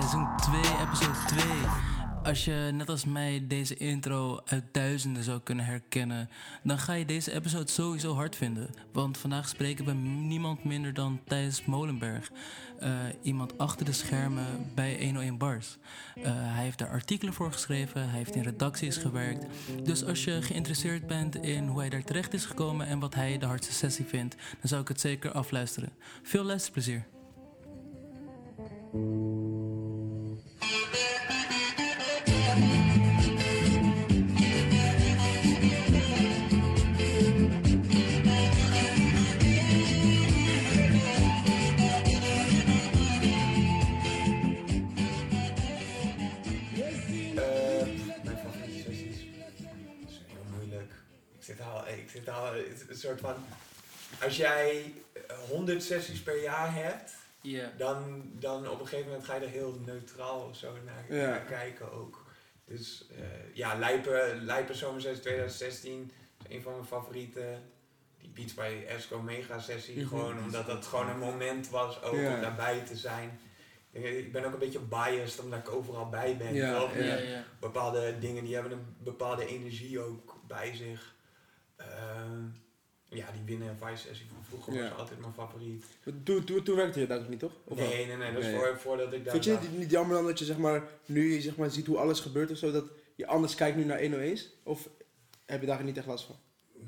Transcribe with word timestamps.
Seizoen 0.00 0.28
2, 0.36 0.60
episode 0.60 1.18
2. 1.26 1.44
Als 2.24 2.44
je 2.44 2.70
net 2.72 2.88
als 2.88 3.04
mij 3.04 3.44
deze 3.46 3.76
intro 3.76 4.40
uit 4.44 4.64
duizenden 4.72 5.22
zou 5.22 5.40
kunnen 5.40 5.64
herkennen, 5.64 6.28
dan 6.62 6.78
ga 6.78 6.92
je 6.92 7.04
deze 7.04 7.32
episode 7.32 7.70
sowieso 7.70 8.14
hard 8.14 8.36
vinden. 8.36 8.70
Want 8.92 9.18
vandaag 9.18 9.48
spreken 9.48 9.84
we 9.84 9.92
niemand 9.92 10.64
minder 10.64 10.94
dan 10.94 11.20
Thijs 11.24 11.64
Molenberg. 11.64 12.30
Uh, 12.82 12.90
iemand 13.22 13.58
achter 13.58 13.86
de 13.86 13.92
schermen 13.92 14.70
bij 14.74 15.04
101 15.04 15.38
Bars. 15.38 15.78
Uh, 16.16 16.24
hij 16.26 16.62
heeft 16.62 16.78
daar 16.78 16.90
artikelen 16.90 17.34
voor 17.34 17.52
geschreven, 17.52 18.08
hij 18.08 18.18
heeft 18.18 18.34
in 18.34 18.42
redacties 18.42 18.96
gewerkt. 18.96 19.46
Dus 19.82 20.04
als 20.04 20.24
je 20.24 20.42
geïnteresseerd 20.42 21.06
bent 21.06 21.36
in 21.36 21.66
hoe 21.66 21.80
hij 21.80 21.88
daar 21.88 22.04
terecht 22.04 22.34
is 22.34 22.44
gekomen 22.44 22.86
en 22.86 22.98
wat 22.98 23.14
hij 23.14 23.38
de 23.38 23.46
hardste 23.46 23.72
sessie 23.72 24.04
vindt, 24.04 24.34
dan 24.34 24.68
zou 24.68 24.80
ik 24.80 24.88
het 24.88 25.00
zeker 25.00 25.32
afluisteren. 25.32 25.92
Veel 26.22 26.44
luisterplezier. 26.44 27.06
Een 52.96 53.02
soort 53.02 53.20
van. 53.20 53.44
Als 54.22 54.36
jij 54.36 54.94
eh, 55.12 55.36
100 55.48 55.82
sessies 55.82 56.22
per 56.22 56.42
jaar 56.42 56.74
hebt, 56.74 57.12
Dan, 57.76 58.30
dan 58.38 58.68
op 58.70 58.80
een 58.80 58.86
gegeven 58.86 59.06
moment 59.10 59.24
ga 59.26 59.34
je 59.34 59.40
er 59.44 59.48
heel 59.50 59.80
neutraal 59.84 60.40
of 60.40 60.56
zo 60.56 60.72
naar, 60.84 61.16
Ja. 61.16 61.28
naar 61.28 61.40
kijken 61.44 61.92
ook. 61.92 62.24
Dus 62.64 63.06
eh, 63.10 63.54
ja, 63.54 63.74
Lijpen, 63.78 64.44
Lijpen 64.44 64.74
Zomersessie 64.76 65.22
2016 65.22 66.10
is 66.48 66.54
een 66.56 66.62
van 66.62 66.72
mijn 66.72 66.84
favorieten. 66.84 67.62
Die 68.18 68.30
Beats 68.30 68.54
bij 68.54 68.86
Esco 68.86 69.22
Mega 69.22 69.58
Sessie, 69.58 70.06
gewoon 70.06 70.38
omdat 70.38 70.66
dat 70.66 70.86
gewoon 70.86 71.08
een 71.08 71.18
moment 71.18 71.68
was 71.68 72.02
ook 72.02 72.14
Ja. 72.16 72.34
om 72.34 72.40
daarbij 72.40 72.80
te 72.80 72.96
zijn. 72.96 73.38
Ik- 73.92 74.04
Ik 74.04 74.32
ben 74.32 74.44
ook 74.44 74.52
een 74.52 74.58
beetje 74.58 74.78
biased 74.80 75.40
omdat 75.40 75.58
ik 75.58 75.68
overal 75.70 76.08
bij 76.08 76.36
ben. 76.36 76.54
Ja, 76.54 76.78
toch? 76.78 76.94
Ja, 76.96 77.14
ja. 77.16 77.44
bepaalde 77.60 78.18
dingen 78.18 78.44
die 78.44 78.54
hebben 78.54 78.72
een 78.72 78.96
bepaalde 78.98 79.46
energie 79.46 80.00
ook 80.00 80.40
bij 80.46 80.74
zich. 80.74 81.14
Ehm, 81.76 82.42
ja, 83.08 83.26
die 83.32 83.42
winnen 83.44 83.68
en 83.68 83.78
vice 83.88 84.06
sessie 84.08 84.26
van 84.28 84.44
vroeger 84.48 84.74
Ja. 84.74 84.88
was 84.90 84.98
altijd 84.98 85.20
mijn 85.20 85.32
favoriet. 85.32 85.84
Toen, 86.24 86.44
toen, 86.44 86.62
toen 86.62 86.76
werkte 86.76 87.00
je 87.00 87.06
daar 87.06 87.18
ook 87.18 87.28
niet, 87.28 87.38
toch? 87.38 87.52
Of? 87.64 87.76
Nee, 87.76 88.06
nee, 88.06 88.16
nee, 88.16 88.32
dat 88.32 88.42
is 88.42 88.48
Nee. 88.48 88.56
voor, 88.58 88.78
voordat 88.78 89.12
ik 89.12 89.24
daar 89.24 89.32
Vind 89.32 89.44
je 89.44 89.50
het 89.50 89.78
niet 89.78 89.90
jammer 89.90 90.16
dan 90.16 90.26
dat 90.26 90.38
je 90.38 90.44
zeg 90.44 90.56
maar, 90.56 90.82
nu 91.06 91.32
je 91.34 91.40
zeg 91.40 91.56
maar, 91.56 91.70
ziet 91.70 91.86
hoe 91.86 91.98
alles 91.98 92.20
gebeurt 92.20 92.50
of 92.50 92.56
zo, 92.56 92.70
dat 92.72 92.84
je 93.14 93.26
anders 93.26 93.54
kijkt 93.54 93.76
nu 93.76 93.84
naar 93.84 94.00
101's? 94.00 94.48
Of 94.62 94.88
heb 95.46 95.60
je 95.60 95.66
daar 95.66 95.84
niet 95.84 95.96
echt 95.96 96.06
last 96.06 96.24
van? 96.24 96.36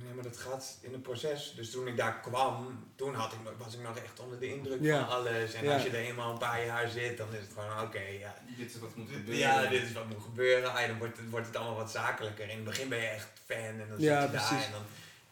Nee, 0.04 0.14
maar 0.14 0.24
dat 0.24 0.36
gaat 0.36 0.78
in 0.82 0.92
het 0.92 1.02
proces. 1.02 1.52
Dus 1.56 1.70
toen 1.70 1.86
ik 1.86 1.96
daar 1.96 2.20
kwam, 2.20 2.84
toen 2.96 3.14
had 3.14 3.32
ik, 3.32 3.38
nog- 3.44 3.52
was 3.58 3.74
ik 3.74 3.82
nog 3.82 3.96
echt 3.98 4.20
onder 4.20 4.38
de 4.40 4.54
indruk 4.54 4.78
Ja. 4.82 4.98
van 5.06 5.08
alles. 5.16 5.52
En 5.54 5.64
Ja. 5.64 5.74
als 5.74 5.82
je 5.82 5.88
er 5.88 5.94
eenmaal 5.94 6.32
een 6.32 6.38
paar 6.38 6.64
jaar 6.64 6.88
zit, 6.88 7.16
dan 7.16 7.28
is 7.34 7.40
het 7.40 7.52
gewoon 7.54 7.80
oké, 7.86 8.00
ja. 8.20 8.34
Dit 8.56 8.74
is 8.74 8.78
wat 8.78 8.96
moet 8.96 9.08
gebeuren. 9.10 9.36
Ja, 9.38 9.66
dit 9.66 9.82
is 9.82 9.92
wat 9.92 10.08
moet 10.08 10.22
gebeuren. 10.22 10.72
Ah, 10.74 10.86
dan 10.86 10.98
wordt 10.98 11.16
het, 11.18 11.30
wordt 11.30 11.46
het 11.46 11.56
allemaal 11.56 11.76
wat 11.76 11.90
zakelijker. 11.90 12.48
In 12.48 12.56
het 12.56 12.64
begin 12.64 12.88
ben 12.88 12.98
je 12.98 13.06
echt 13.06 13.28
fan 13.44 13.56
en 13.56 13.78
dan 13.78 13.86
Ja, 13.88 14.20
zit 14.20 14.30
je 14.30 14.36
daar 14.36 14.46
precies. 14.48 14.66
en 14.66 14.72
dan 14.72 14.82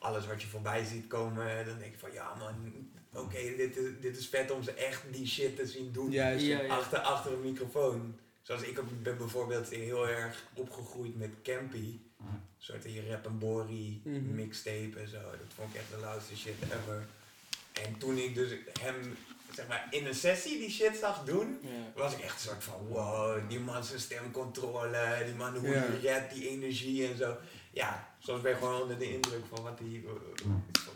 alles 0.07 0.27
wat 0.27 0.43
je 0.43 0.49
voorbij 0.49 0.85
ziet 0.85 1.07
komen, 1.07 1.67
dan 1.67 1.79
denk 1.79 1.93
je 1.93 1.99
van 1.99 2.13
ja 2.13 2.35
man, 2.35 2.55
oké, 3.13 3.39
dit, 3.57 3.77
is, 3.77 3.91
dit 4.01 4.17
is 4.17 4.29
vet 4.29 4.51
om 4.51 4.63
ze 4.63 4.73
echt 4.73 5.03
die 5.11 5.27
shit 5.27 5.57
te 5.57 5.67
zien 5.67 5.93
doen. 5.93 6.11
Juist. 6.11 6.45
Ja, 6.47 6.61
ja. 6.61 6.77
achter, 6.77 6.99
achter 6.99 7.33
een 7.33 7.41
microfoon. 7.43 8.19
Zoals 8.43 8.63
ik 8.63 8.79
ook 8.79 9.03
ben 9.03 9.17
bijvoorbeeld 9.19 9.69
heel 9.69 10.09
erg 10.09 10.45
opgegroeid 10.55 11.17
met 11.17 11.31
Campy. 11.43 11.99
Een 12.21 12.41
soort 12.59 12.83
die 12.83 13.09
Rap 13.11 13.27
en 13.27 13.39
Bori 13.39 14.01
Mhm. 14.05 14.35
mixtape 14.35 14.93
en 15.01 15.09
zo. 15.09 15.21
Dat 15.21 15.53
vond 15.55 15.75
ik 15.75 15.81
echt 15.81 15.91
de 15.91 15.99
loudste 16.01 16.37
shit 16.37 16.55
ever. 16.63 17.07
En 17.85 17.99
toen 17.99 18.17
ik 18.17 18.35
dus 18.35 18.51
hem 18.81 19.17
zeg 19.55 19.67
maar, 19.69 19.87
in 19.91 20.07
een 20.07 20.15
sessie 20.15 20.59
die 20.59 20.71
shit 20.71 20.97
zag 20.97 21.25
doen, 21.25 21.59
Ja. 21.63 21.69
was 21.95 22.13
ik 22.13 22.19
echt 22.21 22.35
een 22.35 22.41
soort 22.51 22.65
van 22.65 22.87
wow, 22.89 23.49
die 23.49 23.61
man 23.61 23.85
zijn 23.85 24.01
stemcontrole, 24.01 25.23
die 25.25 25.35
man 25.35 25.57
hoe 25.57 25.69
Ja. 25.69 25.75
hij 25.89 26.13
rapt, 26.19 26.35
die 26.35 26.49
energie 26.49 27.07
en 27.09 27.17
zo. 27.17 27.37
Ja, 27.77 28.09
soms 28.19 28.41
ben 28.43 28.51
je 28.51 28.57
gewoon 28.57 28.83
onder 28.83 28.99
de 28.99 29.13
indruk 29.13 29.45
van 29.49 29.63
wat 29.63 29.79
die, 29.79 30.05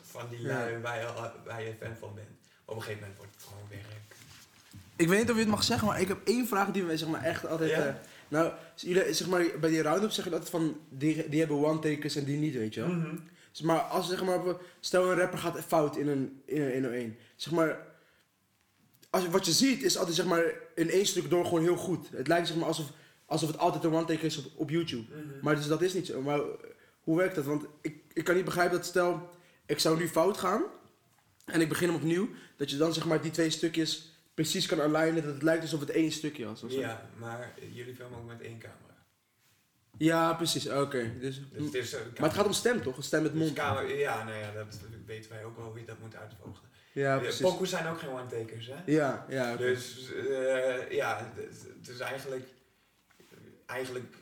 van 0.03 0.29
die 0.31 0.43
lui 0.43 0.79
waar 0.79 0.99
je, 0.99 1.07
waar 1.45 1.63
je 1.63 1.75
fan 1.81 1.97
van 2.01 2.15
bent. 2.15 2.29
Op 2.65 2.77
een 2.77 2.83
gegeven 2.83 3.01
moment 3.01 3.19
wordt 3.19 3.35
het 3.35 3.45
gewoon 3.45 3.69
werk. 3.69 4.15
Ik 4.97 5.09
weet 5.09 5.19
niet 5.19 5.31
of 5.31 5.35
je 5.35 5.43
het 5.43 5.51
mag 5.51 5.63
zeggen, 5.63 5.89
maar 5.89 6.01
ik 6.01 6.09
heb 6.09 6.19
één 6.25 6.47
vraag 6.47 6.71
die 6.71 6.85
we 6.85 6.97
zeg 6.97 7.09
maar, 7.09 7.23
echt 7.23 7.47
altijd... 7.47 7.71
Ja? 7.71 7.87
eh, 7.87 7.95
nou, 8.29 8.53
jullie, 8.75 9.13
zeg 9.13 9.29
maar, 9.29 9.45
bij 9.61 9.71
die 9.71 9.83
round-up 9.83 10.11
zeg 10.11 10.25
je 10.25 10.31
altijd 10.31 10.51
van, 10.51 10.81
die, 10.89 11.29
die 11.29 11.39
hebben 11.39 11.65
one-takers 11.65 12.17
en 12.17 12.25
die 12.25 12.39
niet, 12.39 12.55
weet 12.55 12.75
je 12.75 12.81
wel? 12.81 12.91
Mhm. 12.91 13.17
Zeg 13.51 13.67
maar, 13.67 13.81
als 13.81 14.09
zeg 14.09 14.25
maar, 14.25 14.41
stel 14.81 15.11
een 15.11 15.19
rapper 15.19 15.39
gaat 15.39 15.61
fout 15.61 15.97
in 15.97 16.09
een, 16.09 16.43
in 16.45 16.63
een 16.63 16.73
101. 16.73 17.17
Zeg 17.37 17.53
maar, 17.53 17.87
als, 19.11 19.29
wat 19.29 19.47
je 19.47 19.53
ziet 19.53 19.83
is 19.83 19.97
altijd 19.97 20.17
zeg 20.17 20.27
maar, 20.27 20.45
in 20.75 20.91
één 20.91 21.07
stuk 21.07 21.31
door 21.31 21.45
gewoon 21.45 21.63
heel 21.63 21.77
goed. 21.77 22.09
Het 22.11 22.29
lijkt 22.29 22.47
zeg 22.47 22.57
maar 22.57 22.67
alsof, 22.67 22.91
alsof 23.27 23.49
het 23.49 23.59
altijd 23.59 23.85
een 23.85 23.95
one-take 23.95 24.27
is 24.27 24.37
op, 24.39 24.45
op 24.55 24.71
YouTube. 24.71 25.15
Mhm. 25.15 25.25
Maar 25.43 25.57
dus 25.57 25.67
dat 25.67 25.83
is 25.83 25.95
niet 25.95 26.07
zo. 26.07 26.21
Maar 26.21 26.39
eh, 26.39 26.45
hoe 27.01 27.17
werkt 27.17 27.35
dat? 27.35 27.45
Want 27.45 27.67
ik, 27.81 28.03
ik 28.13 28.25
kan 28.25 28.35
niet 28.35 28.45
begrijpen 28.45 28.77
dat 28.77 28.87
stel, 28.87 29.31
ik 29.67 29.79
zou 29.79 29.99
nu 29.99 30.09
fout 30.09 30.39
gaan 30.39 30.63
en 31.45 31.61
ik 31.61 31.69
begin 31.69 31.89
hem 31.89 31.97
opnieuw, 31.97 32.29
dat 32.57 32.71
je 32.71 32.77
dan 32.77 32.93
zeg 32.95 33.05
maar 33.07 33.23
die 33.23 33.31
twee 33.31 33.51
stukjes 33.51 34.19
precies 34.35 34.67
kan 34.67 34.81
alignen, 34.81 35.23
dat 35.23 35.35
het 35.35 35.43
lijkt 35.43 35.63
alsof 35.63 35.81
het 35.81 35.91
één 35.91 36.13
stukje 36.13 36.45
was. 36.45 36.63
of 36.63 36.73
zo. 36.73 36.79
Ja, 36.79 37.11
maar 37.17 37.55
jullie 37.73 37.95
filmen 37.95 38.19
ook 38.19 38.27
met 38.27 38.41
één 38.41 38.59
camera. 38.59 38.79
Ja, 39.99 40.35
precies. 40.35 40.69
Oké. 40.69 41.13
Dus, 41.21 41.41
Dus 41.53 41.65
het 41.65 41.75
is, 41.75 41.93
maar 41.93 42.29
het 42.29 42.39
gaat 42.39 42.47
om 42.47 42.53
stem 42.53 42.83
toch? 42.83 42.97
Een 42.97 43.03
stem 43.03 43.23
met 43.23 43.33
dus 43.33 43.41
mond. 43.41 43.53
camera, 43.53 43.89
ja, 43.89 44.25
nou 44.25 44.39
ja, 44.39 44.53
dat 44.53 44.79
weten 45.07 45.31
wij 45.31 45.45
ook 45.45 45.57
wel 45.57 45.67
hoe 45.67 45.79
je 45.79 45.85
dat 45.85 45.99
moet 45.99 46.17
uitvogelen. 46.17 46.71
Ja, 46.93 47.19
precies. 47.19 47.41
Pokoes 47.41 47.71
zijn 47.71 47.87
ook 47.87 47.99
geen 47.99 48.11
one-takers, 48.11 48.67
hè? 48.67 48.93
Ja, 48.93 49.27
ja. 49.29 49.57
Dus 49.57 50.13
eh, 50.13 50.91
ja, 50.91 51.33
het 51.79 51.89
is 51.89 51.99
eigenlijk, 51.99 52.49
eigenlijk 53.67 54.15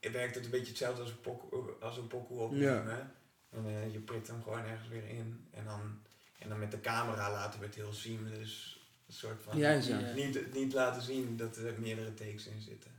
werkt 0.00 0.34
het 0.34 0.44
een 0.44 0.50
beetje 0.50 0.68
hetzelfde 0.68 1.00
als 1.02 1.10
een 1.10 1.20
pokoe, 1.20 1.70
als 1.80 1.96
een 1.96 2.06
pokoe 2.06 2.38
opnemen. 2.40 3.12
En 3.50 3.66
eh, 3.66 3.92
je 3.92 3.98
prikt 3.98 4.26
hem 4.26 4.42
gewoon 4.42 4.64
ergens 4.64 4.88
weer 4.88 5.08
in. 5.08 5.48
En 5.50 5.64
dan, 5.64 5.98
en 6.38 6.48
dan 6.48 6.58
met 6.58 6.70
de 6.70 6.80
camera 6.80 7.30
laten 7.32 7.60
we 7.60 7.66
het 7.66 7.74
heel 7.74 7.92
seamless. 7.92 8.78
Een 9.06 9.14
soort 9.14 9.42
van, 9.42 9.58
ja. 9.58 9.70
Ja. 9.70 10.00
niet, 10.14 10.54
niet 10.54 10.72
laten 10.72 11.02
zien 11.02 11.36
dat 11.36 11.56
er 11.56 11.74
meerdere 11.78 12.14
takes 12.14 12.46
in 12.46 12.60
zitten. 12.60 12.90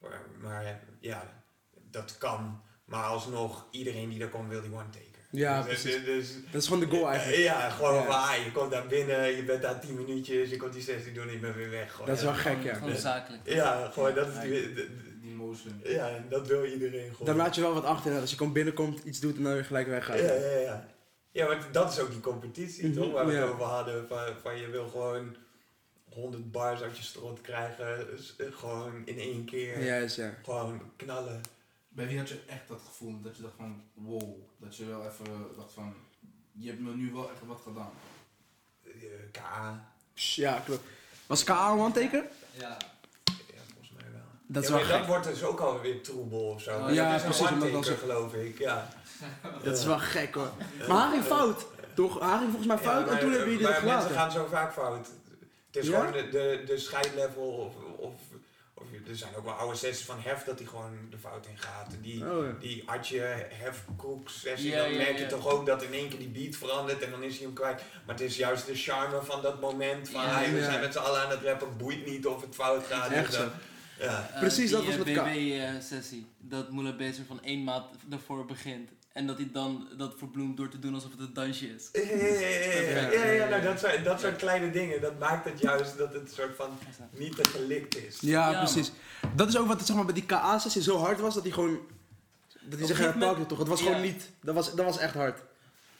Maar, 0.00 0.20
maar 0.40 0.80
ja, 1.00 1.42
dat 1.90 2.18
kan. 2.18 2.62
Maar 2.84 3.04
alsnog, 3.04 3.66
iedereen 3.70 4.08
die 4.08 4.18
daar 4.18 4.28
komt 4.28 4.48
wil 4.48 4.60
die 4.62 4.72
one-taker. 4.72 5.08
Ja, 5.30 5.62
Dus- 5.62 5.82
precies. 5.82 6.04
dus- 6.04 6.34
Dat 6.52 6.60
is 6.62 6.68
gewoon 6.68 6.88
de 6.88 6.96
goal 6.96 7.08
eigenlijk. 7.10 7.38
eh, 7.38 7.44
Ja, 7.44 7.70
gewoon 7.70 7.94
Ja. 7.94 8.04
van, 8.04 8.14
ah, 8.14 8.44
je 8.44 8.52
komt 8.52 8.70
daar 8.70 8.86
binnen, 8.86 9.36
je 9.36 9.44
bent 9.44 9.62
daar 9.62 9.80
10 9.80 9.94
minuutjes, 9.94 10.50
je 10.50 10.56
komt 10.56 10.72
die 10.72 10.82
sessie 10.82 11.12
doen 11.12 11.26
en 11.26 11.32
je 11.32 11.38
bent 11.38 11.54
weer 11.54 11.70
weg. 11.70 11.92
Gewoon, 11.92 12.06
Dat 12.06 12.16
is 12.16 12.22
ja. 12.22 12.28
wel 12.30 12.36
gek, 12.40 12.62
ja. 12.62 12.74
Gewoon 12.74 12.96
zakelijk. 12.96 13.48
Ja, 13.52 13.90
gewoon 13.92 14.14
dat 14.14 14.28
is 14.28 14.40
die, 14.40 14.74
ja, 15.84 16.24
dat 16.28 16.46
wil 16.46 16.64
iedereen 16.64 17.10
gewoon. 17.10 17.26
Dan 17.26 17.36
laat 17.36 17.54
je 17.54 17.60
wel 17.60 17.74
wat 17.74 17.84
achter. 17.84 18.20
Als 18.20 18.30
je 18.30 18.36
komt 18.36 18.52
binnenkomt, 18.52 19.04
iets 19.04 19.20
doet 19.20 19.36
en 19.36 19.42
dan 19.42 19.52
weer 19.52 19.64
gelijk 19.64 19.86
weggaat. 19.88 20.18
ja, 20.18 20.32
ja, 20.34 20.58
ja. 20.58 20.86
Ja, 21.32 21.46
maar 21.46 21.68
dat 21.72 21.92
is 21.92 21.98
ook 21.98 22.10
die 22.10 22.20
competitie, 22.20 22.86
Mhm, 22.88 22.96
toch? 23.00 23.12
Waar 23.12 23.26
we 23.26 23.32
ja. 23.32 23.40
het 23.40 23.50
over 23.50 23.64
hadden. 23.64 24.08
Van, 24.08 24.26
van 24.42 24.56
je 24.58 24.68
wil 24.70 24.88
gewoon 24.88 25.36
100 26.08 26.50
bars 26.52 26.80
uit 26.80 26.96
je 26.96 27.02
strot 27.02 27.40
krijgen. 27.40 28.06
dus, 28.06 28.36
eh, 28.36 28.46
gewoon 28.52 29.02
in 29.04 29.18
één 29.18 29.44
keer. 29.44 29.84
Juist, 29.84 30.16
ja. 30.16 30.34
Gewoon 30.44 30.80
knallen. 30.96 31.40
Bij 31.88 32.06
wie 32.06 32.18
had 32.18 32.28
je 32.28 32.38
echt 32.46 32.68
dat 32.68 32.80
gevoel 32.86 33.20
dat 33.22 33.36
je 33.36 33.42
dacht 33.42 33.54
van 33.56 33.82
wow, 33.94 34.34
dat 34.58 34.76
je 34.76 34.84
wel 34.86 35.06
even 35.06 35.24
dacht 35.56 35.72
van 35.72 35.94
je 36.52 36.68
hebt 36.68 36.80
me 36.80 36.94
nu 36.94 37.12
wel 37.12 37.30
echt 37.30 37.40
wat 37.46 37.60
gedaan. 37.64 37.90
Eh, 38.84 38.92
KA. 39.32 39.92
Ja, 40.14 40.62
klopt. 40.64 40.82
Was 41.26 41.44
KA 41.44 41.70
een 41.72 41.78
one-taker? 41.78 42.24
Ja. 42.58 42.76
Dat 44.52 44.68
Ja, 44.68 44.98
dat 44.98 45.06
wordt 45.06 45.24
dus 45.26 45.42
ook 45.42 45.60
alweer 45.60 46.00
troebel 46.02 46.38
of 46.40 46.62
zo. 46.62 46.70
Oh, 46.70 46.80
Maar 46.82 46.92
ja, 46.92 47.06
dat 47.10 47.16
is 47.16 47.22
precies, 47.22 47.46
een 47.46 47.52
omdat 47.52 47.68
one-taker, 47.68 47.92
als- 47.92 48.00
geloof 48.00 48.34
ik. 48.34 48.58
Ja. 48.58 48.88
Dat 49.64 49.78
is 49.78 49.84
wel 49.84 49.98
gek 49.98 50.34
hoor. 50.34 50.50
Maar 50.88 51.00
hij 51.02 51.10
ging 51.10 51.24
fout. 51.24 51.66
Toch? 51.94 52.18
Hij 52.20 52.28
ging 52.38 52.42
volgens 52.50 52.66
mij 52.66 52.78
fout 52.78 53.06
Ja, 53.06 53.12
en 53.12 53.18
toen 53.18 53.28
maar- 53.28 53.36
hebben 53.36 53.52
jullie 53.54 53.66
maar 53.66 53.74
het 53.76 53.84
mensen 53.84 54.08
gelaten. 54.10 54.16
gaan 54.16 54.30
zo 54.30 54.46
vaak 54.50 54.72
fout. 54.72 55.06
Het 55.70 55.82
is 55.82 55.88
Ja? 55.88 55.98
gewoon 55.98 56.12
de, 56.12 56.28
de, 56.28 56.62
de 56.66 56.78
scheidlevel 56.78 57.42
of, 57.42 57.74
of, 57.96 58.12
of... 58.74 58.82
Er 59.08 59.16
zijn 59.16 59.36
ook 59.36 59.44
wel 59.44 59.52
oude 59.54 59.76
sessies 59.76 60.04
van 60.06 60.16
Hef 60.20 60.44
dat 60.44 60.58
hij 60.58 60.68
gewoon 60.68 60.98
de 61.10 61.18
fout 61.18 61.46
in 61.46 61.58
gaat. 61.58 61.94
Die, 62.00 62.24
Oh, 62.30 62.44
ja. 62.46 62.52
die 62.60 62.82
Atje 62.86 63.20
Hefkroek 63.48 64.28
sessie, 64.28 64.70
Ja, 64.70 64.78
dan 64.82 64.90
ja, 64.90 64.96
merk 64.96 65.16
je 65.16 65.22
ja. 65.22 65.28
toch 65.28 65.48
ook 65.48 65.66
dat 65.66 65.82
in 65.82 65.92
één 65.92 66.08
keer 66.08 66.18
die 66.18 66.28
beat 66.28 66.56
verandert 66.56 67.02
en 67.02 67.10
dan 67.10 67.22
is 67.22 67.34
hij 67.36 67.44
hem 67.44 67.54
kwijt. 67.54 67.82
Maar 68.06 68.14
het 68.14 68.24
is 68.24 68.36
juist 68.36 68.66
de 68.66 68.74
charme 68.74 69.22
van 69.22 69.42
dat 69.42 69.60
moment 69.60 70.08
van 70.08 70.22
Ja, 70.22 70.28
hey, 70.28 70.52
we 70.52 70.58
ja. 70.58 70.64
zijn 70.64 70.80
met 70.80 70.92
z'n 70.92 70.98
allen 70.98 71.22
aan 71.22 71.30
het 71.30 71.42
rappen, 71.42 71.76
boeit 71.76 72.06
niet 72.06 72.26
of 72.26 72.40
het 72.40 72.54
fout 72.54 72.84
gaat. 72.86 73.10
Echt 73.10 73.26
Dus 73.26 73.34
zo. 73.34 73.40
dan- 73.42 73.50
Ja. 74.00 74.30
Precies, 74.38 74.70
dat 74.70 74.84
was 74.84 74.96
met 74.96 75.06
met 75.06 75.14
Ka- 75.14 75.24
BB-sessie. 75.24 76.26
dat 76.38 76.70
Moela 76.70 76.96
Bezer 76.96 77.24
van 77.26 77.42
één 77.42 77.64
maat 77.64 77.86
ervoor 78.10 78.44
begint. 78.46 78.90
En 79.12 79.26
dat 79.26 79.36
hij 79.36 79.48
dan 79.52 79.88
dat 79.96 80.14
verbloemt 80.18 80.56
door 80.56 80.68
te 80.68 80.78
doen 80.78 80.94
alsof 80.94 81.10
het 81.10 81.20
een 81.20 81.32
dansje 81.32 81.66
is. 81.74 81.88
Ja, 81.92 82.00
ja, 82.00 82.16
ja, 82.16 82.38
ja, 82.40 83.24
ja, 83.24 83.30
ja, 83.30 83.48
nou, 83.48 83.62
dat, 83.62 83.78
soort, 83.80 84.04
dat 84.04 84.20
soort 84.20 84.36
kleine 84.36 84.70
dingen, 84.70 85.00
dat 85.00 85.18
maakt 85.18 85.44
het 85.44 85.60
juist 85.60 85.98
dat 85.98 86.12
het 86.14 86.32
soort 86.32 86.56
van 86.56 86.70
niet 87.10 87.36
te 87.36 87.44
gelikt 87.44 87.96
is. 87.96 88.18
Ja, 88.20 88.50
Ja, 88.50 88.58
precies. 88.58 88.92
Dat 89.34 89.48
is 89.48 89.56
ook 89.58 89.66
wat 89.66 89.86
zeg 89.86 89.96
maar, 89.96 90.04
bij 90.04 90.14
die 90.14 90.24
KA-sessie 90.26 90.82
zo 90.82 90.96
hard 90.98 91.20
was 91.20 91.34
dat 91.34 91.42
hij 91.42 91.52
gewoon. 91.52 91.78
Dat 92.62 92.78
hij 92.78 92.88
een 92.88 92.96
herpakte 92.96 93.26
moment- 93.26 93.48
toch? 93.48 93.58
Het 93.58 93.68
was 93.68 93.80
Ja. 93.80 93.86
gewoon 93.86 94.00
niet. 94.02 94.30
Dat 94.42 94.54
was, 94.54 94.74
dat 94.74 94.84
was 94.84 94.98
echt 94.98 95.14
hard. 95.14 95.42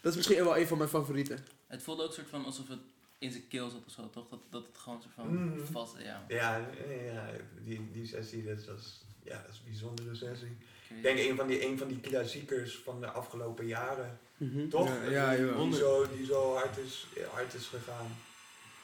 Dat 0.00 0.10
is 0.12 0.16
misschien 0.16 0.44
wel 0.44 0.56
een 0.58 0.66
van 0.66 0.78
mijn 0.78 0.90
favorieten. 0.90 1.38
Het 1.66 1.82
voelde 1.82 2.02
ook 2.04 2.12
soort 2.12 2.28
van 2.30 2.44
alsof 2.44 2.68
het 2.68 2.78
in 3.20 3.30
zijn 3.30 3.48
keel 3.48 3.68
zat 3.70 3.80
of 3.86 3.92
zo, 3.92 4.10
toch? 4.10 4.28
Dat, 4.28 4.40
dat 4.50 4.62
het 4.66 4.78
gewoon 4.78 5.02
soort 5.02 5.14
van 5.14 5.26
Mm. 5.28 5.66
vast, 5.72 5.94
ja. 5.98 6.24
Ja, 6.28 6.56
ja 7.04 7.26
die, 7.64 7.88
die 7.92 8.06
sessie, 8.06 8.44
dat 8.44 8.64
was, 8.66 9.00
ja, 9.22 9.42
dat 9.46 9.50
is 9.52 9.56
een 9.64 9.70
bijzondere 9.70 10.14
sessie. 10.14 10.56
Ik 10.88 10.96
Ik 10.96 11.02
denk 11.02 11.18
een 11.18 11.36
van 11.36 11.46
die, 11.46 11.66
een 11.66 11.78
van 11.78 11.88
die 11.88 12.00
klassiekers 12.00 12.80
van 12.84 13.00
de 13.00 13.10
afgelopen 13.10 13.66
jaren. 13.66 14.18
Mhm. 14.36 14.68
Toch? 14.68 14.88
Ja, 15.10 15.32
ja, 15.32 15.54
die, 15.56 15.74
zo, 15.74 16.06
die 16.16 16.26
zo 16.26 16.54
hard 16.54 16.76
is, 16.78 17.06
hard 17.32 17.54
is 17.54 17.66
gegaan. 17.66 18.16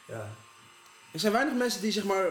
Ja. 0.07 0.29
Er 1.13 1.19
zijn 1.19 1.33
weinig 1.33 1.53
mensen 1.55 1.81
die 1.81 1.91
zeg 1.91 2.03
maar. 2.03 2.27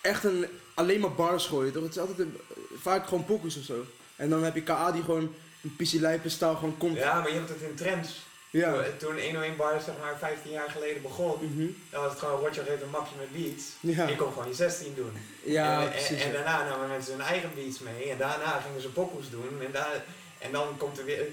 echt 0.00 0.24
een, 0.24 0.46
alleen 0.74 1.00
maar 1.00 1.14
bars 1.14 1.46
gooien, 1.46 1.72
toch? 1.72 1.82
Het 1.82 1.92
is 1.92 1.98
altijd 1.98 2.18
een- 2.18 2.36
vaak 2.76 3.06
gewoon 3.06 3.24
pokus 3.24 3.56
of 3.56 3.64
zo. 3.64 3.84
En 4.16 4.30
dan 4.30 4.42
heb 4.44 4.54
je 4.54 4.62
KA 4.62 4.92
die 4.92 5.02
gewoon 5.02 5.34
een 5.62 5.76
pissie 5.76 6.00
lijpen 6.00 6.30
stijl 6.30 6.54
gewoon 6.54 6.76
komt. 6.78 6.96
ja, 6.96 7.20
maar 7.20 7.28
je 7.28 7.34
hebt 7.34 7.48
het 7.48 7.60
in 7.60 7.74
trends. 7.74 8.20
Ja. 8.52 8.82
Toen 8.98 9.20
101 9.20 9.56
Bar 9.56 9.80
zeg 9.80 9.94
maar 10.00 10.18
15 10.18 10.50
jaar 10.50 10.70
geleden 10.70 11.02
begon, 11.02 11.36
Mhm. 11.54 11.66
dan 11.90 12.02
was 12.02 12.10
het 12.10 12.18
gewoon 12.20 12.40
Roger 12.40 12.64
heeft 12.64 12.82
een 12.82 12.90
mapje 12.90 13.14
met 13.18 13.32
beats. 13.32 13.64
Ja. 13.80 14.08
Je 14.08 14.16
kon 14.16 14.32
gewoon 14.32 14.48
je 14.48 14.54
16 14.54 14.94
doen. 14.94 15.12
Ja, 15.42 15.76
en, 15.80 15.82
en, 15.86 15.90
precies. 15.90 16.22
en 16.22 16.32
daarna 16.32 16.64
namen 16.68 16.88
mensen 16.88 17.12
hun 17.12 17.22
eigen 17.22 17.50
beats 17.54 17.78
mee. 17.78 18.10
En 18.10 18.18
daarna 18.18 18.60
gingen 18.66 18.80
ze 18.80 18.88
pokoes 18.88 19.30
doen. 19.30 19.62
En, 19.64 19.72
daar, 19.72 20.04
en 20.38 20.52
dan 20.52 20.76
komt 20.76 20.98
er 20.98 21.04
weer... 21.04 21.26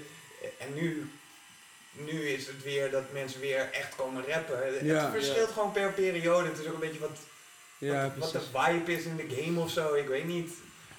En 0.58 0.74
nu, 0.74 1.10
nu 1.92 2.28
is 2.28 2.46
het 2.46 2.62
weer 2.62 2.90
dat 2.90 3.12
mensen 3.12 3.40
weer 3.40 3.68
echt 3.72 3.94
komen 3.96 4.24
rappen. 4.28 4.84
Ja. 4.86 5.02
het 5.10 5.12
verschilt 5.22 5.50
gewoon 5.50 5.72
per 5.72 5.92
periode. 5.92 6.48
Het 6.48 6.58
is 6.58 6.66
ook 6.66 6.74
een 6.74 6.80
beetje 6.80 6.98
wat, 7.00 7.18
Ja, 7.78 8.12
wat, 8.16 8.32
wat 8.32 8.42
de 8.42 8.58
vibe 8.58 8.92
is 8.92 9.04
in 9.04 9.16
de 9.16 9.34
game 9.42 9.60
of 9.60 9.70
zo. 9.70 9.94
Ik 9.94 10.08
weet 10.08 10.24
niet. 10.26 10.50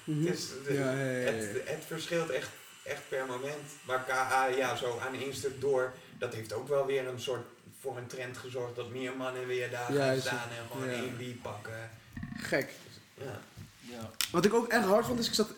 Mhm. 0.04 0.26
Het, 0.26 0.34
is, 0.38 0.48
de- 0.66 0.74
Ja, 0.74 0.92
ja, 0.92 1.00
ja, 1.10 1.18
ja. 1.18 1.24
Het, 1.32 1.50
het 1.64 1.84
verschilt 1.86 2.30
echt, 2.30 2.48
echt 2.82 3.00
per 3.08 3.26
moment. 3.26 3.68
Maar 3.84 4.04
KA, 4.08 4.46
ja, 4.46 4.76
zo 4.76 4.98
aan 5.06 5.14
één 5.20 5.34
stuk 5.34 5.60
door. 5.60 5.92
Dat 6.22 6.34
heeft 6.34 6.52
ook 6.52 6.68
wel 6.68 6.86
weer 6.86 7.06
een 7.06 7.20
soort 7.20 7.46
voor 7.80 7.96
een 7.96 8.06
trend 8.06 8.36
gezorgd 8.38 8.76
dat 8.76 8.90
meer 8.90 9.16
mannen 9.16 9.46
weer 9.46 9.70
daar 9.70 9.92
Ja, 9.92 10.04
gaan 10.04 10.20
staan 10.20 10.48
en 10.48 10.70
gewoon 10.70 10.90
ja. 10.90 11.18
één 11.18 11.40
pakken. 11.42 11.90
Gek. 12.36 12.68
Ja. 13.14 13.40
Ja. 13.80 14.10
Wat 14.30 14.44
ik 14.44 14.54
ook 14.54 14.68
echt 14.68 14.84
hard 14.84 15.06
vond 15.06 15.18
is, 15.18 15.26
ik 15.28 15.34
zat 15.34 15.48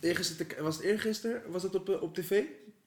eergisteren, 0.00 0.46
te- 0.46 0.62
was 0.62 0.76
het 0.76 0.84
eergisteren, 0.84 1.42
was 1.46 1.62
dat 1.62 1.74
op, 1.74 1.88
eh, 1.88 2.02
op 2.02 2.14
tv? 2.14 2.42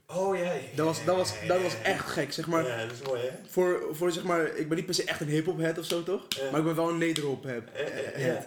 Oh 0.06 0.38
ja, 0.38 0.44
ja, 0.54 0.60
Dat 0.75 0.86
was, 0.86 1.06
dat 1.06 1.16
was, 1.16 1.33
dat 1.48 1.62
was 1.62 1.81
echt 1.81 2.06
gek, 2.10 2.33
zeg 2.33 2.48
maar. 2.48 2.68
Ja, 2.68 2.86
dat 2.86 2.92
is 2.92 3.01
mooi 3.07 3.21
hè? 3.21 3.30
Voor, 3.50 3.88
voor 3.92 4.12
zeg 4.12 4.24
maar, 4.24 4.56
ik 4.56 4.68
ben 4.68 4.77
niet 4.77 4.86
per 4.86 4.95
se 4.95 5.04
echt 5.04 5.21
een 5.21 5.27
hip-hop 5.27 5.57
head 5.57 5.77
of 5.77 5.86
zo 5.86 6.04
toch? 6.04 6.27
Maar 6.51 6.60
ik 6.60 6.66
ben 6.66 6.75
wel 6.75 6.89
een 6.89 6.98
nederhop 6.98 7.44
head. 7.44 7.63
Eh, 7.74 8.36
eh, 8.36 8.42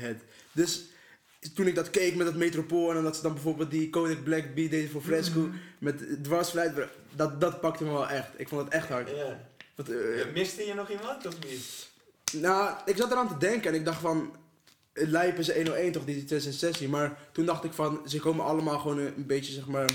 head. 0.00 0.16
Dus 0.52 0.82
toen 1.54 1.66
ik 1.66 1.74
dat 1.74 1.90
keek 1.90 2.14
met 2.14 2.26
dat 2.26 2.34
Metropool 2.36 2.94
en 2.94 3.02
dat 3.02 3.16
ze 3.16 3.22
dan 3.22 3.32
bijvoorbeeld 3.32 3.70
die 3.70 3.90
Kodak 3.90 4.22
Black 4.24 4.54
beat 4.54 4.70
deden 4.70 4.90
voor 4.90 5.02
Fresco 5.02 5.40
Mhm. 5.40 5.56
met 5.78 6.24
dwarsfluit, 6.24 6.72
dat, 7.16 7.40
dat 7.40 7.60
pakte 7.60 7.84
me 7.84 7.90
wel 7.90 8.08
echt. 8.08 8.28
Ik 8.36 8.48
vond 8.48 8.64
het 8.64 8.72
echt 8.72 8.88
hard. 8.88 9.12
Eh, 9.12 10.32
Miste 10.34 10.62
je 10.66 10.74
nog 10.74 10.90
iemand 10.90 11.26
of 11.26 11.34
niet? 11.48 11.90
nou, 12.42 12.76
ik 12.84 12.96
zat 12.96 13.10
eraan 13.10 13.28
te 13.28 13.36
denken 13.46 13.70
en 13.70 13.76
ik 13.76 13.84
dacht 13.84 14.00
van, 14.00 14.36
het 14.92 15.08
lijp 15.08 15.38
is 15.38 15.52
101 15.54 15.92
toch, 15.92 16.04
die 16.04 16.24
2006. 16.24 16.80
Maar 16.80 17.18
toen 17.32 17.46
dacht 17.46 17.64
ik 17.64 17.72
van, 17.72 18.00
ze 18.06 18.18
komen 18.20 18.44
allemaal 18.44 18.78
gewoon 18.78 18.98
een, 18.98 19.12
een 19.16 19.26
beetje 19.26 19.52
zeg 19.52 19.66
maar 19.66 19.90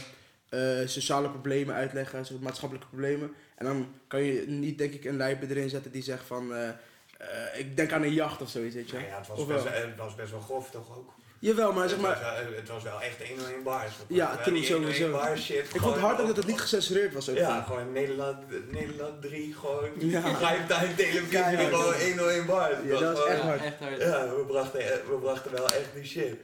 eh, 0.49 0.77
sociale 0.85 1.29
problemen 1.29 1.75
uitleggen, 1.75 2.25
soort 2.25 2.41
maatschappelijke 2.41 2.89
problemen. 2.89 3.31
En 3.55 3.65
dan 3.65 3.87
kan 4.07 4.23
je 4.23 4.47
niet 4.47 4.77
denk 4.77 4.93
ik 4.93 5.05
een 5.05 5.17
lijper 5.17 5.49
erin 5.49 5.69
zetten 5.69 5.91
die 5.91 6.03
zegt 6.03 6.23
van, 6.25 6.53
eh, 6.53 6.69
eh, 6.69 7.59
ik 7.59 7.77
denk 7.77 7.91
aan 7.91 8.03
een 8.03 8.13
jacht 8.13 8.41
of 8.41 8.49
zoiets, 8.49 8.75
weet 8.75 8.89
je. 8.89 8.95
Nou 8.95 9.07
ja, 9.07 9.17
het 9.17 9.27
was, 9.27 9.39
Of 9.39 9.47
best, 9.47 9.63
wel? 9.63 9.73
het 9.73 9.97
was 9.97 10.15
best 10.15 10.31
wel 10.31 10.39
grof 10.41 10.69
toch 10.71 10.97
ook? 10.97 11.13
Jawel, 11.39 11.71
maar 11.73 11.89
zeg 11.89 11.97
het, 11.97 12.07
maar, 12.07 12.19
was, 12.21 12.43
wel- 12.45 12.55
het 12.55 12.67
was 12.69 12.83
wel 12.83 13.01
echt 13.01 13.27
101 13.27 13.63
bars. 13.63 13.91
Ja, 14.07 14.27
101 14.43 14.63
sowieso. 14.65 15.11
bar 15.11 15.37
shit. 15.37 15.73
ik 15.73 15.81
vond 15.81 15.93
het 15.93 16.03
hard 16.03 16.19
ook 16.21 16.27
dat 16.27 16.35
het 16.35 16.45
niet 16.47 16.61
gecensureerd 16.61 17.13
was 17.13 17.29
ook. 17.29 17.35
Ja, 17.37 17.61
gewoon 17.61 17.91
Nederland, 17.91 18.37
Nederland 18.71 19.21
3, 19.21 19.53
gewoon 19.59 19.89
Ja. 19.99 20.19
primetime 20.21 20.95
televisie, 20.95 21.57
gewoon 21.67 21.93
101 21.93 22.45
bars. 22.45 22.73
Ja, 22.85 22.99
dat 22.99 23.01
was 23.01 23.19
gewoon- 23.19 23.27
echt 23.31 23.41
hard. 23.41 23.61
echt 23.63 23.79
hard. 23.79 24.01
Ja, 24.01 24.27
we 24.35 24.43
brachten, 24.47 24.79
we 25.09 25.17
brachten 25.21 25.51
wel 25.51 25.65
echt 25.65 25.93
die 25.93 26.05
shit. 26.05 26.35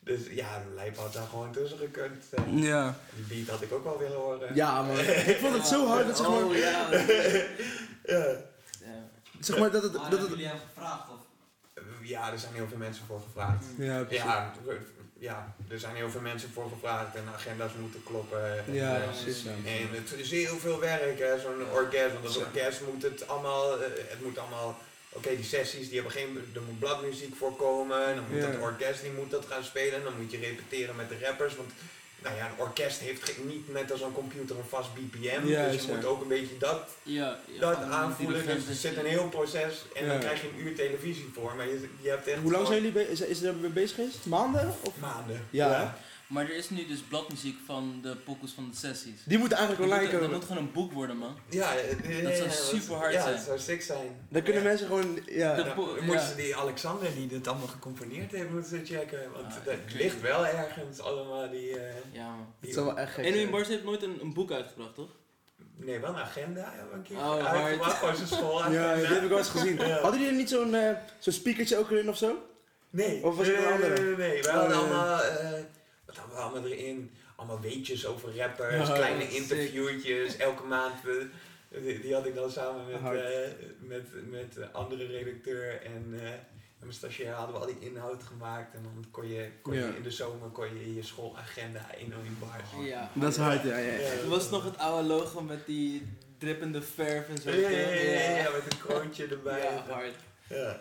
Dus 0.00 0.20
ja, 0.30 0.62
Lijp 0.74 0.96
had 0.96 1.12
daar 1.12 1.26
gewoon 1.30 1.52
tussen 1.52 1.78
gekund. 1.78 2.24
Ja. 2.54 2.96
Die 3.14 3.24
beat 3.44 3.48
had 3.54 3.62
ik 3.62 3.72
ook 3.72 3.84
wel 3.84 3.98
willen 3.98 4.16
horen. 4.16 4.54
Ja, 4.54 4.82
man. 4.82 4.98
Ik 5.26 5.36
vond 5.40 5.54
het 5.54 5.66
zo 5.66 5.86
hard 5.92 6.06
dat 6.06 6.16
zeg 6.16 6.28
maar, 6.28 6.44
Oh 6.44 6.56
ja. 6.56 6.88
Ja. 6.92 6.98
ja. 8.80 9.06
zeg 9.40 9.58
maar 9.58 9.70
dat 9.70 9.82
het, 9.82 9.92
Maar 9.92 10.00
dat 10.00 10.10
hebben 10.10 10.18
het, 10.20 10.28
jullie 10.28 10.46
hem 10.46 10.56
gevraagd? 10.74 11.02
Of? 11.10 11.16
Ja, 12.02 12.32
er 12.32 12.38
zijn 12.38 12.54
heel 12.54 12.68
veel 12.68 12.76
mensen 12.78 13.04
voor 13.06 13.20
gevraagd. 13.20 13.64
ja, 13.78 14.02
precies. 14.02 14.24
Ja, 14.24 14.52
ja, 15.18 15.54
er 15.68 15.78
zijn 15.78 15.94
heel 15.94 16.10
veel 16.10 16.20
mensen 16.20 16.50
voor 16.52 16.68
gevraagd 16.72 17.14
en 17.14 17.22
agenda's 17.34 17.70
moeten 17.80 18.02
kloppen. 18.04 18.64
En, 18.66 18.74
Ja, 18.74 18.96
eh, 19.00 19.08
precies. 19.08 19.42
Ja. 19.42 19.50
En 19.50 19.88
het 19.90 20.12
is 20.12 20.30
heel 20.30 20.58
veel 20.58 20.80
werk, 20.80 21.18
hè, 21.18 21.40
zo'n 21.40 21.70
orkest. 21.72 22.12
Want 22.12 22.26
als 22.26 22.36
orkest 22.36 22.80
moet 22.92 23.02
het 23.02 23.28
allemaal, 23.28 23.82
eh, 23.82 23.88
het 24.08 24.22
moet 24.22 24.38
allemaal, 24.38 24.78
oké, 25.08 25.36
die 25.36 25.44
sessies, 25.44 25.86
die 25.86 25.94
hebben 26.00 26.12
geen, 26.12 26.50
er 26.54 26.62
moet 26.62 26.78
bladmuziek 26.78 27.36
voorkomen. 27.36 28.14
Dan 28.14 28.24
moet 28.30 28.40
Ja. 28.40 28.46
het 28.50 28.60
orkest, 28.60 29.02
die 29.02 29.12
moet 29.12 29.30
dat 29.30 29.46
gaan 29.46 29.64
spelen. 29.64 30.02
Dan 30.04 30.12
moet 30.20 30.30
je 30.30 30.38
repeteren 30.38 30.96
met 30.96 31.08
de 31.08 31.18
rappers. 31.22 31.56
Want, 31.56 31.70
nou 32.24 32.36
ja, 32.36 32.46
een 32.46 32.58
orkest 32.64 32.98
heeft 33.00 33.32
niet 33.44 33.72
net 33.72 33.92
als 33.92 34.00
een 34.00 34.12
computer 34.12 34.56
een 34.56 34.64
vast 34.68 34.88
BPM. 34.94 35.46
Ja, 35.46 35.68
dus 35.70 35.84
je 35.84 35.92
moet 35.92 36.04
ook 36.04 36.22
een 36.22 36.28
beetje 36.28 36.58
dat, 36.58 36.88
Ja, 37.02 37.38
ja, 37.46 37.60
dat 37.60 37.76
aanvoelen. 37.82 38.46
Dus 38.46 38.68
er 38.68 38.74
zit 38.74 38.96
een 38.96 39.06
heel 39.06 39.28
proces 39.28 39.84
en 39.94 40.04
Ja. 40.04 40.10
dan 40.10 40.20
krijg 40.20 40.40
je 40.40 40.48
een 40.48 40.66
uur 40.66 40.74
televisie 40.74 41.30
voor. 41.34 41.52
Maar 41.56 41.66
je, 41.68 41.88
je 42.00 42.08
hebt 42.08 42.26
echt 42.26 42.40
Hoe 42.40 42.52
lang 42.52 42.66
zijn 42.66 42.78
jullie 42.78 42.92
be- 42.92 43.10
is, 43.10 43.20
is 43.20 43.42
er 43.42 43.54
mee 43.54 43.70
bezig 43.70 43.94
geweest? 43.96 44.26
Maanden? 44.26 44.74
Of? 44.82 44.92
maanden. 45.00 45.46
Ja. 45.50 45.98
Maar 46.34 46.44
er 46.44 46.56
is 46.56 46.70
nu 46.70 46.86
dus 46.86 47.00
bladmuziek 47.00 47.58
van 47.66 47.98
de 48.02 48.16
pokus 48.16 48.52
van 48.52 48.68
de 48.70 48.76
sessies. 48.76 49.20
Die 49.24 49.38
moeten 49.38 49.58
eigenlijk 49.58 49.90
Dat 49.90 49.98
online 49.98 50.12
moet, 50.12 50.20
dat 50.20 50.30
komen. 50.30 50.36
moet 50.38 50.48
gewoon 50.48 50.62
een 50.62 50.72
boek 50.72 50.92
worden, 50.92 51.16
man. 51.16 51.36
Ja, 51.50 51.74
eh, 51.76 52.22
Dat 52.24 52.34
zou 52.36 52.48
ja, 52.48 52.50
super 52.54 52.94
hard 52.96 53.12
ja, 53.12 53.22
zijn. 53.22 53.34
dat 53.34 53.44
zou 53.44 53.58
sick 53.58 53.82
zijn. 53.82 54.26
Dan 54.28 54.42
kunnen 54.42 54.62
Ja. 54.62 54.68
mensen 54.68 54.86
gewoon, 54.86 55.18
ja. 55.26 55.56
Ja, 55.56 55.62
dan 55.62 55.76
moeten 55.76 56.06
ja. 56.12 56.26
ze 56.26 56.34
die 56.36 56.56
Alexander 56.56 57.14
die 57.14 57.26
dit 57.26 57.48
allemaal 57.48 57.66
gecomponeerd 57.66 58.32
heeft, 58.32 58.50
moeten 58.50 58.70
ze 58.70 58.94
checken. 58.94 59.18
Want 59.32 59.46
Ah, 59.46 59.64
dat 59.64 59.74
ligt 59.94 60.20
wel 60.20 60.46
ergens 60.46 61.00
allemaal 61.00 61.50
die... 61.50 61.78
eh, 61.78 61.94
Ja, 62.12 62.26
man. 62.28 62.46
Het 62.60 62.72
zou 62.72 62.86
wel 62.86 62.98
echt 62.98 63.12
gek 63.14 63.24
En. 63.34 63.50
Bars 63.50 63.68
heeft 63.68 63.84
nooit 63.84 64.02
een, 64.02 64.18
een 64.20 64.32
boek 64.34 64.50
uitgebracht, 64.52 64.94
toch? 64.94 65.10
Nee, 65.76 65.98
wel 66.00 66.10
een 66.10 66.16
agenda 66.16 66.72
een 66.92 67.02
keer 67.02 67.16
Oh, 67.16 67.44
hard. 67.44 67.82
Gewoon 67.82 68.16
zijn 68.16 68.28
school 68.28 68.70
Ja, 68.72 68.94
die 68.94 69.04
heb 69.06 69.22
ik 69.22 69.28
wel 69.28 69.38
eens 69.38 69.48
gezien. 69.48 69.76
Ja. 69.78 70.00
Hadden 70.00 70.20
jullie 70.20 70.36
niet 70.36 70.48
zo'n 70.48 70.74
eh, 70.74 70.90
zo'n 71.18 71.32
speakertje 71.32 71.76
ook 71.78 71.90
erin 71.90 72.08
of 72.08 72.16
zo? 72.16 72.42
Nee. 72.90 73.24
Of 73.24 73.36
was 73.36 73.46
het 73.46 73.56
nee, 73.56 73.66
een 73.66 73.72
andere? 73.72 73.94
Nee, 73.94 74.04
nee, 74.04 74.16
nee. 74.28 74.42
We 74.42 74.48
Oh, 74.48 74.54
hadden 74.54 74.70
ja. 74.76 74.82
allemaal... 74.82 75.20
wat 76.06 76.16
hadden 76.16 76.36
we 76.36 76.42
allemaal 76.42 76.70
erin? 76.70 77.10
Allemaal 77.36 77.60
weetjes 77.60 78.06
over 78.06 78.36
rappers, 78.36 78.92
kleine 78.92 79.22
sick. 79.22 79.30
interviewtjes, 79.30 80.36
elke 80.36 80.62
maand. 80.62 80.94
die, 81.68 82.00
die 82.00 82.14
had 82.14 82.26
ik 82.26 82.34
dan 82.34 82.50
samen 82.50 82.86
met, 82.86 83.00
eh, 83.00 83.48
met, 83.78 84.30
met 84.30 84.52
de 84.54 84.70
andere 84.70 85.06
redacteur 85.06 85.82
en... 85.82 86.20
eh, 86.20 86.30
mijn 86.84 86.96
stagiair 86.96 87.32
hadden 87.34 87.54
we 87.54 87.60
al 87.60 87.66
die 87.66 87.90
inhoud 87.90 88.22
gemaakt. 88.22 88.74
En 88.74 88.82
dan 88.82 89.04
kon 89.10 89.28
je, 89.28 89.48
kon 89.62 89.74
je 89.74 89.96
in 89.96 90.02
de 90.02 90.10
zomer 90.10 90.48
kon 90.48 90.64
je 90.64 90.84
in 90.84 90.94
je 90.94 91.02
schoolagenda 91.02 91.94
1 91.94 92.00
in 92.00 92.36
bars. 92.40 92.88
Ja. 92.88 93.10
Dat 93.12 93.30
is 93.30 93.36
hard, 93.36 93.62
ja. 93.62 93.76
ja, 93.76 93.92
ja. 93.92 94.10
Er 94.10 94.28
was 94.28 94.50
nog 94.50 94.64
het 94.64 94.78
oude 94.78 95.08
logo 95.08 95.40
met 95.40 95.66
die 95.66 96.06
drippende 96.38 96.82
verf 96.82 97.28
en 97.28 97.38
zo. 97.38 97.50
Ja, 97.50 97.68
ja, 97.68 97.78
ja, 97.78 98.00
ja, 98.00 98.36
ja, 98.36 98.50
met 98.50 98.72
een 98.72 98.78
kroontje 98.78 99.26
erbij. 99.26 99.62
Ja, 99.62 99.84
hard. 99.92 100.14
Ja. 100.48 100.80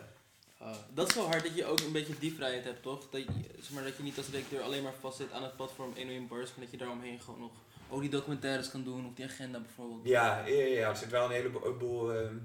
Ah, 0.63 0.75
dat 0.93 1.09
is 1.09 1.15
wel 1.15 1.25
hard 1.25 1.43
dat 1.43 1.55
je 1.55 1.65
ook 1.65 1.79
een 1.79 1.91
beetje 1.91 2.19
die 2.19 2.33
vrijheid 2.33 2.63
hebt, 2.63 2.81
toch? 2.81 3.09
Dat 3.09 3.21
je, 3.21 3.27
zeg 3.59 3.71
maar, 3.71 3.83
dat 3.83 3.97
je 3.97 4.03
niet 4.03 4.17
als 4.17 4.29
redacteur 4.29 4.61
alleen 4.61 4.83
maar 4.83 4.93
vastzit 4.99 5.31
aan 5.31 5.43
het 5.43 5.55
platform 5.55 5.93
101 5.95 6.27
Bars, 6.27 6.49
maar 6.49 6.59
dat 6.59 6.71
je 6.71 6.77
daaromheen 6.77 7.19
gewoon 7.19 7.39
nog 7.39 7.51
ook 7.89 8.01
die 8.01 8.09
documentaires 8.09 8.69
kan 8.71 8.83
doen 8.83 9.05
of 9.05 9.13
die 9.13 9.25
agenda 9.25 9.59
bijvoorbeeld. 9.59 10.07
Ja, 10.07 10.45
ja, 10.45 10.65
ja, 10.65 10.89
er 10.89 10.95
zit 10.95 11.09
wel 11.09 11.25
een 11.25 11.31
heleboel 11.31 12.13
ehm, 12.13 12.35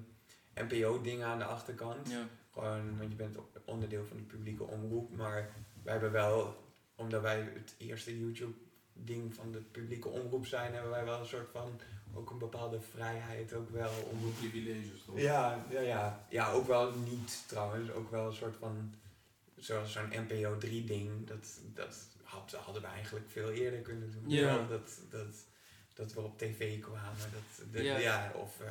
NPO-dingen 0.54 1.26
aan 1.26 1.38
de 1.38 1.44
achterkant. 1.44 2.10
Ja. 2.10 2.26
Gewoon, 2.52 2.98
want 2.98 3.10
je 3.10 3.16
bent 3.16 3.36
onderdeel 3.64 4.04
van 4.04 4.16
de 4.16 4.22
publieke 4.22 4.64
omroep. 4.64 5.16
Maar 5.16 5.54
wij 5.82 5.92
hebben 5.92 6.12
wel, 6.12 6.56
omdat 6.94 7.22
wij 7.22 7.38
het 7.54 7.74
eerste 7.78 8.10
YouTube-ding 8.98 9.34
van 9.34 9.52
de 9.52 9.58
publieke 9.58 10.08
omroep 10.08 10.46
zijn, 10.46 10.72
hebben 10.72 10.90
wij 10.90 11.04
wel 11.04 11.20
een 11.20 11.26
soort 11.26 11.48
van, 11.52 11.80
ook 12.14 12.30
een 12.30 12.38
bepaalde 12.38 12.80
vrijheid 12.80 13.52
ook 13.54 13.70
wel 13.70 13.90
om... 14.10 14.32
Privileges 14.38 15.02
toch? 15.06 15.20
Ja, 15.20 15.64
ja, 15.70 15.80
ja. 15.80 16.26
ja, 16.30 16.50
ook 16.50 16.66
wel 16.66 16.92
niet 16.94 17.44
trouwens. 17.48 17.90
Ook 17.90 18.10
wel 18.10 18.26
een 18.26 18.32
soort 18.34 18.56
van, 18.56 18.94
zoals 19.56 19.92
zo'n 19.92 20.08
NPO 20.28 20.58
3 20.58 20.84
ding, 20.84 21.26
dat, 21.26 21.60
dat 21.74 21.96
had, 22.22 22.52
hadden 22.52 22.82
we 22.82 22.88
eigenlijk 22.88 23.26
veel 23.30 23.50
eerder 23.50 23.80
kunnen 23.80 24.10
doen. 24.12 24.24
Ja. 24.30 24.66
Dat, 24.66 25.00
dat, 25.10 25.34
dat 25.94 26.12
we 26.12 26.20
op 26.20 26.38
tv 26.38 26.80
kwamen. 26.80 27.30
Dat, 27.32 27.66
de- 27.72 27.82
Ja. 27.82 27.96
ja. 27.98 28.32
of 28.34 28.60
uh, 28.60 28.66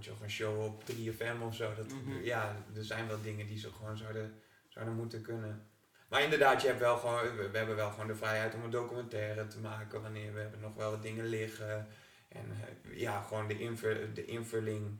je 0.00 0.10
of 0.12 0.20
een 0.20 0.30
show 0.30 0.64
op 0.64 0.82
3FM 0.92 1.42
of 1.42 1.54
zo. 1.54 1.74
Dat, 1.74 1.88
Mhm. 1.88 2.22
Ja, 2.24 2.56
er 2.74 2.84
zijn 2.84 3.08
wel 3.08 3.22
dingen 3.22 3.46
die 3.46 3.58
ze 3.58 3.70
gewoon 3.72 3.96
zouden, 3.96 4.34
zouden 4.68 4.94
moeten 4.94 5.22
kunnen. 5.22 5.66
Maar 6.14 6.22
inderdaad, 6.22 6.62
je 6.62 6.66
hebt 6.66 6.80
wel 6.80 6.96
gewoon, 6.96 7.36
we, 7.36 7.58
hebben 7.58 7.76
wel 7.76 7.90
gewoon 7.90 8.06
de 8.06 8.14
vrijheid 8.14 8.54
om 8.54 8.62
een 8.62 8.70
documentaire 8.70 9.46
te 9.46 9.58
maken 9.58 10.02
wanneer 10.02 10.34
we 10.34 10.40
hebben 10.40 10.60
nog 10.60 10.74
wel 10.74 10.90
wat 10.90 11.02
dingen 11.02 11.26
liggen. 11.26 11.88
En 12.28 12.44
eh, 12.50 12.98
ja, 13.00 13.22
gewoon 13.22 13.48
de, 13.48 13.58
invul, 13.58 13.94
de 14.14 14.24
invulling 14.24 14.98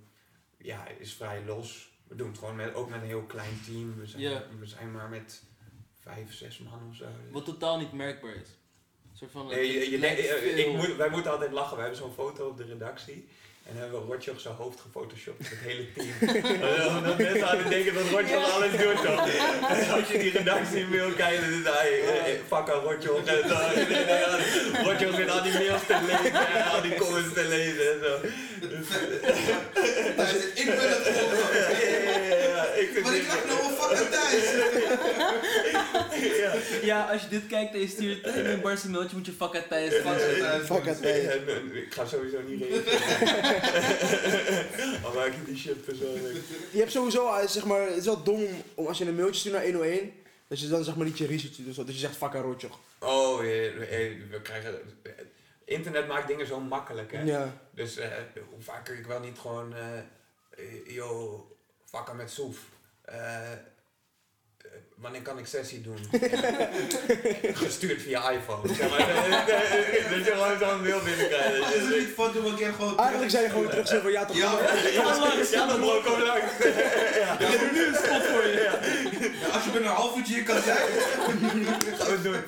ja, 0.59 0.89
is 0.99 1.15
vrij 1.15 1.45
los. 1.45 1.91
We 2.09 2.15
doen 2.15 2.29
het 2.29 2.39
gewoon 2.39 2.57
met, 2.57 2.75
ook 2.75 2.89
met 2.89 3.01
een 3.01 3.07
heel 3.07 3.23
klein 3.23 3.61
team. 3.65 3.99
We 3.99 4.07
zijn, 4.07 4.43
we 4.59 4.67
zijn 4.67 4.93
maar 4.93 5.09
met 5.09 5.43
vijf, 6.01 6.35
zes 6.35 6.59
man 6.59 6.89
of 6.89 6.97
zo. 6.97 7.07
Wat 7.31 7.45
totaal 7.45 7.79
niet 7.79 7.93
merkbaar 7.93 8.35
is. 8.35 8.49
Een 9.11 9.17
soort 9.17 9.31
van, 9.31 9.47
Nee, 9.47 9.91
je, 9.91 10.07
eh, 10.07 10.59
ik 10.59 10.77
moet, 10.77 10.97
wij 10.97 11.11
moeten 11.11 11.31
altijd 11.31 11.53
lachen. 11.53 11.77
We 11.77 11.83
hebben 11.83 12.01
zo'n 12.01 12.13
foto 12.13 12.49
op 12.49 12.57
de 12.57 12.65
redactie. 12.65 13.29
En 13.67 13.73
dan 13.73 13.83
hebben 13.83 14.01
we 14.01 14.13
Rotjoch 14.13 14.41
zijn 14.41 14.55
hoofd 14.55 14.81
gefotoshopt, 14.81 15.49
het 15.49 15.59
hele 15.59 15.93
team. 15.93 16.13
Omdat 16.97 17.19
mensen 17.19 17.49
aan 17.49 17.59
het 17.59 17.69
denken 17.69 17.95
dat 17.95 18.09
Rotjoch 18.09 18.53
alles 18.55 18.71
doet 18.71 19.03
toch. 19.03 19.21
Als 19.97 20.09
je 20.09 20.19
die 20.19 20.31
redactie 20.31 20.87
mail 20.87 21.13
kijkt, 21.13 21.41
dan 21.41 21.51
is 21.51 21.65
hij, 21.65 22.01
eh, 22.01 22.33
eh, 22.33 22.41
fuck 22.47 22.71
aan 22.71 22.81
Rotjoch. 22.81 23.21
Rotjoch 24.85 25.15
zit 25.15 25.31
al 25.31 25.43
die 25.43 25.53
mails 25.53 25.87
te 25.87 25.99
lezen 26.07 26.47
en 26.55 26.65
al 26.71 26.83
die 26.83 26.95
comments 26.95 27.33
te 27.35 27.45
lezen 27.45 27.93
en 27.93 27.99
zo. 28.05 28.21
Dus, 28.69 28.87
Hij 30.17 30.27
zit, 30.27 30.51
ik 30.55 30.67
ben 30.67 30.89
het 30.89 31.07
ja, 31.07 31.13
gewoon. 31.21 31.57
ja, 31.57 31.69
ja, 32.29 32.37
ja, 32.55 32.65
ik 32.91 33.03
Maar 33.03 33.15
ik 33.15 33.23
krijg 33.23 33.47
nog 33.47 33.69
een 33.69 33.77
fucking 33.77 34.09
thuis. 34.11 34.45
ja. 36.83 37.11
Als 37.11 37.23
je 37.23 37.29
dit 37.29 37.47
kijkt 37.47 37.75
en 37.75 37.81
je 37.81 37.89
stuurt 37.89 38.27
in 38.27 38.47
een 38.47 38.61
Bars 38.61 38.85
een 38.85 38.91
mailtje, 38.91 39.17
moet 39.17 39.27
je 39.27 39.33
fuck 39.33 39.55
uit 39.55 39.69
Thijs. 39.69 39.95
Fuck. 40.65 40.85
En, 40.87 41.03
eh, 41.05 41.83
ik 41.83 41.95
ga 41.95 42.07
sowieso 42.07 42.41
niet 42.43 42.63
reageren. 42.63 43.05
Al 45.05 45.13
maak 45.15 45.27
ik 45.27 45.47
die 45.47 45.57
shit 45.57 45.85
persoonlijk. 45.85 46.37
Je 46.71 46.79
hebt 46.79 46.93
sowieso, 46.93 47.35
eh, 47.35 47.47
zeg 47.47 47.65
maar, 47.65 47.87
het 47.87 47.97
is 47.97 48.05
wel 48.05 48.23
dom 48.23 48.47
om, 48.75 48.87
als 48.87 48.99
je 48.99 49.05
een 49.07 49.15
mailtje 49.15 49.41
stuurt 49.41 49.55
naar 49.55 49.65
101, 49.65 50.13
dat 50.49 50.61
je 50.61 50.69
dan 50.69 50.85
zeg 50.85 50.97
maar 50.97 51.07
niet 51.07 51.19
je 51.19 51.27
research 51.27 51.57
doet 51.57 51.75
zo, 51.75 51.85
dat 51.85 51.95
je 51.95 52.01
zegt 52.01 52.17
fuck 52.17 52.33
rotjoch. 52.33 52.79
Oh, 52.99 53.39
we 53.39 54.41
krijgen. 54.43 54.81
Internet 55.65 56.09
maakt 56.09 56.29
dingen 56.29 56.47
zo 56.47 56.61
makkelijk, 56.61 57.13
hè? 57.13 57.23
Ja. 57.23 57.61
Dus 57.71 57.97
eh, 57.97 58.09
hoe 58.51 58.63
vaak 58.63 58.89
ik 58.89 59.07
wel 59.07 59.21
niet 59.21 59.39
gewoon. 59.39 59.75
eh 59.75 59.99
eh, 60.57 60.95
yo, 60.95 61.47
vakken 61.85 62.17
met 62.17 62.31
soef. 62.31 62.59
Eh, 63.05 63.53
eh, 63.53 63.59
wanneer 64.97 65.23
kan 65.23 65.39
ik 65.39 65.47
sessie 65.47 65.81
doen? 65.81 65.99
Gestuurd 67.65 68.03
via 68.03 68.31
iPhone. 68.31 68.75
Zeg 68.75 68.91
maar, 68.91 68.99
dat 68.99 70.25
je 70.27 70.33
gewoon 70.33 70.59
zo'n 70.59 70.83
mail 70.83 71.01
binnenkrijgt. 71.05 71.61
Als 71.65 71.73
je 71.75 71.81
er 71.95 71.99
niet 71.99 72.15
van 72.15 72.33
doet, 72.33 72.45
een 72.47 72.57
keer 72.57 72.73
gewoon 72.73 72.99
Eigenlijk 72.99 73.31
zei 73.31 73.43
je 73.45 73.51
gewoon 73.51 73.69
terug 73.69 73.89
zo 73.89 74.01
van 74.01 74.13
ja 74.13 74.25
toch 74.25 74.37
Ja. 74.37 74.51
wel. 74.57 75.43
Ja, 75.51 75.67
dan 75.67 75.81
bro, 75.81 76.01
kom 76.01 76.21
langs. 76.23 76.53
ja, 76.63 77.37
Ja, 77.41 77.51
doe 77.59 77.71
nu 77.73 77.87
een 77.87 77.95
spot 77.95 78.23
voor 78.23 78.47
je. 78.47 78.71
Ja, 79.41 79.49
als 79.55 79.65
je 79.65 79.71
binnen 79.71 79.91
een 79.91 79.97
half 79.97 80.17
uurtje 80.17 80.35
hier 80.35 80.43
kan 80.45 80.63
zijn. 80.63 80.77
gaan 81.99 82.11
we 82.17 82.23
doen. 82.23 82.43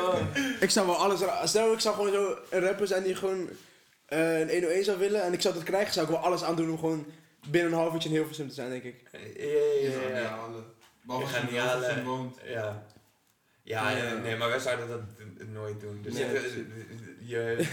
Oh. 0.00 0.14
Ik 0.60 0.70
zou 0.70 0.86
wel 0.86 0.96
alles, 0.96 1.20
stel 1.44 1.72
ik 1.72 1.80
zou 1.80 1.94
gewoon 1.94 2.12
zo 2.12 2.38
een 2.50 2.60
rapper 2.64 2.86
zijn 2.86 3.02
die 3.02 3.14
gewoon 3.14 3.48
eh, 4.06 4.38
een 4.40 4.48
101 4.50 4.84
zou 4.84 4.98
willen 4.98 5.22
en 5.22 5.32
ik 5.32 5.40
zou 5.40 5.54
dat 5.54 5.62
krijgen, 5.62 5.92
zou 5.92 6.06
ik 6.06 6.12
wel 6.12 6.22
alles 6.22 6.42
aan 6.42 6.56
doen 6.56 6.70
om 6.70 6.78
gewoon 6.78 7.06
binnen 7.48 7.72
een 7.72 7.78
half 7.78 7.92
uurtje 7.92 8.08
in 8.08 8.14
Hilversum 8.14 8.48
te 8.48 8.54
zijn 8.54 8.70
denk 8.70 8.82
ik. 8.82 8.96
Ja, 9.12 9.18
ja, 10.10 10.18
ja. 10.20 10.38
Behalve 11.02 11.26
als 11.36 11.44
je 11.50 11.56
in. 11.56 11.62
Hilversum 11.62 12.04
woont. 12.04 12.36
Ja. 12.44 12.86
Ja, 13.62 13.90
Ja. 13.90 14.14
nee, 14.14 14.36
maar 14.36 14.48
wij 14.48 14.58
zouden 14.58 14.88
dat 14.88 15.00
nooit 15.48 15.80
doen. 15.80 16.02
Dus 16.02 16.14
Nee. 16.14 16.32
je, 16.32 16.66
je, 17.20 17.66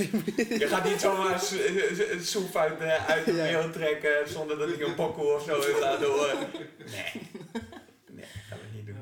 je 0.60 0.68
gaat 0.68 0.84
niet 0.84 1.02
zomaar 1.02 1.42
soep 2.22 2.56
uit, 2.56 2.80
eh, 2.80 3.10
uit 3.10 3.26
de 3.26 3.34
Ja. 3.34 3.44
mail 3.44 3.72
trekken 3.72 4.30
zonder 4.30 4.58
dat 4.58 4.70
ik 4.70 4.82
een 4.82 4.96
pokoe 4.96 5.34
of 5.34 5.44
zo 5.44 5.62
heeft 5.62 5.80
laten 5.80 6.08
horen. 6.08 6.38
Nee. 6.78 7.30
Nee, 8.12 8.26
dat 8.26 8.44
gaan 8.50 8.58
we 8.58 8.76
niet 8.78 8.86
doen. 8.86 8.96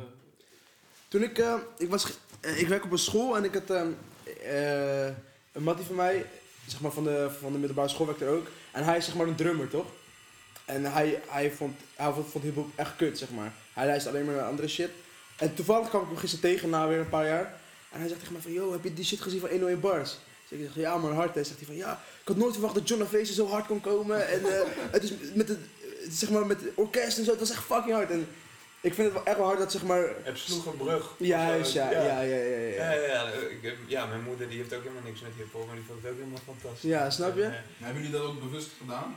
Toen 1.07 1.23
ik, 1.23 1.37
eh, 1.39 1.53
ik 1.77 1.89
was, 1.89 2.17
eh, 2.41 2.59
ik 2.59 2.67
werk 2.67 2.83
op 2.83 2.91
een 2.91 2.97
school 2.97 3.37
en 3.37 3.43
ik 3.43 3.53
had 3.53 3.69
ehm, 3.69 3.87
eh, 4.43 5.05
een 5.51 5.63
mattie 5.63 5.85
van 5.85 5.95
mij, 5.95 6.25
zeg 6.67 6.81
maar 6.81 6.91
van 6.91 7.03
de, 7.03 7.29
van 7.41 7.51
de 7.51 7.57
middelbare 7.57 7.89
school 7.89 8.05
werkte 8.05 8.25
er 8.25 8.31
ook. 8.31 8.47
En 8.71 8.83
hij 8.83 8.97
is 8.97 9.05
zeg 9.05 9.15
maar 9.15 9.27
een 9.27 9.35
drummer, 9.35 9.69
toch? 9.69 9.85
En 10.65 10.85
hij, 10.93 11.21
hij 11.27 11.51
vond, 11.51 11.79
hij 11.95 12.11
vond, 12.13 12.31
vond 12.31 12.43
hiphop 12.43 12.67
echt 12.75 12.95
kut, 12.95 13.17
zeg 13.17 13.29
maar. 13.29 13.51
Hij 13.73 13.85
luisterde 13.85 14.17
alleen 14.17 14.29
maar 14.29 14.39
naar 14.39 14.49
andere 14.49 14.67
shit. 14.67 14.89
En 15.37 15.53
toevallig 15.55 15.89
kwam 15.89 16.01
ik 16.01 16.07
hem 16.07 16.17
gisteren 16.17 16.49
tegen 16.49 16.69
na 16.69 16.87
weer 16.87 16.99
een 16.99 17.09
paar 17.09 17.25
jaar. 17.27 17.59
En 17.91 17.99
hij 17.99 18.07
zegt 18.07 18.19
tegen 18.19 18.33
mij 18.33 18.41
van, 18.41 18.51
yo, 18.51 18.71
heb 18.71 18.83
je 18.83 18.93
die 18.93 19.05
shit 19.05 19.21
gezien 19.21 19.39
van 19.39 19.49
101 19.49 19.79
Bars? 19.79 20.17
Dus 20.49 20.59
ik 20.59 20.65
zeg, 20.65 20.83
ja 20.83 20.97
man, 20.97 21.13
hard. 21.13 21.33
Hij 21.33 21.43
zegt 21.43 21.57
hij 21.57 21.65
van, 21.67 21.75
ja, 21.75 21.91
ik 22.21 22.27
had 22.27 22.37
nooit 22.37 22.53
verwacht 22.53 22.75
dat 22.75 22.87
John 22.87 23.01
Avese 23.01 23.33
zo 23.33 23.47
hard 23.47 23.65
kon 23.65 23.81
komen. 23.81 24.27
En 24.27 24.45
eh, 24.45 24.59
het 24.91 25.03
is 25.03 25.13
met 25.33 25.47
het, 25.47 25.59
zeg 26.09 26.29
maar, 26.29 26.45
met 26.45 26.61
het 26.61 26.71
orkest 26.75 27.17
en 27.17 27.23
zo, 27.25 27.31
het 27.31 27.39
was 27.39 27.51
echt 27.51 27.63
fucking 27.63 27.93
hard. 27.95 28.09
En 28.11 28.27
ik 28.81 28.93
vind 28.93 29.07
het 29.07 29.13
wel 29.13 29.25
echt 29.25 29.37
wel 29.37 29.45
hard 29.45 29.59
dat, 29.59 29.71
zeg 29.71 29.83
maar... 29.83 30.09
Het 30.23 30.37
sloeg 30.37 30.65
een 30.65 30.77
brug. 30.77 31.13
Juist, 31.17 31.73
ja, 31.73 31.91
ja, 31.91 32.01
ja, 32.01 32.21
ja, 32.21 32.35
ja. 32.35 32.55
Ja, 32.67 32.91
ja, 32.91 33.01
ja, 33.07 33.23
ik 33.31 33.59
heb- 33.61 33.77
ja, 33.87 34.05
mijn 34.05 34.23
moeder 34.23 34.49
die 34.49 34.57
heeft 34.57 34.73
ook 34.73 34.81
helemaal 34.83 35.03
niks 35.03 35.21
met 35.21 35.31
hiphop, 35.37 35.65
maar 35.67 35.75
die 35.75 35.83
vond 35.87 36.01
het 36.01 36.11
ook 36.11 36.17
helemaal 36.17 36.39
fantastisch. 36.45 36.89
Ja, 36.89 37.09
snap 37.09 37.35
je? 37.35 37.43
En, 37.43 37.49
Maar 37.49 37.63
Hebben 37.77 38.03
jullie 38.03 38.17
dat 38.17 38.27
ook 38.27 38.39
bewust 38.39 38.69
gedaan? 38.81 39.15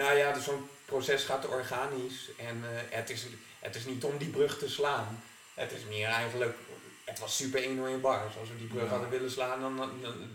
Nou 0.00 0.16
ja, 0.18 0.32
dus 0.32 0.44
zo'n 0.44 0.68
proces 0.84 1.24
gaat 1.24 1.46
organisch 1.48 2.30
en 2.38 2.56
eh, 2.64 2.80
het, 2.98 3.10
is, 3.10 3.26
het 3.58 3.74
is 3.74 3.84
niet 3.84 4.04
om 4.04 4.18
die 4.18 4.28
brug 4.28 4.58
te 4.58 4.68
slaan. 4.68 5.22
Het 5.54 5.72
is 5.72 5.84
meer 5.88 6.06
eigenlijk, 6.08 6.56
het 7.04 7.18
was 7.18 7.36
super 7.36 7.64
101 7.64 8.00
bars. 8.00 8.36
Als 8.38 8.48
we 8.48 8.56
die 8.58 8.66
brug 8.66 8.82
Ja. 8.82 8.88
hadden 8.88 9.10
willen 9.10 9.30
slaan, 9.30 9.60
dan, 9.60 9.76
dan, 9.76 9.90
dan- 10.02 10.28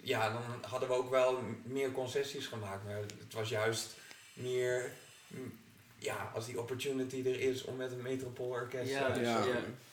ja, 0.00 0.32
dan 0.32 0.42
hadden 0.70 0.88
we 0.88 0.94
ook 0.94 1.10
wel 1.10 1.42
meer 1.64 1.92
concessies 1.92 2.46
gemaakt. 2.46 2.84
Maar 2.84 2.94
het 2.96 3.32
was 3.34 3.48
juist 3.48 3.94
meer, 4.32 4.90
mm, 5.26 5.58
ja, 5.98 6.30
als 6.34 6.46
die 6.46 6.60
opportunity 6.60 7.22
er 7.26 7.40
is 7.40 7.64
om 7.64 7.76
met 7.76 7.92
een 7.92 8.02
metropoolorkest 8.02 8.90
Ja, 8.90 9.08
eh, 9.16 9.22
ja. 9.22 9.44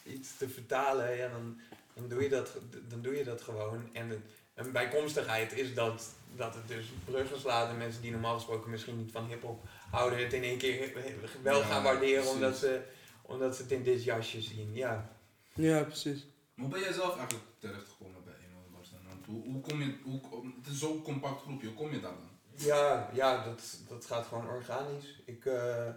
iets 0.03 0.38
te 0.38 0.50
vertalen, 0.50 1.17
ja, 1.17 1.27
dan, 1.29 1.59
dan, 1.93 2.07
doe 2.07 2.23
je 2.23 2.29
dat, 2.29 2.51
dan 2.88 3.01
doe 3.01 3.15
je 3.17 3.23
dat 3.23 3.41
gewoon. 3.41 3.89
En 3.93 4.07
de- 4.09 4.19
een 4.55 4.71
bijkomstigheid 4.71 5.53
is 5.53 5.73
dat, 5.73 6.03
dat 6.36 6.56
het 6.56 6.68
dus 6.68 6.86
bruggen 7.06 7.40
slaat 7.40 7.70
en 7.70 7.78
mensen 7.78 8.02
die 8.02 8.12
normaal 8.12 8.36
gesproken 8.36 8.70
misschien 8.70 8.98
niet 8.98 9.12
van 9.12 9.25
hip-hop 9.25 9.63
houden, 9.92 10.20
het 10.24 10.34
in 10.34 10.44
één 10.44 10.58
keer 10.58 10.94
wel 11.44 11.60
Ja, 11.60 11.66
gaan 11.66 11.84
waarderen 11.84 12.16
precies. 12.16 12.34
omdat 12.34 12.58
ze, 12.58 12.82
omdat 13.22 13.56
ze 13.56 13.62
het 13.62 13.72
in 13.72 13.84
dit 13.84 14.04
jasje 14.04 14.42
zien. 14.42 14.74
Ja. 14.74 15.12
Ja, 15.54 15.84
precies. 15.84 16.25
Hoe 16.56 16.68
ben 16.68 16.80
jij 16.80 16.94
zelf 16.94 17.18
eigenlijk 17.18 17.46
terechtgekomen 17.58 18.24
bij 18.24 18.34
101 18.34 18.72
Bars 18.72 18.90
dan? 18.92 19.00
Want 19.08 19.25
hoe, 19.25 19.44
hoe 19.44 19.62
kom 19.62 19.82
je, 19.82 19.98
hoe, 20.04 20.22
het 20.62 20.74
is 20.74 20.80
zo'n 20.80 21.02
compact 21.02 21.42
groepje, 21.42 21.68
hoe 21.68 21.75
kom 21.75 21.92
je 21.94 22.00
daar 22.00 22.12
dan? 22.12 22.32
Ja, 22.56 23.10
ja 23.13 23.44
dat, 23.44 23.80
dat 23.88 24.06
gaat 24.06 24.25
gewoon 24.25 24.48
organisch. 24.50 25.22
Ik, 25.25 25.46
eh, 25.46 25.88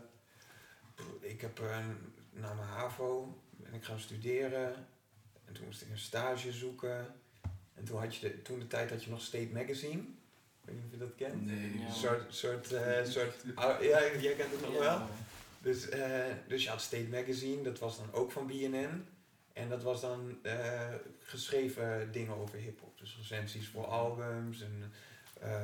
ik 1.20 1.40
heb 1.40 1.60
eh, 1.60 1.86
na 2.30 2.54
mijn 2.54 2.68
HAVO 2.68 3.40
ben 3.50 3.74
ik 3.74 3.84
gaan 3.84 4.00
studeren. 4.00 4.74
En 5.44 5.54
toen 5.54 5.64
moest 5.64 5.82
ik 5.82 5.90
een 5.90 5.98
stage 5.98 6.52
zoeken. 6.52 7.14
En 7.74 7.84
toen 7.84 7.98
had 7.98 8.16
je 8.16 8.20
de, 8.28 8.42
toen 8.42 8.58
de 8.58 8.66
tijd 8.66 8.90
had 8.90 9.04
je 9.04 9.10
nog 9.10 9.20
State 9.20 9.50
Magazine. 9.52 10.02
Ik 10.66 10.72
weet 10.72 10.74
niet 10.74 10.84
of 10.84 10.90
je 10.90 10.98
dat 10.98 11.14
kent. 11.16 11.46
Nee, 11.46 11.78
Ja. 11.78 11.90
Soort, 11.92 12.34
soort, 12.34 12.72
eh, 12.72 13.04
soort 13.04 13.34
ah, 13.54 13.82
ja, 13.82 14.00
jij 14.20 14.34
kent 14.34 14.50
het 14.52 14.60
nog 14.60 14.78
wel. 14.78 15.00
Dus, 15.58 15.88
eh, 15.88 16.24
dus 16.48 16.62
je 16.62 16.68
had 16.68 16.80
State 16.80 17.08
Magazine, 17.10 17.62
dat 17.62 17.78
was 17.78 17.96
dan 17.96 18.12
ook 18.12 18.32
van 18.32 18.46
BNN. 18.46 19.06
En 19.52 19.68
dat 19.68 19.82
was 19.82 20.00
dan 20.00 20.38
eh, 20.42 20.94
geschreven 21.22 22.12
dingen 22.12 22.34
over 22.36 22.58
hip-hop. 22.58 22.98
Dus 22.98 23.16
recensies 23.16 23.68
voor 23.68 23.84
albums 23.86 24.62
en 24.62 24.92
eh 25.40 25.60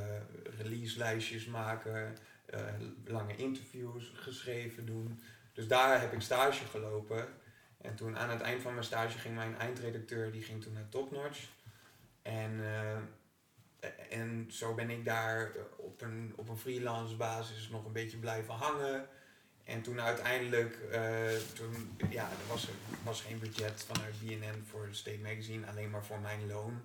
release-lijstjes 0.58 1.46
maken. 1.46 2.16
eh, 2.46 2.60
lange 3.04 3.36
interviews 3.36 4.12
geschreven 4.14 4.86
doen. 4.86 5.22
Dus 5.52 5.66
daar 5.68 6.00
heb 6.00 6.12
ik 6.12 6.20
stage 6.20 6.64
gelopen. 6.64 7.28
En 7.80 7.94
toen 7.94 8.18
aan 8.18 8.30
het 8.30 8.40
eind 8.40 8.62
van 8.62 8.72
mijn 8.72 8.84
stage 8.84 9.18
ging 9.18 9.34
mijn 9.34 9.58
eindredacteur, 9.58 10.32
die 10.32 10.42
ging 10.42 10.62
toen 10.62 10.72
naar 10.72 10.88
Topnotch. 10.88 11.40
En, 12.22 12.60
eh, 12.64 12.96
en 14.10 14.46
zo 14.50 14.74
ben 14.74 14.90
ik 14.90 15.04
daar 15.04 15.52
op 15.76 16.00
een, 16.00 16.32
op 16.36 16.48
een 16.48 16.58
freelance 16.58 17.16
basis 17.16 17.68
nog 17.68 17.84
een 17.84 17.92
beetje 17.92 18.16
blijven 18.16 18.54
hangen. 18.54 19.08
En 19.64 19.82
toen 19.82 20.00
uiteindelijk, 20.00 20.74
eh, 20.90 21.36
toen, 21.54 21.96
ja, 22.10 22.24
er 22.24 22.48
was, 22.48 22.66
er 22.68 22.74
was 23.02 23.20
geen 23.20 23.38
budget 23.38 23.84
vanuit 23.86 24.20
BNN 24.20 24.64
voor 24.70 24.88
State 24.90 25.18
Magazine, 25.18 25.66
alleen 25.66 25.90
maar 25.90 26.04
voor 26.04 26.20
mijn 26.20 26.46
loon. 26.46 26.82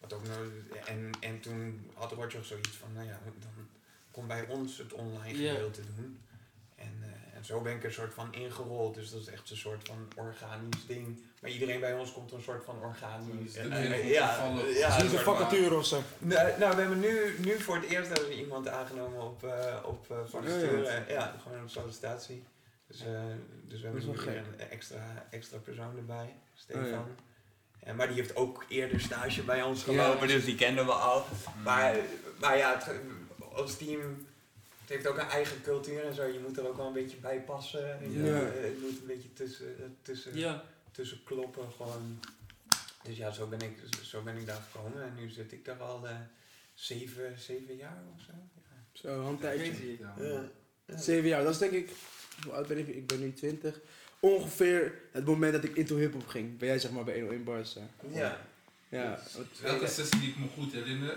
Wat 0.00 0.12
ook 0.12 0.26
nog, 0.26 0.38
en, 0.86 1.10
en 1.20 1.40
toen 1.40 1.90
had 1.94 2.12
Roger 2.12 2.44
zoiets 2.44 2.76
van, 2.76 2.92
nou 2.92 3.06
ja, 3.06 3.20
dan 3.40 3.68
kom 4.10 4.26
bij 4.26 4.46
ons 4.46 4.78
het 4.78 4.92
online 4.92 5.34
gedeelte 5.34 5.82
doen. 5.94 6.18
En, 7.44 7.50
zo 7.50 7.60
ben 7.60 7.72
ik 7.72 7.78
er 7.78 7.84
een 7.84 7.92
soort 7.92 8.14
van 8.14 8.34
ingerold, 8.34 8.94
dus 8.94 9.10
dat 9.10 9.20
is 9.20 9.26
echt 9.26 9.50
een 9.50 9.56
soort 9.56 9.88
van 9.88 10.08
organisch 10.16 10.86
ding. 10.86 11.22
Maar 11.40 11.50
iedereen 11.50 11.80
bij 11.80 11.94
ons 11.94 12.12
komt 12.12 12.30
er 12.30 12.36
een 12.36 12.42
soort 12.42 12.64
van 12.64 12.78
organisch... 12.82 13.52
Dus 13.52 13.70
eh, 13.70 14.10
ja, 14.10 14.54
ja, 14.74 15.00
een 15.00 15.08
vacature 15.08 15.76
of 15.76 15.86
zo? 15.86 16.02
nou, 16.18 16.58
nou, 16.58 16.74
we 16.74 16.80
hebben 16.80 17.00
nu, 17.00 17.34
nu 17.38 17.60
voor 17.60 17.74
het 17.74 17.84
eerst 17.84 18.08
hebben 18.08 18.28
we 18.28 18.36
iemand 18.36 18.68
aangenomen 18.68 19.22
op, 19.22 19.44
eh 19.44 19.76
op 19.84 20.10
eh 20.10 20.16
vacature. 20.26 21.04
ja. 21.08 21.36
gewoon 21.42 21.62
op 21.62 21.68
sollicitatie. 21.68 22.44
Dus, 22.86 23.00
eh, 23.00 23.06
dus 23.62 23.80
we 23.80 23.86
hebben 23.86 24.24
weer 24.24 24.36
een 24.36 24.68
extra, 24.70 25.26
extra 25.30 25.58
persoon 25.58 25.96
erbij, 25.96 26.34
Stefan. 26.54 26.82
Oh, 26.82 26.90
ja. 26.90 27.06
En, 27.80 27.96
maar 27.96 28.06
die 28.06 28.16
heeft 28.16 28.36
ook 28.36 28.64
eerder 28.68 29.00
stage 29.00 29.42
bij 29.42 29.62
ons 29.62 29.84
Ja. 29.84 29.92
gelopen, 29.92 30.28
dus 30.28 30.44
die 30.44 30.54
kenden 30.54 30.86
we 30.86 30.92
al. 30.92 31.26
Mm. 31.56 31.62
Maar, 31.62 31.96
maar 32.40 32.56
ja, 32.56 32.74
het, 32.74 33.00
ons 33.54 33.76
team 33.76 34.26
het 34.84 34.92
heeft 34.92 35.06
ook 35.06 35.18
een 35.18 35.28
eigen 35.28 35.62
cultuur 35.62 36.04
en 36.04 36.14
zo. 36.14 36.24
Je 36.26 36.38
moet 36.46 36.56
er 36.58 36.68
ook 36.68 36.76
wel 36.76 36.86
een 36.86 36.92
beetje 36.92 37.16
bij 37.16 37.40
passen. 37.40 38.12
Je- 38.12 38.22
Ja. 38.22 38.40
eh, 38.40 38.62
Het 38.62 38.80
moet 38.80 38.90
een 39.00 39.06
beetje 39.06 39.32
tussen, 39.32 39.78
eh, 39.78 39.84
tussen, 40.02 40.38
Ja. 40.38 40.64
tussen 40.92 41.22
kloppen. 41.24 41.72
Gewoon. 41.72 42.20
Dus 43.02 43.16
ja, 43.16 43.30
zo 43.30 43.46
ben, 43.46 43.60
ik, 43.60 43.78
zo 44.02 44.22
ben 44.22 44.36
ik 44.36 44.46
daar 44.46 44.62
gekomen. 44.70 45.02
En 45.02 45.14
nu 45.14 45.28
zit 45.28 45.52
ik 45.52 45.64
daar 45.64 45.82
al 45.82 46.08
eh, 46.08 46.14
zeven, 46.74 47.38
zeven 47.38 47.76
jaar 47.76 48.02
of 48.14 48.20
zo. 48.22 48.32
Ja. 48.54 48.72
Zo, 48.92 49.28
een 49.28 49.38
tijdje. 49.38 49.96
Ja. 49.98 50.44
Zeven 50.98 51.28
jaar, 51.28 51.42
dat 51.44 51.52
is 51.52 51.58
denk 51.58 51.72
ik. 51.72 51.90
Hoe 52.44 52.52
oud 52.52 52.66
ben 52.66 52.78
ik? 52.78 52.88
Ik 52.88 53.06
ben 53.06 53.20
nu 53.20 53.32
20. 53.32 53.80
Ongeveer 54.20 54.94
het 55.12 55.24
moment 55.24 55.52
dat 55.52 55.64
ik 55.64 55.76
into 55.76 55.96
hip-hop 55.96 56.26
ging. 56.26 56.58
Ben 56.58 56.68
jij 56.68 56.78
zeg 56.78 56.90
maar 56.90 57.04
bij 57.04 57.14
101 57.20 57.44
Bars? 57.44 57.76
eh. 57.76 57.82
Ja. 58.14 58.40
Ja. 58.88 59.20
Elke 59.62 59.86
sessie 59.86 60.20
die 60.20 60.28
ik 60.28 60.38
me 60.38 60.46
goed 60.54 60.72
herinner, 60.72 61.16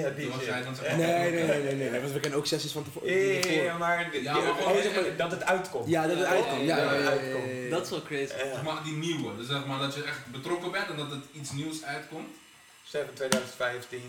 Ja, 0.00 0.10
die 0.10 0.28
was 0.28 0.44
jij 0.44 0.62
dan 0.62 0.74
Nee, 0.82 0.96
nee, 0.96 1.30
nee, 1.30 1.46
nee, 1.62 1.74
nee. 1.74 1.90
nee, 1.90 2.00
want 2.00 2.12
we 2.12 2.20
kennen 2.20 2.38
ook 2.38 2.46
sessies 2.46 2.72
van 2.72 2.84
tevoren. 2.84 3.12
Ja, 3.12 3.62
ja, 3.62 3.76
maar, 3.78 4.08
de- 4.12 4.22
Ja, 4.22 4.32
maar 4.32 4.50
oh, 4.50 4.76
zeg 4.82 4.94
maar 4.94 5.16
dat 5.16 5.30
het 5.30 5.44
uitkomt. 5.44 5.88
Ja, 5.88 6.06
dat 6.06 6.16
het 6.18 6.26
uitkomt. 6.26 6.64
Ja. 6.64 7.68
Dat 7.70 7.84
is 7.84 7.90
wel 7.90 8.02
crazy. 8.02 8.32
Ja. 8.32 8.52
zeg 8.54 8.62
maar 8.62 8.82
die 8.84 8.92
nieuwe. 8.96 9.36
Dus 9.36 9.46
zeg 9.46 9.66
maar 9.66 9.78
dat 9.78 9.94
je 9.94 10.02
echt 10.02 10.26
betrokken 10.32 10.70
bent 10.72 10.88
en 10.90 10.96
dat 10.96 11.10
het 11.10 11.24
iets 11.32 11.50
nieuws 11.52 11.84
uitkomt. 11.84 12.28
7 12.84 13.14
2015, 13.14 14.00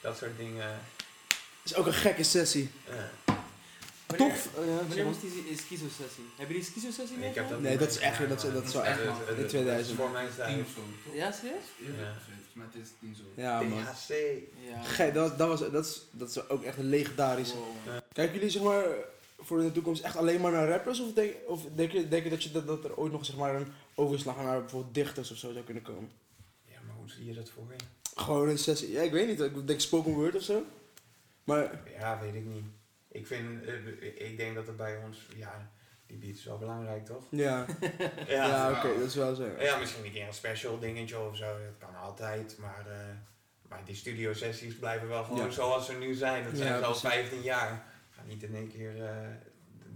dat 0.00 0.18
soort 0.18 0.36
dingen. 0.38 0.80
is 1.64 1.74
ook 1.74 1.86
een 1.86 1.92
gekke 1.94 2.22
sessie. 2.22 2.70
Toch? 4.16 4.34
ja, 4.34 4.50
Wanneer 4.54 4.94
zeg 4.94 5.04
was 5.04 5.20
die 5.20 5.56
schizo-sessie? 5.66 6.24
Heb 6.36 6.48
je 6.48 6.54
die 6.54 6.64
schizo-sessie 6.64 7.14
Ik 7.16 7.22
mee? 7.22 7.32
heb 7.34 7.48
dat 7.48 7.60
Nee, 7.60 7.76
dat 7.76 7.88
is 7.90 7.98
echt- 7.98 8.18
meegemaakt, 8.18 8.42
dat 8.42 8.50
is- 8.52 8.58
dat 8.58 8.68
is 8.68 8.72
wel 8.72 8.84
echt 8.84 8.98
het- 8.98 9.08
het- 9.26 9.36
In 9.36 9.42
het- 9.42 9.48
2000. 9.48 9.96
Voor 9.96 10.10
mijn 10.10 10.28
tijd. 10.36 10.56
Ja, 11.12 11.32
serieus? 11.32 11.66
Ja. 11.76 12.14
Het 12.60 12.82
is 12.82 12.88
tien 13.00 13.14
zo. 13.14 13.22
Ja, 13.34 13.62
man. 13.62 13.84
THC. 13.84 14.14
Ja. 14.68 14.82
Gek, 14.82 15.14
dat, 15.14 15.38
dat, 15.38 15.48
was, 15.48 15.70
dat, 15.70 15.84
is, 15.86 16.06
dat 16.10 16.28
is 16.28 16.48
ook 16.48 16.62
echt 16.62 16.78
een 16.78 16.88
legendarische. 16.88 17.56
Wow. 17.56 17.96
Kijken 18.12 18.34
jullie 18.34 18.50
zeg 18.50 18.62
maar 18.62 18.86
voor 19.38 19.60
de 19.60 19.72
toekomst 19.72 20.02
echt 20.02 20.16
alleen 20.16 20.40
maar 20.40 20.52
naar 20.52 20.68
rappers? 20.68 21.00
Of 21.00 21.12
denk, 21.12 21.34
of 21.46 21.64
denk, 21.74 21.92
je, 21.92 22.08
denk 22.08 22.24
je 22.24 22.30
dat, 22.30 22.42
je 22.42 22.50
dat, 22.50 22.66
dat 22.66 22.84
er 22.84 22.96
ooit 22.96 23.12
nog 23.12 23.24
zeg 23.24 23.36
maar 23.36 23.54
een 23.54 23.72
overslag 23.94 24.36
naar 24.36 24.60
bijvoorbeeld 24.60 24.94
dichters 24.94 25.30
of 25.30 25.36
zo 25.36 25.52
zou 25.52 25.64
kunnen 25.64 25.82
komen? 25.82 26.10
Ja, 26.64 26.78
maar 26.86 26.96
hoe 26.96 27.10
zie 27.10 27.24
je 27.24 27.34
dat 27.34 27.48
voor 27.48 27.66
je? 27.76 27.84
Gewoon 28.22 28.48
een 28.48 28.58
sessie. 28.58 28.90
Ja, 28.90 29.02
ik 29.02 29.12
weet 29.12 29.26
niet. 29.26 29.40
Ik 29.40 29.66
denk 29.66 29.80
spoken 29.80 30.12
word 30.12 30.34
of 30.34 30.42
zo. 30.42 30.64
Maar 31.44 31.80
Ja, 31.98 32.20
weet 32.20 32.34
ik 32.34 32.44
niet. 32.44 32.64
Ik 33.08 33.26
vind, 33.26 33.64
eh, 33.64 34.28
ik 34.30 34.36
denk 34.36 34.54
dat 34.54 34.66
het 34.66 34.76
bij 34.76 34.96
ons, 34.96 35.26
ja, 35.36 35.70
die 36.08 36.16
beat 36.18 36.36
is 36.36 36.44
wel 36.44 36.58
belangrijk, 36.58 37.04
toch? 37.06 37.24
ja, 37.30 37.66
ja, 38.26 38.46
Ja, 38.46 38.70
oké, 38.70 38.98
dat 38.98 39.06
is 39.08 39.14
wel 39.14 39.34
zo. 39.34 39.46
ja 39.58 39.76
misschien 39.78 40.04
een 40.04 40.12
keer 40.12 40.26
een 40.26 40.34
special 40.34 40.78
dingetje 40.78 41.18
of 41.18 41.36
zo, 41.36 41.44
dat 41.64 41.78
kan 41.88 41.96
altijd, 41.96 42.58
maar, 42.58 42.86
eh, 42.86 43.14
maar 43.68 43.84
die 43.84 43.94
studio 43.94 44.32
sessies 44.32 44.76
blijven 44.78 45.08
wel 45.08 45.24
gewoon 45.24 45.44
Ja. 45.44 45.50
zoals 45.50 45.86
ze 45.86 45.92
nu 45.92 46.14
zijn. 46.14 46.44
Dat 46.44 46.56
zijn 46.56 46.68
Ja, 46.72 46.78
ze 46.78 46.84
al 46.84 46.90
precies. 46.90 47.08
15 47.10 47.42
jaar. 47.42 47.84
Ga 48.10 48.22
niet 48.26 48.42
in 48.42 48.54
één 48.54 48.68
keer, 48.68 49.04
eh, 49.04 49.28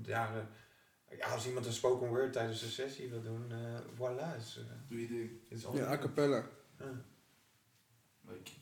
daar, 0.02 0.30
eh, 0.36 1.18
ja, 1.18 1.26
als 1.26 1.46
iemand 1.46 1.66
een 1.66 1.72
spoken 1.72 2.08
word 2.08 2.32
tijdens 2.32 2.62
een 2.62 2.68
sessie 2.70 3.08
wil 3.08 3.22
doen, 3.22 3.52
eh 3.52 3.80
voilà, 3.96 4.36
is, 4.36 4.58
Doe 4.88 5.00
je 5.00 5.06
ding. 5.08 5.30
is 5.48 5.64
Ja, 5.74 5.86
a 5.90 5.98
cappella. 5.98 6.44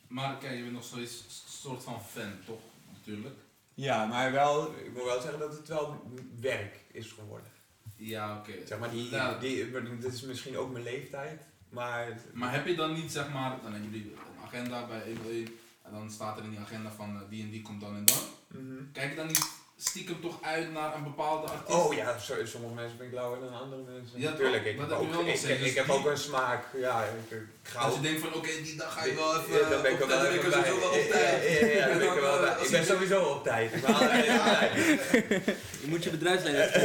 Maar 0.07 0.37
kijk, 0.37 0.55
je 0.55 0.61
bent 0.61 0.73
nog 0.73 0.83
steeds 0.83 1.23
een 1.23 1.49
soort 1.51 1.83
van 1.83 2.01
fan, 2.03 2.31
toch? 2.45 2.61
Natuurlijk. 2.93 3.35
Ja, 3.81 4.05
maar 4.05 4.31
wel, 4.31 4.75
ik 4.75 4.93
moet 4.93 5.03
wel 5.03 5.21
zeggen 5.21 5.39
dat 5.39 5.57
het 5.57 5.67
wel 5.67 6.11
werk 6.39 6.79
is 6.91 7.11
geworden. 7.11 7.51
Ja, 7.95 8.37
oké. 8.37 8.51
Zeg 8.65 8.79
maar, 8.79 8.89
die, 8.89 9.09
Ja, 9.09 9.39
die, 9.39 9.71
dit 9.99 10.13
is 10.13 10.21
misschien 10.21 10.57
ook 10.57 10.71
mijn 10.71 10.83
leeftijd, 10.83 11.41
maar... 11.69 12.19
Maar 12.33 12.53
heb 12.53 12.67
je 12.67 12.75
dan 12.75 12.93
niet, 12.93 13.11
zeg 13.11 13.31
maar, 13.31 13.59
dan 13.63 13.71
hebben 13.71 13.91
jullie 13.91 14.11
een 14.11 14.43
agenda 14.43 14.87
bij 14.87 15.01
101 15.05 15.47
en 15.81 15.91
dan 15.91 16.11
staat 16.11 16.37
er 16.37 16.43
in 16.43 16.49
die 16.49 16.59
agenda 16.59 16.91
van 16.91 17.15
eh, 17.15 17.29
die 17.29 17.43
en 17.43 17.49
die 17.49 17.61
komt 17.61 17.81
dan 17.81 17.95
en 17.95 18.05
dan. 18.05 18.23
Mhm. 18.47 18.91
Kijk 18.91 19.09
je 19.09 19.15
dan 19.15 19.27
niet 19.27 19.60
stiekem 19.83 20.21
toch 20.21 20.37
uit 20.41 20.71
naar 20.71 20.95
een 20.95 21.03
bepaalde 21.03 21.47
artiest? 21.47 21.77
Oh 21.77 21.93
ja, 21.93 22.17
so- 22.19 22.45
sommige 22.45 22.73
mensen 22.73 22.97
ben 22.97 23.07
ik 23.07 23.13
lauwer 23.13 23.39
dan 23.39 23.53
andere 23.61 23.81
mensen. 23.81 24.19
Ja, 24.19 24.29
Natuurlijk, 24.29 24.65
ik 24.65 24.77
heb, 24.79 24.91
ook, 24.91 25.01
ik, 25.27 25.41
ik 25.41 25.59
Dus 25.63 25.73
heb 25.73 25.89
ook 25.89 26.05
een 26.05 26.17
smaak. 26.17 26.63
Ja, 26.77 27.03
ik, 27.03 27.31
ik 27.37 27.47
ga 27.63 27.79
Als 27.79 27.89
ook- 27.89 27.95
je 27.95 28.01
denkt 28.07 28.21
van 28.21 28.33
oké, 28.33 28.47
die 28.63 28.75
dag 28.75 28.93
ga 28.93 29.05
je 29.05 29.13
wel 29.15 29.35
even 29.41 29.59
Ja, 29.59 29.69
dan 29.69 29.81
ben 29.81 29.91
ik 29.91 29.97
wel 29.97 30.07
even 30.25 30.51
dan 30.51 30.51
ben 30.51 30.61
bij. 30.61 30.61
ik 30.61 30.71
sowieso 30.71 30.79
wel 30.79 30.89
op 30.99 31.11
tijd. 31.11 31.41
Ja, 31.43 31.59
ja, 31.59 31.67
ja, 31.67 31.81
dan 31.85 31.91
En 31.91 31.97
ben 31.99 32.13
ik 32.13 32.19
wel 32.19 32.39
bij. 32.39 32.55
Ik 32.65 32.71
ben 32.71 32.85
sowieso 32.85 33.23
op 33.23 33.43
tijd. 33.43 33.73
Ik 33.73 33.81
ben 33.81 33.93
altijd 33.95 34.29
op 34.39 34.43
tijd. 34.43 35.45
Je 35.81 35.87
moet 35.87 36.03
je 36.03 36.09
bedrijfsleider 36.09 36.75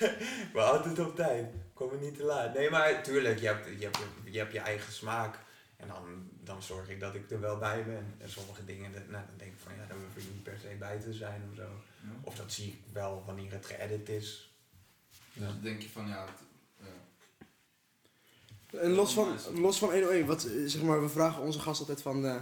Ik 0.00 0.52
ben 0.52 0.66
altijd 0.72 0.98
op 0.98 1.16
tijd. 1.16 1.44
Kom 1.74 1.90
er 1.90 1.98
niet 1.98 2.16
te 2.16 2.22
laat. 2.24 2.54
Nee, 2.54 2.70
maar 2.70 3.02
tuurlijk, 3.02 3.40
je 3.40 3.46
hebt 3.46 3.66
je, 3.78 3.84
hebt, 3.84 3.98
je, 4.24 4.38
hebt 4.38 4.52
je 4.52 4.58
eigen 4.60 4.92
smaak. 4.92 5.34
En 5.76 5.86
dan, 5.88 6.30
dan 6.50 6.62
zorg 6.62 6.88
ik 6.88 7.00
dat 7.00 7.14
ik 7.14 7.30
er 7.30 7.40
wel 7.40 7.58
bij 7.58 7.84
ben. 7.84 8.14
En 8.18 8.30
sommige 8.30 8.64
dingen, 8.64 8.92
dat- 8.92 9.08
nou, 9.08 9.24
dan 9.26 9.36
denk 9.36 9.50
ik 9.52 9.58
van 9.62 9.72
ja, 9.74 9.86
daar 9.88 9.96
hoef 9.96 10.16
ik 10.24 10.30
niet 10.32 10.42
per 10.42 10.58
se 10.60 10.76
bij 10.78 10.98
te 11.00 11.12
zijn 11.12 11.42
of 11.50 11.56
zo. 11.56 11.62
Ja. 11.62 12.08
Of 12.22 12.34
dat 12.36 12.52
zie 12.52 12.66
ik 12.66 12.78
wel 12.92 13.22
wanneer 13.26 13.52
het 13.52 13.66
geëdit 13.66 14.08
is. 14.08 14.50
Dus 15.32 15.42
dan 15.46 15.58
denk 15.62 15.82
je 15.82 15.88
van 15.88 16.08
ja, 16.08 16.24
het- 16.26 16.88
ja. 18.72 18.78
En 18.80 18.90
los 18.90 19.14
van, 19.14 19.36
los 19.54 19.78
van 19.78 19.90
101, 19.90 20.26
wat, 20.26 20.44
eh, 20.44 20.52
zeg 20.66 20.82
maar, 20.82 21.02
we 21.02 21.08
vragen 21.08 21.42
onze 21.42 21.58
gast 21.60 21.80
altijd 21.80 22.02
van 22.02 22.22
de 22.22 22.40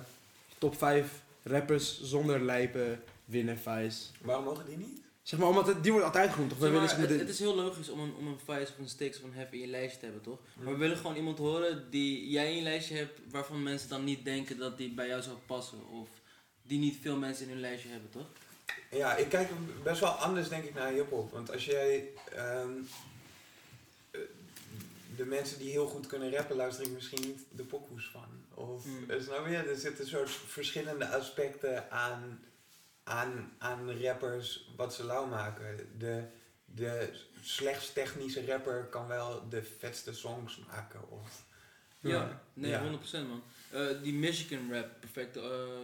top 0.59 0.77
5 0.79 1.23
rappers 1.42 2.03
zonder 2.03 2.40
lijpen 2.40 3.03
winnen 3.25 3.59
Vice. 3.59 4.07
Waarom 4.21 4.44
mogen 4.44 4.66
die 4.66 4.77
niet? 4.77 5.01
Zeg 5.28 5.38
maar, 5.38 5.48
omdat 5.48 5.66
het, 5.66 5.82
die 5.82 5.92
wordt 5.92 6.06
altijd 6.06 6.30
genoemd, 6.32 6.50
toch? 6.50 6.58
Zeg 6.60 6.72
maar, 6.72 6.80
het, 6.98 7.08
de- 7.08 7.18
het 7.18 7.28
is 7.28 7.38
heel 7.38 7.54
logisch 7.54 7.88
om 7.88 8.00
een, 8.00 8.14
om 8.14 8.26
een 8.26 8.38
Vice 8.44 8.72
of 8.72 8.78
een 8.78 8.88
Stix 8.88 9.16
of 9.18 9.22
een 9.24 9.32
Hef 9.34 9.52
in 9.52 9.58
je 9.58 9.66
lijstje 9.66 9.98
te 9.98 10.04
hebben, 10.04 10.22
toch? 10.22 10.38
Maar 10.54 10.72
we 10.72 10.78
willen 10.78 10.96
gewoon 10.96 11.16
iemand 11.16 11.38
horen 11.38 11.90
die 11.90 12.28
jij 12.30 12.50
in 12.50 12.56
je 12.56 12.62
lijstje 12.62 12.96
hebt, 12.96 13.20
waarvan 13.30 13.62
mensen 13.62 13.88
dan 13.88 14.04
niet 14.04 14.24
denken 14.24 14.58
dat 14.58 14.78
die 14.78 14.90
bij 14.90 15.06
jou 15.06 15.22
zou 15.22 15.36
passen. 15.46 15.88
Of 15.88 16.08
die 16.62 16.78
niet 16.78 16.96
veel 17.00 17.16
mensen 17.16 17.44
in 17.44 17.50
hun 17.52 17.60
lijstje 17.60 17.88
hebben, 17.88 18.10
toch? 18.10 18.26
Ja, 18.90 19.16
ik 19.16 19.28
kijk 19.28 19.48
best 19.82 20.00
wel 20.00 20.10
anders 20.10 20.48
denk 20.48 20.64
ik 20.64 20.74
naar 20.74 20.92
hip-hop. 20.92 21.32
Want 21.32 21.52
als 21.52 21.64
jij. 21.64 22.08
ehm, 22.32 22.70
eh, 24.10 24.20
de 25.16 25.24
mensen 25.24 25.58
die 25.58 25.70
heel 25.70 25.86
goed 25.86 26.06
kunnen 26.06 26.32
rappen, 26.32 26.56
luister 26.56 26.84
ik 26.84 26.92
misschien 26.92 27.20
niet 27.28 27.40
de 27.50 27.62
pokoes 27.62 28.10
van. 28.12 28.26
Of, 28.66 28.84
Mm. 28.84 29.20
snap 29.20 29.46
je? 29.46 29.56
Er 29.56 29.76
zitten 29.76 30.06
soort 30.06 30.30
verschillende 30.30 31.08
aspecten 31.08 31.90
aan, 31.90 32.40
aan, 33.09 33.53
aan 33.59 34.01
rappers 34.03 34.71
wat 34.77 34.94
ze 34.94 35.05
lauw 35.05 35.27
maken. 35.27 35.88
De, 35.99 36.23
de 36.64 37.09
slechts 37.42 37.92
technische 37.92 38.47
rapper 38.47 38.85
kan 38.90 39.07
wel 39.07 39.49
de 39.49 39.62
vetste 39.79 40.14
songs 40.14 40.61
maken. 40.71 41.01
Of, 41.11 41.47
Ja, 42.01 42.40
nee, 42.55 42.71
Ja. 42.71 42.83
100% 42.83 43.11
man. 43.12 43.42
Eh, 43.71 43.87
die 44.03 44.12
Michigan 44.14 44.73
rap, 44.73 44.87
perfect 45.01 45.37
eh, 45.37 45.42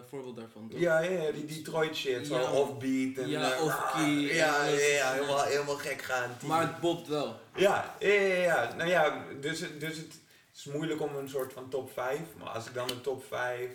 voorbeeld 0.09 0.37
daarvan, 0.37 0.69
toch? 0.69 0.81
ja, 0.81 0.99
ja, 1.01 1.23
ja, 1.23 1.31
die 1.31 1.45
Detroit 1.45 1.97
shit, 1.97 2.27
zo 2.27 2.39
Ja. 2.41 2.51
offbeat 2.53 3.17
en 3.17 3.29
Ja, 3.29 3.53
eh, 3.55 3.63
off-key 3.65 4.03
en 4.31 4.35
Ja, 4.37 4.65
ja, 4.67 5.13
helemaal, 5.13 5.43
helemaal 5.45 5.77
gek 5.77 6.03
gaan. 6.03 6.31
Maar 6.43 6.61
het 6.63 6.81
bopt 6.81 7.09
wel. 7.09 7.41
Ja, 7.57 7.97
ja, 8.01 8.09
ja, 8.11 8.35
ja. 8.43 8.75
Nou 8.75 8.89
ja, 8.91 9.25
dus, 9.41 9.61
het- 9.61 9.81
dus 9.81 9.97
het 9.97 10.21
is 10.55 10.65
moeilijk 10.65 11.01
om 11.01 11.17
een 11.17 11.29
soort 11.29 11.53
van 11.53 11.69
top 11.69 11.93
5. 11.93 12.21
Maar 12.39 12.49
als 12.49 12.67
ik 12.67 12.75
dan 12.75 12.91
een 12.91 13.01
top 13.01 13.25
5, 13.25 13.71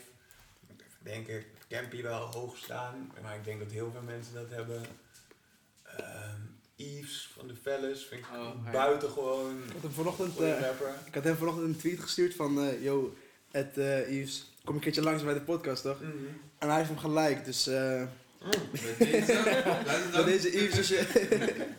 denk 1.00 1.28
ik, 1.28 1.46
Campy 1.70 2.02
wel 2.02 2.20
hoog 2.20 2.58
staan. 2.58 3.12
Maar 3.22 3.36
ik 3.36 3.44
denk 3.44 3.60
dat 3.60 3.72
heel 3.72 3.92
veel 3.92 4.02
mensen 4.02 4.34
dat 4.34 4.50
hebben. 4.50 4.82
Ehm 5.84 6.40
Yves 6.76 7.30
van 7.38 7.48
de 7.48 7.56
Fellas 7.62 8.06
vind 8.06 8.22
ik 8.22 8.32
Oh, 8.34 8.72
buitengewoon 8.72 9.64
Ik 9.66 9.72
had 9.74 9.82
hem 9.82 9.92
vanochtend, 9.92 10.40
eh, 10.40 10.60
ik 11.06 11.14
had 11.14 11.24
hem 11.24 11.36
vanochtend 11.36 11.66
een 11.68 11.78
tweet 11.78 12.00
gestuurd 12.00 12.36
van, 12.36 12.64
eh 12.64 12.84
yo, 12.84 13.16
Ed 13.52 13.78
eh, 13.78 14.10
Yves, 14.20 14.52
kom 14.64 14.76
een 14.76 14.82
keertje 14.82 15.02
langs 15.02 15.24
bij 15.24 15.34
de 15.34 15.42
podcast 15.42 15.84
toch? 15.84 16.00
Mhm. 16.02 16.12
En 16.58 16.68
hij 16.68 16.78
heeft 16.78 16.90
hem 16.90 16.98
gelijk, 16.98 17.46
dus 17.46 17.68
eh, 17.68 18.04
Bij 18.40 18.54
deze, 20.24 20.24
deze 20.26 20.64
Yves 20.64 20.78
als 20.78 20.88
je... 20.88 21.06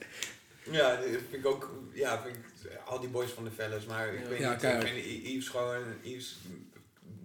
Ja, 0.70 0.96
dat 0.96 1.04
vind 1.04 1.32
ik 1.32 1.46
ook, 1.46 1.72
ja, 1.92 2.22
vind 2.22 2.36
ik, 2.36 2.78
al 2.84 3.00
die 3.00 3.08
boys 3.08 3.30
van 3.30 3.44
de 3.44 3.50
fellas, 3.50 3.84
maar 3.86 4.14
ik 4.14 4.20
Ja. 4.22 4.28
weet 4.28 4.38
Ja, 4.38 4.52
niet, 4.52 4.62
ik 4.62 4.82
vind 4.82 5.26
Yves 5.26 5.48
gewoon, 5.48 5.82
Yves, 6.02 6.38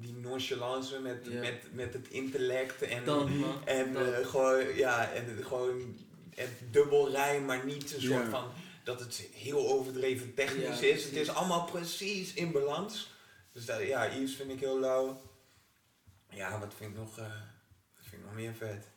die 0.06 0.14
nonchalance 0.16 1.00
met, 1.00 1.34
met, 1.40 1.74
met 1.74 1.94
het 1.94 2.08
intellect 2.08 2.82
en, 2.82 3.06
Dat 3.06 3.28
en 3.66 3.94
dat. 3.94 4.14
eh, 4.14 4.28
gewoon, 4.28 4.76
ja, 4.76 5.12
en 5.12 5.44
gewoon 5.44 5.98
het 6.36 6.50
dubbel 6.72 7.10
rijm, 7.12 7.46
maar 7.46 7.66
niet 7.66 7.94
een 7.94 8.02
soort 8.02 8.28
van, 8.30 8.52
dat 8.84 9.00
het 9.00 9.28
heel 9.34 9.68
overdreven 9.68 10.34
technisch 10.34 10.64
Ja, 10.64 10.70
is. 10.72 10.78
precies. 10.80 11.04
Het 11.04 11.16
is 11.16 11.30
allemaal 11.30 11.66
precies 11.66 12.34
in 12.34 12.52
balans. 12.52 13.14
Dus 13.52 13.66
dat, 13.66 13.82
ja, 13.82 14.14
Yves 14.16 14.36
vind 14.36 14.52
ik 14.52 14.60
heel 14.60 14.80
lauw. 14.80 15.22
Ja, 16.30 16.60
wat 16.60 16.74
vind 16.78 16.92
ik 16.92 16.98
nog, 16.98 17.18
eh, 17.18 17.24
wat 17.96 18.04
vind 18.10 18.14
ik 18.22 18.24
nog 18.28 18.34
meer 18.36 18.54
vet? 18.54 18.88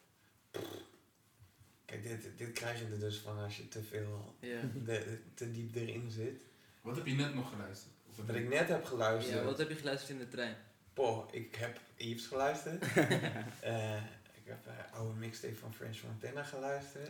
Kijk, 1.85 2.03
dit, 2.03 2.39
dit 2.39 2.53
krijg 2.53 2.79
je 2.79 2.85
er 2.85 2.99
dus 3.01 3.19
van 3.19 3.39
als 3.39 3.57
je 3.57 3.69
te 3.69 3.83
veel 3.83 4.35
de, 4.85 5.19
te 5.35 5.51
diep 5.51 5.75
erin 5.75 6.11
zit. 6.11 6.41
Wat 6.83 6.97
heb 6.97 7.07
je 7.07 7.15
net 7.15 7.35
nog 7.35 7.49
geluisterd? 7.51 7.93
Wat 8.27 8.37
ik 8.37 8.49
net 8.49 8.69
heb 8.69 8.85
geluisterd. 8.85 9.39
ja, 9.39 9.45
wat 9.45 9.59
heb 9.59 9.69
je 9.69 9.75
geluisterd 9.75 10.11
in 10.11 10.19
de 10.19 10.29
trein? 10.29 10.57
Poh, 10.99 11.29
ik 11.31 11.55
heb 11.55 11.81
Yves 11.97 12.27
geluisterd. 12.27 12.85
Eh, 13.61 13.97
ik 14.35 14.45
heb 14.45 14.67
een 14.67 14.93
oude 14.99 15.15
mixtape 15.19 15.55
van 15.57 15.75
French 15.75 16.03
Montana 16.03 16.43
geluisterd. 16.43 17.09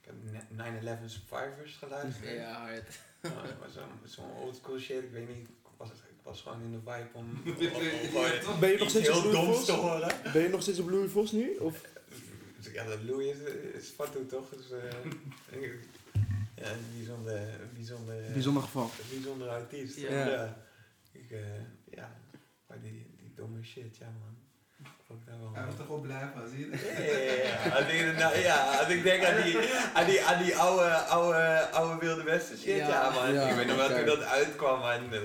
Ik 0.00 0.04
heb 0.04 0.14
ne- 0.22 0.96
9-11 1.06 1.10
Survivors 1.10 1.76
geluisterd. 1.76 2.30
Ja, 2.36 2.52
hard. 2.66 2.98
Oh, 3.22 3.32
was 3.60 3.72
zo'n 3.72 3.82
zo'n 4.04 4.30
old 4.30 4.56
school 4.56 4.78
shit. 4.78 5.02
Ik 5.02 5.10
weet 5.12 5.28
niet, 5.28 5.48
ik 5.48 5.54
was, 5.76 5.88
ik 5.88 6.22
was 6.22 6.40
gewoon 6.40 6.62
in 6.62 6.70
de 6.72 6.78
vibe 6.78 7.08
om, 7.12 7.24
om, 7.44 7.50
om 7.50 7.56
gewoon 8.36 8.60
Ben 8.60 8.70
je 8.70 8.78
nog 8.78 8.90
steeds 8.90 9.08
heel 9.08 9.18
op 9.18 9.24
Louis 9.24 9.36
doms 9.44 9.56
Vos? 9.56 9.64
te 9.66 9.72
horen. 9.72 10.32
Ben 10.32 10.42
je 10.42 10.48
nog 10.48 10.62
steeds 10.62 10.78
op 10.78 10.88
Louis 10.88 11.10
Vos 11.10 11.32
nu? 11.32 11.56
Of? 11.56 11.80
Ja, 12.72 12.84
dat 12.84 13.02
Louis 13.02 13.36
is, 13.36 13.72
is 13.82 13.88
Fatou 13.88 14.26
toch? 14.26 14.48
Dus, 14.48 14.70
eh, 14.70 14.80
ja, 16.54 16.70
een 16.72 16.84
bijzonder, 16.96 17.40
bijzonder, 17.74 18.32
Bijzonder 18.32 18.62
geval. 18.62 18.82
een 18.84 19.08
bijzonder 19.20 19.48
artiest. 19.48 19.96
Ja. 19.98 20.26
Ja. 20.28 20.56
Ik, 21.12 21.30
eh, 21.30 21.38
ja, 21.90 22.20
maar 22.66 22.80
die 22.80 23.06
domme 23.38 23.62
shit, 23.64 23.96
ja 24.02 24.06
man. 24.20 24.36
Fuck 25.06 25.26
daar 25.26 25.38
wel. 25.38 25.50
Hij 25.54 25.64
was 25.64 25.76
toch 25.76 25.86
wel 25.86 25.98
blij 26.00 26.28
van, 26.34 26.48
zie 26.50 26.58
je 26.58 26.70
dat? 26.70 26.80
Ja, 26.80 27.02
ja, 27.02 27.32
ja. 27.64 27.76
Als 27.76 27.92
ik, 27.92 28.16
nou, 28.18 28.38
ja, 28.38 28.78
als 28.78 28.88
ik 28.88 29.02
denk 29.02 29.24
aan 29.24 29.42
die, 29.42 29.56
aan 29.94 30.06
die, 30.06 30.22
aan 30.22 30.42
die 30.44 30.56
oude, 30.56 30.94
oude, 30.94 31.68
oude 31.72 32.06
Wilde 32.06 32.22
Westen 32.22 32.58
shit, 32.58 32.76
ja, 32.76 32.88
Ja. 32.88 33.10
man. 33.10 33.32
Ja, 33.32 33.48
ik 33.48 33.54
weet 33.56 33.66
nog 33.66 33.76
wel 33.76 33.88
toen 33.96 34.06
dat 34.06 34.22
uitkwam, 34.22 34.78
man. 34.78 35.10
Dat, 35.10 35.22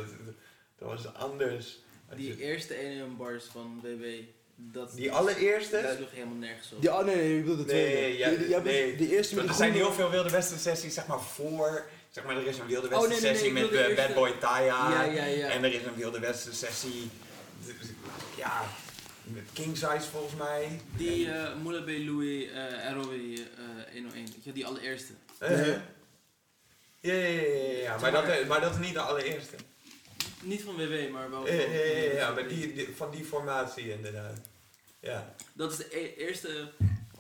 dat 0.78 0.88
was 0.90 1.14
anders. 1.14 1.80
Die 2.16 2.38
eerste 2.40 2.74
1 2.74 3.18
bars 3.18 3.46
van 3.46 3.80
WW, 3.82 4.06
dat 4.56 4.96
Die 4.96 5.12
allereerste? 5.12 5.82
dat 5.82 5.96
sloeg 5.96 6.12
helemaal 6.12 6.36
nergens 6.36 6.72
op. 6.72 6.82
Die, 6.82 6.92
oh 6.94 7.06
nee, 7.06 7.16
nee, 7.16 7.38
ik 7.38 7.42
bedoel 7.44 7.58
de 7.58 7.66
tweede. 7.66 8.00
Nee, 8.00 8.18
ja, 8.18 8.30
die, 8.30 8.58
nee. 8.72 8.96
die 8.96 9.16
eerste 9.16 9.42
er 9.42 9.54
zijn 9.54 9.72
heel 9.74 9.92
veel 9.94 10.10
Wilde 10.10 10.30
Westen 10.30 10.60
sessies, 10.60 10.94
zeg 10.94 11.08
maar, 11.08 11.22
voor... 11.22 11.86
Zeg 12.10 12.24
maar, 12.26 12.38
er 12.38 12.48
is 12.48 12.58
een 12.60 12.68
Wilde 12.68 12.88
Westen 12.88 13.08
Oh, 13.08 13.14
nee, 13.14 13.22
nee, 13.22 13.32
nee, 13.32 13.40
sessie 13.40 13.54
met 13.54 13.72
eh, 13.72 13.96
Bad 13.96 14.14
Boy 14.14 14.32
Taya. 14.40 14.90
ja, 14.92 15.04
ja, 15.04 15.26
ja. 15.26 15.50
En 15.50 15.64
er 15.64 15.74
is 15.74 15.84
een 15.84 15.96
Wilde 15.96 16.20
Westen 16.20 16.54
sessie... 16.54 17.10
Ja, 18.38 18.62
met 19.24 19.44
King 19.54 19.78
Size 19.78 20.10
volgens 20.12 20.36
mij. 20.36 20.82
Die 20.98 21.26
uh, 21.26 21.56
Moula 21.62 21.82
B. 21.82 21.88
Louis 21.88 22.50
eh 22.50 22.92
ROW 22.94 23.12
eh 23.14 23.40
101, 23.94 24.14
weet 24.14 24.44
je, 24.44 24.52
die 24.52 24.66
allereerste. 24.66 25.14
Eh, 25.38 25.68
Ja. 25.68 25.82
Ja, 27.00 27.14
ja, 27.14 27.28
ja, 27.28 27.42
ja, 27.64 27.72
ja. 27.82 27.98
Maar, 27.98 28.12
dat, 28.12 28.48
maar 28.48 28.62
dat 28.62 28.72
is 28.74 28.80
niet 28.86 28.94
de 28.94 29.00
allereerste. 29.00 29.56
Niet 30.42 30.62
van 30.62 30.76
WW, 30.76 31.10
maar 31.12 31.30
wel 31.30 31.48
Ja, 31.48 31.62
van... 31.62 31.72
ja, 31.72 31.80
ja, 31.86 32.14
ja, 32.14 32.32
maar 32.34 32.48
die, 32.48 32.74
die- 32.74 32.96
van 32.96 33.12
die 33.12 33.26
formatie 33.26 33.92
inderdaad. 33.92 34.40
Ja. 35.00 35.36
Dat 35.54 35.72
is 35.72 35.78
de 35.78 35.88
e- 35.98 36.14
eerste 36.18 36.72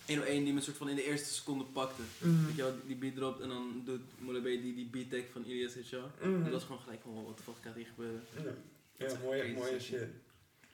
101 0.05 0.43
die 0.43 0.53
me 0.53 0.61
soort 0.61 0.77
van 0.77 0.89
in 0.89 0.95
de 0.95 1.03
eerste 1.03 1.33
seconde 1.33 1.63
pakte. 1.63 2.01
Mhm. 2.17 2.45
Weet 2.45 2.55
je 2.55 2.61
wel, 2.61 2.73
die 2.85 2.95
beat 2.95 3.15
dropt 3.15 3.41
en 3.41 3.47
dan 3.47 3.81
doet 3.85 4.01
Moula 4.19 4.39
B. 4.39 4.43
die, 4.43 4.75
die 4.75 4.89
beat 4.91 5.09
tag 5.09 5.31
van 5.31 5.43
Ilias, 5.45 5.73
wel. 5.91 6.11
Mhm. 6.21 6.45
En 6.45 6.51
dat 6.51 6.59
is 6.61 6.65
gewoon 6.65 6.81
gelijk 6.81 7.01
van, 7.01 7.23
wat 7.25 7.37
de 7.37 7.43
fuck 7.43 7.55
gaat 7.61 7.75
hier 7.75 7.85
gebeuren? 7.85 8.23
Ja, 8.97 9.07
mooie, 9.23 9.39
Crazy 9.41 9.53
mooie 9.53 9.79
shit. 9.79 10.07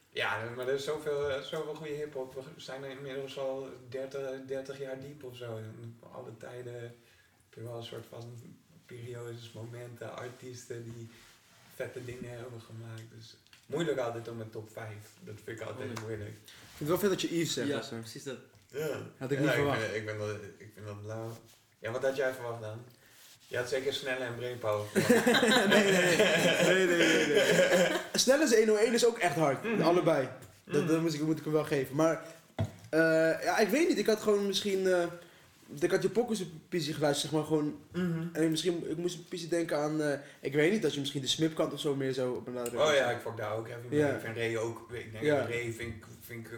Ja, 0.09 0.49
maar 0.55 0.67
er 0.67 0.73
is 0.73 0.83
zoveel, 0.83 1.29
eh, 1.29 1.41
zoveel 1.41 1.75
goede 1.75 1.93
hip-hop. 1.93 2.33
We 2.33 2.41
zijn 2.61 2.83
er 2.83 2.89
inmiddels 2.89 3.37
al 3.37 3.67
30, 3.89 4.21
30 4.47 4.79
jaar 4.79 4.99
diep 4.99 5.23
of 5.23 5.35
zo. 5.35 5.57
In 5.57 5.97
alle 6.13 6.37
tijden 6.37 6.81
heb 6.81 7.53
je 7.53 7.61
wel 7.63 7.75
een 7.77 7.83
soort 7.83 8.05
van 8.09 8.33
periodes, 8.85 9.51
momenten, 9.51 10.15
artiesten 10.15 10.83
die 10.83 11.09
vette 11.75 12.05
dingen 12.05 12.29
hebben 12.37 12.61
gemaakt. 12.61 13.03
Dus 13.17 13.35
moeilijk 13.65 13.97
altijd 13.97 14.27
om 14.27 14.39
een 14.41 14.49
top 14.49 14.69
5. 14.71 14.87
Dat 15.23 15.35
vind 15.43 15.59
ik 15.59 15.67
altijd 15.67 15.77
Moeilijk. 15.85 15.99
moeilijk. 16.07 16.29
Ik 16.29 16.75
vind 16.75 16.79
het 16.79 16.87
wel 16.87 16.97
vet 16.97 17.09
dat 17.09 17.21
je 17.21 17.37
Yves 17.37 17.53
zegt. 17.53 17.67
ja, 17.67 17.97
precies 17.99 18.23
dat. 18.23 18.37
Ja. 18.67 19.01
Had 19.17 19.31
ik 19.31 19.37
Ja, 19.37 19.43
niet 19.43 19.53
ik 19.53 19.55
verwacht. 19.55 19.81
ik, 19.95 20.03
vind 20.07 20.19
dat, 20.19 20.35
ik 20.57 20.71
vind 20.73 20.85
dat 20.85 21.01
blauw. 21.01 21.37
Ja, 21.79 21.91
wat 21.91 22.03
had 22.03 22.15
jij 22.15 22.33
verwacht 22.33 22.61
dan? 22.61 22.85
Je 23.49 23.57
had 23.57 23.69
zeker 23.69 23.93
snelle 23.93 24.23
en 24.25 24.35
brainpower 24.35 24.85
nee, 24.93 25.83
nee, 25.83 25.91
nee, 25.91 26.85
nee, 26.85 26.97
nee, 26.97 27.27
nee. 27.27 27.91
Snelle 28.13 28.43
is 28.43 28.55
101 28.55 28.93
is 28.93 29.05
ook 29.05 29.17
echt 29.17 29.35
hard. 29.35 29.63
Mhm. 29.63 29.81
Allebei. 29.81 30.29
Dat, 30.63 30.81
Mhm. 30.81 30.91
dat 30.91 31.01
moet, 31.01 31.13
ik, 31.13 31.21
moet 31.21 31.37
ik 31.37 31.43
hem 31.43 31.53
wel 31.53 31.63
geven. 31.63 31.95
Maar, 31.95 32.21
eh, 32.89 32.99
ja, 33.43 33.57
ik 33.57 33.67
weet 33.67 33.87
niet. 33.87 33.97
Ik 33.97 34.05
had 34.05 34.19
gewoon 34.21 34.47
misschien... 34.47 34.87
eh, 34.87 35.03
ik 35.79 35.91
had 35.91 36.01
je 36.01 36.09
pokus 36.09 36.39
PC 36.69 36.81
geluisterd, 36.81 37.15
zeg 37.15 37.31
maar 37.31 37.43
gewoon... 37.43 37.79
Mhm. 37.91 38.27
En 38.33 38.49
misschien, 38.49 38.89
ik 38.89 38.97
moest 38.97 39.15
een 39.17 39.25
PC 39.39 39.49
denken 39.49 39.77
aan... 39.77 40.01
eh, 40.01 40.19
ik 40.41 40.53
weet 40.53 40.71
niet, 40.71 40.81
dat 40.81 40.93
je 40.93 40.99
misschien 40.99 41.21
de 41.21 41.27
smipkant 41.27 41.73
of 41.73 41.79
zo 41.79 41.95
meer 41.95 42.13
zo 42.13 42.43
andere... 42.47 42.81
Oh 42.87 42.93
ja, 42.93 43.09
ik 43.11 43.21
vond 43.21 43.37
daar 43.37 43.55
ook 43.57 43.67
heavy 43.67 43.87
mee. 43.89 43.99
Ja. 43.99 44.07
Ik 44.09 44.21
vind 44.21 44.35
Ray 44.37 44.55
ook, 44.57 44.89
ik 44.93 45.11
denk 45.11 45.23
Ja. 45.23 45.39
Ray 45.45 45.73
vind 45.73 45.95
ik, 45.95 46.03
vind 46.25 46.45
ik 46.47 46.51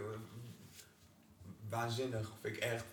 waanzinnig. 1.69 2.31
Vind 2.41 2.55
ik 2.55 2.63
echt, 2.63 2.83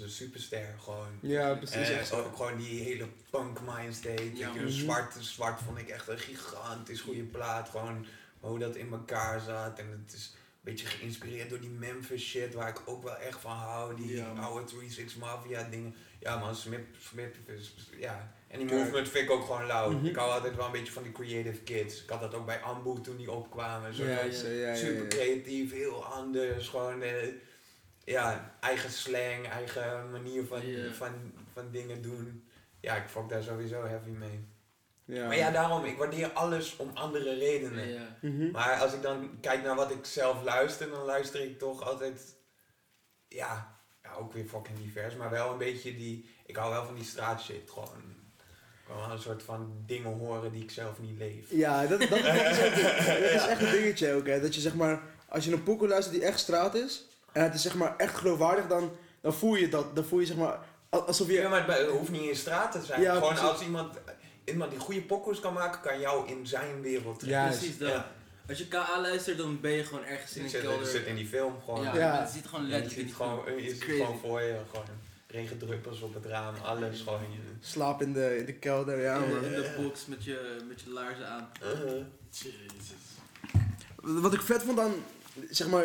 een 0.00 0.10
superster 0.10 0.74
gewoon. 0.78 1.18
Ja, 1.20 1.54
precies. 1.54 1.88
En 1.88 1.98
echt 1.98 2.08
zo. 2.08 2.22
ook 2.22 2.36
gewoon 2.36 2.56
die 2.56 2.82
hele 2.82 3.06
punk 3.30 3.58
mindstate. 3.60 4.36
Ja, 4.36 4.50
je, 4.54 4.60
mhm. 4.60 4.68
zwart, 4.68 5.14
zwart 5.18 5.60
vond 5.60 5.78
ik 5.78 5.88
echt 5.88 6.08
een 6.08 6.18
gigantisch 6.18 7.00
goede 7.00 7.22
plaat. 7.22 7.68
Gewoon 7.68 8.06
hoe 8.40 8.58
dat 8.58 8.76
in 8.76 8.92
elkaar 8.92 9.40
zat. 9.40 9.78
En 9.78 10.04
het 10.04 10.14
is 10.14 10.34
een 10.34 10.60
beetje 10.60 10.86
geïnspireerd 10.86 11.50
door 11.50 11.60
die 11.60 11.70
Memphis 11.70 12.24
shit, 12.24 12.54
waar 12.54 12.68
ik 12.68 12.82
ook 12.84 13.02
wel 13.02 13.16
echt 13.16 13.40
van 13.40 13.56
hou. 13.56 13.96
Die 13.96 14.16
Ja, 14.16 14.32
oude 14.32 14.68
36 14.68 15.16
Mafia 15.16 15.62
dingen. 15.70 15.94
Ja 16.20 16.38
man, 16.38 16.54
Smith, 16.54 16.84
Smith 16.98 17.34
is, 17.46 17.74
ja. 17.98 18.34
En 18.48 18.58
die 18.58 18.76
movement 18.76 19.08
vind 19.08 19.24
ik 19.24 19.30
ook 19.30 19.44
gewoon 19.44 19.66
lauw. 19.66 19.90
Mhm. 19.90 20.06
Ik 20.06 20.16
hou 20.16 20.30
altijd 20.30 20.56
wel 20.56 20.66
een 20.66 20.72
beetje 20.72 20.92
van 20.92 21.02
die 21.02 21.12
creative 21.12 21.60
kids. 21.60 22.02
Ik 22.02 22.10
had 22.10 22.20
dat 22.20 22.34
ook 22.34 22.46
bij 22.46 22.60
Ambu 22.60 23.00
toen 23.00 23.16
die 23.16 23.30
opkwamen. 23.30 23.94
Zo 23.94 24.04
Ja, 24.04 24.74
super 24.74 25.06
creatief, 25.06 25.72
heel 25.72 26.04
anders. 26.04 26.68
Gewoon, 26.68 27.02
eh, 27.02 27.28
ja, 28.04 28.54
eigen 28.60 28.90
slang, 28.90 29.48
eigen 29.48 30.10
manier 30.10 30.46
van, 30.46 30.62
van, 30.92 31.32
van 31.52 31.70
dingen 31.70 32.02
doen. 32.02 32.48
Ja, 32.80 32.96
ik 32.96 33.08
vond 33.08 33.30
daar 33.30 33.42
sowieso 33.42 33.84
heavy 33.84 34.10
mee. 34.10 34.44
Ja. 35.04 35.26
Maar 35.26 35.36
ja, 35.36 35.50
daarom, 35.50 35.84
ik 35.84 35.98
waardeer 35.98 36.30
alles 36.30 36.76
om 36.76 36.90
andere 36.94 37.34
redenen. 37.34 37.88
Ja. 37.88 38.16
Mhm. 38.20 38.50
Maar 38.50 38.80
als 38.80 38.92
ik 38.92 39.02
dan 39.02 39.30
kijk 39.40 39.62
naar 39.62 39.74
wat 39.74 39.90
ik 39.90 40.04
zelf 40.04 40.42
luister, 40.42 40.90
dan 40.90 41.04
luister 41.04 41.40
ik 41.40 41.58
toch 41.58 41.82
altijd, 41.82 42.36
ja, 43.28 43.78
ja 44.02 44.12
ook 44.12 44.32
weer 44.32 44.44
fucking 44.44 44.78
divers, 44.78 45.16
maar 45.16 45.30
wel 45.30 45.52
een 45.52 45.58
beetje 45.58 45.94
die, 45.94 46.30
ik 46.46 46.56
hou 46.56 46.70
wel 46.72 46.84
van 46.84 46.94
die 46.94 47.04
straatshit, 47.04 47.70
gewoon. 47.70 48.20
Gewoon 48.86 49.10
een 49.10 49.18
soort 49.18 49.42
van 49.42 49.82
dingen 49.86 50.18
horen 50.18 50.52
die 50.52 50.62
ik 50.62 50.70
zelf 50.70 51.00
niet 51.00 51.18
leef. 51.18 51.50
Ja, 51.50 51.86
dat, 51.86 52.00
dat, 52.00 52.08
dat, 52.08 52.18
is, 52.50 52.58
echt, 52.58 52.76
dat 53.06 53.30
is 53.30 53.46
echt 53.46 53.62
een 53.62 53.70
dingetje 53.70 54.12
ook. 54.12 54.26
Hè. 54.26 54.40
Dat 54.40 54.54
je 54.54 54.60
zeg 54.60 54.74
maar, 54.74 55.02
als 55.28 55.44
je 55.44 55.52
een 55.52 55.62
pokoe 55.62 55.88
luistert 55.88 56.14
die 56.14 56.24
echt 56.24 56.38
straat 56.38 56.74
is, 56.74 57.08
en 57.32 57.42
het 57.42 57.54
is 57.54 57.62
zeg 57.62 57.74
maar 57.74 57.96
echt 57.96 58.14
geloofwaardig, 58.16 58.66
dan, 58.66 58.90
dan 59.20 59.34
voel 59.34 59.54
je 59.54 59.68
dat. 59.68 59.96
Dan 59.96 60.04
voel 60.04 60.20
je 60.20 60.26
zeg 60.26 60.36
maar, 60.36 60.58
al- 60.88 61.02
alsof 61.06 61.26
je... 61.26 61.32
Ja, 61.32 61.48
maar 61.48 61.66
het 61.78 61.86
hoeft 61.88 62.10
niet 62.10 62.28
in 62.28 62.36
straat 62.36 62.72
te 62.72 62.82
zijn. 62.84 63.00
Ja, 63.00 63.14
Gewoon 63.14 63.28
precies. 63.28 63.48
als 63.48 63.62
iemand, 63.62 63.94
iemand 64.44 64.70
die 64.70 64.80
goede 64.80 65.02
pokkers 65.02 65.40
kan 65.40 65.52
maken, 65.52 65.80
kan 65.80 66.00
jou 66.00 66.28
in 66.28 66.46
zijn 66.46 66.80
wereld 66.80 67.18
trekken. 67.18 67.40
Ja, 67.42 67.46
Precies 67.48 67.78
dat. 67.78 67.88
Ja. 67.88 68.10
Als 68.48 68.58
je 68.58 68.68
KA 68.68 69.00
luistert, 69.00 69.38
dan 69.38 69.60
ben 69.60 69.70
je 69.70 69.84
gewoon 69.84 70.04
ergens 70.04 70.36
in 70.36 70.44
een 70.44 70.50
je 70.50 70.60
kelder. 70.60 70.86
zit 70.86 71.06
in 71.06 71.14
die 71.14 71.26
film 71.26 71.54
gewoon. 71.64 71.82
ja, 71.84 71.94
Ja. 71.96 72.20
het 72.20 72.30
ziet 72.30 72.46
gewoon 72.46 72.64
je 72.64 72.70
letterlijk 72.70 73.06
ziet 73.08 73.16
gewoon, 73.16 73.40
je 73.56 73.68
ziet 73.70 73.78
crazy. 73.78 73.98
gewoon 74.00 74.18
voor 74.18 74.40
je, 74.40 74.56
gewoon 74.70 74.84
regendruppels 75.26 76.00
op 76.00 76.14
het 76.14 76.24
raam, 76.26 76.54
alles 76.64 77.00
gewoon. 77.00 77.20
Je, 77.20 77.38
Slaap 77.60 78.02
in 78.02 78.12
de, 78.12 78.36
in 78.38 78.44
de 78.44 78.52
kelder, 78.54 79.00
ja 79.00 79.14
in, 79.14 79.20
man. 79.34 79.44
in 79.44 79.50
de 79.50 79.74
box 79.82 80.06
met 80.06 80.24
je, 80.24 80.62
met 80.68 80.80
je 80.80 80.90
laarzen 80.90 81.28
aan. 81.28 81.50
Uh-huh. 81.62 82.04
Wat 84.22 84.32
ik 84.34 84.40
vet 84.40 84.62
vond 84.62 84.76
dan, 84.76 84.92
zeg 85.50 85.68
maar, 85.68 85.84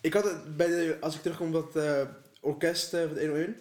ik 0.00 0.12
had 0.14 0.24
het 0.24 0.56
bij 0.56 0.66
de, 0.66 0.96
als 1.00 1.14
ik 1.14 1.22
terugkom 1.22 1.54
op 1.54 1.72
dat 1.72 1.84
eh, 1.84 2.02
orkest 2.40 2.94
uh, 2.94 3.00
van 3.00 3.14
de 3.14 3.20
101. 3.20 3.56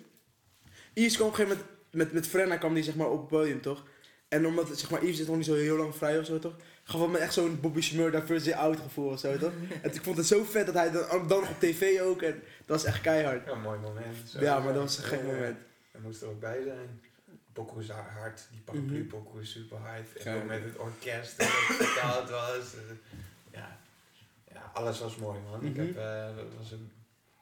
Yves 0.93 1.15
kwam 1.15 1.28
op 1.28 1.34
een 1.34 1.39
gegeven 1.39 1.58
moment, 1.58 1.75
met, 1.91 2.13
met 2.13 2.28
Frenna 2.28 2.58
kwam 2.58 2.73
die 2.73 2.84
zeg 2.84 2.95
maar 2.95 3.10
op 3.10 3.19
het 3.19 3.28
podium 3.28 3.62
toch? 3.62 3.84
En 4.28 4.45
omdat, 4.45 4.80
zeg 4.80 4.89
maar, 4.89 5.04
Yves 5.06 5.19
is 5.19 5.28
nog 5.28 5.36
niet 5.36 5.45
zo 5.45 5.54
heel 5.54 5.78
lang 5.78 5.95
vrij 5.95 6.19
of 6.19 6.25
zo 6.25 6.39
toch? 6.39 6.56
Gaf 6.84 7.02
het 7.02 7.10
me 7.10 7.17
echt 7.17 7.34
zo'n 7.34 7.60
Bobby 7.60 7.82
first 8.25 8.45
day 8.45 8.54
out 8.54 8.80
gevoel 8.80 9.10
of 9.12 9.19
zo 9.19 9.38
toch? 9.38 9.52
en 9.82 9.93
ik 9.93 10.04
vond 10.04 10.17
het 10.17 10.25
zo 10.25 10.43
vet 10.43 10.65
dat 10.65 10.75
hij 10.75 10.91
dan, 10.91 11.28
dan 11.28 11.39
nog 11.39 11.49
op 11.49 11.60
tv 11.60 11.99
ook 12.02 12.21
en 12.21 12.34
dat 12.65 12.82
was 12.82 12.84
echt 12.84 13.02
keihard. 13.02 13.45
Ja, 13.45 13.52
een 13.52 13.62
mooi 13.62 13.80
moment. 13.80 14.15
Zo. 14.30 14.39
Ja, 14.39 14.60
maar 14.60 14.73
dat 14.73 14.82
was 14.82 14.97
een 14.97 15.04
gek 15.04 15.19
Ja, 15.19 15.25
moment. 15.25 15.58
Hij 15.91 16.02
moest 16.02 16.21
er 16.21 16.28
ook 16.28 16.39
bij 16.39 16.62
zijn. 16.63 17.02
Pokoe 17.54 17.82
is 17.82 17.89
hard, 17.89 18.41
die 18.52 18.62
paraplu 18.65 18.97
Mhm. 18.99 19.08
pokoe 19.08 19.41
is 19.41 19.52
super 19.52 19.78
hard. 19.78 20.13
En 20.23 20.36
ook 20.36 20.45
met 20.47 20.63
het 20.63 20.78
orkest 20.78 21.39
en 21.39 21.45
wat 21.45 21.78
het 21.78 21.88
vertaald 21.88 22.30
was. 22.30 22.73
eh, 22.73 22.95
Ja. 23.52 23.80
Alles 24.80 25.00
was 25.00 25.15
mooi 25.15 25.39
man. 25.50 25.63
Ik 25.65 25.76
Mhm. 25.76 25.86
heb, 25.86 25.98
eh, 25.98 26.36
dat 26.36 26.46
was 26.58 26.72
een 26.72 26.92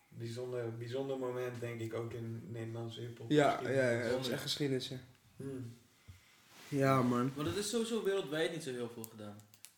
bijzonder, 0.09 0.77
bijzonder 0.77 1.17
moment, 1.17 1.59
denk 1.59 1.79
ik, 1.81 1.93
ook 1.93 2.13
in 2.13 2.43
Nederlandse 2.51 2.99
hiphop. 3.01 3.31
Ja, 3.31 3.59
ja, 3.63 3.89
ja, 3.89 4.09
dat 4.09 4.19
is 4.25 4.29
echt 4.29 4.41
geschiedenis, 4.41 4.87
ja. 4.87 4.97
Hmm. 5.35 5.75
Ja, 6.67 7.01
man. 7.01 7.31
Maar 7.35 7.45
dat 7.45 7.55
is 7.55 7.69
sowieso 7.69 8.03
wereldwijd 8.03 8.51
niet 8.51 8.63
zo 8.63 8.71
heel 8.71 8.89
veel 8.93 9.03
gedaan. 9.03 9.35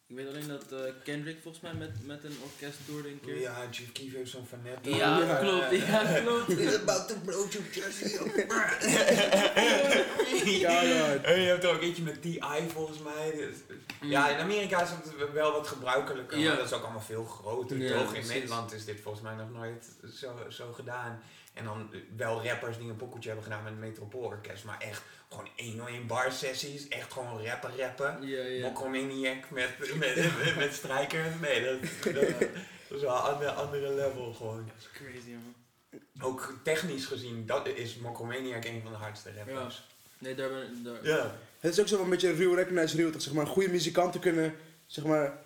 Ik 0.08 0.15
weet 0.15 0.28
alleen 0.28 0.48
dat 0.48 0.72
eh, 0.72 0.80
Kendrick 1.04 1.38
volgens 1.41 1.63
mij 1.63 1.74
met, 1.74 2.06
met 2.06 2.24
een 2.24 2.36
orkest 2.43 2.78
toerde 2.86 3.10
een 3.10 3.19
keer. 3.19 3.39
Ja, 3.39 3.67
Chief 3.72 3.91
Keef 3.91 4.13
heeft 4.13 4.30
zo'n 4.32 4.45
van 4.45 4.60
net. 4.63 4.78
Ja, 4.95 5.19
Ja. 5.19 5.36
klopt. 5.39 5.88
Ja, 5.88 6.19
klopt. 6.22 6.76
About 6.82 7.08
to 7.08 7.15
blow 7.26 7.50
to 7.50 7.60
Jesse. 7.72 8.08
Ja. 10.60 11.14
En 11.14 11.42
je 11.42 11.48
hebt 11.48 11.64
er 11.64 11.70
ook 11.70 11.82
eentje 11.82 12.04
met 12.04 12.22
T.I. 12.22 12.70
volgens 12.74 13.00
mij. 13.00 13.32
Dus- 13.36 13.78
Ja, 14.02 14.30
in 14.30 14.38
Amerika 14.38 14.82
is 14.82 14.90
het 14.90 15.32
wel 15.34 15.52
wat 15.52 15.68
gebruikelijker, 15.68 16.38
Ja. 16.38 16.48
maar 16.48 16.58
dat 16.58 16.66
is 16.66 16.74
ook 16.74 16.84
allemaal 16.84 17.02
veel 17.02 17.24
groter. 17.26 17.78
Ja, 17.78 17.98
toch? 18.04 18.14
In. 18.14 18.28
Nederland 18.28 18.74
is 18.74 18.86
dit 18.86 19.00
volgens 19.02 19.24
mij 19.24 19.36
nog 19.36 19.52
nooit 19.52 19.86
zo, 20.14 20.36
zo 20.50 20.72
gedaan. 20.74 21.22
En 21.54 21.64
dan 21.66 21.90
eh, 21.94 22.00
wel 22.18 22.44
rappers 22.46 22.78
die 22.78 22.90
een 22.90 22.96
pokoetje 22.96 23.28
hebben 23.30 23.46
gedaan 23.48 23.64
met 23.64 23.72
een 23.74 23.80
Metropoolorkest, 23.80 24.64
maar 24.64 24.78
echt 24.80 25.02
gewoon 25.30 25.50
één 25.56 25.88
één 25.88 26.08
bar 26.08 26.32
sessies, 26.32 26.88
echt 26.88 27.14
gewoon 27.14 27.46
rappen 27.46 27.72
rappen. 27.78 28.28
Ja, 28.28 28.44
ja. 28.44 28.62
Mokromaniac 28.68 29.50
met, 29.50 29.70
met, 30.00 30.16
met, 30.16 30.56
met 30.56 30.74
strijkers. 30.74 31.28
Nee, 31.42 31.64
dat, 31.66 31.82
dat, 32.14 32.14
dat 32.90 32.98
is 32.98 33.02
wel 33.02 33.16
een 33.16 33.22
andere, 33.22 33.52
andere 33.52 33.94
level 33.94 34.34
gewoon. 34.34 34.66
Dat 34.68 34.76
is 34.80 34.90
crazy, 34.94 35.30
man. 35.30 35.56
Ook 36.22 36.54
technisch 36.64 37.06
gezien, 37.06 37.46
dat 37.46 37.68
is 37.68 37.96
Mokromaniac 37.98 38.66
een 38.66 38.82
van 38.82 38.92
de 38.92 38.98
hardste 38.98 39.32
rappers. 39.38 39.88
Nee, 40.19 40.36
daar 40.36 40.49
ben 40.49 40.84
daar. 40.84 41.08
Ja. 41.08 41.38
Het 41.60 41.71
is 41.71 41.79
ook 41.79 41.88
zo 41.88 42.03
een 42.03 42.10
beetje 42.10 42.32
real 42.32 42.55
recognize 42.55 42.95
real, 42.95 43.12
dat 43.12 43.23
zeg 43.23 43.34
maar 43.34 43.47
goede 43.47 43.69
muzikanten 43.69 44.19
kunnen, 44.19 44.53
zeg 44.86 45.05
maar, 45.05 45.38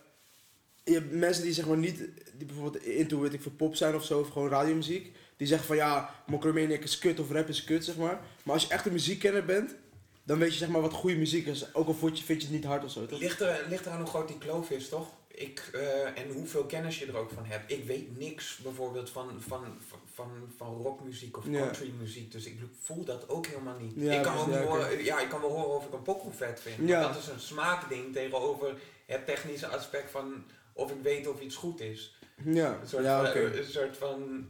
je 0.83 0.93
hebt 0.93 1.11
mensen 1.11 1.43
die 1.43 1.53
zeg 1.53 1.65
maar 1.65 1.77
niet, 1.77 1.97
die 2.37 2.45
bijvoorbeeld 2.45 2.83
into 2.83 3.19
weet 3.19 3.33
ik 3.33 3.41
voor 3.41 3.51
pop 3.51 3.75
zijn 3.75 3.95
of 3.95 4.05
zo, 4.05 4.19
of 4.19 4.29
gewoon 4.29 4.49
radiomuziek, 4.49 5.15
die 5.37 5.47
zeggen 5.47 5.67
van 5.67 5.75
ja, 5.75 6.15
Mokromaniac 6.27 6.83
is 6.83 6.99
kut 6.99 7.19
of 7.19 7.31
rap 7.31 7.49
is 7.49 7.63
kut, 7.63 7.85
zeg 7.85 7.95
maar. 7.95 8.19
Maar 8.43 8.53
als 8.53 8.63
je 8.63 8.69
echt 8.69 8.85
een 8.85 8.91
muziekkenner 8.91 9.45
bent, 9.45 9.75
dan 10.23 10.37
weet 10.37 10.51
je 10.51 10.57
zeg 10.57 10.69
maar 10.69 10.81
wat 10.81 10.93
goede 10.93 11.15
muziek 11.15 11.47
is, 11.47 11.73
ook 11.73 11.87
al 11.87 11.93
vind 11.93 12.17
je, 12.17 12.23
vind 12.23 12.41
je 12.41 12.47
het 12.47 12.55
niet 12.55 12.65
hard 12.65 12.83
of 12.83 12.91
zo, 12.91 13.05
toch? 13.05 13.19
Ligt, 13.19 13.41
er, 13.41 13.65
ligt 13.69 13.85
eraan 13.85 13.99
hoe 13.99 14.09
groot 14.09 14.27
die 14.27 14.37
kloof 14.37 14.69
is, 14.69 14.89
toch? 14.89 15.07
Ik, 15.35 15.69
eh, 15.73 16.17
en 16.17 16.31
hoeveel 16.31 16.65
kennis 16.65 16.99
je 16.99 17.05
er 17.05 17.17
ook 17.17 17.31
van 17.31 17.45
hebt. 17.45 17.71
Ik 17.71 17.83
weet 17.85 18.17
niks 18.17 18.57
bijvoorbeeld 18.57 19.09
van, 19.09 19.41
van, 19.41 19.77
van, 19.81 19.99
van, 20.13 20.29
van 20.57 20.81
rockmuziek 20.81 21.37
of 21.37 21.43
countrymuziek, 21.51 22.31
dus 22.31 22.45
ik 22.45 22.57
voel 22.81 23.03
dat 23.05 23.29
ook 23.29 23.45
helemaal 23.45 23.79
niet. 23.79 23.93
Ja, 23.95 24.13
ik, 24.13 24.23
kan 24.23 24.37
ook 24.37 24.53
horen, 24.55 25.03
ja, 25.03 25.19
ik 25.19 25.29
kan 25.29 25.41
wel 25.41 25.49
horen 25.51 25.75
of 25.75 25.85
ik 25.85 25.93
een 25.93 26.01
pokoe 26.01 26.31
vet 26.31 26.59
vind, 26.61 26.89
Ja. 26.89 27.01
dat 27.01 27.17
is 27.17 27.27
een 27.27 27.39
smaakding 27.39 28.13
tegenover 28.13 28.81
het 29.05 29.25
technische 29.25 29.67
aspect 29.67 30.11
van 30.11 30.45
of 30.73 30.91
ik 30.91 31.01
weet 31.01 31.27
of 31.27 31.41
iets 31.41 31.55
goed 31.55 31.79
is. 31.79 32.15
Ja, 32.43 32.79
Een 32.81 32.87
soort, 32.87 33.03
ja 33.03 33.31
van, 33.31 33.41
een 33.41 33.65
soort 33.65 33.97
van. 33.97 34.49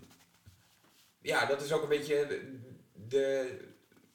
Ja, 1.22 1.46
dat 1.46 1.62
is 1.62 1.72
ook 1.74 1.84
een 1.84 1.90
beetje 1.90 2.28
de, 2.28 2.60
de 3.08 3.58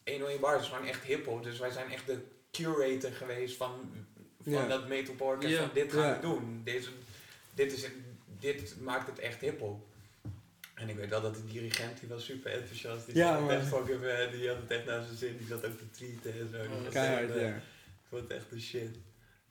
101 0.04 0.40
Bars 0.40 0.62
is 0.62 0.68
gewoon 0.68 0.86
echt 0.86 1.04
hiphop. 1.04 1.42
Dus 1.42 1.58
wij 1.58 1.70
zijn 1.70 1.90
echt 1.90 2.06
de 2.06 2.18
curator 2.50 3.10
geweest 3.10 3.56
van, 3.56 3.90
van 4.52 4.62
Ja. 4.62 4.68
dat 4.68 4.88
Metropoolorkest. 4.88 5.52
Ja. 5.52 5.58
Van 5.60 5.70
dit 5.74 5.92
gaan 5.92 6.02
Ja. 6.02 6.14
we 6.14 6.20
doen. 6.20 6.60
Deze, 6.64 6.88
dit, 7.54 7.72
is 7.72 7.88
dit 8.38 8.80
maakt 8.80 9.06
het 9.06 9.18
echt 9.18 9.40
hiphop. 9.40 9.86
En 10.74 10.88
ik 10.88 10.96
weet 10.96 11.08
wel 11.08 11.20
dat 11.20 11.34
de 11.34 11.44
dirigent, 11.44 12.00
die 12.00 12.08
was 12.08 12.24
super 12.24 12.52
enthousiast. 12.52 13.06
Die, 13.06 13.14
Ja, 13.16 13.38
zat 13.40 13.50
echt 13.50 13.66
fucking, 13.66 14.02
eh, 14.02 14.30
die 14.32 14.48
had 14.48 14.56
het 14.56 14.70
echt 14.70 14.84
naar 14.84 15.02
zijn 15.02 15.16
zin. 15.16 15.36
Die 15.36 15.46
zat 15.46 15.66
ook 15.66 15.78
te 15.78 15.90
tweeten 15.90 16.32
en 16.32 16.48
zo. 16.52 16.60
Die 16.62 16.82
was 16.84 16.92
Keihard, 16.92 17.28
echt, 17.28 17.36
eh, 17.36 17.42
ja. 17.42 17.54
Ik 17.56 17.62
vond 18.08 18.22
het 18.22 18.30
echt 18.32 18.50
de 18.50 18.60
shit. 18.60 18.96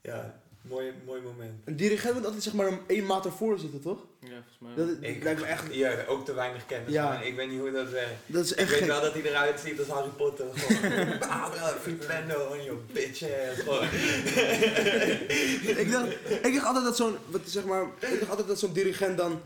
Ja, 0.02 0.42
mooi, 0.70 0.92
mooi 1.06 1.22
moment. 1.22 1.52
Een 1.66 1.76
dirigent 1.76 2.14
moet 2.14 2.26
altijd 2.26 2.44
zeg 2.44 2.54
maar 2.54 2.68
een 2.68 2.80
één 2.88 3.06
maat 3.06 3.26
ervoor 3.26 3.60
zitten, 3.60 3.82
toch? 3.82 4.06
Ja, 4.20 4.28
volgens 4.30 4.58
mij. 4.60 4.86
Dat, 4.86 4.98
Ik 5.16 5.24
lijkt 5.24 5.40
me 5.42 5.46
echt, 5.46 5.64
Ja, 5.74 6.06
ook 6.08 6.26
te 6.26 6.34
weinig 6.34 6.66
kennis. 6.66 6.94
Ja. 6.94 7.14
man. 7.14 7.22
Ik 7.24 7.36
weet 7.36 7.50
niet 7.50 7.60
hoe 7.60 7.72
dat 7.72 7.90
werkt. 7.90 8.12
dat 8.26 8.44
is 8.46 8.52
Ik 8.52 8.58
echt 8.58 8.70
weet 8.70 8.80
gek. 8.80 8.88
wel 8.88 9.02
dat 9.02 9.14
hij 9.14 9.22
eruit 9.22 9.60
ziet 9.60 9.80
als 9.80 9.88
Harry 9.88 10.10
Potter. 10.10 10.46
Gewoon, 10.54 11.20
ah, 11.30 11.54
en 12.52 12.64
je 12.64 12.78
bitch 12.94 13.24
ass. 13.24 13.82
Ik, 15.78 15.92
dacht, 15.92 16.08
ik 16.44 16.54
dacht 16.54 16.66
altijd 16.66 16.86
dat 16.86 16.96
zo'n, 16.96 17.16
wat 17.26 17.42
zeg 17.46 17.66
maar, 17.66 17.84
ik 18.00 18.20
dacht 18.20 18.30
altijd 18.30 18.48
dat 18.48 18.60
zo'n 18.60 18.74
dirigent 18.74 19.18
dan, 19.18 19.42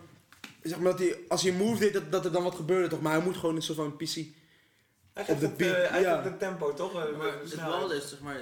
zeg 0.64 0.80
maar 0.80 0.92
dat 0.92 1.00
hij, 1.00 1.18
als 1.28 1.42
hij 1.42 1.52
een 1.52 1.58
move 1.58 1.80
deed, 1.80 1.94
dat, 1.94 2.12
dat 2.12 2.26
er 2.26 2.32
dan 2.32 2.44
wat 2.44 2.56
gebeurde 2.56 2.88
toch, 2.88 3.02
maar 3.02 3.14
hij 3.14 3.22
moet 3.22 3.38
gewoon 3.38 3.56
een 3.56 3.62
soort 3.62 3.78
van 3.78 3.96
PC. 3.98 4.16
Hij 5.14 5.24
Op 5.24 5.26
geeft 5.26 5.40
de 5.40 5.46
op 5.46 5.58
de, 5.58 5.64
beat, 5.66 5.90
hij 5.90 6.02
ja. 6.02 6.16
geeft 6.22 6.34
op 6.34 6.40
tempo, 6.40 6.74
toch? 6.74 6.94
Maar 6.94 7.08
eh, 7.08 7.34
het 7.44 7.56
wel 7.56 7.92
is, 7.92 8.10
zeg 8.10 8.20
maar, 8.20 8.38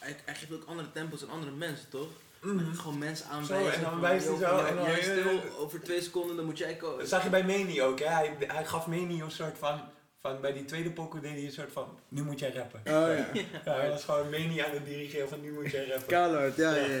hij, 0.00 0.16
hij 0.24 0.34
geeft 0.34 0.52
ook 0.52 0.64
andere 0.66 0.92
tempos 0.92 1.22
aan 1.22 1.30
andere 1.30 1.52
mensen, 1.52 1.88
toch? 1.88 2.08
Mhm. 2.40 2.74
Gewoon 2.74 2.98
mensen 2.98 3.26
Zo, 3.26 3.32
aanwijzen. 3.32 3.72
en 3.74 3.80
dan 3.80 3.90
van, 3.90 4.00
wijst 4.00 4.26
hij 4.28 4.36
zo, 4.36 4.58
en 4.64 4.76
dan- 4.76 4.84
jij 4.84 5.02
stil, 5.02 5.40
over 5.58 5.80
twee 5.82 6.02
seconden, 6.02 6.36
dan 6.36 6.44
moet 6.44 6.58
jij 6.58 6.74
komen. 6.74 6.98
Dat 6.98 7.08
zag 7.08 7.22
je 7.22 7.28
bij 7.30 7.44
Meni 7.44 7.82
ook, 7.82 7.98
hè? 7.98 8.06
Hij, 8.06 8.36
hij 8.46 8.64
gaf 8.64 8.86
Meni 8.86 9.22
een 9.22 9.30
soort 9.30 9.58
van, 9.58 9.80
van. 10.20 10.40
Bij 10.40 10.52
die 10.52 10.64
tweede 10.64 10.90
pokoe 10.90 11.20
deed 11.20 11.30
hij 11.32 11.44
een 11.44 11.52
soort 11.52 11.72
van. 11.72 11.98
Nu 12.08 12.22
moet 12.22 12.38
jij 12.38 12.52
rappen. 12.52 12.80
Oh 12.84 12.92
ja. 12.92 13.26
Ja, 13.64 13.74
hij 13.80 13.90
was 13.90 14.04
gewoon 14.04 14.28
Meni 14.30 14.58
aan 14.58 14.70
het 14.70 14.84
dirigeren 14.84 15.28
van. 15.28 15.40
Nu 15.40 15.52
moet 15.52 15.70
jij 15.70 15.86
rappen. 15.86 16.06
Kaalhard, 16.06 16.56
ja, 16.56 16.74
ja, 16.74 16.86
ja. 16.86 17.00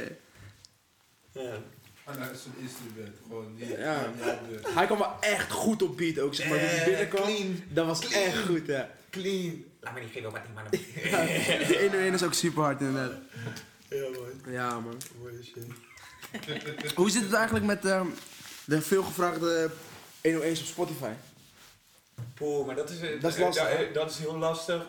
Ja. 1.32 1.52
Ah, 2.04 2.16
nou, 2.16 2.28
dat 2.28 2.36
is 2.38 2.44
een 2.44 2.62
instrument. 2.62 3.16
Gewoon 3.22 3.54
die. 3.56 3.78
Ja. 3.78 4.12
Hij 4.74 4.86
kwam 4.86 4.98
wel 4.98 5.16
echt 5.20 5.50
goed 5.52 5.82
op 5.82 5.96
beat 5.96 6.18
ook, 6.18 6.34
zeg 6.34 6.48
maar. 6.48 6.58
Toen 6.58 6.66
hij 6.68 6.78
Eh, 6.78 6.84
binnenkwam, 6.84 7.22
clean. 7.22 7.62
dat 7.68 7.86
was 7.86 8.08
echt 8.08 8.38
goed, 8.46 8.66
ja. 8.66 8.90
Clean. 9.10 9.64
Laat 9.80 9.94
me 9.94 10.00
niet 10.00 10.10
geven 10.12 10.30
wat 10.30 10.40
die 10.44 10.52
man 10.54 10.64
ja 11.10 11.66
de 11.66 11.76
1 11.78 11.92
1 11.92 12.12
is 12.14 12.22
ook 12.22 12.34
super 12.34 12.62
hard 12.62 12.80
inderdaad. 12.80 13.18
Ja, 13.88 14.00
man. 14.08 14.52
Ja, 14.52 14.80
man. 14.80 14.96
Mooie 15.20 15.42
shit. 15.42 16.94
Hoe 16.94 17.10
zit 17.10 17.22
het 17.22 17.32
eigenlijk 17.32 17.66
met 17.66 17.84
ehm, 17.84 18.06
de 18.64 18.82
veelgevraagde 18.82 19.70
101's 20.28 20.60
op 20.60 20.66
Spotify? 20.66 21.10
Poeh, 22.34 22.66
maar 22.66 22.74
dat 22.74 22.90
is, 22.90 23.00
eh, 23.00 23.20
Dat 23.20 23.32
is 23.32 23.38
lastig, 23.38 23.68
eh, 23.68 23.94
dat 23.94 24.10
is 24.10 24.18
heel 24.18 24.36
lastig. 24.38 24.86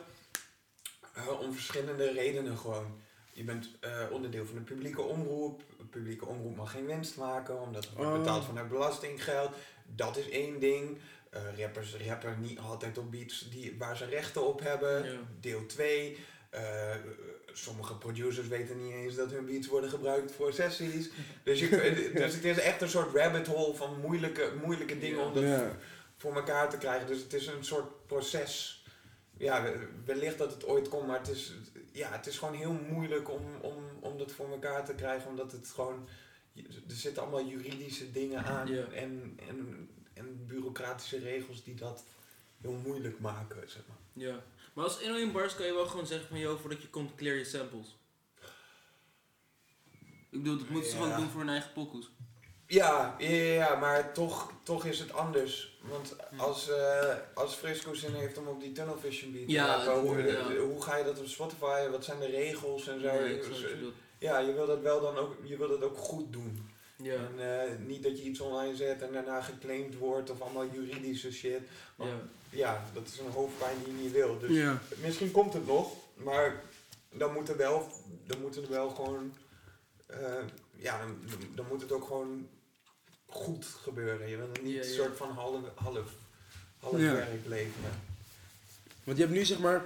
Eh, 1.13 1.39
om 1.41 1.54
verschillende 1.54 2.12
redenen 2.12 2.58
gewoon. 2.58 2.99
Je 3.34 3.43
bent 3.43 3.69
eh, 3.80 3.91
onderdeel 4.12 4.45
van 4.45 4.56
de 4.56 4.62
publieke 4.62 5.01
omroep. 5.01 5.62
De 5.77 5.84
publieke 5.86 6.25
omroep 6.25 6.56
mag 6.56 6.71
geen 6.71 6.86
winst 6.86 7.17
maken, 7.17 7.62
omdat 7.62 7.84
het 7.86 7.93
wordt 7.93 8.12
Oh. 8.12 8.17
betaald 8.17 8.45
vanuit 8.45 8.69
belastinggeld. 8.69 9.51
Dat 9.86 10.17
is 10.17 10.30
één 10.30 10.60
ding. 10.60 10.97
Eh, 11.31 11.41
rappers 11.57 11.95
rappen 12.07 12.37
niet 12.41 12.59
altijd 12.59 12.97
op 12.97 13.11
beats 13.11 13.49
die, 13.49 13.75
waar 13.77 13.97
ze 13.97 14.05
rechten 14.05 14.47
op 14.47 14.59
hebben. 14.59 15.03
Ja. 15.11 15.19
Deel 15.39 15.65
2. 15.65 16.17
sommige 17.53 17.95
producers 17.97 18.47
weten 18.47 18.83
niet 18.83 18.93
eens 18.93 19.15
dat 19.15 19.31
hun 19.31 19.45
beats 19.45 19.67
worden 19.67 19.89
gebruikt 19.89 20.31
voor 20.31 20.53
sessies. 20.53 21.09
Dus, 21.43 21.59
je, 21.59 22.11
dus 22.15 22.33
het 22.33 22.43
is 22.45 22.59
echt 22.59 22.81
een 22.81 22.89
soort 22.89 23.15
rabbit 23.15 23.47
hole 23.47 23.75
van 23.75 23.99
moeilijke, 23.99 24.51
moeilijke 24.63 24.99
dingen 24.99 25.25
om 25.25 25.33
dat 25.33 25.43
Ja. 25.43 25.77
voor 26.17 26.35
elkaar 26.35 26.69
te 26.69 26.77
krijgen. 26.77 27.07
Dus 27.07 27.19
het 27.21 27.33
is 27.33 27.47
een 27.47 27.63
soort 27.65 28.05
proces. 28.07 28.83
Ja, 29.37 29.63
we- 29.63 29.87
wellicht 30.05 30.37
dat 30.37 30.51
het 30.53 30.65
ooit 30.65 30.87
komt, 30.89 31.07
maar 31.07 31.17
het 31.19 31.27
is, 31.29 31.53
ja, 31.91 32.11
het 32.11 32.27
is 32.27 32.37
gewoon 32.37 32.53
heel 32.55 32.79
moeilijk 32.89 33.29
om, 33.29 33.41
om, 33.61 33.83
om 33.99 34.17
dat 34.17 34.31
voor 34.31 34.49
elkaar 34.51 34.85
te 34.85 34.93
krijgen. 34.95 35.29
Omdat 35.29 35.51
het 35.51 35.67
gewoon. 35.75 36.07
Er 36.55 36.95
zitten 36.95 37.21
allemaal 37.23 37.45
juridische 37.45 38.11
dingen 38.11 38.43
aan 38.43 38.67
Ja. 38.67 38.83
en, 38.83 39.39
en, 39.47 39.89
en 40.21 40.45
bureaucratische 40.47 41.19
regels 41.19 41.63
die 41.63 41.75
dat 41.75 42.03
heel 42.62 42.71
moeilijk 42.73 43.19
maken. 43.19 43.69
Zeg 43.69 43.81
maar. 43.88 44.25
Ja. 44.25 44.43
Maar 44.73 44.84
als 44.86 44.99
101 44.99 45.31
bars 45.31 45.55
kan 45.55 45.65
je 45.65 45.73
wel 45.73 45.88
gewoon 45.88 46.07
zeggen 46.07 46.27
van, 46.27 46.39
joh, 46.39 46.60
voordat 46.60 46.81
je 46.81 46.88
komt, 46.89 47.15
clear 47.15 47.36
je 47.38 47.43
samples. 47.45 47.95
Ik 50.29 50.38
bedoel, 50.43 50.57
dat 50.57 50.69
moeten 50.69 50.91
ze 50.91 50.97
Ja. 50.97 51.03
gewoon 51.03 51.17
doen 51.19 51.29
voor 51.29 51.39
hun 51.39 51.49
eigen 51.49 51.73
pokoes. 51.73 52.10
Ja, 52.67 53.15
ja, 53.17 53.29
ja, 53.29 53.75
maar 53.75 54.13
toch, 54.13 54.51
toch 54.63 54.86
is 54.86 54.99
het 54.99 55.13
anders. 55.13 55.79
Want 55.81 56.15
als, 56.38 56.69
eh 56.69 57.15
als 57.34 57.53
Frisco 57.55 57.93
zin 57.93 58.13
heeft 58.13 58.38
om 58.38 58.47
op 58.47 58.62
die 58.62 58.71
Tunnel 58.71 58.97
Vision 58.97 59.31
beat 59.31 59.45
te 59.45 59.51
Ja, 59.51 59.99
hoe, 59.99 60.21
ja. 60.21 60.55
hoe 60.55 60.81
ga 60.81 60.95
je 60.97 61.03
dat 61.03 61.19
op 61.19 61.27
Spotify? 61.27 61.88
Wat 61.89 62.05
zijn 62.05 62.19
de 62.19 62.25
regels 62.25 62.88
en 62.88 63.01
zo? 63.01 63.07
Nee, 63.12 63.36
je. 63.36 63.91
Ja, 64.19 64.38
je 64.39 64.53
wil 64.53 64.65
dat 64.67 64.81
wel 64.81 65.01
dan 65.01 65.17
ook, 65.17 65.36
je 65.43 65.57
wil 65.57 65.67
dat 65.67 65.84
ook 65.84 65.97
goed 65.97 66.34
doen. 66.34 66.70
Ja. 67.01 67.13
En 67.15 67.61
eh, 67.61 67.77
niet 67.87 68.03
dat 68.03 68.17
je 68.17 68.23
iets 68.23 68.39
online 68.39 68.75
zet 68.75 69.01
en 69.01 69.11
daarna 69.13 69.41
geclaimd 69.41 69.97
wordt 69.97 70.29
of 70.29 70.41
allemaal 70.41 70.65
juridische 70.73 71.31
shit. 71.31 71.59
Want 71.95 72.09
Ja. 72.11 72.17
ja, 72.49 72.85
dat 72.93 73.07
is 73.07 73.19
een 73.19 73.31
hoofdpijn 73.31 73.75
die 73.83 73.95
je 73.95 74.03
niet 74.03 74.11
wil. 74.11 74.39
Dus 74.39 74.49
Ja. 74.57 74.81
misschien 75.01 75.31
komt 75.31 75.53
het 75.53 75.67
nog, 75.67 75.93
maar 76.13 76.63
dan 77.09 77.33
moet 77.33 77.49
er 77.49 77.57
wel, 77.57 77.87
dan 78.25 78.41
moet 78.41 78.55
er 78.55 78.69
wel 78.69 78.89
gewoon, 78.89 79.33
eh, 80.05 80.17
ja, 80.75 80.99
dan, 80.99 81.17
dan 81.55 81.65
moet 81.69 81.81
het 81.81 81.91
ook 81.91 82.05
gewoon 82.05 82.47
goed 83.25 83.65
gebeuren. 83.65 84.29
Je 84.29 84.37
wil 84.37 84.47
het 84.51 84.63
niet 84.63 84.73
Ja, 84.73 84.79
een 84.81 84.85
soort 84.93 85.17
van 85.17 85.29
half, 85.31 85.59
half, 85.75 86.09
half 86.79 86.99
Ja. 86.99 87.13
werk 87.13 87.45
leveren. 87.45 87.91
Want 89.03 89.17
je 89.17 89.23
hebt 89.23 89.35
nu 89.35 89.45
zeg 89.45 89.59
maar, 89.59 89.85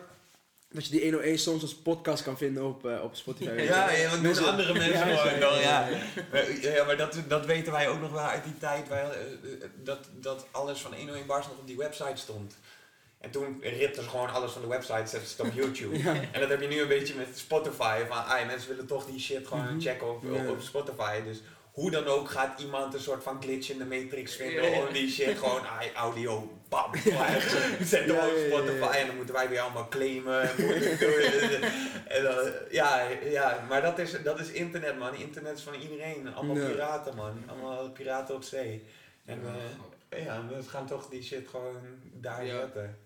dat 0.75 0.85
je 0.85 0.91
die 0.91 1.01
101 1.01 1.37
soms 1.39 1.61
als 1.61 1.75
podcast 1.75 2.23
kan 2.23 2.37
vinden 2.37 2.63
op, 2.65 2.85
eh, 2.85 3.03
op 3.03 3.15
Spotify. 3.15 3.61
Ja, 3.61 3.91
ja, 3.91 4.09
want 4.09 4.21
Mensen- 4.21 4.45
andere 4.45 4.73
mensen 4.73 5.07
Ja, 5.09 5.15
gewoon 5.15 5.33
ja, 5.33 5.39
wel, 5.39 5.59
ja, 5.59 5.87
ja. 6.61 6.83
Maar- 6.85 6.97
dat, 6.97 7.17
dat 7.27 7.45
weten 7.45 7.71
wij 7.71 7.89
ook 7.89 8.01
nog 8.01 8.11
wel 8.11 8.21
uit 8.23 8.43
die 8.43 8.57
tijd, 8.57 8.87
wij, 8.87 9.01
eh, 9.01 9.09
eh, 9.09 9.69
dat, 9.83 9.99
dat 10.19 10.45
alles 10.51 10.79
van 10.81 10.93
101 10.93 11.25
Bars 11.25 11.47
nog 11.47 11.57
op 11.57 11.67
die 11.67 11.77
website 11.77 12.15
stond. 12.15 12.57
En 13.19 13.31
toen 13.31 13.57
ripte 13.61 14.01
ze 14.03 14.09
gewoon 14.09 14.29
alles 14.33 14.51
van 14.51 14.61
de 14.61 14.67
website, 14.67 15.07
zetten 15.07 15.29
ze 15.29 15.35
het 15.37 15.45
op 15.47 15.53
YouTube. 15.61 16.09
En 16.31 16.39
dat 16.39 16.49
heb 16.49 16.61
je 16.61 16.67
nu 16.67 16.81
een 16.81 16.87
beetje 16.87 17.15
met 17.15 17.27
Spotify, 17.37 18.01
van 18.07 18.25
ah, 18.25 18.45
mensen 18.45 18.69
willen 18.69 18.85
toch 18.87 19.05
die 19.05 19.19
shit 19.19 19.47
gewoon 19.47 19.63
Mhm. 19.65 19.79
checken 19.81 20.09
op, 20.09 20.23
op 20.49 20.61
Spotify. 20.61 21.21
Dus 21.23 21.37
hoe 21.75 21.91
dan 21.91 22.05
ook 22.05 22.29
gaat 22.29 22.59
iemand 22.59 22.93
een 22.93 22.99
soort 22.99 23.23
van 23.23 23.41
glitch 23.41 23.69
in 23.69 23.77
de 23.77 23.85
matrix 23.85 24.35
vinden 24.35 24.73
om 24.73 24.93
die 24.93 25.09
shit 25.09 25.37
gewoon 25.37 25.65
audio 25.95 26.59
bam 26.69 26.95
zet 27.81 28.11
op 28.11 28.33
Spotify 28.47 28.95
en 28.97 29.07
dan 29.07 29.15
moeten 29.15 29.35
wij 29.35 29.49
weer 29.49 29.59
allemaal 29.59 29.87
claimen 29.87 30.41
en 32.07 32.23
dan, 32.23 32.51
ja, 32.69 33.07
ja, 33.23 33.65
maar 33.69 33.81
dat 33.81 33.99
is, 33.99 34.21
dat 34.23 34.39
is 34.39 34.49
internet 34.51 34.97
man, 34.97 35.15
internet 35.15 35.57
is 35.57 35.63
van 35.63 35.73
iedereen, 35.73 36.33
allemaal 36.33 36.65
piraten 36.67 37.15
man, 37.15 37.43
allemaal 37.47 37.89
piraten 37.91 38.35
op 38.35 38.43
zee. 38.43 38.85
En 39.25 39.41
Ja, 39.43 39.55
eh, 40.09 40.25
ja, 40.25 40.47
we 40.47 40.63
gaan 40.63 40.87
toch 40.87 41.09
die 41.09 41.23
shit 41.23 41.47
gewoon 41.47 41.77
daar 42.13 42.45
Ja. 42.45 42.59
zetten. 42.59 42.97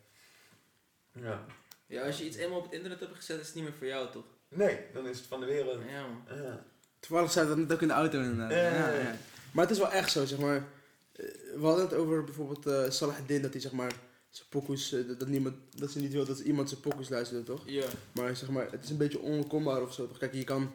Ja. 1.12 1.46
Ja, 1.88 2.04
als 2.06 2.18
je 2.18 2.26
iets 2.26 2.38
eenmaal 2.38 2.58
op 2.58 2.64
het 2.64 2.74
internet 2.74 3.00
hebt 3.00 3.16
gezet, 3.16 3.40
is 3.40 3.46
het 3.46 3.56
niet 3.56 3.64
meer 3.64 3.74
voor 3.74 3.88
jou, 3.88 4.12
toch? 4.12 4.24
Nee, 4.48 4.80
dan 4.94 5.08
is 5.08 5.18
het 5.18 5.28
van 5.28 5.40
de 5.40 5.46
wereld. 5.46 5.80
Ja, 5.90 6.02
man. 6.02 6.38
Ja. 6.44 6.66
Toevallig 7.00 7.32
zei 7.32 7.48
dat 7.48 7.58
net 7.58 7.74
ook 7.74 7.82
in 7.82 7.88
de 7.88 7.94
auto 7.94 8.20
inderdaad. 8.20 8.52
Ja, 8.52 8.58
Ja, 8.58 8.74
ja, 8.74 8.90
ja. 8.94 9.00
ja. 9.00 9.16
Maar 9.52 9.64
het 9.64 9.74
is 9.74 9.80
wel 9.82 9.92
echt 9.92 10.12
zo, 10.12 10.26
zeg 10.26 10.40
maar. 10.40 10.56
eh, 10.56 11.26
We 11.56 11.66
hadden 11.66 11.86
het 11.86 11.94
over 11.94 12.24
bijvoorbeeld 12.24 12.66
eh 12.68 12.90
Salahuddin, 12.90 13.42
dat 13.42 13.52
hij 13.52 13.62
zeg 13.62 13.72
maar 13.72 13.92
zijn 14.30 14.48
pokoes, 14.50 14.94
eh, 14.94 15.08
dat, 15.08 15.20
dat, 15.20 15.28
niemand, 15.28 15.56
dat 15.76 15.92
ze 15.92 16.00
niet 16.00 16.12
wil 16.14 16.26
dat 16.26 16.40
iemand 16.40 16.70
zijn 16.70 16.82
pokoes 16.82 17.10
luisterde, 17.10 17.44
toch? 17.44 17.62
Ja. 17.66 17.86
Maar 18.12 18.36
zeg 18.36 18.50
maar, 18.50 18.68
het 18.72 18.84
is 18.84 18.90
een 18.90 18.98
beetje 18.98 19.22
onontkombaar 19.22 19.82
of 19.82 19.94
zo, 19.94 20.08
toch? 20.08 20.18
Kijk, 20.18 20.34
je 20.34 20.44
kan... 20.44 20.74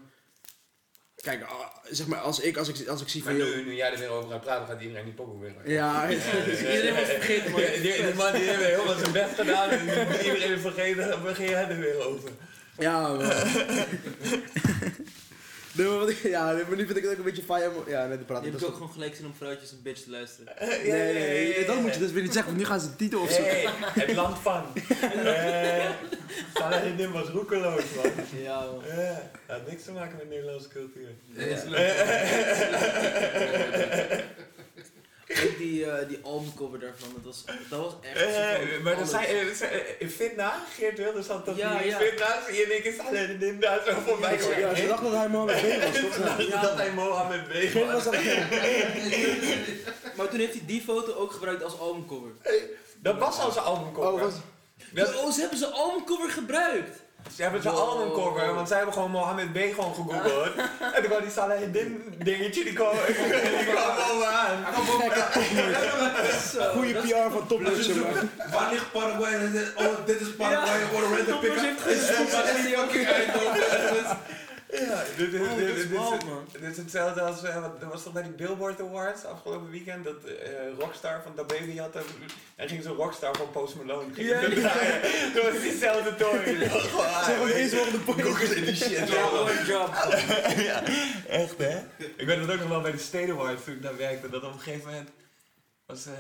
Kijk, 1.15 1.43
ah, 1.43 1.61
zeg 1.91 2.07
maar, 2.07 2.19
als 2.19 2.41
ik, 2.41 2.57
als 2.57 2.69
ik, 2.69 2.89
als 2.89 3.01
ik 3.03 3.09
zie 3.09 3.23
Maar 3.25 3.35
van... 3.37 3.43
nu, 3.49 3.65
nu 3.65 3.75
jij 3.75 3.93
er 3.93 3.99
weer 3.99 4.09
over 4.09 4.31
gaat 4.31 4.41
praten, 4.41 4.67
gaat 4.67 4.83
iedereen 4.83 5.05
die 5.05 5.15
pokoe 5.15 5.41
weer. 5.41 5.55
Ja, 5.71 6.09
Iedereen 6.11 6.95
was 6.95 7.05
vergeten, 7.09 7.51
man. 7.51 7.61
Ja, 7.61 7.71
die, 7.71 7.81
die 8.05 8.15
man 8.15 8.33
die 8.33 8.43
heeft 8.43 8.65
helemaal 8.65 8.99
zijn 8.99 9.13
best 9.13 9.35
gedaan 9.35 9.71
en 9.71 9.85
nu 9.85 9.93
moet 10.07 10.23
iedereen 10.23 10.59
vergeten, 10.59 11.09
dan 11.09 11.23
begin 11.23 11.49
jij 11.49 11.69
er 11.69 11.79
weer 11.79 12.07
over. 12.07 12.31
Ja, 12.79 13.01
man. 13.09 13.19
Nee, 15.77 15.87
maar 15.87 15.99
wat 15.99 16.09
ik- 16.09 16.23
ja, 16.23 16.45
maar 16.53 16.77
nu 16.77 16.87
vind 16.87 16.97
ik 16.97 17.03
het 17.03 17.13
ook 17.13 17.19
een 17.19 17.25
beetje 17.25 17.43
fijn 17.43 17.71
om... 17.71 17.75
Ja, 17.87 18.01
net 18.07 18.13
te 18.13 18.19
Je 18.19 18.25
praten. 18.25 18.45
hebt 18.45 18.55
dat 18.61 18.65
ook 18.65 18.71
is- 18.71 18.77
gewoon 18.79 18.93
gelijk 18.93 19.15
zin 19.15 19.27
om 19.27 19.35
vrouwtjes 19.35 19.71
een 19.73 19.83
bitch 19.83 20.03
te 20.03 20.11
luisteren. 20.11 20.53
Nee, 20.61 20.91
nee, 20.91 21.15
nee, 21.55 21.65
dat 21.65 21.81
moet 21.81 21.95
je 21.95 22.01
dus 22.01 22.13
weer 22.13 22.23
niet 22.23 22.33
zeggen, 22.33 22.53
want 22.53 22.63
nu 22.63 22.69
gaan 22.71 22.81
ze 22.81 22.91
de 22.91 22.97
titel 22.97 23.21
opzoeken. 23.21 23.55
Hey, 23.55 23.67
het 24.07 24.15
land 24.17 24.39
van. 24.39 24.65
Eh 25.25 25.91
Saladin 26.55 27.13
was 27.13 27.29
roekeloos, 27.29 27.83
man. 27.97 28.13
Ja, 28.43 28.61
man. 28.61 28.85
Eh, 28.85 29.17
dat 29.47 29.57
had 29.59 29.67
niks 29.69 29.85
te 29.85 29.93
maken 29.93 30.17
met 30.17 30.29
Nederlandse 30.29 30.69
cultuur. 30.69 31.09
Ook 35.44 35.59
die, 35.59 35.85
eh, 35.90 36.09
die 36.09 36.18
albumcover 36.23 36.79
daarvan, 36.79 37.09
dat 37.14 37.25
was, 37.25 37.44
dat 37.70 37.81
was 37.81 37.92
echt 38.01 38.35
van 38.35 38.83
maar 38.83 38.97
dat 38.97 39.09
zei, 39.09 39.25
eh, 39.27 39.55
zei, 39.55 39.83
in 39.99 40.11
Fitna, 40.11 40.62
Geert 40.77 40.99
Wilders 40.99 41.27
had 41.27 41.44
toch 41.44 41.57
Ja, 41.57 41.73
niet 41.73 41.83
in 41.83 41.88
ja. 41.88 41.99
Fitna, 41.99 42.38
zie 42.47 42.57
je 42.57 42.62
in 42.62 42.70
één 42.70 42.83
keer 42.83 42.94
Saladin 42.94 43.61
daar 43.61 43.81
zo 43.87 43.97
voorbij 44.07 44.37
komen. 44.37 44.59
Ja, 44.61 44.75
ze 44.75 44.87
dachten 44.87 45.11
dat 45.11 45.18
hij 45.18 45.29
Mohammed 45.29 45.62
B 45.62 45.83
was, 45.83 46.16
toch? 46.16 46.49
Ja. 46.49 46.61
Dat 46.62 46.77
hij 46.77 46.90
Mohammed 46.92 47.49
B 47.49 47.73
was 47.75 47.92
was. 47.92 48.05
dat... 48.05 48.14
Maar 50.16 50.29
toen 50.29 50.38
heeft 50.38 50.53
hij 50.53 50.62
die 50.66 50.83
foto 50.83 51.12
ook 51.14 51.33
gebruikt 51.33 51.62
als 51.62 51.79
albumcover. 51.79 52.31
Dat 53.03 53.18
was 53.18 53.38
al 53.40 53.53
zijn 53.53 53.64
albumcover. 53.64 54.12
Oh, 54.12 54.20
was... 54.20 54.35
Dat- 54.92 55.14
Oh, 55.16 55.31
ze 55.33 55.40
hebben 55.40 55.59
zijn 55.59 55.73
albumcover 55.73 56.31
gebruikt! 56.31 57.03
Ze 57.37 57.42
hebben 57.42 57.62
zijn 57.62 57.75
Wow. 57.75 57.88
albumcover, 57.88 58.55
want 58.55 58.68
zij 58.68 58.77
hebben 58.77 58.94
gewoon 58.94 59.11
Mohammed 59.11 59.53
B 59.53 59.57
gewoon 59.75 59.94
gegoogeld. 59.94 60.55
En 60.94 61.01
toen 61.03 61.05
kwam 61.11 61.20
die 61.23 61.31
Saladin 61.31 61.73
dingetje, 62.18 62.64
die 62.64 62.73
kwam, 62.73 62.90
die 63.07 63.14
kwam. 63.14 63.85
Zo, 66.53 66.62
Goeie 66.73 66.92
dat- 66.92 67.03
PR 67.03 67.31
van 67.33 67.47
Topnotch, 67.47 67.88
man. 67.94 68.31
Waar 68.53 68.70
ligt 68.73 68.92
Paraguay? 68.92 69.33
En 69.33 69.53
dit- 69.53 69.73
Oh, 69.77 69.85
dit 70.07 70.20
is 70.20 70.35
Paraguay. 70.37 70.81
What 70.92 71.05
a 71.05 71.16
random 71.16 71.40
pick-up. 71.40 71.85
heeft 71.85 72.66
die 72.66 72.77
ook. 72.77 72.90
Ja, 74.81 75.03
dit, 75.17 75.31
dit, 75.31 75.41
Oh, 75.41 75.49
dit, 75.49 75.67
dat 75.67 75.67
dit, 75.67 75.77
is 75.77 75.83
dit, 75.83 75.91
wild, 75.91 76.23
is- 76.23 76.25
man. 76.29 76.47
dit 76.53 76.63
is 76.71 76.77
hetzelfde 76.77 77.21
als, 77.21 77.43
eh, 77.43 77.61
wat, 77.61 77.81
dat 77.81 77.91
was 77.93 78.03
toch 78.03 78.13
bij 78.13 78.23
die 78.23 78.33
Billboard 78.33 78.81
Awards 78.81 79.25
afgelopen 79.25 79.71
weekend, 79.71 80.05
dat 80.05 80.25
eh, 80.25 80.35
Rockstar 80.79 81.21
van 81.23 81.33
Da 81.37 81.45
Baby 81.45 81.77
had, 81.79 81.95
er- 81.95 82.03
en 82.57 82.69
ging 82.69 82.83
zo'n 82.83 82.97
Rockstar 82.97 83.37
van 83.37 83.51
Post 83.51 83.75
Malone. 83.77 84.15
Ging 84.15 84.29
Ja, 84.29 84.41
ja, 84.41 84.49
ja. 84.49 85.01
Dat 85.35 85.53
was 85.53 85.61
diezelfde 85.63 86.15
toren. 86.17 86.45
Zeg 86.59 86.73
maar, 87.39 87.53
de 87.55 87.69
volgende 87.71 87.99
point. 87.99 88.21
Google 88.23 88.55
in 88.57 88.65
die 88.65 88.77
shit. 88.77 89.09
Ja, 89.09 89.31
mooi 89.31 89.59
job. 89.67 89.95
ja, 90.69 90.83
echt 91.29 91.59
hè? 91.59 91.79
Ik 92.17 92.27
weet 92.27 92.39
het 92.39 92.51
ook 92.51 92.59
nog 92.59 92.69
wel 92.69 92.81
bij 92.81 92.93
de 92.93 92.99
State 92.99 93.33
Awards 93.33 93.65
toen 93.65 93.75
ik 93.75 93.83
daar 93.83 93.97
werkte, 93.97 94.29
dat 94.31 94.43
op 94.43 94.53
een 94.53 94.61
gegeven 94.61 94.91
moment 94.91 95.09
was, 95.87 96.07
eh, 96.07 96.12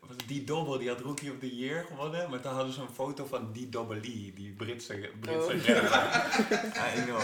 was 0.00 0.16
die 0.26 0.44
Dobbel, 0.44 0.78
die 0.78 0.88
had 0.88 1.00
Rookie 1.00 1.30
of 1.30 1.36
the 1.40 1.56
Year 1.56 1.84
gewonnen, 1.88 2.30
maar 2.30 2.40
toen 2.40 2.52
hadden 2.52 2.72
ze 2.72 2.80
een 2.80 2.94
foto 2.94 3.26
van 3.26 3.52
die 3.52 3.68
Double 3.68 3.96
E, 3.96 4.32
die 4.34 4.54
Britse, 4.56 5.10
Britse 5.20 5.54
Oh. 5.54 5.66
rapper. 5.66 6.72
I 6.98 7.02
know. 7.04 7.20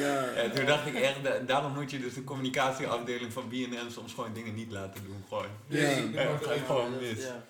Ja. 0.00 0.24
En 0.24 0.52
toen 0.54 0.66
dacht 0.66 0.86
ik 0.86 0.94
echt, 0.94 1.22
da- 1.24 1.38
daarom 1.38 1.72
moet 1.72 1.90
je 1.90 2.00
dus 2.00 2.14
de 2.14 2.24
communicatieafdeling 2.24 3.32
van 3.32 3.48
BNN 3.48 3.90
soms 3.90 4.12
gewoon 4.14 4.32
dingen 4.32 4.54
niet 4.54 4.70
laten 4.72 5.04
doen, 5.04 5.24
gewoon. 5.28 5.46
Ja. 5.66 5.88
Ja, 5.88 6.24
dat 6.24 6.46
gaat 6.46 6.58
gewoon 6.66 6.96
mis. 7.00 7.18
Ja. 7.24 7.44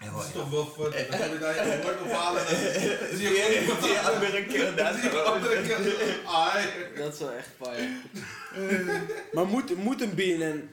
Ja, 0.00 0.10
Dat 0.12 0.24
is 0.24 0.32
toch 0.32 0.50
wel 0.50 0.64
fun. 0.66 0.82
Dan 0.90 1.18
ga 1.18 1.24
je 1.24 1.38
daar 1.38 1.66
je 1.76 1.82
woord 1.82 2.00
ophalen. 2.00 2.44
Dan 2.44 2.56
zie 3.18 3.92
je 3.92 4.00
andere 4.14 4.44
keer 4.46 4.74
daar 4.76 4.94
zie 5.00 5.02
je 5.10 5.20
andere 5.20 5.62
keer. 5.62 6.20
Ai. 6.26 6.66
Dat 6.96 7.12
is 7.12 7.18
wel 7.18 7.32
echt 7.32 7.48
fire. 7.62 7.88
Maar 9.32 9.46
moet, 9.46 9.76
moet 9.76 10.00
een 10.00 10.14
BNN 10.14 10.70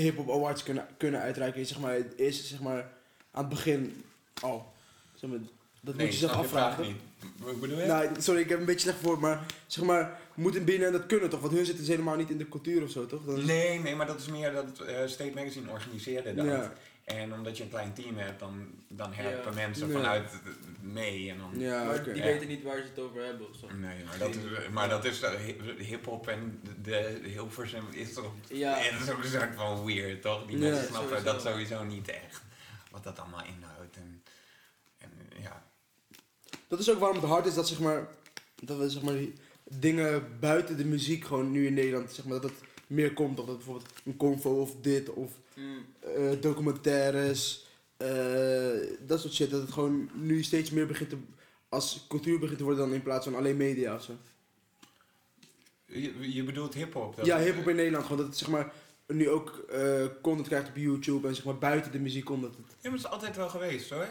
Hip 0.00 0.16
Hop 0.16 0.30
Awards 0.30 0.62
kunnen, 0.62 0.86
kunnen 0.96 1.20
uitreiken? 1.20 1.66
Zeg 1.66 1.78
maar, 1.78 1.96
is 2.16 2.48
zeg 2.48 2.60
maar 2.60 2.88
aan 3.30 3.44
het 3.44 3.48
begin 3.48 4.04
al. 4.40 4.72
Zeg 5.14 5.30
maar, 5.30 5.38
dat 5.80 5.94
moet 5.94 6.04
je 6.06 6.12
zich 6.12 6.30
snap 6.30 6.42
afvragen. 6.42 6.84
niet. 6.86 6.96
Wat 7.36 7.60
bedoel 7.60 7.78
je? 7.80 7.86
Nou, 7.86 8.08
sorry, 8.18 8.40
ik 8.40 8.48
heb 8.48 8.58
een 8.58 8.64
beetje 8.64 8.80
slecht 8.80 8.98
voor, 9.02 9.18
maar 9.20 9.46
zeg 9.66 9.84
maar, 9.84 10.18
moet 10.34 10.56
een 10.56 10.64
BNN 10.64 10.92
dat 10.92 11.06
kunnen 11.06 11.30
toch? 11.30 11.40
Want 11.40 11.52
hun 11.52 11.64
zitten 11.64 11.84
dus 11.84 11.92
helemaal 11.94 12.16
niet 12.16 12.30
in 12.30 12.38
de 12.38 12.48
cultuur 12.48 12.82
of 12.82 12.90
zo, 12.90 13.06
toch? 13.06 13.24
Dan 13.24 13.36
is- 13.38 13.44
Nee, 13.44 13.78
nee, 13.80 13.94
maar 13.94 14.06
dat 14.06 14.20
is 14.20 14.26
meer 14.28 14.52
dat 14.52 14.80
eh, 14.80 15.06
State 15.06 15.32
Magazine 15.34 15.70
organiseerde 15.70 16.34
dat. 16.34 16.44
Ja. 16.46 16.72
En 17.06 17.32
omdat 17.32 17.56
je 17.56 17.62
een 17.62 17.68
klein 17.68 17.92
team 17.92 18.16
hebt, 18.16 18.40
dan, 18.40 18.66
dan 18.88 19.12
helpen 19.12 19.50
Ja. 19.50 19.56
mensen 19.66 19.90
vanuit 19.90 20.30
mee. 20.80 21.30
En 21.30 21.38
dan, 21.38 21.60
Ja, 21.60 21.84
Maar 21.84 22.04
die 22.04 22.14
Ja. 22.14 22.22
weten 22.22 22.48
niet 22.48 22.62
waar 22.62 22.76
ze 22.76 22.82
het 22.82 22.98
over 22.98 23.24
hebben 23.24 23.48
of 23.48 23.56
zo. 23.56 23.66
Nee, 23.76 24.04
maar 24.04 24.18
dat 24.18 24.28
is, 24.34 24.68
maar 24.72 24.88
dat 24.88 25.04
is 25.04 25.20
eh, 25.20 25.30
hi- 25.34 25.84
hip-hop 25.84 26.28
en 26.28 26.60
de, 26.82 27.20
de 27.22 27.28
Hilversum 27.28 27.84
is 27.90 28.12
toch. 28.12 28.32
Ja. 28.48 28.76
Het 28.78 29.00
is 29.02 29.10
ook 29.10 29.22
een 29.22 29.30
soort 29.30 29.54
van 29.54 29.84
weird, 29.84 30.22
toch? 30.22 30.46
Die 30.46 30.58
Ja, 30.58 30.62
mensen 30.62 30.86
snappen 30.86 31.08
sowieso. 31.18 31.32
dat 31.32 31.42
sowieso 31.42 31.84
niet 31.84 32.08
echt. 32.08 32.42
Wat 32.90 33.04
dat 33.04 33.18
allemaal 33.18 33.44
inhoudt. 33.44 33.96
En, 33.96 34.22
en 34.98 35.10
ja. 35.42 35.62
Dat 36.68 36.78
is 36.78 36.90
ook 36.90 36.98
waarom 36.98 37.16
het 37.18 37.26
hard 37.26 37.46
is 37.46 37.54
dat 37.54 37.68
zeg 37.68 37.78
maar, 37.80 38.08
dat 38.62 38.78
we 38.78 38.90
zeg 38.90 39.02
maar 39.02 39.14
die 39.14 39.32
dingen 39.64 40.38
buiten 40.40 40.76
de 40.76 40.84
muziek 40.84 41.24
gewoon 41.24 41.50
nu 41.50 41.66
in 41.66 41.74
Nederland, 41.74 42.12
zeg 42.12 42.24
maar, 42.24 42.40
dat 42.40 42.50
het 42.50 42.60
meer 42.86 43.12
komt. 43.12 43.38
Of 43.40 43.46
dat 43.46 43.56
bijvoorbeeld 43.56 43.90
een 44.04 44.16
convo 44.16 44.60
of 44.60 44.70
dit, 44.80 45.08
of 45.10 45.32
Mm. 45.56 45.86
eh, 46.00 46.40
documentaires, 46.40 47.66
eh, 47.96 48.96
dat 49.00 49.20
soort 49.20 49.32
shit. 49.32 49.50
Dat 49.50 49.60
het 49.60 49.72
gewoon 49.72 50.10
nu 50.14 50.42
steeds 50.42 50.70
meer 50.70 50.86
begint 50.86 51.10
te, 51.10 51.16
als 51.68 52.04
cultuur 52.08 52.38
begint 52.38 52.58
te 52.58 52.64
worden 52.64 52.84
dan 52.84 52.94
in 52.94 53.02
plaats 53.02 53.24
van 53.24 53.34
alleen 53.34 53.56
media 53.56 53.94
of 53.94 54.02
zo. 54.02 54.12
Je, 55.86 56.34
je 56.34 56.44
bedoelt 56.44 56.74
hip-hop? 56.74 57.20
Ja, 57.22 57.38
hip-hop 57.38 57.68
in 57.68 57.76
Nederland 57.76 58.04
gewoon. 58.04 58.18
Dat 58.18 58.26
het 58.26 58.36
zeg 58.36 58.48
maar 58.48 58.72
nu 59.06 59.28
ook 59.28 59.58
eh, 59.70 60.06
content 60.22 60.46
krijgt 60.46 60.68
op 60.68 60.76
YouTube 60.76 61.28
en 61.28 61.34
zeg 61.34 61.44
maar 61.44 61.58
buiten 61.58 61.92
de 61.92 61.98
muziek 61.98 62.24
komt. 62.24 62.42
Dat 62.42 62.56
het, 62.56 62.66
Ja, 62.68 62.74
maar 62.90 62.90
dat 62.90 63.06
is 63.06 63.12
altijd 63.12 63.36
wel 63.36 63.48
geweest 63.48 63.90
hoor. 63.90 64.08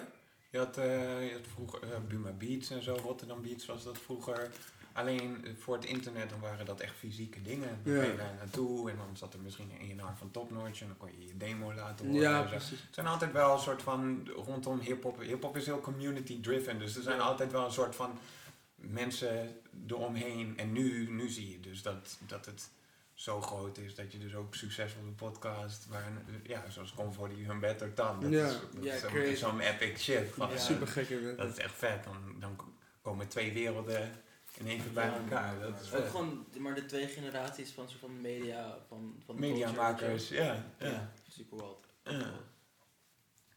Je 0.52 0.58
had, 0.58 0.76
je 0.76 1.30
had 1.34 1.48
vroeger 1.54 1.80
Buma 2.08 2.32
Beats 2.32 2.70
en 2.70 2.84
zo, 2.84 2.96
Rotterdam 3.04 3.42
Beats 3.42 3.66
was 3.66 3.84
dat 3.84 3.98
vroeger. 3.98 4.52
Alleen 4.96 5.46
eh, 5.46 5.52
voor 5.60 5.76
het 5.76 5.86
internet 5.86 6.30
dan 6.30 6.40
waren 6.40 6.66
dat 6.66 6.80
echt 6.80 6.96
fysieke 6.96 7.42
dingen. 7.42 7.80
Dan 7.84 7.94
Ja. 7.94 8.00
ging 8.02 8.12
je 8.12 8.18
daar 8.18 8.34
naartoe 8.38 8.90
en 8.92 8.98
dan 8.98 9.18
zat 9.18 9.34
er 9.34 9.40
misschien 9.40 9.72
een 9.80 10.00
ENR 10.00 10.18
van 10.18 10.32
Topnotch 10.32 10.82
en 10.82 10.88
dan 10.88 10.98
kon 10.98 11.10
je 11.20 11.28
je 11.28 11.38
demo 11.38 11.74
laten 11.74 12.06
horen. 12.06 12.22
ja, 12.22 12.42
precies. 12.42 12.82
Het 12.82 12.94
zijn 12.94 13.08
altijd 13.08 13.32
wel 13.32 13.54
een 13.54 13.60
soort 13.60 13.82
van, 13.82 14.28
rondom 14.36 14.80
hip-hop. 14.80 15.20
Hip-hop 15.20 15.58
is 15.58 15.66
heel 15.66 15.80
community 15.82 16.42
driven, 16.42 16.80
dus 16.80 16.96
er 16.96 17.04
zijn 17.04 17.20
altijd 17.22 17.52
wel 17.52 17.66
een 17.66 17.72
soort 17.72 17.96
van 17.96 18.20
mensen 18.76 19.58
eromheen. 19.88 20.58
En 20.58 20.72
nu, 20.72 21.10
nu 21.10 21.30
zie 21.30 21.52
je 21.52 21.60
dus 21.60 21.82
dat, 21.82 22.18
dat 22.28 22.46
het 22.46 22.70
zo 23.14 23.42
groot 23.42 23.78
is 23.78 23.96
dat 23.96 24.12
je 24.12 24.18
dus 24.18 24.36
ook 24.36 24.56
succesvolle 24.56 25.12
podcast, 25.12 25.88
waar, 25.88 26.08
een- 26.08 26.40
ja, 26.44 26.70
zoals 26.70 26.94
die 27.36 27.46
Hun 27.46 27.60
Better 27.60 27.96
Dan, 27.96 28.22
dat 28.22 28.32
Ja. 28.32 28.46
is, 28.48 28.52
dat 28.74 28.84
Ja, 28.84 28.94
is 28.94 29.40
zo'n- 29.40 29.60
epic 29.60 29.98
shit. 30.00 30.28
Van, 30.34 30.48
Ja. 30.50 30.54
eh, 30.54 30.60
Super 30.60 30.88
gek 30.88 31.10
inderdaad. 31.10 31.38
Dat 31.38 31.58
is 31.58 31.64
echt 31.64 31.74
vet, 31.76 32.04
dan, 32.04 32.36
dan 32.40 32.60
komen 33.02 33.28
twee 33.28 33.54
werelden 33.54 34.12
in 34.60 34.68
één 34.68 34.82
keer 34.82 34.92
bij 34.94 35.06
Ja. 35.06 35.14
elkaar. 35.18 35.60
Dat 35.60 35.82
is 35.82 35.94
Ook 35.94 36.08
gewoon 36.10 36.46
maar 36.58 36.76
de 36.76 36.86
twee 36.86 37.08
generaties 37.08 37.72
van, 37.72 37.88
soort 37.90 38.00
van 38.00 38.22
media, 38.22 38.78
van, 38.88 39.16
van 39.26 39.40
Mediamakers, 39.40 40.30
ja. 40.30 40.44
Ja, 40.80 40.88
ja. 40.88 41.12
super 41.30 41.58
wild. 41.58 41.86
Ja. 42.04 42.32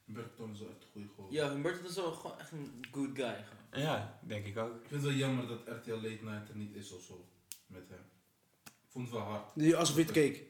Bergton 0.04 0.52
is 0.52 0.58
wel 0.58 0.68
echt 0.68 0.82
een 0.82 0.88
goede 0.92 1.08
goal. 1.16 1.28
Ja, 1.30 1.50
Humberto 1.50 1.88
is 1.88 1.94
wel 1.94 2.12
gewoon 2.12 2.38
echt 2.38 2.50
een 2.52 2.84
good 2.92 3.10
guy. 3.14 3.44
gewoon. 3.48 3.82
Ja, 3.84 4.18
denk 4.20 4.46
ik 4.46 4.58
ook. 4.58 4.74
Ik 4.74 4.88
vind 4.88 5.02
het 5.02 5.10
wel 5.10 5.20
jammer 5.20 5.46
dat 5.46 5.58
RTL 5.66 5.92
Late 5.94 6.18
Night 6.22 6.48
er 6.48 6.56
niet 6.56 6.74
is 6.74 6.92
of 6.92 7.02
zo. 7.02 7.24
Met 7.66 7.82
hem. 7.88 7.98
Ik 8.64 8.72
vond 8.88 9.08
het 9.08 9.16
wel 9.16 9.26
hard. 9.26 9.50
Die- 9.54 9.76
Alsof 9.76 9.96
je 9.96 10.02
het 10.02 10.10
keek. 10.10 10.42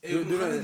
Doe- 0.00 0.26
doe 0.26 0.38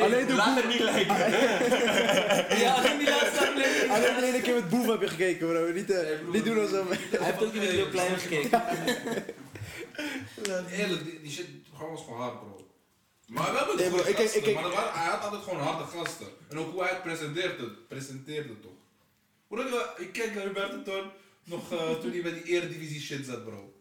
Alleen 0.00 0.26
de 0.26 0.34
Laat 0.34 0.56
het 0.56 0.68
niet 0.68 0.80
lijken. 0.80 1.16
Ja, 2.58 2.72
alleen 2.74 2.98
die 2.98 3.08
laatste 3.08 3.46
aflevering. 3.48 3.77
Alleen 3.90 4.20
de 4.20 4.26
ene 4.26 4.40
keer 4.40 4.54
met 4.54 4.68
Boef 4.68 4.86
heb 4.86 5.00
je 5.00 5.08
gekeken 5.08 5.48
bro. 5.48 5.72
Niet, 5.72 5.90
eh, 5.90 6.18
niet 6.32 6.44
doen 6.44 6.60
alsof... 6.60 6.88
Hij 6.88 6.98
heeft 7.24 7.42
ook 7.42 7.52
niet 7.52 7.62
met 7.62 7.70
heel 7.70 7.88
klein 7.88 8.18
gekeken. 8.18 8.62
Eerlijk, 10.70 11.04
die, 11.04 11.20
die 11.22 11.30
shit 11.32 11.46
gewoon 11.76 11.90
was 11.92 12.02
gewoon 12.04 12.20
hard, 12.20 12.38
bro. 12.38 12.66
Maar 13.26 13.50
we 13.52 13.56
hebben 13.58 13.76
Nee, 13.76 13.84
het 13.84 13.94
bro, 13.94 14.02
goede 14.04 14.10
ik 14.10 14.16
kijk- 14.16 14.28
gasten, 14.28 14.38
ik 14.38 14.44
kijk- 14.44 14.54
maar 14.54 14.64
er 14.64 14.76
waren- 14.76 15.00
hij 15.00 15.10
had 15.10 15.22
altijd 15.22 15.42
gewoon 15.42 15.60
harde 15.60 15.84
gasten. 15.84 16.26
En 16.48 16.58
ook 16.58 16.70
hoe 16.72 16.80
hij 16.82 16.90
het 16.90 17.02
presenteerde, 17.02 17.70
presenteerde 17.88 18.60
toch. 18.60 18.72
Bro, 19.48 19.60
ik- 19.60 19.98
ik 19.98 20.12
kijk 20.12 20.34
naar 20.34 20.44
Roberto 20.46 20.82
Ton, 20.82 21.10
nog 21.44 21.72
eh, 21.72 21.90
toen 22.00 22.10
hij 22.10 22.22
bij 22.22 22.32
die 22.32 22.42
eredivisie 22.44 23.00
shit 23.00 23.26
zat, 23.26 23.44
bro. 23.44 23.72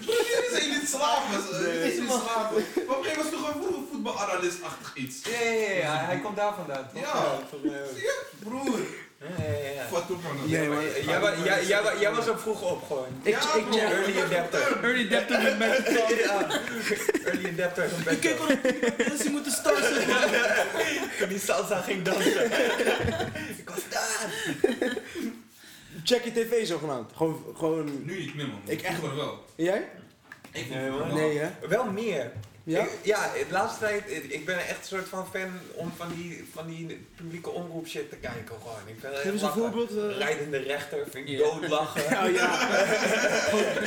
Jullie 0.00 0.48
zijn 0.52 0.68
niet 0.70 0.88
slaven. 0.88 1.30
Jullie 1.30 1.92
zijn 1.92 2.00
niet 2.00 2.10
slaven. 2.10 2.64
Maar 2.86 2.96
op 2.96 3.04
een 3.04 3.10
gegeven 3.10 3.24
moment 3.40 3.54
toch 3.62 3.70
een 3.78 3.86
voetbalanalist-achtig 3.90 4.90
iets. 4.94 5.16
Ja, 5.24 5.40
ja, 5.40 5.50
ja, 5.50 5.70
ja, 5.76 6.04
hij 6.06 6.18
komt 6.24 6.36
daar 6.36 6.54
vandaan. 6.54 6.88
toch? 6.92 7.02
Ja. 7.02 7.38
voor, 7.50 7.58
Zie 7.62 8.02
je? 8.02 8.22
Broer. 8.38 8.78
ja, 9.20 9.26
ja, 9.44 9.70
ja. 9.74 9.82
Man. 9.90 10.04
Maar- 10.22 10.46
Jij, 10.46 11.20
wa- 11.20 11.34
jij, 11.44 11.64
jij, 11.66 11.82
wa- 11.82 11.94
jij 12.00 12.12
was 12.12 12.28
ook 12.28 12.40
vroeg 12.40 12.62
op 12.70 12.82
gewoon. 12.86 13.06
Ik, 13.22 13.32
Ja, 13.42 13.54
ik, 13.54 13.66
bro. 13.68 13.78
Early 13.78 14.20
adapter. 14.22 14.78
Early 14.82 15.06
adapter 15.06 15.42
met 15.42 15.58
mijn 15.58 15.70
Ja, 16.24 16.46
early 17.24 17.48
adapter 17.52 17.88
van 17.88 18.12
Ik 18.12 18.20
kijk 18.20 18.38
Beto. 18.46 18.46
wel 18.46 19.06
mensen 19.08 19.30
moeten 19.32 19.52
starten. 19.52 20.04
Toen 21.18 21.28
die 21.34 21.40
salsa 21.40 21.80
ging 21.80 22.02
dansen. 22.04 22.44
Ik 23.62 23.68
was 23.68 23.82
daar. 23.90 24.28
Check 26.04 26.24
je 26.24 26.32
tv 26.32 26.66
zogenaamd. 26.66 27.10
Gewoon, 27.16 27.44
gewoon... 27.56 28.04
Nu 28.04 28.18
niet 28.18 28.34
meer 28.34 28.48
man. 28.48 28.60
Ik 28.64 28.82
echt- 28.82 28.96
Vroeger 28.96 29.16
wel. 29.16 29.44
Jij? 29.54 29.88
Ik 30.52 30.70
Nee, 30.70 30.90
wel. 30.90 31.06
Nee, 31.06 31.38
hè? 31.38 31.68
Wel 31.68 31.84
meer. 31.84 32.32
Ja? 32.66 32.80
Ik, 32.82 32.88
ja, 33.02 33.30
de 33.32 33.44
laatste 33.50 33.78
tijd, 33.80 34.02
ik- 34.10 34.24
ik 34.32 34.44
ben 34.44 34.58
echt 34.58 34.68
een 34.78 34.84
soort 34.84 35.08
van 35.08 35.26
fan 35.32 35.58
om 35.74 35.92
van 35.96 36.08
die, 36.16 36.48
van 36.52 36.66
die 36.66 37.06
publieke 37.16 37.50
omroep 37.50 37.86
shit 37.86 38.10
te 38.10 38.16
kijken 38.16 38.56
gewoon. 38.62 38.78
Ik 38.86 38.96
vind 39.00 39.12
het 39.12 39.22
Geef 39.22 39.32
eens 39.32 39.42
een 39.42 39.50
voorbeeld. 39.52 39.90
eh. 39.90 40.16
Rijdende 40.18 40.58
rechter 40.58 41.06
vind 41.10 41.28
ik 41.28 41.38
doodlachen. 41.38 42.02
Oh 42.26 42.30
ja. 42.34 42.56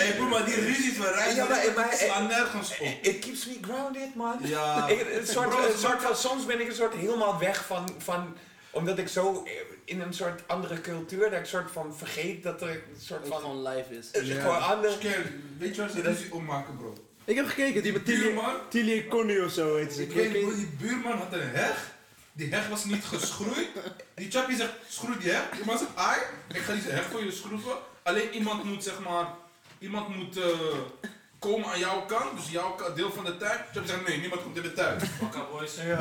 Hé 0.02 0.14
bro, 0.16 0.26
maar 0.28 0.46
die 0.46 0.56
ruzies 0.56 0.96
van 0.98 1.06
rijden, 1.06 1.36
Ja, 1.36 1.46
maar- 1.48 1.74
maar- 1.76 1.94
slaan 1.94 2.28
nergens 2.28 2.78
op. 2.80 2.88
It 3.02 3.20
keeps 3.20 3.46
me 3.48 3.58
grounded, 3.62 4.16
man. 4.16 4.38
Ja. 4.44 4.88
Ik, 4.88 5.08
een 5.20 5.28
soort, 5.28 5.50
Bro, 5.50 5.66
een 5.66 5.78
soort 5.78 6.02
van, 6.02 6.16
soms 6.16 6.46
ben 6.46 6.60
ik 6.62 6.68
een 6.68 6.76
soort 6.76 6.94
helemaal 6.94 7.40
weg 7.40 7.66
van, 7.66 7.90
van 7.98 8.36
omdat 8.72 8.98
ik 8.98 9.08
zo 9.08 9.44
in 9.88 10.02
een 10.02 10.14
soort 10.14 10.42
andere 10.48 10.82
cultuur, 10.82 11.30
dat 11.30 11.40
ik 11.40 11.46
soort 11.46 11.72
van 11.72 11.96
vergeet 11.96 12.44
dat 12.44 12.62
er 12.62 12.70
een 12.70 12.82
soort 13.02 13.28
van, 13.28 13.40
gewoon 13.40 13.68
live 13.68 13.98
is. 13.98 14.10
Ja. 14.28 14.42
gewoon 14.42 14.62
anders. 14.62 14.94
Scary. 14.94 15.32
Weet 15.58 15.76
je 15.76 15.82
waar 15.82 15.90
ze 15.90 16.02
ruzie 16.02 16.34
om 16.34 16.46
maken, 16.46 16.78
bro? 16.78 16.94
Ik 17.26 17.36
heb 17.36 17.48
gekeken, 17.48 17.84
die 17.84 17.92
met 17.92 18.06
Tilly, 18.06 18.22
buurman, 18.22 18.56
Tilly 18.70 18.98
en 18.98 19.08
Connie 19.08 19.44
of 19.44 19.52
zo 19.52 19.76
heet 19.76 19.94
ze. 19.94 20.02
ik 20.02 20.12
weet 20.12 20.34
niet, 20.34 20.56
die 20.56 20.70
buurman 20.80 21.18
had 21.18 21.34
een 21.34 21.50
heg. 21.50 21.96
Die 22.34 22.54
heg 22.54 22.68
was 22.68 22.86
niet 22.86 23.06
geschroeid. 23.06 23.68
Die 24.16 24.32
chappie 24.32 24.56
zegt, 24.56 24.74
schroei 24.88 25.20
die 25.20 25.32
heg. 25.32 25.50
Die 25.50 25.66
man 25.66 25.78
zegt, 25.78 25.96
ai, 25.96 26.20
ik 26.54 26.62
ga 26.62 26.74
die 26.74 26.82
heg 26.82 27.04
voor 27.04 27.24
je 27.24 27.32
schroeven. 27.32 27.76
Alleen 28.04 28.34
iemand 28.34 28.64
moet, 28.64 28.84
zeg 28.84 29.00
maar, 29.00 29.26
iemand 29.80 30.16
moet 30.16 30.38
eh, 30.38 30.46
komen 31.40 31.70
aan 31.70 31.80
jouw 31.80 32.06
kant. 32.06 32.38
Dus 32.38 32.50
jouw 32.52 32.76
deel 32.96 33.12
van 33.12 33.26
de 33.26 33.38
tuin. 33.38 33.60
Chappie 33.74 33.92
zegt, 33.92 34.08
nee, 34.08 34.20
niemand 34.20 34.44
komt 34.44 34.58
in 34.58 34.62
de 34.62 34.74
tuin. 34.74 35.00
Wakka 35.22 35.46
boys. 35.52 35.76
Ja, 35.76 36.00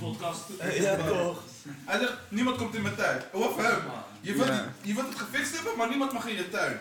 podcast. 0.00 0.40
Ja, 0.74 0.96
toch. 0.96 1.42
Hij 1.84 1.98
zegt, 1.98 2.12
niemand 2.28 2.56
komt 2.56 2.74
in 2.74 2.82
mijn 2.82 2.94
tuin. 2.94 3.22
Of 3.32 3.56
hem. 3.56 3.78
Je 4.22 4.32
wilt, 4.34 4.48
Ja. 4.48 4.72
je 4.82 4.94
wilt 4.94 5.08
het 5.08 5.18
gefixt 5.18 5.54
hebben, 5.54 5.76
maar 5.76 5.88
niemand 5.88 6.12
mag 6.12 6.26
in 6.26 6.36
je 6.36 6.48
tuin. 6.50 6.80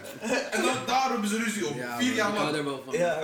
En 0.52 0.62
dan, 0.62 0.76
daar 0.86 1.10
hebben 1.12 1.30
ze 1.30 1.38
ruzie 1.38 1.68
op. 1.68 1.76
Ja, 1.76 1.98
Vier 1.98 2.14
jaar 2.14 2.34
lang. 2.34 2.74
Ja, 2.92 3.20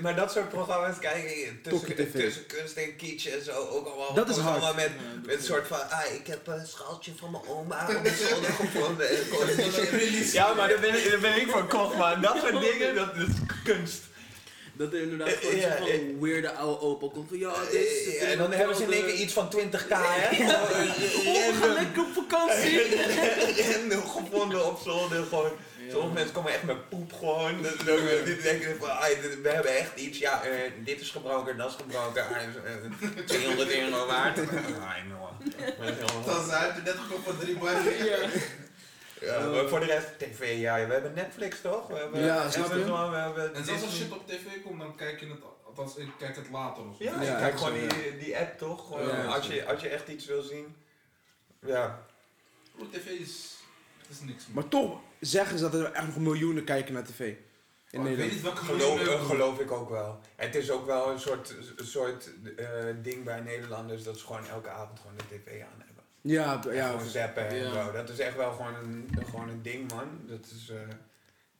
maar 0.00 0.16
dat 0.16 0.32
soort 0.32 0.48
programma's 0.48 0.98
kijken 0.98 1.60
tussen, 1.62 2.12
tussen 2.12 2.46
kunst 2.46 2.76
en 2.76 2.96
kitsch 2.96 3.26
en 3.26 3.44
zo 3.44 3.50
ook 3.52 3.86
allemaal. 3.86 4.14
Dat 4.14 4.28
is 4.28 4.36
hard. 4.36 4.54
allemaal 4.54 4.74
met, 4.74 4.90
met 5.26 5.36
een 5.36 5.42
soort 5.42 5.66
van, 5.66 5.90
ah, 5.90 6.12
ik 6.14 6.26
heb 6.26 6.46
een 6.46 6.66
schaaltje 6.66 7.12
van 7.18 7.30
mijn 7.30 7.44
oma 7.48 7.86
op 7.96 8.04
de 8.04 8.14
zolder 8.30 8.52
gevonden. 8.52 9.08
Ja, 10.32 10.54
maar 10.54 10.68
daar 10.68 10.80
ben, 10.80 10.94
ik, 11.04 11.10
daar 11.10 11.20
ben 11.20 11.40
ik 11.40 11.48
van 11.50 11.68
kocht, 11.68 11.96
man. 11.96 12.20
Dat 12.20 12.36
soort 12.40 12.60
dingen, 12.60 12.94
dat 12.94 13.16
is 13.16 13.26
kunst. 13.64 14.02
Dat 14.76 14.92
er 14.92 15.00
inderdaad 15.02 15.28
gewoon 15.40 15.56
ja, 15.56 15.76
zo'n 15.76 15.86
van 15.86 16.20
weirde 16.20 16.52
oude 16.52 16.80
opa 16.80 17.06
komt 17.12 17.28
van 17.28 17.38
ja, 17.38 17.52
dit 17.70 17.80
is 18.06 18.16
En 18.16 18.38
dan 18.38 18.52
hebben 18.52 18.76
ze 18.76 18.82
in 18.82 18.92
één 18.92 19.04
keer 19.04 19.14
iets 19.14 19.32
van 19.32 19.52
20k, 19.56 19.88
hè? 19.88 20.44
Lekker 21.74 22.02
op 22.02 22.12
vakantie! 22.14 22.96
Random 23.72 24.02
gevonden 24.08 24.66
op 24.66 24.80
zolder, 24.84 25.24
gewoon. 25.24 25.50
Sommige 25.90 26.12
mensen 26.14 26.32
komen 26.32 26.52
echt 26.52 26.62
met 26.62 26.88
poep 26.88 27.12
gewoon. 27.12 27.62
Dat, 27.62 27.76
dat, 27.86 27.98
die 28.24 28.36
denken 28.42 28.76
van, 28.78 28.90
ah, 28.90 29.06
dit- 29.22 29.40
we 29.42 29.48
hebben 29.48 29.76
echt 29.76 29.96
iets, 29.96 30.18
ja, 30.18 30.42
eh, 30.42 30.50
dit 30.84 31.00
is 31.00 31.10
gebroken, 31.10 31.56
dat 31.56 31.70
is 31.70 31.76
gebroken, 31.76 32.22
ah, 32.28 32.36
is, 32.42 32.54
eh, 33.18 33.24
200 33.26 33.70
euro 33.78 34.06
waard. 34.06 34.38
Ah. 35.80 36.26
Dan 36.26 36.44
zei 36.48 36.60
hij 36.72 36.80
net 36.84 36.94
gekocht 36.94 37.24
voor 37.24 37.38
drie 37.38 37.56
boys. 37.56 37.72
Ja. 39.24 39.48
Maar 39.48 39.68
voor 39.68 39.80
de 39.80 39.86
rest, 39.86 40.18
tv, 40.18 40.58
ja, 40.60 40.86
we 40.86 40.92
hebben 40.92 41.14
Netflix 41.14 41.60
toch? 41.60 41.86
We 41.86 41.94
hebben 41.94 42.24
Ja, 42.24 42.50
snap 42.50 42.68
je? 42.72 42.84
We 42.84 43.16
hebben 43.16 43.54
En 43.54 43.64
zelfs 43.64 43.82
als 43.82 43.96
shit 43.96 44.12
op 44.12 44.26
tv 44.26 44.62
komt, 44.64 44.80
dan 44.80 44.96
kijk 44.96 45.20
je 45.20 45.26
het, 45.26 45.40
althans 45.66 45.96
ik 45.96 46.08
kijk 46.18 46.36
het 46.36 46.50
later 46.50 46.88
of 46.88 46.96
zo. 46.96 47.04
Ja, 47.04 47.24
zo, 47.24 47.56
gewoon 47.56 47.88
die, 47.88 48.18
die 48.18 48.38
app 48.38 48.58
toch? 48.58 48.92
Als, 49.28 49.46
je, 49.46 49.66
als 49.66 49.80
je 49.82 49.88
echt 49.88 50.08
iets 50.08 50.26
wil 50.26 50.42
zien. 50.42 50.76
Ja. 51.66 52.02
Bro, 52.76 52.88
tv 52.90 53.06
is, 53.06 53.54
het 53.98 54.10
is 54.10 54.20
niks 54.20 54.46
meer. 54.46 54.54
Maar 54.54 54.68
toch 54.68 55.00
zeggen 55.20 55.58
ze 55.58 55.70
dat 55.70 55.74
er 55.74 55.92
echt 55.92 56.06
nog 56.06 56.16
miljoenen 56.16 56.64
kijken 56.64 56.94
naar 56.94 57.04
tv. 57.04 57.34
In 57.90 58.00
Maar 58.02 58.10
ik 58.10 58.16
weet 58.16 58.26
Nederland. 58.26 58.60
niet 58.60 58.66
welke 58.68 58.82
Geloof, 58.82 59.20
eh, 59.20 59.26
geloof 59.26 59.58
ik 59.58 59.70
ook 59.70 59.90
wel. 59.90 60.20
Het 60.36 60.54
is 60.54 60.70
ook 60.70 60.86
wel 60.86 61.10
een 61.10 61.18
soort, 61.20 61.54
soort 61.76 62.30
eh, 62.56 62.66
ding 63.02 63.24
bij 63.24 63.40
Nederlanders 63.40 64.02
dat 64.02 64.18
ze 64.18 64.26
gewoon 64.26 64.46
elke 64.46 64.68
avond 64.68 65.00
gewoon 65.00 65.16
de 65.16 65.24
tv 65.24 65.62
aan 65.62 65.82
hebben. 65.86 66.03
Ja, 66.26 66.60
En 66.68 66.74
ja. 66.74 66.88
gewoon 66.90 67.06
zappen 67.08 67.48
en 67.48 67.72
zo. 67.72 67.92
Dat 67.92 68.08
is 68.08 68.18
echt 68.18 68.36
wel 68.36 68.50
gewoon 68.52 68.74
een, 68.74 69.08
gewoon 69.30 69.48
een 69.48 69.62
ding, 69.62 69.92
man. 69.92 70.08
Dat 70.26 70.46
is, 70.56 70.70
eh, 70.70 70.76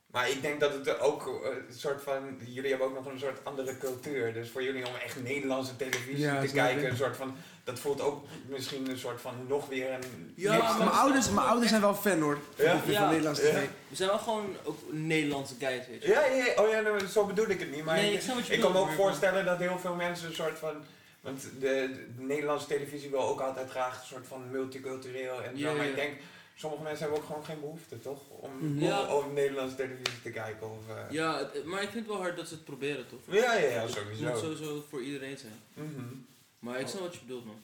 maar 0.07 0.31
ik 0.31 0.43
denk 0.43 0.61
dat 0.61 0.73
het 0.73 1.01
ook 1.01 1.27
eh, 1.45 1.51
een 1.69 1.75
soort 1.75 2.03
van... 2.03 2.39
Jullie 2.47 2.71
hebben 2.71 2.89
ook 2.89 2.95
nog 2.95 3.07
een 3.13 3.19
soort 3.19 3.45
andere 3.45 3.79
cultuur. 3.79 4.33
Dus 4.33 4.51
voor 4.51 4.63
jullie 4.63 4.87
om 4.87 4.93
echt 5.05 5.23
Nederlandse 5.23 5.77
televisie 5.77 6.19
Ja, 6.19 6.41
te 6.41 6.47
kijken, 6.53 6.91
een 6.91 6.97
soort 6.97 7.17
van... 7.17 7.35
Dat 7.65 7.79
voelt 7.79 8.01
ook 8.01 8.25
misschien 8.49 8.91
een 8.91 8.99
soort 8.99 9.21
van 9.21 9.35
nog 9.49 9.69
weer 9.69 9.93
een... 9.93 10.33
Ja, 10.37 10.59
maar- 10.59 10.79
Mijn 10.79 10.91
ouders, 10.91 11.31
mijn 11.31 11.47
ouders 11.47 11.69
zijn 11.71 11.81
wel 11.83 11.95
fan 11.95 12.21
hoor. 12.21 12.39
Van, 12.55 12.65
Ja? 12.65 12.79
van 12.79 12.93
Ja. 12.93 13.09
Nederlandse 13.11 13.43
tv. 13.43 13.67
We 13.89 13.97
zijn 13.97 14.09
wel 14.09 14.19
gewoon 14.19 14.57
ook 14.65 14.79
Nederlandse 14.91 15.55
guys, 15.59 15.87
weet 15.87 16.03
je. 16.03 16.09
Ja, 16.09 16.25
ja, 16.25 16.45
ja. 16.45 16.63
oh 16.63 16.71
ja, 16.71 16.81
nou, 16.81 17.07
zo 17.07 17.27
bedoel 17.27 17.49
ik 17.49 17.61
het 17.61 17.71
niet. 17.71 17.85
Maar 17.85 17.97
Nee, 17.97 18.13
ik, 18.13 18.23
ik 18.23 18.47
ik 18.49 18.61
kan 18.61 18.73
me 18.73 18.79
ook 18.79 18.91
voorstellen 18.91 19.45
dat 19.45 19.59
heel 19.59 19.79
veel 19.79 19.95
mensen 19.95 20.29
een 20.29 20.35
soort 20.35 20.59
van... 20.59 20.85
Want 21.25 21.43
de, 21.43 21.91
de 22.17 22.23
Nederlandse 22.23 22.67
televisie 22.67 23.11
wil 23.11 23.21
ook 23.29 23.41
altijd 23.41 23.71
graag 23.71 24.01
een 24.01 24.07
soort 24.07 24.27
van 24.27 24.51
multicultureel 24.51 25.43
en 25.43 25.59
zo. 25.59 25.65
Ja, 25.67 25.73
maar 25.73 25.85
ja. 25.85 25.91
ik 25.91 25.97
denk, 25.97 26.13
sommige 26.55 26.83
mensen 26.83 27.03
hebben 27.03 27.19
ook 27.21 27.27
gewoon 27.27 27.45
geen 27.45 27.61
behoefte, 27.61 28.01
toch? 28.01 28.21
Om, 28.29 28.51
Mhm. 28.59 28.85
Ja. 28.85 29.15
om, 29.15 29.25
om 29.25 29.33
Nederlandse 29.33 29.77
televisie 29.77 30.23
te 30.23 30.31
kijken. 30.31 30.71
Of, 30.71 30.89
eh, 30.89 31.11
Ja, 31.11 31.39
het- 31.39 31.65
maar 31.65 31.83
ik 31.83 31.89
vind 31.91 32.07
het 32.07 32.15
wel 32.15 32.23
hard 32.23 32.37
dat 32.37 32.49
ze 32.49 32.55
het 32.55 32.65
proberen, 32.65 33.07
toch? 33.09 33.21
ja, 33.27 33.55
ja, 33.55 33.69
ja, 33.69 33.81
Het 33.83 33.91
sowieso. 33.91 34.25
moet 34.29 34.39
sowieso 34.39 34.85
voor 34.89 35.03
iedereen 35.03 35.39
zijn. 35.39 35.61
Mhm. 35.75 36.05
Maar 36.59 36.81
ik 36.81 36.87
snap 36.87 37.01
wat 37.03 37.15
je 37.15 37.21
bedoelt, 37.21 37.45
man. 37.45 37.57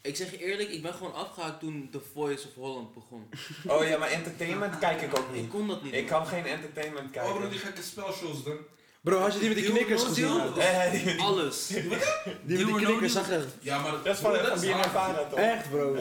Ik 0.00 0.16
zeg 0.16 0.30
je 0.30 0.38
eerlijk, 0.38 0.68
ik 0.68 0.82
ben 0.82 0.94
gewoon 0.94 1.14
afgehaakt 1.14 1.60
toen 1.60 1.88
The 1.92 2.00
Voice 2.12 2.46
of 2.48 2.54
Holland 2.54 2.94
begon. 2.94 3.28
Oh 3.76 3.88
ja, 3.88 3.98
maar 3.98 4.10
entertainment 4.10 4.78
kijk 4.78 5.00
ik 5.02 5.18
ook 5.18 5.28
Ik 5.28 5.32
niet. 5.40 5.50
kon 5.50 5.68
dat 5.68 5.82
niet. 5.82 5.92
Ik 5.94 6.10
man. 6.10 6.18
kan 6.20 6.26
geen 6.26 6.46
entertainment 6.46 7.10
kijken. 7.10 7.32
Oh 7.32 7.38
bro, 7.38 7.48
die 7.48 7.58
gekke 7.58 7.82
spelshows 7.82 8.42
dan. 8.44 8.58
Bro, 9.06 9.18
had 9.20 9.32
je 9.32 9.38
die 9.38 9.48
met 9.48 9.58
die 9.58 9.70
knikkers 9.70 10.02
gezien? 10.02 10.40
Eh, 10.58 11.24
Alles. 11.26 11.66
Die 11.66 11.82
met 12.66 12.66
die 12.66 12.74
knikkers, 12.74 13.12
zag 13.12 13.28
je? 13.28 13.44
Ja, 13.60 13.78
maar 13.78 13.90
dat 13.90 14.14
is 14.14 14.18
van, 14.20 14.34
is. 14.34 14.40
Vara, 14.92 15.24
toch? 15.30 15.38
Echt 15.38 15.70
bro. 15.70 15.96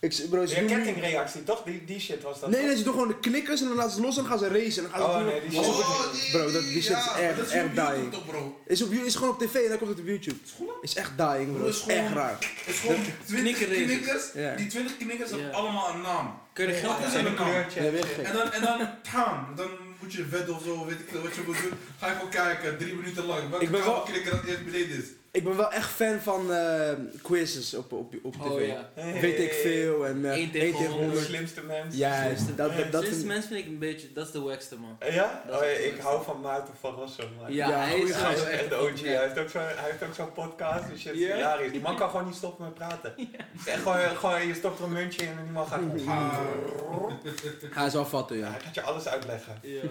Ik, 0.00 0.16
bro, 0.30 0.46
ze 0.46 0.54
Ja, 0.62 0.66
kettingreactie, 0.76 1.44
toch? 1.44 1.62
Die, 1.62 1.84
die 1.84 2.00
shit 2.00 2.22
was 2.22 2.40
dat. 2.40 2.50
Nee, 2.50 2.62
nee, 2.62 2.76
ze 2.76 2.82
doen 2.82 2.92
gewoon 2.92 3.08
de 3.08 3.18
knikkers 3.18 3.60
en 3.60 3.68
dan 3.68 3.76
laten 3.76 3.92
ze 3.92 4.00
los 4.00 4.16
en 4.16 4.22
dan 4.22 4.30
gaan 4.30 4.38
ze 4.38 4.48
racen. 4.48 4.84
En 4.84 4.90
dan 4.90 5.00
gaan 5.00 5.12
ze 5.12 5.18
Oh, 5.18 5.24
nee, 5.24 5.40
die 5.48 5.58
Is 5.60 5.66
shit. 5.66 5.74
Oh, 5.74 6.32
Bro, 6.32 6.52
dat- 6.52 6.62
die 6.62 6.82
shit 6.82 6.96
is 6.96 7.06
echt- 7.20 7.36
dat 7.36 7.46
is 7.46 7.52
echt 7.52 7.74
dying. 7.74 8.12
toch, 8.12 8.26
bro. 8.26 8.60
Is, 8.66 8.82
op, 8.82 8.92
is 8.92 9.14
gewoon 9.14 9.30
op 9.30 9.38
tv 9.38 9.54
en 9.54 9.68
dan 9.68 9.78
komt 9.78 9.90
het 9.90 10.00
op 10.00 10.06
YouTube. 10.06 10.36
Is 10.82 10.94
echt 10.94 11.12
dying 11.16 11.46
bro, 11.50 11.58
Bro, 11.58 11.66
is 11.68 11.76
is 11.76 11.82
gewoon- 11.82 11.98
echt 11.98 12.12
raar. 12.14 12.36
Het 12.38 12.74
is 12.74 12.78
gewoon 12.80 12.96
20 13.26 13.56
knikkerraces. 13.56 13.84
knikkers. 13.84 14.24
Ja. 14.34 14.54
Die 14.54 14.66
20 14.66 14.96
knikkers 14.96 15.30
hebben 15.30 15.52
allemaal 15.52 15.94
een 15.94 16.00
naam. 16.00 16.38
Kun 16.52 16.66
je 16.66 16.72
geld 16.72 16.96
zetten? 17.02 17.26
een 17.26 17.34
kleurtje. 17.34 17.80
En 18.22 18.32
dan, 18.32 18.52
en 18.52 18.60
dan, 18.62 18.88
gaan. 19.02 19.46
Dan 19.56 19.68
moet 20.00 20.12
je 20.12 20.24
wedden 20.26 20.54
of 20.54 20.62
zo, 20.62 20.86
weet 20.86 21.00
ik 21.00 21.08
veel 21.10 21.22
wat 21.22 21.34
je 21.34 21.42
moet 21.46 21.60
doen. 21.62 21.72
Ga 21.98 22.06
je 22.06 22.14
gewoon 22.14 22.30
kijken, 22.30 22.78
drie 22.78 22.94
minuten 22.94 23.24
lang. 23.24 23.48
Welke 23.50 23.64
Ik 23.64 23.70
ben 23.70 23.80
wel- 23.80 23.88
kabelknikker 23.94 24.30
dat 24.30 24.44
eerst 24.44 24.64
beneden 24.64 24.96
is. 24.98 25.04
Ik 25.30 25.44
ben 25.44 25.56
wel 25.56 25.72
echt 25.72 25.90
fan 25.90 26.18
van 26.20 26.52
eh, 26.52 26.92
quizzes 27.22 27.74
op, 27.74 27.92
op, 27.92 28.14
op 28.22 28.34
tv. 28.34 28.40
Oh 28.50 28.66
ja. 28.66 28.90
Weet 29.20 29.38
ik 29.38 29.52
veel 29.52 30.06
en 30.06 30.18
uh, 30.18 30.30
Eén 30.30 30.38
1 30.38 30.50
tegen 30.50 30.78
tegen 30.78 30.96
De 30.96 31.02
100. 31.02 31.24
slimste 31.24 31.62
mens. 31.62 31.96
Juist, 31.96 32.56
dat, 32.56 32.76
dat, 32.76 32.92
dat, 32.92 33.02
Sinds 33.02 33.16
vind 33.16 33.28
mens 33.28 33.46
vind 33.46 33.58
ik 33.60 33.66
een 33.66 33.78
beetje, 33.78 34.12
dat 34.12 34.26
is 34.26 34.32
de 34.32 34.40
wackste 34.40 34.76
man. 34.76 34.96
Ja? 35.12 35.42
Dat 35.46 35.62
is 35.62 35.68
Oh, 35.68 35.72
ja, 35.72 35.78
ik 35.78 35.98
hou 36.00 36.24
van 36.24 36.40
Maarten 36.40 36.74
van 36.80 36.94
Rossum. 36.94 37.28
man. 37.40 37.52
Ja, 37.52 37.68
Ja, 37.68 37.78
hij 37.78 37.90
goeie 37.90 38.08
is 38.08 38.14
Hij 38.14 38.34
is 38.34 38.40
echt 38.42 38.50
echt 38.60 38.68
de 38.68 38.76
OG. 38.76 39.00
Hij 39.00 39.22
heeft 39.22 39.38
ook 39.38 39.48
zo'n 39.48 39.60
hij 39.60 39.90
heeft 39.90 40.02
ook 40.02 40.14
zo'n 40.14 40.32
podcast. 40.32 40.84
en 40.90 40.98
shit. 40.98 41.14
Ja? 41.14 41.34
Hilarisch. 41.36 41.72
Die 41.72 41.80
man 41.80 41.96
kan 41.96 42.10
gewoon 42.10 42.26
niet 42.26 42.34
stoppen 42.34 42.64
met 42.64 42.74
praten. 42.74 43.14
Het 43.16 43.26
is 43.60 43.66
echt 43.66 43.82
gewoon, 43.82 44.16
gewoon, 44.16 44.46
je 44.46 44.54
stopt 44.54 44.78
er 44.78 44.84
een 44.84 44.92
muntje 44.92 45.22
in 45.22 45.28
en 45.28 45.42
die 45.42 45.52
man 45.52 45.66
gaat 45.66 45.80
ik. 45.80 47.70
Ga 47.70 47.84
eens 47.84 47.94
wel 47.94 48.06
vatten, 48.06 48.36
Ja, 48.36 48.44
ja. 48.46 48.50
hij 48.50 48.60
gaat 48.60 48.74
je 48.74 48.82
alles 48.82 49.08
uitleggen. 49.08 49.58
Ja. 49.62 49.82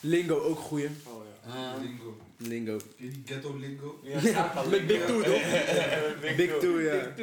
Lingo 0.00 0.40
ook 0.40 0.58
goeie. 0.58 0.86
Oh 1.06 1.22
ja. 1.44 1.52
Ah. 1.52 1.80
Lingo. 1.82 2.16
Lingo. 2.42 2.78
Die 2.96 3.22
ghetto 3.24 3.56
lingo? 3.56 4.00
Ja, 4.02 4.20
Ja, 4.20 4.62
met 4.70 4.86
Big 4.86 5.06
Two, 5.06 5.22
toch? 5.22 5.42
Big, 6.20 6.36
Big 6.36 6.58
Two. 6.60 6.80
Ja. 6.80 7.14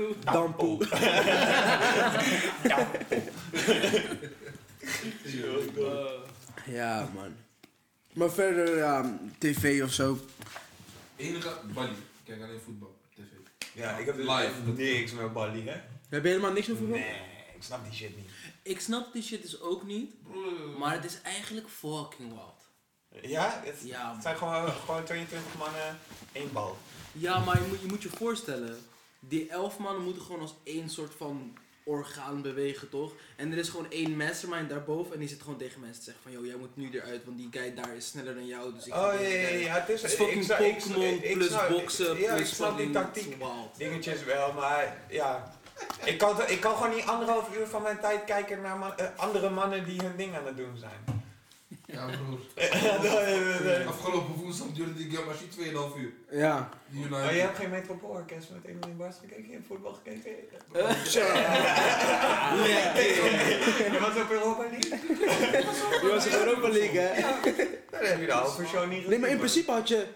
Uh, 5.78 6.12
Ja, 6.66 7.10
man. 7.16 7.36
Maar 8.14 8.32
verder, 8.32 8.78
ja, 8.78 9.20
tv 9.38 9.84
of 9.84 9.94
zo. 9.94 10.18
Enige, 11.16 11.50
Bali. 11.74 11.90
Ik 11.92 11.96
kijk 12.26 12.42
alleen 12.42 12.60
voetbal. 12.66 12.98
TV. 13.16 13.22
Ja, 13.74 13.98
ik 13.98 14.06
heb 14.06 14.16
dus 14.16 14.26
Live. 14.26 14.44
echt 14.46 14.78
niks 14.78 15.12
met 15.12 15.34
Bali, 15.34 15.64
hè? 15.68 15.76
Heb 16.10 16.24
je 16.24 16.30
helemaal 16.30 16.52
niks 16.52 16.68
van 16.68 16.76
voetbal? 16.76 16.98
Nee, 16.98 17.16
ik 17.56 17.64
snap 17.64 17.84
die 17.84 17.94
shit 17.94 18.16
niet. 18.18 18.30
Ik 18.64 18.80
snap 18.80 19.14
die 19.14 19.24
shit 19.24 19.42
dus 19.42 19.62
ook 19.62 19.84
niet, 19.86 20.14
maar 20.78 20.94
het 20.94 21.06
is 21.06 21.22
eigenlijk 21.22 21.68
fucking 21.70 22.30
wild. 22.30 22.59
Ja? 23.22 23.62
Het, 23.64 23.76
Ja, 23.84 24.14
het 24.14 24.24
zijn 24.24 24.38
gewoon, 24.38 24.68
gewoon 24.86 25.04
22 25.04 25.58
mannen, 25.58 26.00
één 26.32 26.54
bal. 26.54 26.78
Ja, 27.12 27.40
maar 27.40 27.62
je 27.62 27.68
moet, 27.68 27.82
je 27.82 27.88
moet 27.88 28.02
je 28.04 28.10
voorstellen, 28.10 28.78
die 29.20 29.50
elf 29.50 29.78
mannen 29.78 30.04
moeten 30.04 30.22
gewoon 30.22 30.42
als 30.42 30.56
één 30.64 30.90
soort 30.90 31.14
van 31.18 31.58
orgaan 31.84 32.42
bewegen, 32.42 32.90
toch? 32.90 33.12
En 33.36 33.52
er 33.52 33.58
is 33.58 33.70
gewoon 33.70 33.92
één 33.92 34.18
mastermind 34.18 34.70
daarboven 34.70 35.14
en 35.14 35.20
die 35.20 35.28
zit 35.28 35.42
gewoon 35.42 35.58
tegen 35.58 35.80
mensen 35.80 36.00
te 36.00 36.04
zeggen 36.04 36.24
van, 36.24 36.32
yo, 36.32 36.46
jij 36.48 36.56
moet 36.56 36.76
nu 36.76 36.90
eruit, 36.92 37.26
want 37.26 37.38
die 37.38 37.48
guy 37.52 37.74
daar 37.76 37.96
is 37.96 38.08
sneller 38.08 38.34
dan 38.36 38.46
jou, 38.46 38.74
dus 38.74 38.86
ik 38.86 38.94
Oh 38.94 39.14
ja, 39.14 39.28
ja, 39.28 39.48
ja, 39.48 39.74
het 39.74 39.90
is... 39.90 40.02
Het 40.02 40.12
is 40.12 40.18
fucking 40.18 40.48
Pokémon 40.48 41.20
plus 41.20 41.68
boksen 41.70 42.20
Ja, 42.20 42.34
plus 42.36 42.48
ik 42.48 42.56
snap 42.56 42.78
die 42.78 42.86
fucking 42.86 42.94
tactiek. 42.94 43.38
Dingetjes 43.78 44.24
wel, 44.24 44.54
maar 44.54 44.98
ja... 45.10 45.58
Ik 46.06 46.18
kan, 46.18 46.48
ik 46.48 46.60
kan 46.60 46.76
gewoon 46.76 46.96
niet 46.96 47.06
anderhalf 47.06 47.56
uur 47.58 47.68
van 47.68 47.82
mijn 47.82 48.00
tijd 48.00 48.24
kijken 48.24 48.62
naar 48.62 48.78
man- 48.78 48.98
eh, 48.98 49.06
andere 49.16 49.50
mannen 49.50 49.86
die 49.86 50.02
hun 50.02 50.16
ding 50.18 50.36
aan 50.36 50.46
het 50.46 50.58
doen 50.58 50.78
zijn. 50.78 51.19
Ja, 51.92 52.06
broer. 52.06 52.40
nee, 53.26 53.60
nee. 53.64 53.86
Afgelopen 53.88 54.36
woensdag 54.36 54.68
duurde 54.68 54.94
die 54.94 55.10
game 55.12 55.26
machine 55.26 55.94
2,5 55.94 56.00
uur. 56.00 56.14
Ja. 56.40 56.70
United. 56.94 57.30
je 57.30 57.42
hebt 57.42 57.58
geen 57.58 57.70
Metropoolorkest 57.70 58.50
met 58.50 58.66
Emily 58.66 58.96
Bars 58.98 59.16
gekeken? 59.20 59.48
Je 59.48 59.54
hebt 59.54 59.68
voetbal 59.68 59.94
gekeken? 59.94 60.32
Je 63.92 64.00
was 64.00 64.24
op 64.24 64.32
Europa 64.32 64.62
League? 64.72 65.00
Je 66.02 66.10
was 66.14 66.26
in 66.26 66.34
Europa 66.34 66.70
League, 66.70 67.00
hè? 67.00 67.22
Dan 67.90 68.02
heb 68.02 68.20
je 68.20 68.26
de 68.26 68.32
halve 68.32 68.66
show 68.66 68.88
niet 68.88 68.94
gezien. 68.94 69.10
Nee, 69.10 69.20
maar 69.20 69.30
in 69.30 69.38
principe 69.38 69.72
had 69.72 69.88
je... 69.88 70.08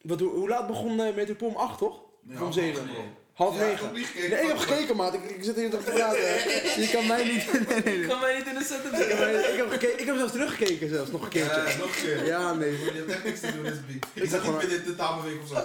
Wat, 0.00 0.20
hoe, 0.20 0.30
hoe 0.30 0.48
laat 0.48 0.66
begon 0.66 1.00
uh, 1.00 1.14
Metropool 1.14 1.48
om 1.48 1.56
8, 1.56 1.78
toch? 1.78 2.02
Ja, 2.28 2.42
om 2.42 2.52
7. 2.52 2.88
Half 3.34 3.56
Ja, 3.58 3.62
ik 3.64 3.68
9. 3.70 3.84
heb 3.86 3.94
niet 3.96 4.06
gekeken. 4.06 4.30
Nee, 4.30 4.40
ik 4.42 4.48
heb 4.48 4.58
gekeken, 4.58 4.96
maat. 4.96 5.14
Ik, 5.14 5.22
ik 5.24 5.44
zit 5.44 5.56
hier 5.56 5.70
toch 5.70 5.82
te 5.84 5.90
praten. 5.90 6.20
Je 6.82 6.88
kan 6.92 7.06
mij 7.06 7.24
niet... 7.24 7.52
Nee, 7.68 7.82
nee, 7.82 8.00
Ik 8.02 8.08
kan 8.08 8.20
mij 8.20 8.36
niet 8.38 8.46
in 8.46 8.54
de 8.54 8.64
setup 8.64 8.92
Ik 8.92 9.08
heb, 9.08 9.28
ik, 9.52 9.56
heb 9.56 9.70
gekeken, 9.70 10.00
ik 10.00 10.06
heb 10.06 10.16
zelfs 10.16 10.32
teruggekeken, 10.32 10.88
zelfs 10.88 11.10
nog 11.10 11.22
een 11.22 11.28
keertje. 11.28 11.60
Ja, 11.60 11.76
nog 11.78 11.86
een 11.96 12.02
keer. 12.02 12.24
Ja, 12.26 12.52
nee. 12.54 12.70
Je 12.72 12.90
hebt 12.92 13.10
echt 13.10 13.24
niks 13.24 13.40
te 13.40 13.52
doen, 13.54 13.64
is 13.64 13.86
beat. 13.86 14.06
is 14.14 14.22
Ik 14.22 14.28
zat 14.30 14.40
gewoon- 14.40 14.58
niet 14.58 14.68
binnen 14.68 14.86
de 14.86 14.94
tamenweek 14.94 15.40
of 15.42 15.48
zo. 15.48 15.64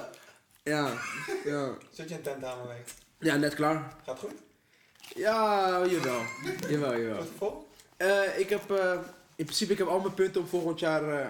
Ja, 0.63 0.93
ja. 1.45 1.74
Zit 1.91 2.09
je 2.09 2.15
in 2.15 2.22
tentamenweek? 2.22 2.88
Ja, 3.20 3.36
net 3.36 3.53
klaar. 3.55 3.93
Gaat 4.05 4.20
goed? 4.20 4.32
Ja, 5.15 5.86
jawel. 5.86 6.22
Jawel, 6.70 6.97
jawel. 6.99 7.17
Het 7.17 7.28
vol? 7.38 7.67
Eh, 7.97 8.39
ik 8.39 8.49
heb, 8.49 8.72
eh, 8.72 8.91
in 9.36 9.45
principe, 9.45 9.72
ik 9.72 9.78
heb 9.78 9.88
al 9.88 9.99
mijn 9.99 10.13
punten 10.13 10.41
om 10.41 10.47
volgend 10.47 10.80
jaar, 10.80 11.20
eh, 11.22 11.28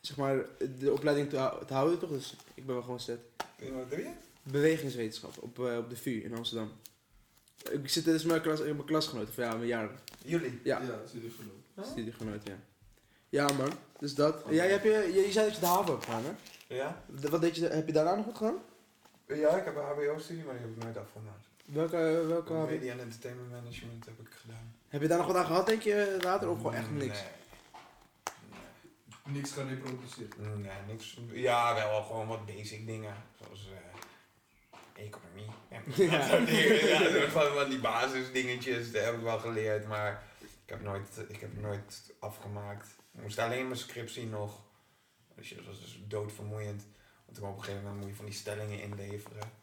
zeg 0.00 0.16
maar, 0.16 0.36
de 0.78 0.92
opleiding 0.92 1.30
te, 1.30 1.36
hou- 1.36 1.64
te 1.66 1.72
houden, 1.74 1.98
toch? 1.98 2.10
Dus 2.10 2.34
ik 2.54 2.66
ben 2.66 2.74
wel 2.74 2.84
gewoon 2.84 3.00
set. 3.00 3.18
Wat 3.58 3.90
doe 3.90 3.98
je? 3.98 4.08
Bewegingswetenschap 4.42 5.42
op, 5.42 5.58
eh, 5.66 5.76
op 5.76 5.90
de 5.90 5.96
VU 5.96 6.22
in 6.24 6.36
Amsterdam. 6.36 6.72
Ik 7.70 7.88
zit 7.88 8.04
dus 8.04 8.22
met 8.22 8.30
mijn, 8.30 8.42
klas, 8.42 8.60
mijn 8.60 8.84
klasgenoten, 8.84 9.28
of 9.28 9.36
ja, 9.36 9.54
mijn 9.54 9.66
jaar. 9.66 9.88
Jullie? 10.24 10.60
Ja, 10.64 10.80
Ja, 10.80 10.88
er 10.88 11.08
genoeg. 11.08 11.86
studiegenoot, 11.86 12.46
ja. 12.46 12.56
Ja, 13.28 13.52
man. 13.52 13.72
Dus 13.98 14.14
dat. 14.14 14.44
Jij 14.50 14.70
heb 14.70 14.82
je, 14.84 14.90
je, 14.90 15.20
je 15.26 15.32
zei 15.32 15.46
dat 15.46 15.54
je 15.54 15.60
de 15.60 15.66
haven 15.66 15.92
hebt 15.92 16.04
gedaan, 16.04 16.22
hè? 16.24 16.30
Ja? 16.74 17.02
De- 17.20 17.28
Wat 17.28 17.40
deed 17.40 17.56
je, 17.56 17.66
heb 17.68 17.86
je 17.86 17.92
daarna 17.92 18.14
nog 18.14 18.24
wat 18.26 18.36
gedaan? 18.36 18.58
Ja, 19.26 19.56
ik 19.56 19.64
heb 19.64 19.76
een 19.76 19.82
HBO-studie, 19.82 20.44
maar 20.44 20.54
die 20.54 20.62
heb 20.62 20.76
ik 20.76 20.82
nooit 20.82 20.96
afgemaakt. 20.96 21.46
Welke, 21.64 22.24
welke 22.26 22.52
haven? 22.52 22.72
Media 22.74 22.92
en 22.92 23.00
Entertainment 23.00 23.50
Management 23.50 24.04
heb 24.04 24.20
ik 24.20 24.28
gedaan. 24.30 24.74
Heb 24.88 25.02
je 25.02 25.08
daar 25.08 25.18
nog 25.18 25.26
wat 25.26 25.36
aan 25.36 25.46
gehad, 25.46 25.66
denk 25.66 25.82
je, 25.82 26.18
later? 26.22 26.48
Of 26.50 26.56
gewoon 26.56 26.74
echt 26.74 26.90
niks? 26.90 27.18
Niks 29.26 29.50
gaan 29.52 29.68
reproduceren. 29.68 30.28
Nee, 30.38 30.54
nee, 30.56 30.72
niks. 30.86 31.18
Ja, 31.32 31.74
wel 31.74 32.02
gewoon 32.02 32.26
wat 32.26 32.46
basic 32.46 32.86
dingen. 32.86 33.14
Zoals 33.42 33.68
eh, 33.70 34.00
economie. 34.94 35.46
En 35.68 35.82
Ja. 35.94 36.18
dat. 36.28 36.48
Ja, 36.48 37.28
van, 37.28 37.52
van 37.54 37.68
die 37.70 37.78
basisdingetjes, 37.80 38.92
dat 38.92 39.04
heb 39.04 39.14
ik 39.14 39.20
wel 39.20 39.38
geleerd. 39.38 39.86
Maar 39.88 40.22
ik 40.40 40.48
heb 40.70 40.82
nooit, 40.82 41.24
ik 41.28 41.40
heb 41.40 41.60
nooit 41.60 42.12
afgemaakt. 42.18 42.88
Ik 43.14 43.22
moest 43.22 43.38
alleen 43.38 43.66
mijn 43.66 43.78
scriptie 43.78 44.26
nog. 44.26 44.60
Dus 45.36 45.48
dat 45.48 45.64
was 45.64 45.80
dus 45.80 46.00
doodvermoeiend. 46.08 46.86
Want 47.24 47.38
toen 47.38 47.48
op 47.48 47.56
een 47.56 47.62
gegeven 47.64 47.82
moment 47.84 48.00
moet 48.00 48.10
je 48.10 48.16
van 48.16 48.24
die 48.24 48.34
stellingen 48.34 48.80
inleveren. 48.82 49.60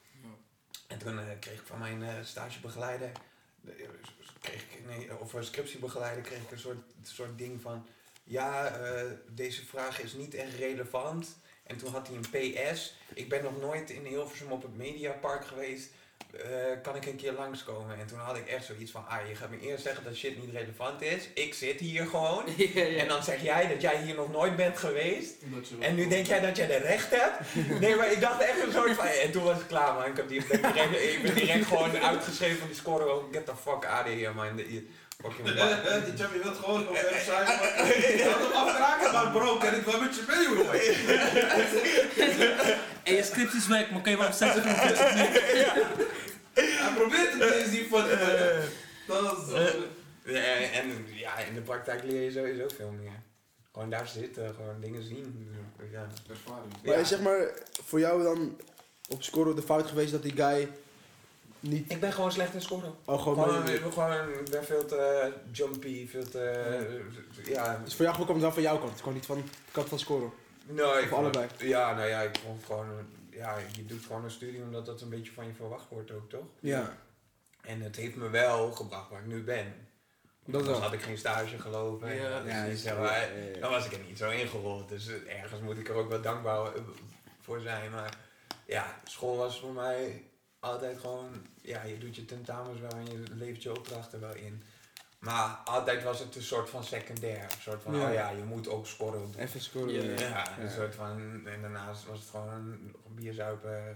En 0.88 0.98
toen 0.98 1.20
eh, 1.20 1.26
kreeg 1.40 1.60
ik 1.60 1.66
van 1.68 1.80
mijn 1.80 2.04
eh, 2.04 2.14
stagebegeleider, 2.24 3.12
de- 3.62 3.72
eh, 3.72 3.90
kreeg 4.42 4.62
ik, 4.64 4.86
nee, 4.88 5.18
of 5.20 5.34
een 5.34 5.44
scriptiebegeleider, 5.44 6.24
kreeg 6.24 6.42
ik 6.42 6.52
een 6.52 6.60
soort, 6.60 6.80
soort 7.02 7.38
ding 7.38 7.62
van, 7.62 7.88
ja, 8.24 8.68
eh, 8.68 9.12
deze 9.28 9.66
vraag 9.66 10.02
is 10.02 10.14
niet 10.14 10.34
echt 10.34 10.54
relevant. 10.56 11.38
En 11.70 11.78
toen 11.78 11.92
had 11.92 12.08
hij 12.08 12.16
een 12.16 12.74
PS, 12.74 12.96
ik 13.14 13.30
ben 13.30 13.44
nog 13.44 13.62
nooit 13.62 13.90
in 13.90 14.06
Hilversum 14.06 14.52
op 14.52 14.62
het 14.62 14.78
Mediapark 14.78 15.46
geweest, 15.46 15.90
eh, 16.32 16.50
kan 16.82 16.96
ik 16.96 17.06
een 17.06 17.16
keer 17.16 17.34
langskomen? 17.34 18.00
En 18.00 18.08
toen 18.08 18.18
had 18.18 18.38
ik 18.38 18.48
echt 18.48 18.66
zoiets 18.66 18.92
van, 18.92 19.08
ah, 19.08 19.28
je 19.28 19.36
gaat 19.36 19.50
me 19.50 19.60
eerst 19.60 19.84
zeggen 19.84 20.04
dat 20.04 20.16
shit 20.16 20.42
niet 20.42 20.56
relevant 20.56 21.02
is, 21.02 21.30
ik 21.34 21.54
zit 21.54 21.80
hier 21.80 22.06
gewoon. 22.06 22.44
ja, 22.58 22.84
ja. 22.84 23.02
En 23.02 23.08
dan 23.08 23.24
zeg 23.24 23.42
jij 23.42 23.68
dat 23.68 23.82
jij 23.82 24.02
hier 24.02 24.16
nog 24.16 24.32
nooit 24.32 24.56
bent 24.56 24.78
geweest. 24.78 25.34
En 25.80 25.96
nu 25.96 26.08
denk 26.08 26.26
jij 26.26 26.40
dat 26.40 26.58
jij 26.58 26.68
de 26.68 26.78
recht 26.78 27.10
hebt? 27.10 27.56
Nee, 27.82 27.96
maar 27.96 28.12
ik 28.12 28.22
dacht 28.22 28.42
echt 28.42 28.64
een 28.64 28.72
soort 28.72 28.96
van... 28.96 29.06
En 29.06 29.32
toen 29.32 29.44
was 29.44 29.58
het 29.58 29.68
klaar, 29.68 29.94
man. 29.94 30.06
Ik, 30.06 30.16
heb 30.18 30.28
die, 30.28 30.46
ben 30.48 30.62
direct, 30.62 31.02
ik 31.02 31.20
ben 31.24 31.36
direct 31.36 31.66
gewoon 31.66 31.98
uitgeschreven 31.98 32.58
van 32.58 32.68
die 32.68 32.76
score. 32.76 33.14
Oh, 33.14 33.34
get 33.34 33.46
the 33.46 33.56
fuck 33.56 33.86
out 33.86 34.06
of 34.06 34.14
here, 34.14 34.34
man. 34.34 34.62
Je- 35.24 35.28
Fucking 35.30 35.48
Eh, 35.50 35.56
bak. 35.56 35.84
eh, 35.86 36.04
Die 36.06 36.18
je 36.18 36.40
wilt 36.44 36.58
gewoon 36.58 36.88
op 36.90 36.96
zijn, 37.26 37.46
man. 37.46 37.88
Je 37.88 38.30
had 38.32 38.42
hem 38.42 38.52
afkraken, 38.52 39.14
maar 39.14 39.32
bro, 39.32 39.58
kan 39.58 39.74
ik 39.74 39.82
wel 39.86 40.00
met 40.00 40.16
je 40.16 40.24
mee, 40.28 40.48
hoor. 40.48 40.76
En 43.04 43.16
je 43.16 43.24
script 43.24 43.54
is 43.54 43.68
weg, 43.68 43.90
maar 43.92 44.02
kan 44.02 44.12
je 44.12 44.18
wel 44.18 44.28
op 44.28 44.34
60 44.34 44.64
minuten 44.64 44.98
Hij 46.54 46.92
probeert 46.96 47.34
het 47.34 47.52
eens 47.52 47.72
niet 47.72 47.88
van 47.90 48.04
te 48.04 48.68
Dat 49.08 49.38
is 49.38 49.50
zo. 49.50 49.58
Ja, 50.26 50.42
en 50.54 51.06
ja, 51.14 51.38
in 51.38 51.54
de 51.54 51.62
praktijk 51.62 52.04
leer 52.04 52.22
je 52.24 52.32
sowieso 52.32 52.66
veel 52.78 52.92
meer. 53.02 53.12
Gewoon 53.74 53.90
daar 53.90 54.08
zitten, 54.08 54.54
gewoon 54.56 54.82
dingen 54.82 55.04
zien. 55.04 55.52
Ja. 55.92 56.08
Ervaring. 56.30 56.74
Maar 56.84 56.98
Ja. 56.98 57.04
zeg 57.04 57.20
maar, 57.20 57.50
voor 57.86 58.00
jou 58.00 58.24
dan 58.24 58.58
op 59.10 59.24
score 59.24 59.54
de 59.54 59.62
fout 59.62 59.88
geweest 59.88 60.12
dat 60.12 60.24
die 60.24 60.36
guy 60.36 60.70
niet... 61.60 61.92
Ik 61.92 62.00
ben 62.00 62.14
gewoon 62.14 62.32
slecht 62.32 62.54
in 62.54 62.62
scoren. 62.62 62.94
Oh, 63.06 63.22
gewoon... 63.22 63.44
Gewoon, 63.50 63.68
ik 63.70 63.82
ben 63.82 63.92
gewoon, 63.94 64.30
ik 64.30 64.50
ben 64.52 64.66
veel 64.66 64.86
te 64.86 65.34
jumpy, 65.52 66.08
veel 66.08 66.30
te... 66.30 67.02
Ja, 67.46 67.82
Dus 67.84 67.96
voor 67.96 68.06
jou 68.06 68.16
kwam 68.18 68.30
het 68.34 68.42
wel 68.42 68.52
van 68.52 68.62
jouw 68.62 68.78
kant, 68.80 68.98
gewoon 69.00 69.14
niet 69.14 69.26
van 69.26 69.38
de 69.38 69.44
kant 69.72 69.90
van 69.90 70.00
scoren. 70.00 70.32
Nee, 70.66 70.86
ik 70.86 70.92
Of 70.92 71.00
vond- 71.08 71.12
allebei? 71.12 71.48
Ja, 71.58 71.96
nou 71.96 72.08
ja, 72.08 72.22
ik 72.22 72.40
vond 72.46 72.64
gewoon, 72.66 72.88
ja, 73.32 73.58
je 73.76 73.86
doet 73.86 74.06
gewoon 74.06 74.24
een 74.24 74.32
studie 74.32 74.62
omdat 74.62 74.86
dat 74.86 75.02
een 75.02 75.10
beetje 75.10 75.32
van 75.32 75.46
je 75.46 75.54
verwacht 75.54 75.86
wordt 75.90 76.12
ook, 76.12 76.30
toch? 76.30 76.46
Ja, 76.60 76.98
En 77.62 77.82
het 77.82 77.96
heeft 77.96 78.16
me 78.16 78.30
wel 78.30 78.72
gebracht 78.72 79.10
waar 79.10 79.20
ik 79.20 79.26
nu 79.28 79.44
ben. 79.44 79.74
dat 80.46 80.56
Anders 80.56 80.66
wel. 80.78 80.82
had 80.82 80.94
ik 80.94 81.02
geen 81.02 81.18
stage 81.18 81.60
gelopen. 81.60 82.16
Ja. 82.16 82.42
Ja, 82.46 82.66
dus 82.66 82.84
Ja, 82.84 82.94
maar, 83.00 83.06
ja, 83.06 83.18
ja, 83.38 83.46
ja. 83.54 83.60
Dan 83.60 83.72
was 83.72 83.86
ik 83.86 83.92
er 83.94 84.00
niet 84.08 84.18
zo 84.18 84.30
ingerold. 84.30 84.90
Dus 84.90 85.08
eh, 85.08 85.42
ergens 85.42 85.62
moet 85.62 85.78
ik 85.78 85.90
er 85.90 85.96
ook 85.96 86.10
wel 86.10 86.22
dankbaar 86.22 86.66
eh, 86.66 86.82
voor 87.42 87.60
zijn. 87.60 87.92
Maar 87.92 88.18
ja, 88.66 89.00
school 89.04 89.38
was 89.38 89.60
voor 89.60 89.72
mij 89.74 90.24
altijd 90.60 91.00
gewoon, 91.00 91.30
ja, 91.62 91.84
je 91.84 91.98
doet 91.98 92.16
je 92.16 92.26
tentamens 92.26 92.80
wel 92.80 92.92
en 92.92 93.06
je 93.06 93.24
levert 93.34 93.64
je 93.64 93.78
opdrachten 93.78 94.20
wel 94.20 94.36
in. 94.36 94.64
Maar 95.20 95.58
altijd 95.66 96.04
was 96.04 96.20
het 96.20 96.36
een 96.36 96.42
soort 96.42 96.70
van 96.70 96.84
secundair. 96.84 97.44
Een 97.44 97.62
soort 97.62 97.82
van, 97.82 97.96
Ja. 97.96 98.08
oh 98.08 98.14
ja, 98.14 98.30
je 98.30 98.44
moet 98.44 98.68
ook 98.68 98.88
scoren. 98.88 99.34
Even 99.38 99.62
scoren. 99.62 99.94
Ja, 99.94 100.02
Ja, 100.04 100.20
ja. 100.20 100.60
een 100.60 100.72
soort 100.72 100.96
van, 100.96 101.42
en 101.46 101.62
daarnaast 101.62 102.06
was 102.06 102.20
het 102.20 102.30
gewoon 102.30 102.78
bier 103.08 103.34
zuipen, 103.34 103.78
eh, 103.78 103.88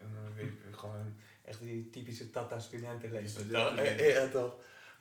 en 0.00 0.10
dan 0.14 0.34
weer 0.36 0.52
gewoon 0.70 1.14
echt 1.44 1.60
die 1.60 1.90
typische 1.90 2.30
Tata 2.30 2.58
studentenleven. 2.58 3.28
Studentenleven. 3.28 4.04
Ja, 4.06 4.20
ja, 4.20 4.28
toch? 4.28 4.54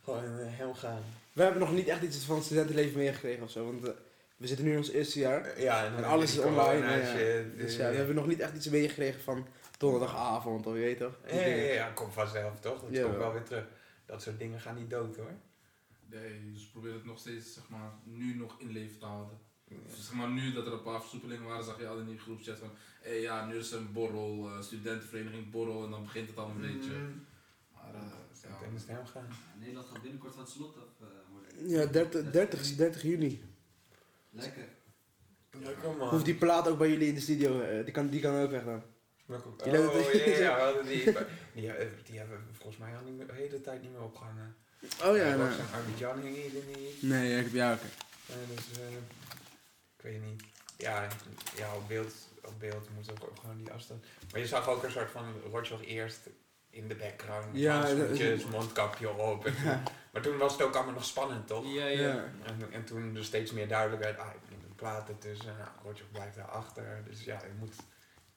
Gewoon 0.03 0.23
eh, 0.39 0.45
hem 0.47 0.73
gaan. 0.73 1.01
We 1.33 1.43
hebben 1.43 1.61
nog 1.61 1.71
niet 1.71 1.88
echt 1.88 2.01
iets 2.01 2.17
van 2.17 2.35
het 2.35 2.45
studentenleven 2.45 2.97
meegekregen 2.97 3.43
of 3.43 3.51
zo, 3.51 3.65
want 3.65 3.88
eh, 3.88 3.91
we 4.38 4.47
zitten 4.47 4.65
nu 4.65 4.71
in 4.71 4.77
ons 4.77 4.91
eerste 4.91 5.19
jaar. 5.19 5.61
Ja, 5.61 5.85
en, 5.85 6.03
alles 6.03 6.31
is 6.31 6.39
online. 6.39 6.88
ja, 6.88 7.05
shit, 7.05 7.57
Dus 7.57 7.73
eh, 7.73 7.79
ja, 7.79 7.89
we 7.89 7.95
hebben 7.95 8.15
nog 8.15 8.27
niet 8.27 8.39
echt 8.39 8.55
iets 8.55 8.69
meegekregen 8.69 9.21
van 9.21 9.47
donderdagavond, 9.78 10.65
of 10.67 10.73
je 10.73 10.80
weet 10.80 10.97
toch? 10.97 11.17
Ja, 11.28 11.39
ja, 11.39 11.73
ja, 11.73 11.89
kom 11.89 12.11
vanzelf 12.11 12.59
toch? 12.59 12.82
Dat 12.82 12.89
Ja, 12.91 13.03
komt 13.03 13.17
wel. 13.17 13.34
weer 13.34 13.43
terug. 13.43 13.65
Dat 14.05 14.21
soort 14.21 14.39
dingen 14.39 14.59
gaan 14.59 14.75
niet 14.75 14.89
dood 14.89 15.15
hoor. 15.15 15.32
Nee, 16.09 16.51
dus 16.53 16.67
probeer 16.67 16.93
het 16.93 17.05
nog 17.05 17.19
steeds, 17.19 17.53
zeg 17.53 17.69
maar, 17.69 17.91
nu 18.03 18.36
nog 18.36 18.55
in 18.59 18.71
leven 18.71 18.99
te 18.99 19.05
houden. 19.05 19.38
Zeg 19.88 20.13
maar, 20.13 20.30
nu 20.30 20.53
dat 20.53 20.65
er 20.65 20.73
een 20.73 20.82
paar 20.82 20.99
versoepelingen 21.01 21.47
waren, 21.47 21.63
zag 21.63 21.80
je 21.80 21.88
al 21.88 21.99
in 21.99 22.07
die 22.07 22.19
groepchat 22.19 22.57
van, 22.57 22.69
hé 23.01 23.11
ja, 23.13 23.45
nu 23.45 23.55
is 23.57 23.71
er 23.71 23.80
een 23.80 23.91
borrel, 23.93 24.49
eh, 24.49 24.61
studentenvereniging 24.61 25.51
borrel, 25.51 25.84
en 25.84 25.91
dan 25.91 26.03
begint 26.03 26.30
het 26.30 26.38
al 26.38 26.49
een 26.49 26.61
beetje. 26.61 26.91
Mm. 26.97 27.25
Maar, 27.73 27.93
eh, 27.93 28.01
ja. 28.41 28.67
Het 28.73 29.09
gaan. 29.09 29.25
Ja, 29.30 29.59
Nederland 29.59 29.88
gaat 29.88 30.01
binnenkort 30.01 30.34
van 30.34 30.43
het 30.43 30.51
slot 30.51 30.75
af 30.78 31.07
eh, 31.07 31.07
worden. 31.32 31.69
Ja, 31.69 31.86
30, 31.86 32.32
30, 32.32 32.75
30 32.75 33.01
juni. 33.01 33.43
Lekker. 34.30 34.67
Lekker 35.51 35.95
man. 35.97 36.09
Hoeft 36.09 36.25
die 36.25 36.36
plaat 36.36 36.67
ook 36.67 36.78
bij 36.78 36.89
jullie 36.89 37.07
in 37.07 37.13
de 37.15 37.21
studio, 37.21 37.59
eh, 37.61 37.84
die, 37.84 37.93
kan, 37.93 38.07
die 38.07 38.21
kan 38.21 38.36
ook 38.41 38.51
weg 38.51 38.63
dan. 38.63 38.84
Hebben 39.28 39.89
Oh 39.89 40.13
ja, 40.13 40.38
ja, 40.38 40.82
die, 40.82 41.03
die, 41.55 41.71
eh, 41.71 41.88
die 42.05 42.17
hebben 42.17 42.38
we 42.38 42.53
volgens 42.53 42.78
mij 42.78 42.95
al 42.95 43.03
niet 43.03 43.17
meer, 43.17 43.28
de 43.28 43.34
hele 43.34 43.61
tijd 43.61 43.82
niet 43.82 43.91
meer 43.91 44.01
opgehangen. 44.01 44.55
Oh 45.03 45.15
ja, 45.17 45.23
ja 45.28 45.36
nou. 45.36 45.51
Abidjan 45.73 46.19
hing 46.21 46.36
hier 46.36 46.63
niet. 46.78 47.01
Nee, 47.01 47.38
ik 47.38 47.43
heb 47.43 47.53
jou 47.53 47.73
ook. 47.73 47.82
En 48.30 48.55
dus, 48.55 48.80
eh, 48.80 48.91
ik 49.97 50.01
weet 50.01 50.21
niet. 50.23 50.43
Ja, 50.78 51.07
ja 51.55 51.75
op, 51.75 51.88
beeld, 51.88 52.13
op 52.43 52.59
beeld 52.59 52.89
moet 52.95 53.11
ook 53.11 53.23
ook 53.30 53.39
gewoon 53.39 53.57
die 53.57 53.71
afstand. 53.71 54.05
Maar 54.32 54.39
je 54.39 54.47
zag 54.47 54.69
ook 54.69 54.84
een 54.84 54.91
soort 54.91 55.11
van 55.11 55.41
Rotjoch 55.51 55.86
eerst 55.86 56.19
in 56.69 56.88
de 56.88 56.95
background. 56.95 57.45
Ja, 57.51 57.82
dat- 57.93 58.49
mondkapje 58.49 59.09
op. 59.09 59.45
En 59.45 59.53
toen- 59.55 59.84
maar 60.11 60.21
toen 60.21 60.38
was 60.38 60.51
het 60.51 60.61
ook 60.61 60.75
allemaal 60.75 60.93
nog 60.93 61.05
spannend, 61.05 61.47
toch? 61.47 61.73
Ja, 61.73 61.86
ja. 61.86 62.32
En, 62.43 62.71
en 62.71 62.84
toen 62.86 63.15
er 63.15 63.23
steeds 63.23 63.51
meer 63.51 63.67
duidelijk 63.67 64.03
werd, 64.03 64.19
ah, 64.19 64.28
ik 64.34 64.49
moet 64.55 64.63
een 64.69 64.75
plaat 64.75 65.09
ertussen, 65.09 65.55
nou, 65.57 65.69
Rotjoch 65.84 66.11
blijft 66.11 66.36
daarachter. 66.36 67.01
Dus 67.09 67.23
ja, 67.23 67.39
je 67.43 67.53
moet, 67.59 67.75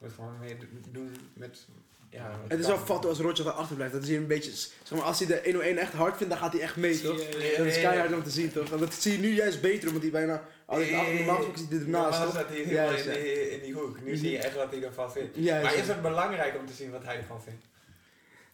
gewoon 0.08 0.38
meer 0.38 0.58
do- 0.58 0.90
doen 0.90 1.16
met... 1.32 1.66
Ja, 2.10 2.30
wat 2.30 2.50
Het 2.50 2.60
is 2.60 2.66
wel 2.66 2.78
fat 2.78 3.04
als 3.04 3.18
Roger 3.18 3.46
erachter 3.46 3.76
blijft. 3.76 3.92
Dat 3.92 4.02
is 4.02 4.08
hier 4.08 4.18
een 4.18 4.26
beetje, 4.26 4.50
zeg 4.50 4.90
maar, 4.90 5.02
als 5.02 5.18
hij 5.18 5.26
de 5.28 5.40
101 5.44 5.78
echt 5.78 5.92
hard 5.92 6.16
vindt, 6.16 6.32
dan 6.32 6.42
gaat 6.42 6.52
hij 6.52 6.62
echt 6.62 6.76
mee, 6.76 7.00
toch? 7.00 7.18
Ja, 7.20 7.38
ja, 7.38 7.56
Dat 7.56 7.66
is 7.66 7.74
ja, 7.74 7.80
ja. 7.80 7.88
keihard 7.88 8.12
om 8.14 8.22
te 8.22 8.30
zien, 8.30 8.52
toch? 8.52 8.70
En 8.72 8.78
dat 8.78 8.94
zie 8.94 9.12
je 9.12 9.18
nu 9.18 9.34
juist 9.34 9.60
beter, 9.60 9.86
omdat 9.88 10.02
hij 10.02 10.10
bijna 10.10 10.44
altijd 10.66 10.92
achter 10.94 11.14
normaal 11.14 11.36
gesproken 11.36 11.58
zit 11.58 11.68
hij 11.70 11.78
ernaast, 11.78 12.18
Normaal 12.18 12.32
zat 12.32 12.48
hij 12.48 12.58
Ja, 12.58 12.64
helemaal 12.64 12.92
ja. 12.92 13.12
in, 13.12 13.22
die, 13.22 13.50
in 13.50 13.60
die 13.62 13.72
hoek. 13.74 14.00
Nu 14.00 14.16
zie 14.16 14.30
je 14.30 14.38
echt 14.38 14.54
wat 14.54 14.70
hij 14.70 14.82
ervan 14.82 15.12
vindt. 15.12 15.36
Ja, 15.36 15.62
Maar 15.62 15.72
ja. 15.74 15.80
is 15.82 15.88
het 15.88 16.02
belangrijk 16.02 16.58
om 16.58 16.66
te 16.66 16.72
zien 16.72 16.90
wat 16.90 17.04
hij 17.04 17.16
ervan 17.16 17.42
vindt? 17.42 17.64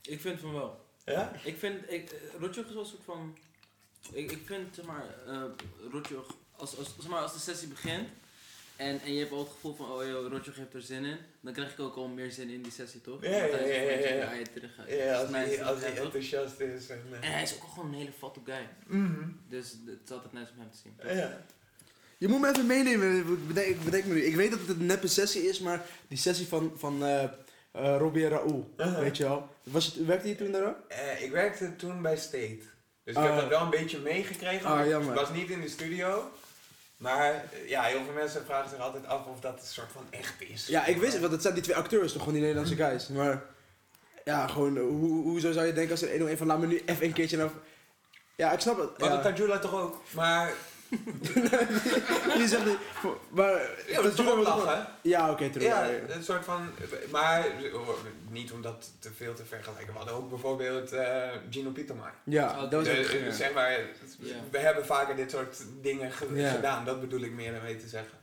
Ik 0.03 0.21
vind 0.21 0.41
van 0.41 0.53
wel. 0.53 0.85
Ja? 1.05 1.33
Ik 1.45 1.59
vind, 1.59 1.91
ik, 1.93 2.13
uh, 2.13 2.19
Rotjoch 2.41 2.67
is 2.67 2.73
wel 2.73 2.83
een 2.83 2.89
soort 2.89 3.05
van, 3.05 3.37
ik, 4.13 4.31
ik 4.33 4.41
vind, 4.45 4.75
zeg 4.75 4.85
maar, 4.85 5.05
uh, 5.29 5.43
Rotjoch, 5.91 6.27
als, 6.57 6.79
als, 6.79 6.95
zeg 7.01 7.09
maar, 7.11 7.21
als 7.21 7.33
de 7.33 7.39
sessie 7.39 7.69
begint 7.69 8.09
en, 8.77 9.01
en 9.01 9.13
je 9.13 9.19
hebt 9.19 9.33
al 9.33 9.39
het 9.39 9.49
gevoel 9.49 9.75
van, 9.75 9.91
oh 9.93 10.07
joh, 10.07 10.31
Rotjoch 10.31 10.57
heeft 10.57 10.75
er 10.75 10.83
zin 10.83 11.05
in, 11.05 11.17
dan 11.41 11.53
krijg 11.53 11.73
ik 11.73 11.81
ook 11.81 11.97
al 11.97 12.09
meer 12.09 12.31
zin 12.33 12.49
in 12.49 12.63
die 12.63 12.73
sessie, 12.73 13.01
toch? 13.01 13.23
Ja, 13.23 13.31
ja, 13.31 13.37
hij 13.37 13.49
is 13.49 13.51
ja, 13.77 13.81
een 13.83 13.87
beetje 13.97 14.09
ja, 14.09 14.15
ja. 14.23 14.29
hij 14.29 14.45
terug 14.55 14.75
gaat. 14.75 14.91
Ja, 14.91 15.15
als 15.21 15.31
hij, 15.31 15.65
als 15.65 15.81
hij 15.81 15.97
enthousiast 15.97 16.61
is. 16.61 16.89
En, 16.89 17.01
En 17.21 17.33
hij 17.33 17.43
is 17.43 17.55
ook 17.55 17.69
gewoon 17.75 17.89
een 17.93 17.99
hele 17.99 18.13
fatte 18.19 18.41
guy. 18.45 18.69
mhm. 18.87 19.29
Dus 19.49 19.71
het 19.87 19.99
is 20.05 20.11
altijd 20.11 20.33
nice 20.33 20.51
om 20.55 20.59
hem 20.61 20.71
te 20.71 20.79
zien. 20.83 21.17
Ja. 21.17 21.45
Je 22.19 22.29
moet 22.29 22.41
me 22.41 22.49
even 22.49 22.67
meenemen, 22.67 23.17
ik 23.19 23.47
bedenk, 23.47 23.67
ik 23.67 23.85
bedenk 23.85 24.05
me 24.05 24.15
nu. 24.15 24.23
Ik 24.25 24.35
weet 24.37 24.51
dat 24.51 24.59
het 24.61 24.69
een 24.69 24.87
neppe 24.87 25.07
sessie 25.07 25.49
is, 25.49 25.61
maar 25.61 25.83
die 26.09 26.19
sessie 26.19 26.47
van, 26.47 26.73
van 26.77 27.05
eh 27.05 27.23
eh, 27.73 27.97
Robbie 27.99 28.25
en 28.25 28.31
Raoul, 28.31 28.71
Uh-huh. 28.77 28.99
weet 28.99 29.17
je 29.17 29.23
wel. 29.23 29.49
Was 29.63 29.87
het, 29.87 30.05
werkte 30.07 30.29
je 30.29 30.37
toen 30.37 30.53
daar 30.53 30.67
ook? 30.67 30.77
Eh, 30.89 31.23
ik 31.23 31.31
werkte 31.31 31.77
toen 31.77 32.03
bij 32.03 32.17
State. 32.17 32.59
Dus 33.05 33.15
ik 33.15 33.17
Ah. 33.17 33.25
heb 33.25 33.37
dat 33.41 33.49
wel 33.49 33.61
een 33.63 33.71
beetje 33.71 33.99
meegekregen. 33.99 34.67
Ah, 34.67 34.75
maar 34.75 34.89
jammer. 34.89 35.13
Ik 35.15 35.21
was 35.21 35.31
niet 35.33 35.51
in 35.51 35.61
de 35.61 35.69
studio. 35.69 36.31
Maar 36.97 37.35
eh, 37.35 37.69
ja, 37.69 37.83
heel 37.83 38.05
veel 38.05 38.15
mensen 38.15 38.45
vragen 38.45 38.71
zich 38.71 38.79
altijd 38.79 39.07
af 39.07 39.27
of 39.27 39.41
dat 39.41 39.61
een 39.61 39.67
soort 39.67 39.93
van 39.93 40.07
echt 40.11 40.35
is. 40.39 40.67
Ja, 40.67 40.87
ik 40.87 40.97
wist 40.97 41.13
het, 41.13 41.21
want 41.21 41.33
het 41.33 41.43
zijn 41.43 41.55
die 41.55 41.63
twee 41.63 41.77
acteurs, 41.77 42.13
toch 42.13 42.19
gewoon 42.23 42.35
die 42.35 42.43
Nederlandse 42.43 42.77
guys. 42.77 43.09
Maar 43.09 43.43
ja, 44.25 44.47
gewoon, 44.47 44.77
eh, 44.77 44.83
hoe, 44.83 45.23
hoezo 45.23 45.53
zou 45.53 45.67
je 45.67 45.73
denken 45.73 45.91
als 45.91 46.03
er 46.03 46.09
101 46.09 46.39
van 46.39 46.47
laat 46.47 46.59
me 46.59 46.67
nu 46.67 46.83
even 46.87 47.07
een 47.07 47.13
keertje 47.13 47.37
naar... 47.37 47.51
Ja, 48.37 48.53
ik 48.53 48.61
snap 48.61 48.79
het. 48.79 48.99
Maar 48.99 49.09
dat 49.09 49.25
Ja. 49.25 49.33
Tajula 49.33 49.59
toch 49.59 49.75
ook? 49.75 50.03
Maar 50.11 50.53
Je 52.39 52.45
zegt 52.49 52.65
niet, 52.65 52.77
maar... 53.31 53.61
ja, 53.89 54.03
dat 54.03 54.17
was- 54.17 54.45
lachen? 54.47 54.87
Ja, 55.03 55.31
oké, 55.31 55.51
terug. 55.51 55.67
Ja, 55.67 55.89
een 56.09 56.23
soort 56.23 56.45
van. 56.45 56.69
Maar 57.11 57.47
niet 58.31 58.53
om 58.53 58.63
dat 58.63 58.91
te 58.99 59.11
veel 59.17 59.35
te 59.35 59.45
vergelijken. 59.45 59.87
We 59.93 59.99
hadden 59.99 60.15
ook 60.17 60.29
bijvoorbeeld 60.29 60.93
eh, 60.93 61.29
Gino 61.51 61.71
Pietermai. 61.71 62.11
Ja, 62.25 62.67
dat 62.67 62.87
was 62.87 62.99
ook... 62.99 63.05
ja. 63.11 63.33
zeg 63.33 63.53
maar, 63.55 63.71
Ja. 64.19 64.35
we 64.51 64.59
hebben 64.59 64.87
vaker 64.87 65.17
dit 65.17 65.31
soort 65.31 65.63
dingen 65.83 66.13
ge- 66.13 66.35
Ja. 66.35 66.51
gedaan, 66.51 66.85
dat 66.85 67.01
bedoel 67.01 67.21
ik 67.21 67.33
meer 67.33 67.53
dan 67.53 67.63
mee 67.63 67.77
te 67.77 67.89
zeggen. 67.89 68.19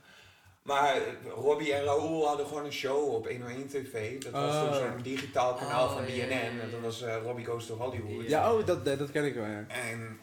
Maar 0.62 0.94
Robbie 1.34 1.72
en 1.72 1.84
Raoul 1.84 2.26
hadden 2.26 2.46
gewoon 2.46 2.64
een 2.64 2.72
show 2.72 3.14
op 3.14 3.28
101 3.28 3.68
TV. 3.68 4.22
Dat 4.22 4.32
was 4.32 4.54
Oh. 4.54 4.74
zo'n 4.76 5.02
digitaal 5.02 5.54
kanaal 5.54 5.86
Oh, 5.86 5.92
van 5.94 6.14
ja, 6.14 6.24
BNN. 6.26 6.32
En 6.60 6.70
dat 6.70 6.80
was 6.80 7.02
eh, 7.02 7.16
Robbie 7.22 7.44
Goes 7.44 7.66
to 7.66 7.76
Hollywood. 7.76 8.28
Ja, 8.28 8.52
oh, 8.52 8.66
dat, 8.66 8.84
dat 8.84 9.10
ken 9.10 9.24
ik 9.24 9.34
wel, 9.34 9.44
ja. 9.44 9.64
En 9.68 10.18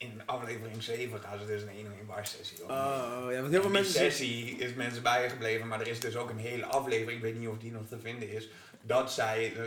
in 0.00 0.22
aflevering 0.26 0.82
7 0.82 1.20
gaan 1.20 1.38
ze 1.38 1.46
dus 1.46 1.62
een 1.62 1.68
101 1.74 2.06
bar 2.06 2.26
sessie 2.26 2.62
op. 2.62 2.70
Oh, 2.70 3.26
ja, 3.30 3.40
want 3.40 3.52
heel 3.52 3.60
veel 3.60 3.70
mensen... 3.70 3.92
sessie 3.94 4.56
is 4.58 4.74
mensen 4.74 5.02
bijgebleven, 5.02 5.68
maar 5.68 5.80
er 5.80 5.86
is 5.86 6.00
dus 6.00 6.16
ook 6.16 6.30
een 6.30 6.38
hele 6.38 6.64
aflevering, 6.64 7.16
ik 7.16 7.22
weet 7.22 7.38
niet 7.38 7.48
of 7.48 7.58
die 7.58 7.72
nog 7.72 7.82
te 7.88 7.98
vinden 7.98 8.30
is, 8.30 8.48
dat 8.82 9.12
zij 9.12 9.52
eh, 9.56 9.62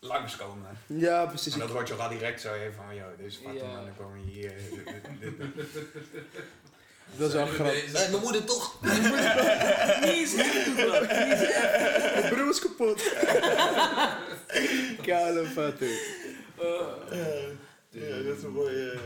langskomen. 0.00 0.78
Ja, 0.86 1.26
precies. 1.26 1.52
En 1.52 1.58
dat 1.58 1.70
wordt 1.70 1.88
je 1.88 1.94
al 1.94 2.08
direct 2.08 2.40
zo 2.40 2.54
even 2.54 2.74
van, 2.74 2.94
joh, 2.94 3.04
deze 3.18 3.38
fucking 3.38 3.60
Ja. 3.60 3.66
mannen 3.72 3.94
komen 3.96 4.18
hier. 4.18 4.52
dit. 5.20 5.32
Dat 7.16 7.28
is 7.28 7.34
wel 7.34 7.46
grappig. 7.46 7.92
Eh, 7.92 8.10
we 8.10 8.18
moeten 8.22 8.44
toch. 8.46 8.82
Niet 8.82 9.02
doet 10.64 10.76
dat. 10.76 11.06
Mijn 11.08 12.28
broer 12.34 12.48
is 12.50 12.58
kapot. 12.58 13.02
Kale 15.06 15.44
fatte. 15.44 16.16
Ja, 17.90 18.22
dat 18.22 18.36
is 18.36 18.42
een 18.42 18.52
mooie. 18.52 18.98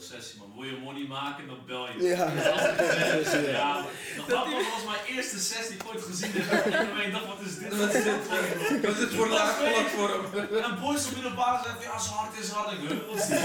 Sessie 0.00 0.38
man, 0.38 0.52
wil 0.54 0.64
je 0.64 0.76
money 0.76 1.06
maken, 1.06 1.46
dan 1.46 1.58
bel 1.66 1.88
je. 1.88 2.02
Ja. 2.02 2.24
Dat 2.24 2.44
is 2.44 2.50
altijd 2.50 2.78
een 2.78 3.24
sessie, 3.24 3.50
ja. 3.50 3.84
Dat 4.16 4.24
grap 4.26 4.44
was, 4.44 4.68
was 4.74 4.84
mijn 4.84 5.16
eerste 5.16 5.38
sessie 5.38 5.68
die 5.68 5.78
ik 5.78 5.88
ooit 5.88 6.02
gezien 6.02 6.30
heb. 6.34 6.72
En 6.72 7.06
ik 7.06 7.12
dacht, 7.12 7.26
wat 7.26 7.40
is 7.40 7.58
dit? 7.58 7.76
Wat 7.76 7.94
is 7.94 8.04
dit? 8.04 8.82
Wat 8.82 8.90
is 8.90 8.98
dit 8.98 9.14
voor 9.14 9.24
een 9.24 9.30
laag 9.30 9.58
platform? 9.58 10.34
En 10.62 10.80
boys 10.80 11.06
op 11.06 11.14
middelbare 11.14 11.62
zeiden, 11.64 11.82
ja, 11.82 11.98
zo 11.98 12.10
hard 12.10 12.38
is 12.38 12.48
hard. 12.48 12.72
Ik 12.72 12.78
wat 13.06 13.16
is 13.16 13.26
dit? 13.26 13.42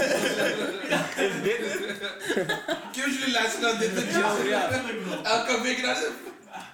Is 1.16 1.42
dit 1.42 2.00
het? 2.00 2.12
Kun 2.92 3.12
jullie 3.12 3.30
luisteren 3.30 3.70
naar 3.70 3.78
dit 3.78 4.10
Ja, 4.10 4.36
ja. 4.36 4.70
Elke 5.22 5.60
week 5.62 5.82
naar 5.82 5.94
de... 5.94 6.12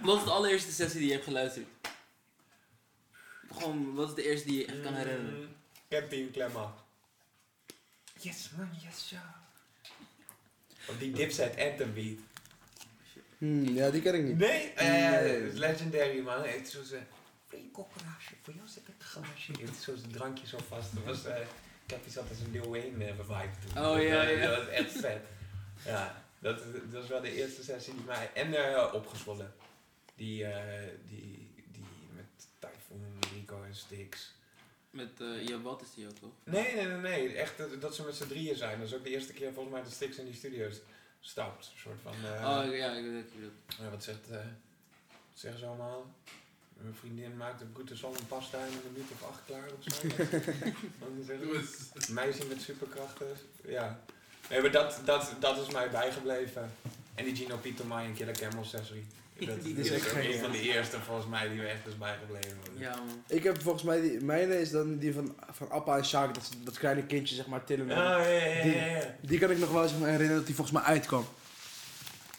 Wat 0.00 0.18
is 0.18 0.24
de 0.24 0.30
allereerste 0.30 0.72
sessie 0.72 0.98
die 0.98 1.08
je 1.08 1.14
hebt 1.14 1.24
geluisterd? 1.24 1.66
Gewoon, 3.52 3.94
wat 3.94 4.08
is 4.08 4.14
de 4.14 4.22
eerste 4.30 4.48
die 4.48 4.58
je 4.58 4.66
echt 4.66 4.80
kan 4.80 4.94
herinneren? 4.94 5.56
Captain 5.88 6.30
Klemma. 6.30 6.74
Yes 8.22 8.50
man, 8.56 8.68
yes 8.82 9.10
ja. 9.10 9.34
Op 10.88 10.98
die 10.98 11.12
Dipset 11.12 11.58
Anthem 11.58 11.94
beat. 11.94 12.18
Hmm, 13.38 13.64
ja, 13.64 13.90
die 13.90 14.02
ken 14.02 14.14
ik 14.14 14.22
niet. 14.24 14.38
Nee, 14.38 14.72
eh, 14.72 15.10
Nee. 15.10 15.46
is 15.48 15.54
legendary 15.58 16.20
man. 16.20 16.42
Het 16.42 16.66
is 16.66 16.70
zo'n 16.72 16.98
eh, 16.98 17.04
voor 17.48 17.58
je 17.58 17.70
kokkerasje, 17.70 18.34
voor 18.42 18.54
jou 18.54 18.68
zit 18.68 18.86
het 18.86 19.02
glaasje. 19.06 19.52
Het 19.52 19.70
is 19.70 19.82
zo'n 19.84 20.10
drankje 20.12 20.46
zo 20.46 20.58
vast. 20.68 20.94
Dat 20.94 21.04
was, 21.04 21.24
eh, 21.24 21.40
ik 21.84 21.90
heb 21.90 22.06
iets 22.06 22.18
altijd 22.18 22.38
een 22.40 22.50
Lil 22.50 22.70
Wayne 22.70 23.04
eh, 23.04 23.14
vibe 23.14 23.50
toen. 23.66 23.82
Oh, 23.84 23.92
Dat, 23.94 24.02
ja, 24.02 24.24
eh, 24.24 24.40
ja. 24.40 24.48
Dat 24.48 24.56
was 24.58 24.68
echt 24.74 24.92
vet. 24.92 25.22
Ja, 25.84 26.24
dat, 26.38 26.58
dat 26.72 27.00
was 27.00 27.06
wel 27.08 27.20
de 27.20 27.34
eerste 27.34 27.62
sessie 27.62 27.94
die 27.94 28.04
mij... 28.04 28.30
En 28.34 28.54
eh, 28.74 28.94
opgezwollen. 28.94 29.54
Die, 30.14 30.44
eh, 30.44 30.88
die, 31.08 31.54
die 31.72 31.84
met 32.14 32.24
Typhoon, 32.58 33.18
Rico 33.34 33.62
en 33.62 33.74
Stix. 33.74 34.34
Met, 34.90 35.20
eh 35.20 35.46
ja, 35.48 35.60
wat 35.60 35.82
is 35.82 35.94
die 35.94 36.06
ook 36.06 36.18
toch? 36.18 36.30
Nee, 36.44 36.74
nee, 36.74 36.86
nee, 36.86 36.96
nee. 36.96 37.34
Echt 37.34 37.58
dat, 37.58 37.80
dat 37.80 37.94
ze 37.94 38.02
met 38.02 38.14
z'n 38.14 38.26
drieën 38.26 38.56
zijn. 38.56 38.78
Dat 38.78 38.88
is 38.88 38.94
ook 38.94 39.04
de 39.04 39.10
eerste 39.10 39.32
keer 39.32 39.52
volgens 39.52 39.74
mij 39.74 39.82
dat 39.82 39.92
Stix 39.92 40.16
in 40.16 40.24
die 40.24 40.34
studio's 40.34 40.76
stapt. 41.20 41.70
Een 41.72 41.78
soort 41.78 42.00
van... 42.02 42.12
eh, 42.12 42.66
oh 42.66 42.76
ja, 42.76 42.92
ik 42.92 43.04
weet 43.04 43.24
het, 43.24 43.32
ik 43.32 43.42
het. 43.42 43.76
ja, 43.78 43.90
wat, 43.90 44.04
zegt, 44.04 44.30
eh, 44.30 44.36
wat 45.06 45.34
zeggen 45.34 45.60
ze 45.60 45.66
allemaal? 45.66 46.14
Mijn 46.72 46.94
vriendin 46.94 47.36
maakt 47.36 47.60
een 47.60 47.70
goede 47.74 47.96
zon 47.96 48.16
en 48.16 48.26
pasta 48.26 48.58
in 48.58 48.72
een 48.72 48.92
minuut 48.92 49.10
of 49.12 49.22
acht 49.28 49.40
klaar 49.46 49.68
of 49.78 49.94
zo. 49.94 50.08
Dan 51.00 51.24
zeggen 51.26 51.66
ze, 52.02 52.12
Meisje 52.12 52.46
met 52.46 52.60
superkrachten. 52.60 53.26
Ja. 53.64 54.00
Nee, 54.50 54.60
maar 54.60 54.70
dat, 54.70 55.00
dat, 55.04 55.34
dat 55.38 55.66
is 55.66 55.72
mij 55.72 55.90
bijgebleven. 55.90 56.72
En 57.14 57.24
die 57.24 57.36
Gino 57.36 57.56
Pietermai 57.56 58.06
en 58.06 58.14
Killer 58.14 58.38
Camel 58.38 58.64
Sessie. 58.64 59.06
Dat 59.46 59.62
Die 59.62 59.76
is, 59.76 59.90
is 59.90 59.92
echt 59.92 60.14
een 60.14 60.38
van 60.38 60.50
de 60.50 60.60
eerste 60.60 61.00
volgens 61.00 61.26
mij 61.26 61.48
die 61.48 61.56
me 61.56 61.66
echt 61.66 61.86
is 61.86 61.98
bijgebleven. 61.98 62.56
Ja 62.76 62.96
man. 62.96 63.22
Ik 63.26 63.42
heb 63.42 63.62
volgens 63.62 63.84
mij, 63.84 64.00
die, 64.00 64.20
mijne 64.20 64.60
is 64.60 64.70
dan 64.70 64.98
die 64.98 65.14
van, 65.14 65.36
van 65.50 65.70
Appa 65.70 65.96
en 65.96 66.04
Sjaak, 66.04 66.34
dat, 66.34 66.50
dat 66.64 66.78
kleine 66.78 67.06
kindje 67.06 67.34
zeg 67.34 67.46
maar 67.46 67.64
tillen. 67.64 67.90
Ah, 67.90 67.96
ja, 67.96 68.28
ja, 68.28 68.44
ja, 68.44 68.64
ja, 68.64 68.86
ja. 68.86 69.16
Die 69.20 69.38
kan 69.38 69.50
ik 69.50 69.58
nog 69.58 69.70
wel 69.70 69.88
zeg 69.88 69.98
maar, 69.98 70.08
herinneren 70.08 70.36
dat 70.36 70.46
die 70.46 70.54
volgens 70.54 70.76
mij 70.76 70.86
uitkwam. 70.86 71.24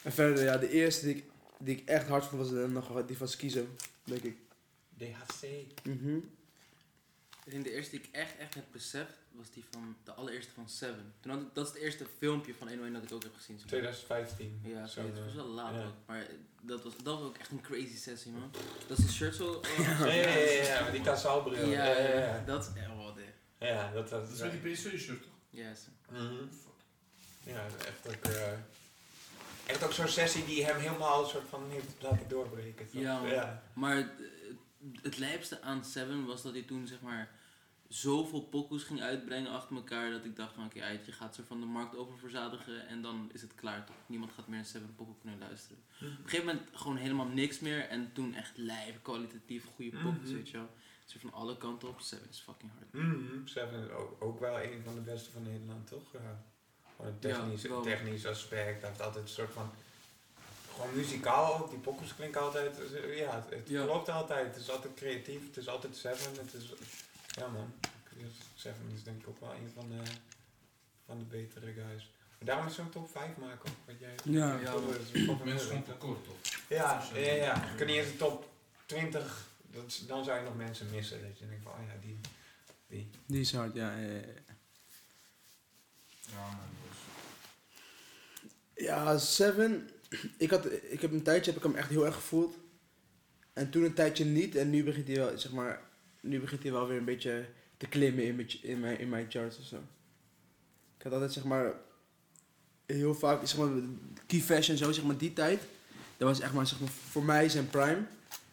En 0.02 0.12
verder, 0.12 0.44
ja, 0.44 0.56
de 0.56 0.70
eerste 0.70 1.06
die 1.06 1.16
ik, 1.16 1.24
die 1.58 1.76
ik 1.76 1.88
echt 1.88 2.08
hard 2.08 2.24
vond 2.24 2.42
was 2.42 2.62
eh, 2.62 2.68
nog 2.68 2.88
wel 2.88 3.06
die 3.06 3.16
van 3.16 3.28
Skizo, 3.28 3.66
denk 4.04 4.22
ik. 4.22 4.36
DHC. 4.98 5.46
Mhm. 5.82 6.18
Ik 7.44 7.52
denk 7.52 7.64
de 7.64 7.72
eerste 7.72 7.90
die 7.90 8.00
ik 8.00 8.08
echt, 8.12 8.36
echt 8.36 8.54
heb 8.54 8.64
beseft, 8.72 9.12
was 9.30 9.50
die 9.50 9.64
van, 9.70 9.96
de 10.04 10.12
allereerste 10.12 10.52
van 10.52 10.68
Seven. 10.68 11.14
Toen 11.20 11.32
had 11.32 11.40
ik, 11.40 11.46
dat 11.52 11.66
is 11.66 11.72
het 11.72 11.82
eerste 11.82 12.06
filmpje 12.18 12.54
van 12.54 12.68
101 12.68 12.92
dat 12.94 13.02
ik 13.02 13.12
ook 13.12 13.22
heb 13.22 13.34
gezien. 13.34 13.56
maar. 13.56 13.66
2015. 13.66 14.60
Ja, 14.64 14.86
Zo, 14.86 15.00
het 15.00 15.18
was 15.18 15.28
eh, 15.28 15.34
wel 15.34 15.46
laat 15.46 15.74
ja. 15.74 15.84
ook, 15.84 15.94
maar 16.06 16.26
dat 16.60 16.82
was, 16.82 16.92
dat 17.02 17.18
was 17.18 17.28
ook 17.28 17.38
echt 17.38 17.50
een 17.50 17.60
crazy 17.60 17.96
sessie 17.96 18.32
man. 18.32 18.50
Dat 18.86 18.98
is 18.98 19.04
een 19.04 19.10
shirt 19.10 19.34
zo... 19.34 19.52
oh, 19.52 19.62
Ja, 19.78 20.06
ja, 20.06 20.14
ja, 20.14 20.28
ja, 20.28 20.62
ja, 20.62 20.82
met 20.82 20.92
die 20.92 21.02
kasalbril. 21.02 21.68
Ja, 21.68 21.84
ja, 21.84 21.98
ja, 21.98 22.18
ja. 22.18 22.42
dat 22.44 22.62
is 22.62 22.80
echt 22.80 22.96
wat 22.96 23.16
hè. 23.16 23.66
Ja, 23.68 23.92
dat 23.92 24.10
was... 24.10 24.20
Dat 24.20 24.32
is 24.32 24.40
met 24.40 24.62
die 24.62 24.72
PSV-shirt 24.72 25.22
toch? 25.22 25.32
Yes. 25.50 25.80
Mhm. 26.10 26.44
Ja, 27.44 27.66
echt 27.86 28.16
ook, 28.16 28.32
eh, 28.32 28.52
echt 29.66 29.84
ook 29.84 29.92
zo'n 29.92 30.08
sessie 30.08 30.44
die 30.44 30.64
hem 30.64 30.76
helemaal 30.76 31.22
een 31.22 31.30
soort 31.30 31.48
van 31.48 31.70
heeft 31.70 31.86
laten 31.98 32.28
doorbreken. 32.28 32.90
toch? 32.90 33.00
Ja, 33.00 33.26
ja. 33.26 33.62
Maar 33.72 34.10
het, 35.02 35.18
lijpste 35.18 35.62
aan 35.62 35.84
Seven 35.84 36.24
was 36.24 36.42
dat 36.42 36.52
hij 36.52 36.62
toen 36.62 36.86
zeg 36.86 37.00
maar 37.00 37.30
zoveel 37.88 38.40
pokoes 38.42 38.82
ging 38.82 39.00
uitbrengen 39.00 39.50
achter 39.50 39.76
elkaar 39.76 40.10
dat 40.10 40.24
ik 40.24 40.36
dacht 40.36 40.54
van 40.54 40.64
oké, 40.64 40.86
je 40.86 41.12
gaat 41.12 41.34
zo 41.34 41.42
van 41.46 41.60
de 41.60 41.66
markt 41.66 41.96
oververzadigen 41.96 42.86
en 42.86 43.02
dan 43.02 43.30
is 43.32 43.40
het 43.40 43.54
klaar 43.54 43.86
toch. 43.86 43.96
Niemand 44.06 44.32
gaat 44.32 44.48
meer 44.48 44.58
een 44.58 44.64
Seven 44.64 44.94
pokoe 44.94 45.14
kunnen 45.20 45.38
luisteren. 45.38 45.82
Op 46.00 46.06
een 46.06 46.16
gegeven 46.24 46.46
moment 46.46 46.68
gewoon 46.72 46.96
helemaal 46.96 47.26
niks 47.26 47.60
meer 47.60 47.88
en 47.88 48.10
toen 48.12 48.34
echt 48.34 48.56
lijf, 48.56 49.02
kwalitatief 49.02 49.64
goede 49.74 49.96
Mhm. 49.96 50.32
weet 50.32 50.48
je 50.50 50.56
wel. 50.56 50.70
Zo 51.04 51.18
van 51.18 51.32
alle 51.32 51.56
kanten 51.56 51.88
op, 51.88 52.00
Seven 52.00 52.28
is 52.30 52.38
fucking 52.40 52.72
hard. 52.72 52.92
Mhm. 52.92 53.46
Seven 53.46 53.84
is 53.84 53.90
ook, 53.90 54.22
ook 54.22 54.40
wel 54.40 54.60
een 54.60 54.82
van 54.84 54.94
de 54.94 55.00
beste 55.00 55.30
van 55.30 55.42
Nederland, 55.42 55.86
toch? 55.86 56.12
Ja. 56.12 56.44
Gewoon 56.96 57.12
een 57.12 57.18
technisch, 57.18 57.62
technisch 57.82 58.26
aspect. 58.26 58.80
Hij 58.80 58.88
heeft 58.88 59.02
altijd 59.02 59.24
een 59.24 59.30
soort 59.30 59.52
van 59.52 59.70
gewoon 60.74 60.94
muzikaal 60.96 61.58
ook, 61.58 61.70
die 61.70 61.78
pokkels 61.78 62.14
klinken 62.14 62.40
altijd, 62.40 62.92
eh, 62.92 63.18
ja, 63.18 63.34
het, 63.34 63.50
het 63.50 63.68
Ja. 63.68 63.84
klopt 63.84 64.08
altijd. 64.08 64.46
Het 64.46 64.56
is 64.56 64.70
altijd 64.70 64.94
creatief, 64.94 65.46
het 65.46 65.56
is 65.56 65.68
altijd 65.68 65.96
Seven, 65.96 66.32
het 66.44 66.54
is, 66.54 66.72
ja 67.38 67.46
man. 67.48 67.72
Seven 68.54 68.90
is 68.94 69.02
denk 69.02 69.20
ik 69.22 69.28
ook 69.28 69.40
wel 69.40 69.52
een 69.52 69.70
van 69.74 69.88
de, 69.88 70.02
van 71.06 71.18
de 71.18 71.24
betere 71.24 71.72
guys. 71.72 72.10
Maar 72.38 72.48
daarom 72.48 72.66
is 72.66 72.74
zo'n 72.74 72.90
top 72.90 73.10
5 73.10 73.36
maken 73.36 73.70
ook, 73.70 73.76
wat 73.86 73.98
jij... 73.98 74.14
Ja. 74.24 74.58
Ja, 74.58 74.74
Mensen 75.44 75.66
gewoon 75.66 75.84
te 75.84 75.92
kort, 75.92 76.24
toch? 76.24 76.36
Ja, 76.68 77.02
ja, 77.14 77.20
ja. 77.32 77.54
Je 77.70 77.74
kunt 77.76 77.88
niet 77.90 77.98
eens 77.98 78.10
de 78.10 78.16
top 78.16 78.48
20, 78.86 79.48
dat 79.70 80.00
dan 80.06 80.24
zou 80.24 80.38
je 80.38 80.44
nog 80.44 80.56
mensen 80.56 80.90
missen. 80.90 81.22
Dat 81.28 81.38
je 81.38 81.46
denkt 81.48 81.62
van, 81.62 81.72
oh 81.72 81.78
ja, 81.86 81.94
die, 82.00 82.18
die. 82.86 83.10
Die 83.26 83.40
is 83.40 83.52
hard, 83.54 83.74
ja. 83.74 83.96
ja, 83.96 84.06
ja. 84.08 84.20
Ja, 86.20 86.46
man. 86.46 86.68
Dus. 86.88 86.98
Ja, 88.84 89.18
Seven. 89.18 89.90
Ik, 90.38 90.50
had, 90.50 90.72
ik 90.72 91.00
heb 91.00 91.12
een 91.12 91.22
tijdje 91.22 91.50
heb 91.52 91.60
ik 91.64 91.66
hem 91.66 91.76
echt 91.78 91.88
heel 91.88 92.06
erg 92.06 92.14
gevoeld. 92.14 92.54
En 93.52 93.70
toen 93.70 93.82
een 93.84 93.94
tijdje 93.94 94.24
niet. 94.24 94.56
En 94.56 94.70
nu 94.70 94.84
begint 94.84 95.06
hij 95.06 95.16
wel, 95.16 95.38
zeg 95.38 95.52
maar, 95.52 95.80
nu 96.20 96.40
begint 96.40 96.62
hij 96.62 96.72
wel 96.72 96.86
weer 96.86 96.98
een 96.98 97.04
beetje 97.04 97.44
te 97.76 97.86
klimmen 97.86 98.24
in, 98.24 98.36
mijn- 98.36 98.62
in, 98.62 98.80
mijn, 98.80 98.98
in 98.98 99.08
mijn 99.08 99.26
charts 99.30 99.58
of 99.58 99.64
zo. 99.64 99.76
Ik 100.96 101.02
had 101.02 101.12
altijd, 101.12 101.32
zeg 101.32 101.44
maar, 101.44 101.72
heel 102.86 103.14
vaak, 103.14 103.46
zeg 103.46 103.58
maar, 103.58 103.68
Key 104.26 104.40
Fashion 104.40 104.76
zo, 104.76 104.92
zeg 104.92 105.04
maar, 105.04 105.16
die 105.16 105.32
tijd. 105.32 105.60
Dat 106.16 106.28
was 106.28 106.40
echt 106.40 106.52
maar, 106.52 106.66
zeg 106.66 106.80
maar, 106.80 106.88
voor 106.88 107.24
mij 107.24 107.48
zijn 107.48 107.68
prime. 107.70 108.06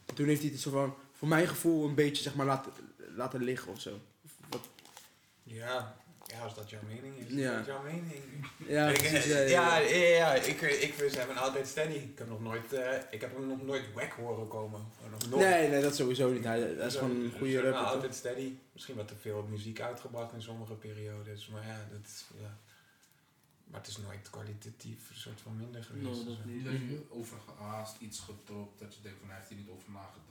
En 0.05 0.15
toen 0.15 0.27
heeft 0.27 0.41
hij 0.41 0.49
het 0.51 0.59
zo 0.59 0.71
van, 0.71 0.95
voor 1.13 1.27
mijn 1.27 1.47
gevoel, 1.47 1.87
een 1.87 1.95
beetje, 1.95 2.23
zeg 2.23 2.35
maar, 2.35 2.45
laten, 2.45 2.71
laten 3.15 3.43
liggen 3.43 3.71
of 3.71 3.81
zo. 3.81 3.99
Ja, 5.43 5.95
ja, 6.31 6.43
als 6.43 6.55
dat 6.55 6.69
jouw 6.69 6.81
mening 6.87 7.17
is. 7.17 7.25
Ja. 7.29 7.51
Dat 7.51 7.59
is 7.59 7.65
jouw 7.65 7.83
mening. 7.83 8.23
ja, 8.67 8.87
ik, 8.87 8.97
precies, 8.97 9.25
ja, 9.25 9.37
ja, 9.39 9.77
ja. 9.77 9.77
ja, 9.77 10.07
ja, 10.07 10.33
ik, 10.33 10.61
ik 10.61 10.93
vind 10.93 11.17
hem 11.17 11.37
altijd 11.37 11.67
steady. 11.67 11.93
Ik 11.93 12.17
heb, 12.17 12.27
nog 12.27 12.41
nooit, 12.41 12.73
eh, 12.73 12.97
ik 13.11 13.21
heb 13.21 13.35
hem 13.35 13.47
nog 13.47 13.61
nooit 13.61 13.93
wack 13.93 14.11
horen 14.11 14.47
komen. 14.47 14.81
Gewoon 14.95 15.11
nog 15.11 15.29
nooit. 15.29 15.43
Nee, 15.43 15.69
nee, 15.69 15.81
dat 15.81 15.95
sowieso 15.95 16.31
niet. 16.31 16.43
Hij, 16.43 16.75
dat 16.75 16.85
is 16.85 16.95
gewoon 16.95 17.15
een 17.15 17.29
dus, 17.29 17.37
goede 17.37 17.57
eh, 17.57 17.63
rapper. 17.63 17.81
toch? 17.81 17.93
altijd 17.93 18.15
steady. 18.15 18.53
Misschien 18.73 18.95
wat 18.95 19.07
te 19.07 19.15
veel 19.15 19.47
muziek 19.49 19.81
uitgebracht 19.81 20.33
in 20.33 20.41
sommige 20.41 20.73
periodes. 20.73 21.47
Maar 21.47 21.65
ja, 21.65 21.87
dat 21.91 22.05
is, 22.05 22.25
ja. 22.41 22.57
Maar 23.63 23.79
het 23.79 23.89
is 23.89 23.97
nooit 23.97 24.29
kwalitatief 24.29 25.09
een 25.09 25.15
soort 25.15 25.41
van 25.41 25.57
minder 25.57 25.83
geweest. 25.83 26.05
No, 26.05 26.25
dat 26.25 26.45
niet. 26.45 26.65
Dat 26.65 26.73
je 26.73 27.05
overgehaast 27.09 28.01
iets 28.01 28.19
getropt, 28.19 28.79
dat 28.79 28.95
je 28.95 29.01
denkt 29.01 29.19
van 29.19 29.27
hij 29.27 29.37
heeft 29.37 29.49
hier 29.49 29.57
niet 29.57 29.69
over 29.69 29.91
nagedacht. 29.91 30.27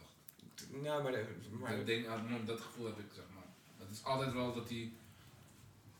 Nou, 0.83 1.03
maar, 1.03 1.13
maar 1.61 1.77
dat, 1.77 1.87
ding, 1.87 2.07
dat 2.47 2.61
gevoel 2.61 2.87
heb 2.87 2.99
ik, 2.99 3.11
zeg 3.15 3.25
maar. 3.35 3.47
Het 3.79 3.91
is 3.91 4.05
altijd 4.05 4.33
wel 4.33 4.55
dat 4.55 4.69
hij 4.69 4.93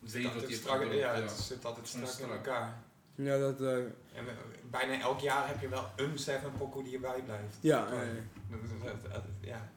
strak, 0.05 0.83
ja, 0.83 0.91
ja. 0.93 1.13
het 1.21 1.31
zit 1.31 1.65
altijd 1.65 1.87
strak 1.87 2.17
in 2.29 2.29
elkaar. 2.35 2.81
Ja, 3.15 3.37
dat... 3.37 3.61
eh, 3.61 3.75
En 3.77 3.83
eh, 4.27 4.33
bijna 4.69 4.99
elk 5.01 5.19
jaar 5.19 5.47
heb 5.47 5.61
je 5.61 5.67
wel 5.69 5.85
een 5.95 6.19
seven 6.19 6.51
pokoe 6.57 6.83
die 6.83 6.93
erbij 6.93 7.21
blijft. 7.25 7.55
ja, 7.59 7.77
Ja. 7.91 7.93
ja, 7.93 8.01
ja. 8.01 8.11
Dat 8.49 8.59
is- 8.63 8.83
dat- 9.01 9.11
dat- 9.13 9.23
ja. 9.41 9.69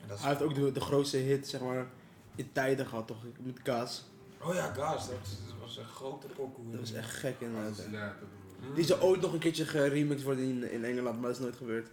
En 0.00 0.08
dat 0.08 0.16
is- 0.16 0.22
Hij 0.24 0.32
heeft 0.32 0.42
ook 0.42 0.54
de, 0.54 0.72
de 0.72 0.80
grootste 0.80 1.16
hit, 1.16 1.48
zeg 1.48 1.60
maar, 1.60 1.86
in 2.34 2.52
tijden 2.52 2.86
gehad, 2.86 3.06
toch? 3.06 3.22
Met 3.38 3.62
Kaas. 3.62 4.04
Oh 4.40 4.54
ja, 4.54 4.72
Gas, 4.72 5.08
dat 5.08 5.16
was 5.60 5.76
een 5.76 5.84
grote 5.84 6.26
pokoe. 6.26 6.70
Dat 6.70 6.80
was 6.80 6.92
echt 6.92 7.10
gek 7.10 7.40
Dat 7.40 7.48
inderdaad. 7.48 8.14
broer. 8.60 8.74
Die 8.74 8.84
zou 8.84 9.00
ooit 9.00 9.20
nog 9.20 9.32
een 9.32 9.38
keertje 9.38 9.64
geremixed 9.66 10.24
worden 10.24 10.44
in, 10.44 10.70
in 10.70 10.84
Engeland, 10.84 11.14
maar 11.20 11.26
dat 11.28 11.36
is 11.38 11.42
nooit 11.42 11.56
gebeurd. 11.56 11.88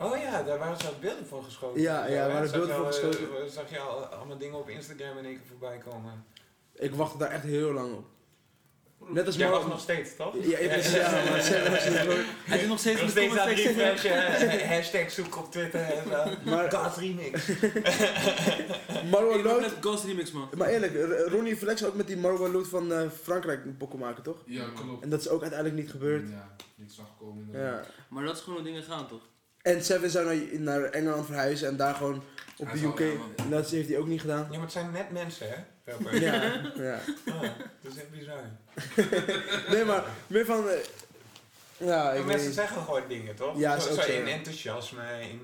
Oh 0.00 0.16
ja, 0.16 0.42
daar 0.42 0.58
waren 0.58 0.80
zelfs 0.80 0.98
beelden 0.98 1.26
van 1.26 1.44
geschoten. 1.44 1.80
Ja, 1.80 2.06
ja, 2.06 2.22
hè? 2.26 2.32
waren 2.32 2.50
beelden 2.50 2.76
al, 2.76 2.84
geschoten. 2.84 3.20
eh, 3.20 3.50
Zag 3.50 3.70
je 3.70 3.78
al 3.78 4.04
allemaal 4.04 4.38
dingen 4.38 4.58
op 4.58 4.68
Instagram 4.68 5.18
in 5.18 5.24
één 5.24 5.34
keer 5.36 5.46
voorbij 5.48 5.78
komen. 5.78 6.24
Ik 6.78 6.94
wachtte 6.94 7.18
daar 7.18 7.30
echt 7.30 7.42
heel 7.44 7.72
lang 7.72 7.94
op. 7.94 8.04
Net 9.10 9.26
als 9.26 9.36
Jij 9.36 9.44
was 9.46 9.54
Marlon. 9.54 9.70
nog 9.70 9.80
steeds, 9.80 10.16
toch? 10.16 10.34
Ja, 10.42 10.58
ja, 10.58 10.68
precies, 10.68 10.92
ja, 10.92 11.10
maar. 11.10 12.24
Hij 12.44 12.58
doet 12.58 12.68
nog 12.68 12.78
steeds 12.78 13.00
in 13.00 13.04
de 13.06 13.10
steeds 13.10 13.36
aan 13.36 13.48
refreshen, 13.48 14.10
eh, 14.10 14.70
hashtag 14.76 15.10
zoeken 15.10 15.40
op 15.40 15.50
Twitter 15.50 15.80
en 15.80 16.02
zo. 16.10 16.50
Maar 16.50 16.70
Gas 16.70 16.96
remix. 16.96 17.48
Marwan 19.10 19.36
Ik 19.36 19.42
doe 19.42 19.52
Lood... 19.52 19.60
net 19.60 19.74
Ghost 19.80 20.04
Remix, 20.04 20.32
man. 20.32 20.48
Maar 20.56 20.68
eerlijk, 20.68 20.94
Ronnie 21.30 21.56
Flex 21.56 21.84
ook 21.84 21.94
met 21.94 22.06
die 22.06 22.16
Marwan 22.16 22.50
Lood 22.50 22.68
van 22.68 22.92
eh, 22.92 23.10
Frankrijk 23.22 23.64
een 23.64 23.76
pokken 23.76 23.98
maken, 23.98 24.22
toch? 24.22 24.42
Ja, 24.46 24.64
klopt. 24.74 25.02
En 25.02 25.08
dat 25.10 25.20
is 25.20 25.28
ook 25.28 25.40
uiteindelijk 25.42 25.80
niet 25.80 25.90
gebeurd. 25.90 26.28
Ja, 26.28 26.56
niks 26.74 26.94
zag 26.94 27.06
komen. 27.18 27.48
Ja. 27.52 27.84
Maar 28.08 28.24
dat 28.24 28.36
is 28.36 28.42
gewoon 28.42 28.58
hoe 28.58 28.68
dingen 28.68 28.82
gaan, 28.82 29.08
toch? 29.08 29.22
En 29.62 29.84
Seven 29.84 30.10
zou 30.10 30.26
naar, 30.26 30.60
naar 30.60 30.82
Engeland 30.90 31.26
verhuizen 31.26 31.68
en 31.68 31.76
daar 31.76 31.94
gewoon 31.94 32.22
op 32.56 32.66
Hij 32.70 32.80
de 32.80 32.86
UK... 32.86 33.00
En 33.36 33.50
dat 33.50 33.70
heeft 33.70 33.88
hij 33.88 33.98
ook 33.98 34.06
niet 34.06 34.20
gedaan. 34.20 34.42
Ja, 34.42 34.50
maar 34.50 34.60
het 34.60 34.72
zijn 34.72 34.90
net 34.90 35.10
mensen, 35.10 35.48
hè? 35.48 35.54
Ja, 36.18 36.32
ja. 36.76 36.98
Ah, 37.26 37.40
dat 37.82 37.92
is 37.92 37.96
echt 37.96 38.10
bizar. 38.10 38.40
Nee, 39.74 39.84
maar 39.84 40.04
meer 40.26 40.44
van... 40.44 40.68
eh, 40.68 40.74
ja, 41.76 42.02
Maar 42.02 42.10
ik 42.12 42.16
weet 42.18 42.26
mensen 42.26 42.46
niet. 42.46 42.56
zeggen 42.56 42.82
gewoon 42.82 43.02
dingen, 43.08 43.34
toch? 43.34 43.58
Ja, 43.58 43.74
is 43.76 43.82
zo, 43.84 43.88
ook 43.90 43.94
zo 43.96 44.02
zo, 44.02 44.12
in 44.12 44.26
ja. 44.26 44.32
enthousiasme, 44.32 45.02
in... 45.20 45.40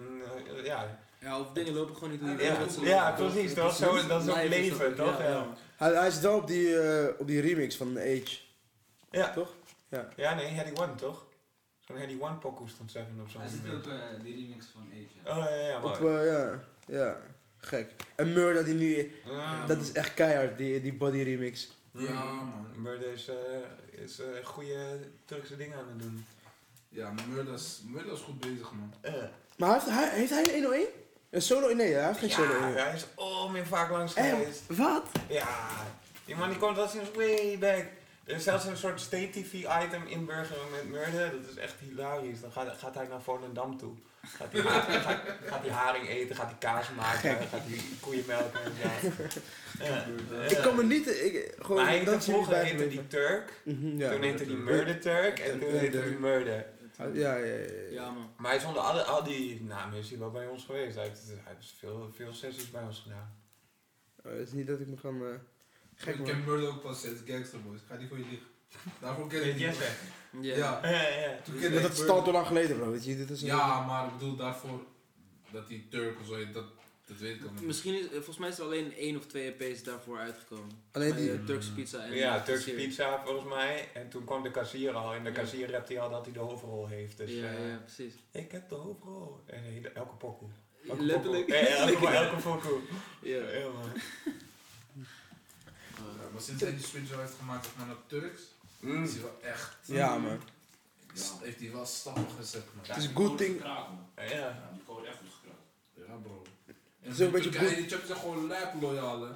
eh, 0.56 0.64
ja, 0.64 0.98
Ja, 1.18 1.40
of 1.40 1.46
dingen 1.52 1.74
lopen 1.74 1.94
gewoon 1.94 2.10
niet 2.10 2.20
hoe 2.20 2.30
je 2.30 2.42
ja, 2.42 2.56
wil 2.56 2.66
dat 2.66 2.74
ze 2.74 2.80
ja, 2.80 3.10
precies? 3.10 3.50
Zo, 3.54 3.62
dat 4.08 4.22
is 4.22 4.28
ook 4.28 4.36
Live 4.36 4.48
leven, 4.48 4.96
dat- 4.96 5.06
toch? 5.06 5.18
Ja, 5.18 5.24
Ja. 5.24 5.30
ja. 5.30 5.46
Hij, 5.76 5.92
hij 5.94 6.10
zit 6.10 6.22
wel 6.22 6.36
op 6.36 6.46
die, 6.46 6.78
eh, 6.80 7.08
op 7.18 7.26
die 7.26 7.40
remix 7.40 7.76
van 7.76 7.98
Age. 7.98 8.36
Ja. 9.10 9.30
Toch? 9.32 9.48
Ja. 9.88 10.08
Ja, 10.16 10.34
nee, 10.34 10.46
Heady 10.46 10.80
One, 10.80 10.94
toch? 10.94 11.24
Zo'n 11.86 11.96
Heady 11.96 12.16
One 12.20 12.34
pokoe 12.34 12.68
stond 12.68 12.90
Seven 12.90 13.18
op 13.20 13.28
zo'n 13.28 13.40
Hij 13.40 13.50
zit 13.50 13.74
op 13.74 13.86
eh, 13.86 13.98
die 14.22 14.34
remix 14.46 14.66
van 14.72 14.88
Age. 14.92 15.38
Oh 15.38 15.44
ja, 15.50 15.66
ja, 15.68 15.76
Op, 15.82 16.00
maar... 16.00 16.20
eh, 16.20 16.26
ja, 16.26 16.60
ja, 16.86 17.16
gek. 17.58 17.90
En 18.14 18.32
Murder 18.32 18.64
die 18.64 18.74
nu, 18.74 19.12
dat 19.66 19.80
is 19.80 19.92
echt 19.92 20.14
keihard, 20.14 20.58
die, 20.58 20.80
die 20.80 20.94
body 20.94 21.22
remix. 21.22 21.68
Ja, 21.90 22.12
man. 22.24 22.66
Murder 22.76 23.12
is, 23.12 23.28
eh, 23.28 24.02
is 24.02 24.18
eh, 24.20 24.26
goede 24.44 24.98
Turkse 25.24 25.56
dingen 25.56 25.78
aan 25.78 25.88
het 25.88 25.98
doen. 26.02 26.26
Ja, 26.88 27.10
maar 27.10 27.24
Murder 27.28 27.54
is, 27.54 27.80
Murder 27.86 28.12
is 28.12 28.20
goed 28.20 28.40
bezig, 28.40 28.72
man. 28.72 28.94
Eh. 29.00 29.12
Maar 29.56 29.72
heeft 29.72 29.86
hij, 29.86 30.08
heeft 30.18 30.30
hij 30.30 30.42
een 30.44 30.50
101? 30.62 30.86
Een 31.30 31.42
solo? 31.42 31.74
Nee, 31.74 31.92
hij 31.92 32.06
heeft 32.06 32.18
geen 32.18 32.30
solo 32.30 32.52
Ja, 32.52 32.58
101. 32.58 32.84
hij 32.86 32.94
is 32.94 33.06
oh, 33.14 33.50
meer 33.52 33.66
vaak 33.66 33.90
langs 33.90 34.14
Eh, 34.14 34.28
geweest. 34.30 34.62
wat? 34.66 35.06
Ja, 35.28 35.68
die 36.24 36.36
man 36.36 36.48
die 36.48 36.58
komt 36.58 36.78
al 36.78 36.88
sinds 36.88 37.10
way 37.14 37.58
back. 37.58 37.84
Er 38.24 38.34
is 38.34 38.42
zelfs 38.44 38.64
een 38.64 38.76
soort 38.76 39.00
state 39.00 39.30
TV 39.30 39.52
item 39.84 40.06
in 40.06 40.24
Burger 40.26 40.56
met 40.70 40.88
Murder. 40.88 41.30
Dat 41.30 41.50
is 41.50 41.56
echt 41.56 41.74
hilarisch. 41.80 42.40
Dan 42.40 42.52
gaat, 42.52 42.78
gaat 42.78 42.94
hij 42.94 43.06
naar 43.06 43.22
Volendam 43.22 43.76
toe. 43.78 43.94
Gaat 44.22 44.52
hij, 44.52 44.60
gaat, 45.00 45.20
gaat 45.46 45.60
hij 45.60 45.70
haring 45.70 46.08
eten, 46.08 46.36
gaat 46.36 46.46
hij 46.50 46.58
kaas 46.58 46.90
maken, 46.96 47.30
gaat 47.36 47.60
hij 47.64 47.78
koeien 48.00 48.24
melken 48.26 48.60
en 48.64 48.72
zo. 48.82 49.22
Ja. 49.84 50.04
Ik 50.48 50.58
kan 50.62 50.76
me 50.76 50.84
niet, 50.84 51.06
ik, 51.06 51.54
gewoon, 51.58 51.76
maar 51.82 51.90
hij 51.90 52.04
dat 52.04 52.14
is 52.14 52.24
vroeger 52.24 52.56
heette 52.56 52.88
die 52.88 53.06
Turk, 53.06 53.60
Mhm, 53.64 53.98
ja. 53.98 54.10
toen 54.10 54.22
heette 54.22 54.46
die 54.46 54.56
Murder 54.56 55.00
Turk 55.00 55.38
en 55.38 55.60
toen 55.60 55.70
heette 55.70 56.02
die 56.08 56.18
Murder. 56.18 56.66
Ja, 56.98 57.06
ja, 57.12 57.36
ja. 57.36 57.44
ja. 57.54 57.64
Ja, 57.90 58.10
man. 58.10 58.30
Maar 58.36 58.50
hij 58.50 58.60
is 58.60 58.64
onder 58.66 58.82
alle, 58.82 59.02
al 59.02 59.22
die 59.24 59.62
namen 59.62 59.98
is 59.98 60.08
hij 60.10 60.18
wel 60.18 60.30
bij 60.30 60.46
ons 60.46 60.64
geweest. 60.64 60.94
Hij 60.96 61.04
heeft, 61.04 61.22
hij 61.26 61.54
heeft 61.54 61.74
veel, 61.78 62.10
veel 62.14 62.32
sessies 62.32 62.70
bij 62.70 62.82
ons 62.82 63.00
gedaan. 63.00 63.36
Oh, 64.24 64.32
het 64.32 64.40
is 64.46 64.52
niet 64.52 64.66
dat 64.66 64.80
ik 64.80 64.86
me 64.86 64.96
kan... 65.00 65.22
eh, 65.22 65.28
gek 65.96 66.14
ik 66.18 66.24
ken 66.24 66.44
Murder 66.46 66.68
ook 66.68 66.82
pas 66.82 67.00
sinds 67.00 67.20
Gangster 67.26 67.62
Boys. 67.62 67.80
Ga 67.88 67.96
die 67.96 68.08
voor 68.08 68.18
je 68.18 68.24
liggen. 68.30 68.48
Daarvoor 69.00 69.28
ken 69.28 69.44
ik 69.48 69.52
die. 69.56 69.64
Jesse? 69.66 69.82
Ja. 70.40 70.56
Ja. 70.56 70.80
Ja, 70.82 70.90
ja. 71.08 71.36
Toen 71.44 71.54
Ja, 71.54 71.60
ken 71.60 71.72
ik 71.72 71.82
dat 71.82 71.92
is 71.92 72.08
al 72.08 72.24
te 72.24 72.30
lang 72.32 72.46
geleden 72.46 72.76
bro, 72.76 72.90
weet 72.90 73.04
je. 73.04 73.16
Dit 73.16 73.30
is 73.30 73.40
een- 73.40 73.46
Ja, 73.46 73.86
maar 73.86 74.06
ik 74.06 74.12
bedoel 74.12 74.36
daarvoor 74.36 74.80
dat 75.52 75.68
die 75.68 75.86
Turk 75.90 76.20
of 76.20 76.26
zo, 76.26 76.50
dat, 76.52 76.64
dat 77.06 77.16
weet 77.18 77.34
ik 77.36 77.44
al 77.46 77.52
niet. 77.52 77.62
Misschien 77.62 77.94
is, 77.94 78.06
volgens 78.10 78.38
mij 78.38 78.48
is 78.48 78.58
er 78.58 78.64
alleen 78.64 78.94
één 78.96 79.16
of 79.16 79.26
twee 79.26 79.54
EP's 79.58 79.82
daarvoor 79.82 80.18
uitgekomen. 80.18 80.82
Alleen 80.92 81.14
die... 81.16 81.32
eh, 81.32 81.44
Turkse 81.44 81.72
pizza 81.72 82.04
en 82.04 82.14
Ja, 82.14 82.36
eh, 82.36 82.42
Turkse 82.42 82.70
pizza 82.70 83.22
volgens 83.24 83.48
mij. 83.54 83.88
En 83.94 84.08
toen 84.08 84.24
kwam 84.24 84.42
de 84.42 84.50
kassier 84.50 84.92
al. 84.92 85.14
En 85.14 85.22
de 85.24 85.30
Ja. 85.30 85.34
kassier 85.36 85.70
rapt 85.70 85.88
hij 85.88 86.00
al 86.00 86.10
dat 86.10 86.24
hij 86.24 86.34
de 86.34 86.40
hoofdrol 86.40 86.86
heeft. 86.86 87.16
Dus 87.16 87.30
ja, 87.30 87.44
eh, 87.44 87.68
ja, 87.70 87.76
precies. 87.84 88.14
ik 88.32 88.52
heb 88.52 88.68
de 88.68 88.74
hoofdrol. 88.74 89.40
En 89.46 89.62
hele- 89.62 89.88
elke 89.88 90.14
pokoe. 90.14 90.48
Elke 90.88 91.02
Letterlijk. 91.02 91.46
pokoe. 91.46 91.62
Ja, 91.62 91.76
elke, 91.76 92.06
elke 92.24 92.36
pokoe. 92.42 92.78
Ja. 93.22 93.36
Ja, 93.50 93.68
man. 93.68 93.92
Maar 96.34 96.42
sinds 96.42 96.62
hij 96.62 96.70
die 96.76 96.84
switch 96.84 97.12
al 97.12 97.20
heeft 97.20 97.34
gemaakt 97.38 97.64
zeg 97.64 97.74
maar, 97.76 97.86
naar 97.86 97.96
Turks, 98.06 98.42
Mm. 98.80 99.04
is 99.04 99.12
hij 99.12 99.22
wel 99.22 99.38
echt. 99.42 99.76
Ja, 99.84 100.16
man. 100.18 100.40
Ja, 101.14 101.22
heeft 101.42 101.60
hij 101.60 101.72
wel 101.72 101.86
stappen 101.86 102.26
gezet, 102.38 102.64
man. 102.74 102.84
Het 102.86 102.96
is 102.96 103.04
een 103.04 103.14
good 103.16 103.38
thing. 103.38 103.62
Ja. 103.62 103.86
Ja, 104.16 104.70
die 104.72 104.82
code 104.86 105.06
echt 105.06 105.16
goed 105.18 105.28
gekraakt. 105.40 106.08
Ja, 106.08 106.14
bro. 106.22 106.42
En 107.00 107.10
is 107.10 107.20
ook 107.20 107.26
een 107.26 107.32
beetje 107.32 107.50
Turkije, 107.50 107.68
goed. 107.68 107.78
Die 107.78 107.88
chappies 107.88 108.06
zijn 108.08 108.18
gewoon 108.20 108.46
lijp 108.46 108.72
loyaal, 108.80 109.22
hè. 109.22 109.32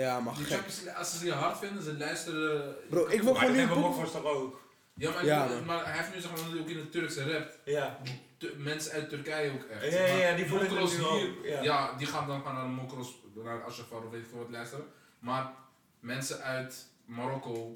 Ja, 0.00 0.20
maar 0.20 0.34
Die 0.34 0.44
gek. 0.44 0.56
chappies, 0.56 0.94
als 0.94 1.18
ze 1.18 1.24
je 1.24 1.32
hard 1.32 1.58
vinden, 1.58 1.82
ze 1.82 1.96
luisteren. 1.96 2.76
Bro, 2.88 3.06
ik 3.06 3.22
wil 3.22 3.32
Maar 3.32 3.52
dat 3.52 3.68
gewoon 3.68 4.10
toch 4.10 4.24
ook? 4.24 4.60
Ja, 4.94 5.10
maar, 5.10 5.24
Ja, 5.26 5.60
maar 5.66 5.84
hij 5.84 5.96
heeft 5.96 6.14
nu 6.14 6.20
zeg 6.20 6.30
maar, 6.30 6.60
ook 6.60 6.68
in 6.68 6.78
het 6.78 6.92
Turkse 6.92 7.32
rap. 7.32 7.50
Ja. 7.64 7.98
Mensen 8.56 8.92
uit 8.92 9.08
Turkije 9.08 9.52
ook 9.52 9.64
echt. 9.64 9.92
Ja, 9.92 10.04
ja, 10.06 10.36
die 10.36 10.46
voelen 10.46 10.76
het 10.80 10.90
hier, 10.90 11.08
ook, 11.08 11.44
ja. 11.44 11.62
ja. 11.62 11.92
die 11.92 12.06
gaan 12.06 12.26
dan 12.26 12.38
gewoon 12.40 12.54
naar 12.54 12.64
de 12.64 12.70
mokros, 12.70 13.14
naar 13.34 13.64
Ashafar 13.64 14.04
of 14.04 14.10
weet 14.10 14.20
ik 14.22 14.28
veel 14.28 14.38
wat 14.38 14.50
luisteren. 14.50 14.84
Maar 15.18 15.52
mensen 16.00 16.42
uit 16.42 16.84
Marokko 17.04 17.74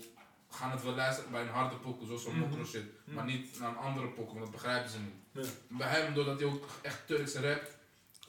gaan 0.50 0.70
het 0.70 0.82
wel 0.82 0.94
luisteren 0.94 1.30
bij 1.30 1.40
een 1.40 1.48
harde 1.48 1.76
pokoe, 1.76 2.06
zoals 2.06 2.22
zo'n 2.22 2.38
Mhm. 2.38 2.48
mokro 2.48 2.64
shit. 2.64 2.82
Maar 3.04 3.24
niet 3.24 3.60
naar 3.60 3.68
een 3.68 3.76
andere 3.76 4.06
pokoe, 4.06 4.38
want 4.38 4.40
dat 4.40 4.50
begrijpen 4.50 4.90
ze 4.90 4.96
niet. 4.98 5.46
Ja. 5.46 5.50
Bij 5.68 5.88
hem, 5.88 6.14
doordat 6.14 6.38
hij 6.40 6.48
ook 6.48 6.66
echt 6.82 6.98
Turks 7.06 7.34
rapt, 7.34 7.70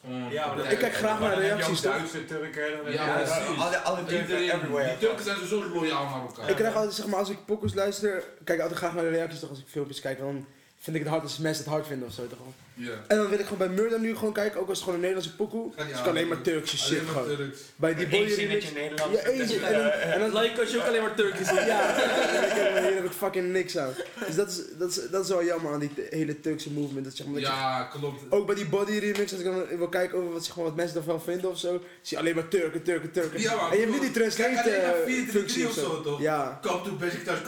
gewoon... 0.01 0.29
Ja, 0.31 0.53
maar 0.53 0.71
Ik 0.71 0.77
kijk 0.77 0.93
graag 0.93 1.19
naar 1.19 1.37
reacties? 1.39 1.81
Duitse 1.81 2.25
Turken. 2.25 2.91
Ja. 2.91 3.23
Alle, 3.57 3.77
alle 3.77 3.99
everywhere. 4.07 4.87
die 4.89 4.97
Turken 4.97 5.23
zijn 5.23 5.37
sowieso 5.37 5.73
loyaal 5.73 6.05
naar 6.09 6.21
elkaar. 6.21 6.49
Ik 6.49 6.55
krijg 6.55 6.75
altijd, 6.75 6.93
zeg 6.93 7.05
maar, 7.05 7.19
als 7.19 7.29
ik 7.29 7.45
pokus 7.45 7.73
luister, 7.73 8.23
kijk 8.43 8.57
ik 8.57 8.59
altijd 8.59 8.79
graag 8.79 8.93
naar 8.93 9.03
de 9.03 9.09
reacties 9.09 9.39
toch 9.39 9.49
als 9.49 9.59
ik 9.59 9.67
filmpjes 9.67 9.99
kijk. 10.01 10.19
Dan 10.19 10.45
vind 10.79 10.95
ik 10.95 11.01
het 11.01 11.11
hard 11.11 11.23
als 11.23 11.37
mensen 11.37 11.63
het 11.63 11.73
hard 11.73 11.87
vinden 11.87 12.07
of 12.07 12.13
zo 12.13 12.27
toch 12.27 12.39
gewoon. 12.75 12.89
Ja. 12.91 13.03
En 13.07 13.17
dan 13.17 13.27
wil 13.29 13.39
ik 13.39 13.45
gewoon 13.45 13.67
bij 13.67 13.69
Murder 13.83 13.99
nu 13.99 14.15
gewoon 14.15 14.33
kijken, 14.33 14.59
ook 14.59 14.67
als 14.69 14.77
het 14.77 14.83
gewoon 14.87 14.95
een 15.03 15.05
Nederlandse 15.05 15.35
pokoe. 15.35 15.71
Die 15.75 15.85
Dus 15.85 15.99
ik 15.99 16.05
alleen 16.07 16.27
maar. 16.27 16.41
Turkse 16.41 16.77
shit 16.77 16.87
Alleen 16.91 17.03
maar 17.03 17.13
gewoon. 17.23 17.35
Turks. 17.37 17.59
Bij 17.75 17.95
die 17.95 18.07
zinnetje 18.29 18.69
remix. 18.73 19.01
Ja, 19.11 19.19
één 19.19 19.47
zin. 19.47 19.63
En 19.63 19.73
dan, 19.73 19.89
en 19.91 20.19
dan, 20.19 20.41
Like 20.41 20.61
als 20.61 20.71
je 20.71 20.77
ook 20.79 20.85
alleen 20.87 21.01
maar 21.01 21.15
Turkisch 21.15 21.47
ziet. 21.47 21.65
ja, 21.65 21.95
en 21.95 22.73
dan- 22.83 22.93
heb 22.93 23.05
ik 23.05 23.11
fucking 23.11 23.51
niks 23.51 23.77
aan. 23.77 23.93
Dus 24.25 24.35
dat 24.35 24.49
is, 24.49 24.61
dat 24.77 24.89
is, 24.89 25.09
dat 25.09 25.23
is 25.23 25.29
wel 25.29 25.43
jammer 25.43 25.73
aan 25.73 25.79
die 25.79 25.91
hele 26.09 26.39
Turkse 26.39 26.71
movement. 26.71 27.05
Dat, 27.05 27.15
zeg 27.15 27.25
maar, 27.25 27.35
dat 27.41 27.43
je- 27.43 27.55
Ja, 27.55 27.83
klopt. 27.83 28.21
ook 28.29 28.45
bij 28.45 28.55
die 28.55 28.65
body 28.67 28.97
remix, 28.97 29.31
als 29.31 29.41
ik 29.41 29.45
dan 29.45 29.77
wil 29.77 29.89
kijken 29.89 30.17
over 30.17 30.31
wat, 30.33 30.45
zeg 30.45 30.55
maar, 30.55 30.65
wat 30.65 30.75
mensen 30.75 30.97
ervan 30.97 31.21
vinden 31.21 31.49
of 31.49 31.59
zo, 31.59 31.71
zie 32.01 32.17
je 32.17 32.23
alleen 32.23 32.35
maar 32.35 32.47
Turken, 32.47 32.83
Turken, 32.83 33.11
Turken. 33.11 33.41
Ja, 33.41 33.55
maar 33.55 33.71
en 33.71 33.77
je 33.77 33.85
hebt 33.85 33.91
niet 33.91 34.01
die 34.01 34.11
kijk 34.11 34.33
translate 34.33 34.69
alleen 34.69 34.81
naar 34.81 34.95
eh, 34.95 35.05
433 35.05 35.31
functie 35.41 35.67
of 35.67 35.73
zo, 35.73 36.01
toch? 36.01 36.21
Ja, 36.21 36.59
Come 36.61 36.81
to 36.81 36.95
basic 36.95 37.23
touch, 37.23 37.41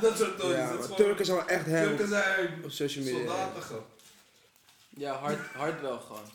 dat 0.00 0.16
soort, 0.16 0.40
gewoon- 0.40 0.96
Turken 0.96 1.24
zijn 1.24 1.36
wel 1.36 1.46
echt 1.46 1.66
hem 1.66 1.88
Turken 1.88 2.08
zijn 2.08 2.48
op 2.64 2.70
social 2.70 3.04
media. 3.04 3.18
soldaten. 3.18 3.62
Ja, 4.98 5.12
hard, 5.14 5.38
hard 5.54 5.80
wel 5.80 5.98
gewoon. 6.00 6.30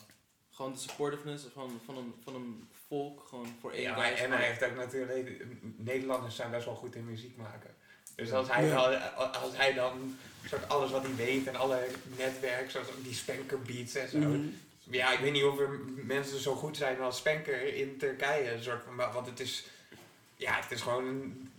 Gewoon 0.50 0.72
de 0.72 0.78
supportiveness 0.78 1.44
van, 1.52 1.80
van, 1.84 1.96
een, 1.96 2.14
van 2.24 2.34
een 2.34 2.68
volk, 2.88 3.26
gewoon 3.28 3.48
voor 3.60 3.70
één 3.72 3.82
Ja, 3.82 3.96
maar, 3.96 4.12
en 4.12 4.32
hij 4.32 4.46
heeft 4.46 4.64
ook 4.64 4.76
natuurlijk... 4.76 5.44
Nederlanders 5.76 6.36
zijn 6.36 6.50
best 6.50 6.64
wel 6.64 6.74
goed 6.74 6.94
in 6.94 7.04
muziek 7.04 7.36
maken. 7.36 7.74
Dus 8.16 8.32
als 8.32 8.48
hij, 8.52 8.64
Ja. 8.66 8.90
dan, 8.90 9.32
als 9.42 9.56
hij 9.56 9.72
dan 9.72 10.16
soort 10.46 10.68
alles 10.68 10.90
wat 10.90 11.02
hij 11.02 11.14
weet 11.14 11.46
en 11.46 11.56
alle 11.56 11.86
netwerk, 12.18 12.70
zoals 12.70 12.86
die 13.02 13.14
Spanker 13.14 13.60
beats 13.62 13.94
en 13.94 14.08
zo. 14.08 14.18
Mhm. 14.18 14.46
Ja, 14.90 15.12
ik 15.12 15.18
weet 15.18 15.32
niet 15.32 15.44
of 15.44 15.58
er 15.58 15.80
mensen 15.94 16.40
zo 16.40 16.54
goed 16.54 16.76
zijn 16.76 17.00
als 17.00 17.16
Spanker 17.16 17.74
in 17.74 17.98
Turkije. 17.98 18.50
Een 18.52 18.62
soort 18.62 18.82
van, 18.84 18.96
want 19.12 19.26
het 19.26 19.40
is, 19.40 19.64
ja, 20.36 20.54
het 20.60 20.70
is 20.70 20.80
gewoon 20.80 21.06
een- 21.06 21.18
Het 21.18 21.22
is 21.22 21.40
gewoon 21.40 21.53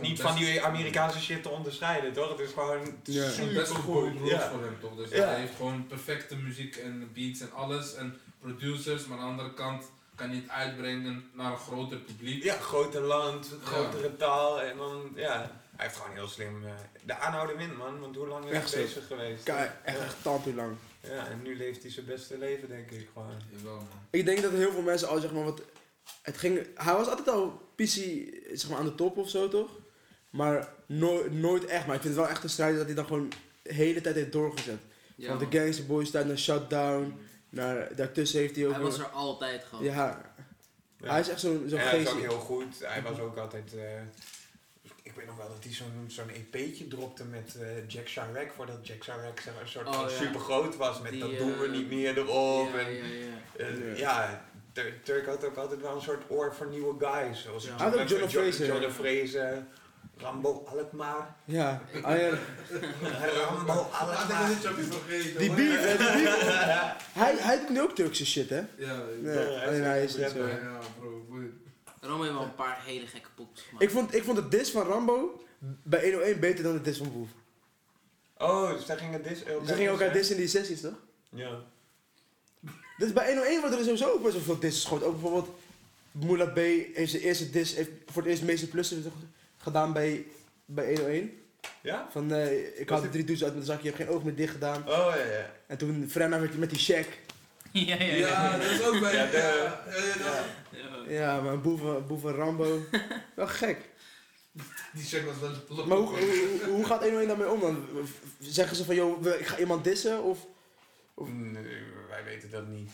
niet 0.00 0.20
van 0.20 0.36
die 0.36 0.62
Amerikaanse 0.62 1.20
shit 1.20 1.42
te 1.42 1.48
onderscheiden, 1.48 2.12
toch? 2.12 2.30
Het 2.30 2.38
is 2.40 2.52
gewoon 2.52 2.80
Ja. 3.02 3.22
Het 3.22 3.30
is 3.30 3.34
super 3.34 3.54
best 3.54 3.70
een 3.70 3.76
goede 3.76 4.18
goed. 4.18 4.28
ja. 4.28 4.50
Voor 4.50 4.62
hem 4.62 4.76
toch. 4.80 4.96
Dus 4.96 5.10
Ja. 5.10 5.26
hij 5.26 5.40
heeft 5.40 5.56
gewoon 5.56 5.86
perfecte 5.86 6.36
muziek 6.36 6.76
en 6.76 7.10
beats 7.14 7.40
en 7.40 7.52
alles. 7.52 7.94
En 7.94 8.18
producers, 8.40 9.06
maar 9.06 9.18
aan 9.18 9.24
de 9.24 9.30
andere 9.30 9.54
kant 9.54 9.84
kan 10.14 10.28
hij 10.28 10.36
het 10.36 10.48
uitbrengen 10.48 11.30
naar 11.34 11.52
een 11.52 11.58
groter 11.58 11.98
publiek. 11.98 12.42
Ja, 12.42 12.54
groter 12.54 13.00
land, 13.00 13.48
grotere 13.64 14.16
taal 14.16 14.62
en 14.62 14.76
dan, 14.76 15.12
ja. 15.14 15.50
Hij 15.76 15.86
heeft 15.86 15.96
gewoon 16.00 16.16
heel 16.16 16.28
slim 16.28 16.64
eh, 16.66 16.70
de 17.04 17.16
aanhouden 17.18 17.56
wint, 17.56 17.76
man. 17.76 18.00
Want 18.00 18.16
hoe 18.16 18.26
lang 18.26 18.44
is 18.44 18.50
Echt 18.52 18.74
hij 18.74 18.82
bezig 18.82 19.06
geweest? 19.06 19.42
Kijk, 19.42 19.70
echt, 19.84 19.98
echt 19.98 20.24
lang. 20.54 20.76
Ja, 21.00 21.26
en 21.26 21.42
nu 21.42 21.56
leeft 21.56 21.82
hij 21.82 21.90
zijn 21.90 22.06
beste 22.06 22.38
leven, 22.38 22.68
denk 22.68 22.90
ik 22.90 23.08
gewoon. 23.12 23.32
Jawel 23.50 23.74
man. 23.74 23.86
Ik 24.10 24.24
denk 24.24 24.42
dat 24.42 24.52
heel 24.52 24.72
veel 24.72 24.82
mensen 24.82 25.08
al 25.08 25.20
zeg 25.20 25.32
maar 25.32 25.44
wat. 25.44 25.60
Het 26.22 26.36
ging, 26.38 26.66
hij 26.74 26.92
was 26.94 27.08
altijd 27.08 27.28
al 27.28 27.70
PC 27.74 27.86
zeg 28.52 28.68
maar, 28.68 28.78
aan 28.78 28.84
de 28.84 28.94
top 28.94 29.16
of 29.16 29.28
zo 29.28 29.48
toch? 29.48 29.70
Maar 30.30 30.68
nooit, 30.86 31.32
nooit 31.32 31.64
echt. 31.64 31.86
Maar 31.86 31.94
ik 31.96 32.02
vind 32.02 32.14
het 32.14 32.22
wel 32.22 32.32
echt 32.32 32.42
een 32.42 32.50
strijd 32.50 32.76
dat 32.76 32.86
hij 32.86 32.94
dan 32.94 33.06
gewoon 33.06 33.32
de 33.62 33.74
hele 33.74 34.00
tijd 34.00 34.14
heeft 34.14 34.32
doorgezet. 34.32 34.80
Ja, 35.16 35.26
Van 35.28 35.36
man. 35.40 35.50
de 35.50 35.58
Gangster 35.58 35.86
Boys 35.86 36.10
tijd 36.10 36.26
naar 36.26 36.38
Shutdown. 36.38 37.14
Naar, 37.48 37.96
daartussen 37.96 38.40
heeft 38.40 38.56
hij 38.56 38.66
ook. 38.66 38.72
Hij 38.72 38.82
was 38.82 38.98
er 38.98 39.04
altijd 39.08 39.64
gewoon. 39.64 39.84
Ja, 39.84 40.32
Ja. 40.98 41.10
hij 41.10 41.20
is 41.20 41.28
echt 41.28 41.40
zo'n 41.40 41.64
zo'n 41.66 41.78
en 41.78 41.88
hij 41.88 41.98
geest. 41.98 42.12
ook 42.12 42.20
heel 42.20 42.38
goed. 42.38 42.78
Hij 42.80 43.02
was 43.02 43.18
ook 43.18 43.36
altijd... 43.36 43.74
eh, 43.74 44.00
ik 45.02 45.12
weet 45.14 45.26
nog 45.26 45.36
wel 45.36 45.48
dat 45.48 45.64
hij 45.64 45.72
zo'n 45.72 46.04
zo'n 46.06 46.28
EP'tje 46.28 46.88
dropte 46.88 47.24
met 47.24 47.56
eh, 47.60 47.88
Jack 47.88 48.08
Chirac, 48.08 48.52
voordat 48.56 48.86
Jack 48.86 49.02
Chirac 49.02 49.40
zeg 49.40 49.54
maar, 49.54 49.62
een 49.62 49.68
soort 49.68 49.86
Oh, 49.86 49.92
van 49.94 50.02
ja. 50.10 50.16
super 50.16 50.40
groot 50.40 50.76
was. 50.76 51.00
Met 51.00 51.10
Die, 51.12 51.20
dat 51.20 51.30
eh, 51.30 51.38
doen 51.38 51.58
we 51.58 51.68
niet 51.68 51.88
meer 51.90 52.18
erop. 52.18 52.68
ja, 52.72 53.66
en, 53.66 53.96
ja, 53.96 54.44
Turk 55.02 55.26
had 55.26 55.44
ook 55.44 55.56
altijd 55.56 55.80
wel 55.80 55.94
een 55.94 56.00
soort 56.02 56.22
oor 56.28 56.54
voor 56.54 56.66
nieuwe 56.66 56.94
guys. 57.06 57.42
Zoals 57.42 57.64
Ja. 57.64 57.86
Ook 57.92 58.08
John 58.08 58.28
Fraser. 58.28 58.66
John 58.66 58.90
Fraser, 58.92 59.66
Rambo 60.16 60.64
Alkmaar. 60.66 61.36
Ja, 61.44 61.82
ah, 62.02 62.20
ja. 62.20 62.30
Rambo 63.38 63.72
Ah, 63.72 64.00
Alkmaar. 64.00 64.48
vergeten. 64.48 65.38
Die 65.38 65.52
beef, 65.52 65.80
hè, 65.84 65.96
die 65.96 66.22
beef. 66.24 66.46
Hij, 67.22 67.34
hij 67.38 67.58
doet 67.58 67.68
nu 67.68 67.80
ook 67.82 67.94
Turkse 67.94 68.26
shit, 68.26 68.50
hè? 68.50 68.62
Ja, 68.76 68.94
alleen 68.94 69.74
is 69.74 69.78
hij 69.80 70.04
is 70.04 70.16
niet 70.16 70.28
zo. 70.30 70.46
ja, 70.46 70.78
bro. 70.98 71.24
Rome 72.00 72.22
heeft 72.22 72.34
wel 72.34 72.42
een 72.42 72.54
paar 72.54 72.82
hele 72.84 73.06
gekke 73.06 73.28
poepjes 73.34 73.64
gemaakt. 73.64 73.84
Ik 73.84 73.90
vond, 73.90 74.14
ik 74.14 74.24
vond 74.24 74.36
de 74.36 74.48
dis 74.48 74.70
van 74.70 74.86
Rambo 74.86 75.42
bij 75.82 76.02
101 76.02 76.40
beter 76.40 76.64
dan 76.64 76.72
de 76.72 76.80
dis 76.80 76.98
van 76.98 77.12
Boef. 77.12 77.28
Oh, 78.38 78.72
dus 78.72 78.86
daar 78.86 78.98
gingen 78.98 79.22
dis 79.22 79.38
Ze 79.66 79.74
gingen 79.74 79.90
elkaar 79.90 80.12
dissen 80.12 80.34
in 80.34 80.40
die 80.40 80.50
sessies, 80.50 80.80
toch? 80.80 80.94
Ja. 81.30 81.58
Dus 83.02 83.12
bij 83.12 83.26
101 83.26 83.60
worden 83.60 83.78
er 83.78 83.84
sowieso 83.84 84.10
ook 84.10 84.22
best 84.22 84.34
wel 84.34 84.42
veel 84.42 84.58
disses 84.58 84.82
gegooid. 84.82 85.02
Ook 85.02 85.12
bijvoorbeeld 85.12 85.48
Moula 86.12 86.44
B 86.46 86.56
heeft 86.94 87.10
zijn 87.10 87.22
eerste 87.22 87.50
dis, 87.50 87.74
heeft 87.74 87.90
voor 88.06 88.22
het 88.22 88.30
eerst 88.30 88.42
meeste 88.42 88.68
plussen 88.68 89.12
gedaan 89.56 89.92
bij, 89.92 90.26
bij 90.64 90.84
101. 90.86 91.32
Ja? 91.80 92.08
Van 92.10 92.32
eh, 92.32 92.80
ik 92.80 92.88
had 92.88 93.02
de 93.02 93.08
drie 93.08 93.24
doezen 93.24 93.44
uit 93.46 93.54
mijn 93.54 93.66
zak, 93.66 93.80
je 93.80 93.86
hebt 93.88 93.96
geen 94.02 94.08
oog 94.08 94.22
meer 94.24 94.34
dicht 94.34 94.52
gedaan. 94.52 94.80
Oh 94.88 95.12
ja, 95.16 95.24
ja. 95.32 95.50
En 95.66 95.78
toen 95.78 96.06
Frenna 96.10 96.40
werd 96.40 96.58
met 96.58 96.70
die 96.70 96.78
check. 96.78 97.06
ja, 97.72 97.94
ja, 98.02 98.14
Ja, 98.14 98.58
dat 98.58 98.70
is 98.70 98.82
ook 98.82 99.00
bij. 99.00 99.12
Ja, 99.14 99.22
Ja, 99.24 99.30
de- 99.30 99.36
ja, 99.90 100.44
ja, 100.70 101.08
Ja. 101.08 101.10
Ja, 101.12 101.40
maar 101.40 101.60
boeven, 101.60 102.06
boeven 102.06 102.32
Rambo. 102.34 102.80
wel 103.34 103.46
gek. 103.46 103.78
Die 104.92 105.04
check 105.04 105.24
was 105.26 105.34
wel. 105.68 105.86
Maar 105.86 105.96
hoe, 105.96 106.06
hoe, 106.08 106.70
hoe 106.70 106.84
gaat 106.84 107.00
101 107.02 107.28
daarmee 107.28 107.50
om 107.50 107.60
dan? 107.60 107.86
Zeggen 108.40 108.76
ze 108.76 108.84
van, 108.84 108.94
joh, 108.94 109.26
ik 109.26 109.46
ga 109.46 109.58
iemand 109.58 109.84
dissen? 109.84 110.22
Of, 110.22 110.38
Of- 111.14 111.28
Nee, 111.28 111.62
wij 112.12 112.24
weten 112.24 112.50
dat 112.50 112.66
niet. 112.68 112.90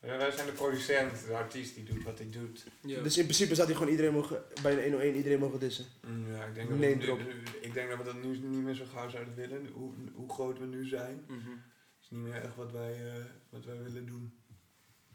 Ja, 0.00 0.16
Wij 0.16 0.30
zijn 0.30 0.46
de 0.46 0.52
producent, 0.52 1.26
de 1.26 1.34
artiest 1.36 1.74
die 1.74 1.84
doet 1.84 2.02
wat 2.04 2.18
hij 2.18 2.30
doet. 2.30 2.66
Ja. 2.80 3.02
Dus 3.02 3.16
in 3.18 3.22
principe 3.24 3.54
zou 3.54 3.66
hij 3.66 3.76
gewoon 3.76 3.90
iedereen 3.90 4.12
mogen, 4.12 4.42
bij 4.62 4.74
de 4.74 4.82
101 4.82 5.14
iedereen 5.14 5.38
mogen 5.38 5.58
dissen. 5.60 5.84
Mm, 6.06 6.32
Ja, 6.34 6.44
ik 6.44 6.54
denk, 6.54 6.68
dat 6.68 6.78
we, 6.78 7.22
nu- 7.22 7.42
ik 7.60 7.74
denk 7.74 7.88
dat 7.88 7.98
we 7.98 8.04
dat 8.04 8.22
nu 8.22 8.38
niet 8.38 8.62
meer 8.62 8.74
zo 8.74 8.84
gauw 8.84 9.08
zouden 9.08 9.34
willen. 9.34 9.66
Hoe, 9.72 9.92
hoe 10.14 10.28
groot 10.32 10.58
we 10.58 10.66
nu 10.66 10.84
zijn, 10.86 11.24
Mhm. 11.26 11.50
is 12.02 12.10
niet 12.10 12.20
meer 12.20 12.34
echt 12.34 12.54
wat 12.56 12.72
wij, 12.72 13.12
eh, 13.14 13.24
wat 13.50 13.64
wij 13.64 13.82
willen 13.82 14.06
doen. 14.06 14.38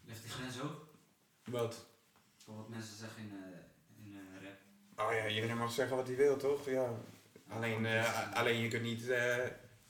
Ligt 0.06 0.22
die 0.22 0.32
grens 0.32 0.62
ook? 0.62 0.88
Wat? 1.46 1.86
Voor 2.38 2.56
wat 2.56 2.70
mensen 2.70 2.98
zeggen 2.98 3.22
in, 3.24 3.32
eh, 3.32 4.06
in 4.06 4.18
eh, 4.18 4.44
rap. 4.44 5.08
Oh 5.08 5.14
ja, 5.16 5.28
iedereen 5.36 5.58
mag 5.58 5.72
zeggen 5.72 5.96
wat 5.98 6.08
hij 6.08 6.16
wil, 6.16 6.38
toch? 6.38 6.70
Ja. 6.70 7.00
Alleen, 7.48 7.86
eh, 7.86 8.34
alleen 8.34 8.60
je 8.62 8.68
kunt 8.68 8.84
niet, 8.84 9.10
eh, 9.10 9.38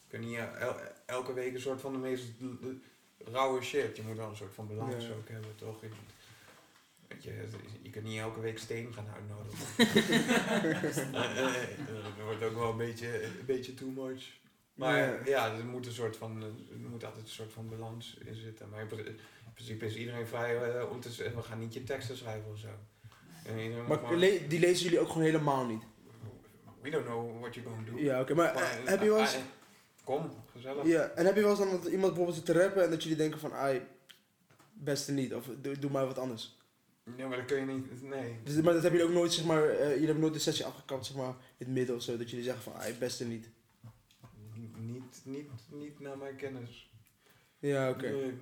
kunt 0.08 0.26
niet 0.26 0.38
el- 0.38 0.80
elke 1.06 1.34
week 1.34 1.54
een 1.54 1.62
soort 1.62 1.82
van 1.82 1.92
de 1.92 1.98
meest 2.00 2.24
rauwe 3.32 3.62
shit. 3.62 3.96
Je 3.96 4.02
moet 4.02 4.18
wel 4.18 4.30
een 4.30 4.36
soort 4.36 4.54
van 4.54 4.68
balans 4.68 5.06
Ja. 5.06 5.12
ook 5.14 5.30
hebben, 5.30 5.56
toch? 5.56 5.82
Je, 5.82 5.88
weet 7.08 7.24
je, 7.24 7.32
je 7.82 7.90
kunt 7.90 8.06
niet 8.06 8.20
elke 8.20 8.40
week 8.40 8.58
steen 8.58 8.94
gaan 8.94 9.08
uitnodigen. 9.16 9.60
Eh, 11.14 11.48
eh, 11.48 11.68
dat 12.16 12.26
wordt 12.26 12.44
ook 12.44 12.56
wel 12.56 12.70
een 12.72 12.78
beetje, 12.78 13.24
een 13.24 13.46
beetje 13.46 13.74
too 13.74 13.90
much. 13.90 14.24
Maar 14.74 14.98
Ja. 14.98 15.20
ja, 15.26 15.58
er 15.58 15.66
moet 15.66 15.86
een 15.86 15.92
soort 15.92 16.18
van, 16.18 16.38
eh, 16.42 16.48
er 16.84 16.90
moet 16.90 17.04
altijd 17.06 17.24
een 17.24 17.30
soort 17.30 17.54
van 17.54 17.70
balans 17.70 18.18
in 18.26 18.36
zitten. 18.36 18.70
Maar 18.70 18.82
in 18.82 18.88
pri- 18.88 19.06
in 19.06 19.54
principe 19.54 19.86
is 19.86 19.96
iedereen 19.96 20.28
vrij 20.28 20.58
eh, 20.80 20.90
om 20.92 21.00
te 21.00 21.12
zeggen, 21.12 21.36
we 21.36 21.42
gaan 21.42 21.60
niet 21.60 21.74
je 21.74 21.84
teksten 21.84 22.18
schrijven 22.18 22.52
of 22.52 22.58
zo. 22.58 22.68
En 23.46 23.86
Maar 23.88 24.16
le- 24.16 24.48
die 24.48 24.60
lezen 24.60 24.84
jullie 24.84 25.00
ook 25.00 25.08
gewoon 25.08 25.24
helemaal 25.24 25.66
niet? 25.66 25.84
We 26.82 26.90
don't 26.90 27.06
know 27.06 27.40
what 27.40 27.56
you're 27.56 27.70
going 27.70 27.86
to 27.88 27.94
do. 27.94 28.00
Ja, 28.00 28.20
oké. 28.22 28.34
Maar 28.34 28.54
Maar, 28.54 28.64
eh, 28.64 28.86
heb 28.90 29.02
je 29.02 29.10
wel 29.10 29.20
eens... 29.20 29.38
Kom, 30.04 30.32
gezellig. 30.52 30.86
Ja, 30.86 31.10
en 31.10 31.26
heb 31.26 31.36
je 31.36 31.42
wel 31.42 31.50
eens 31.50 31.60
dan 31.60 31.70
dat 31.70 31.86
iemand 31.86 32.14
bijvoorbeeld 32.14 32.36
zit 32.36 32.46
te 32.46 32.54
rappen 32.54 32.84
en 32.84 32.90
dat 32.90 33.04
jullie 33.04 33.18
denken 33.18 33.40
van, 33.40 33.54
ai, 33.54 33.82
beste 34.74 35.12
niet, 35.12 35.34
of 35.34 35.50
doe, 35.62 35.80
doe 35.80 35.92
maar 35.92 36.06
wat 36.06 36.18
anders. 36.18 36.60
Ja, 37.18 37.28
maar 37.28 37.38
dat 37.38 37.46
kun 37.46 37.60
je 37.60 37.66
niet. 37.66 38.02
Nee. 38.02 38.40
Dus, 38.44 38.54
maar 38.54 38.74
dat 38.74 38.82
hebben 38.82 39.00
jullie 39.00 39.16
ook 39.16 39.20
nooit, 39.20 39.34
zeg 39.34 39.46
maar, 39.46 39.70
eh, 39.70 39.90
jullie 39.90 40.06
hebben 40.06 40.20
nooit 40.20 40.34
de 40.34 40.40
sessie 40.40 40.66
afgekapt, 40.66 41.06
zeg 41.06 41.16
maar, 41.16 41.30
in 41.30 41.36
het 41.58 41.68
midden 41.68 41.96
of 41.96 42.02
zo, 42.02 42.18
dat 42.18 42.30
jullie 42.30 42.46
zeggen 42.46 42.64
van, 42.64 42.74
ai, 42.74 42.94
beste 42.94 43.26
niet. 43.26 43.50
Niet, 44.76 45.22
niet, 45.24 45.50
niet 45.70 46.00
naar 46.00 46.18
mijn 46.18 46.36
kennis. 46.36 46.90
Ja, 47.60 47.90
oké. 47.90 48.10
Nee, 48.10 48.34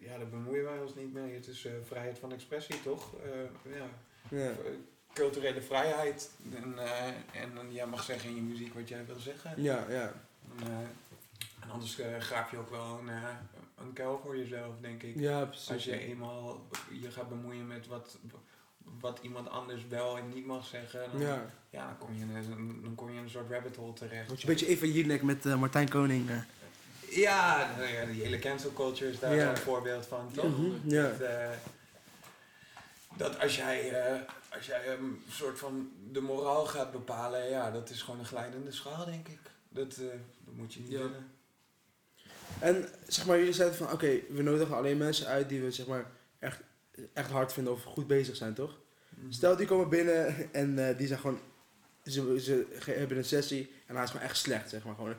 ja, 0.00 0.18
daar 0.18 0.28
bemoeien 0.28 0.64
wij 0.64 0.80
ons 0.80 0.94
niet 0.94 1.12
mee. 1.12 1.34
Het 1.34 1.46
is 1.46 1.64
eh, 1.64 1.72
vrijheid 1.84 2.18
van 2.18 2.32
expressie, 2.32 2.82
toch? 2.82 3.14
Eh, 3.24 3.72
ja. 3.74 3.88
Ja. 4.28 4.52
Culturele 5.12 5.62
vrijheid. 5.62 6.30
En, 6.54 6.78
en 7.32 7.72
jij 7.72 7.86
mag 7.86 8.02
zeggen 8.02 8.30
in 8.30 8.36
je 8.36 8.42
muziek 8.42 8.74
wat 8.74 8.88
jij 8.88 9.06
wil 9.06 9.18
zeggen. 9.18 9.62
Ja, 9.62 9.86
ja. 9.90 10.12
En, 11.66 11.72
anders 11.72 11.98
eh, 11.98 12.18
graaf 12.20 12.50
je 12.50 12.56
ook 12.58 12.70
wel 12.70 12.98
een, 13.02 13.08
eh, 13.08 13.28
een 13.76 13.92
kuil 13.92 14.20
voor 14.24 14.36
jezelf, 14.36 14.74
denk 14.80 15.02
ik. 15.02 15.18
Ja, 15.18 15.44
precies. 15.44 15.70
Als 15.70 15.84
je 15.84 15.98
eenmaal 15.98 16.66
je 17.00 17.10
gaat 17.10 17.28
bemoeien 17.28 17.66
met 17.66 17.86
wat, 17.86 18.18
wat 19.00 19.18
iemand 19.22 19.48
anders 19.48 19.86
wel 19.88 20.16
en 20.16 20.28
niet 20.34 20.46
mag 20.46 20.66
zeggen, 20.66 21.00
dan, 21.12 21.20
ja. 21.20 21.44
Ja. 21.70 21.86
dan, 21.86 21.98
kom 21.98 22.14
je 22.14 22.20
in 22.20 22.34
een, 22.34 22.80
dan 22.82 22.94
kom 22.94 23.10
je 23.10 23.16
in 23.16 23.22
een 23.22 23.30
soort 23.30 23.50
rabbit 23.50 23.76
hole 23.76 23.92
terecht. 23.92 24.26
Word 24.28 24.40
je 24.40 24.46
een 24.48 24.52
beetje 24.52 24.66
Eva 24.68 24.86
Jinek 24.86 25.22
met 25.22 25.46
eh, 25.46 25.58
Martijn 25.58 25.88
Koning. 25.88 26.30
Ja, 27.10 27.70
nou 27.76 27.88
ja, 27.88 28.04
die 28.04 28.22
hele 28.22 28.38
cancel 28.38 28.72
culture 28.72 29.10
is 29.10 29.18
daar 29.18 29.34
Ja. 29.34 29.50
een 29.50 29.56
voorbeeld 29.56 30.06
van, 30.06 30.30
toch? 30.32 30.44
Mhm, 30.58 30.88
Ja. 30.90 31.02
Dat, 31.02 31.20
eh, 31.20 31.50
dat 33.16 33.40
als 33.40 33.56
jij, 33.56 33.90
eh, 34.04 34.20
als 34.52 34.66
jij 34.66 34.88
een 34.92 35.22
soort 35.30 35.58
van 35.58 35.90
de 36.12 36.20
moraal 36.20 36.66
gaat 36.66 36.92
bepalen, 36.92 37.48
ja, 37.50 37.70
dat 37.70 37.90
is 37.90 38.02
gewoon 38.02 38.18
een 38.20 38.26
glijdende 38.26 38.72
schaal, 38.72 39.04
denk 39.04 39.28
ik. 39.28 39.38
Dat, 39.68 39.92
eh, 39.96 40.06
dat 40.44 40.54
moet 40.54 40.74
je 40.74 40.80
niet 40.80 40.90
Ja. 40.90 40.98
willen. 40.98 41.30
En 42.58 42.84
zeg 43.06 43.26
maar, 43.26 43.38
jullie 43.38 43.52
zeiden 43.52 43.76
van, 43.78 43.92
oké, 43.92 44.18
we 44.28 44.42
nodigen 44.42 44.76
alleen 44.76 44.96
mensen 44.96 45.26
uit 45.26 45.48
die 45.48 45.60
we, 45.60 45.70
zeg 45.70 45.86
maar, 45.86 46.06
echt, 46.38 46.60
echt 47.12 47.30
hard 47.30 47.52
vinden 47.52 47.72
of 47.72 47.82
goed 47.84 48.06
bezig 48.06 48.36
zijn, 48.36 48.54
toch? 48.54 48.78
Stel, 49.28 49.56
die 49.56 49.66
komen 49.66 49.88
binnen 49.88 50.52
en 50.54 50.88
eh, 50.88 50.98
die 50.98 51.06
zijn 51.06 51.18
gewoon, 51.20 51.38
ze, 52.04 52.40
ze 52.40 52.66
hebben 52.90 53.16
een 53.16 53.24
sessie 53.24 53.70
en 53.86 53.94
hij 53.94 54.04
is 54.04 54.10
gewoon 54.10 54.26
echt 54.26 54.36
slecht, 54.36 54.70
zeg 54.70 54.84
maar. 54.84 54.94
Gewoon, 54.94 55.14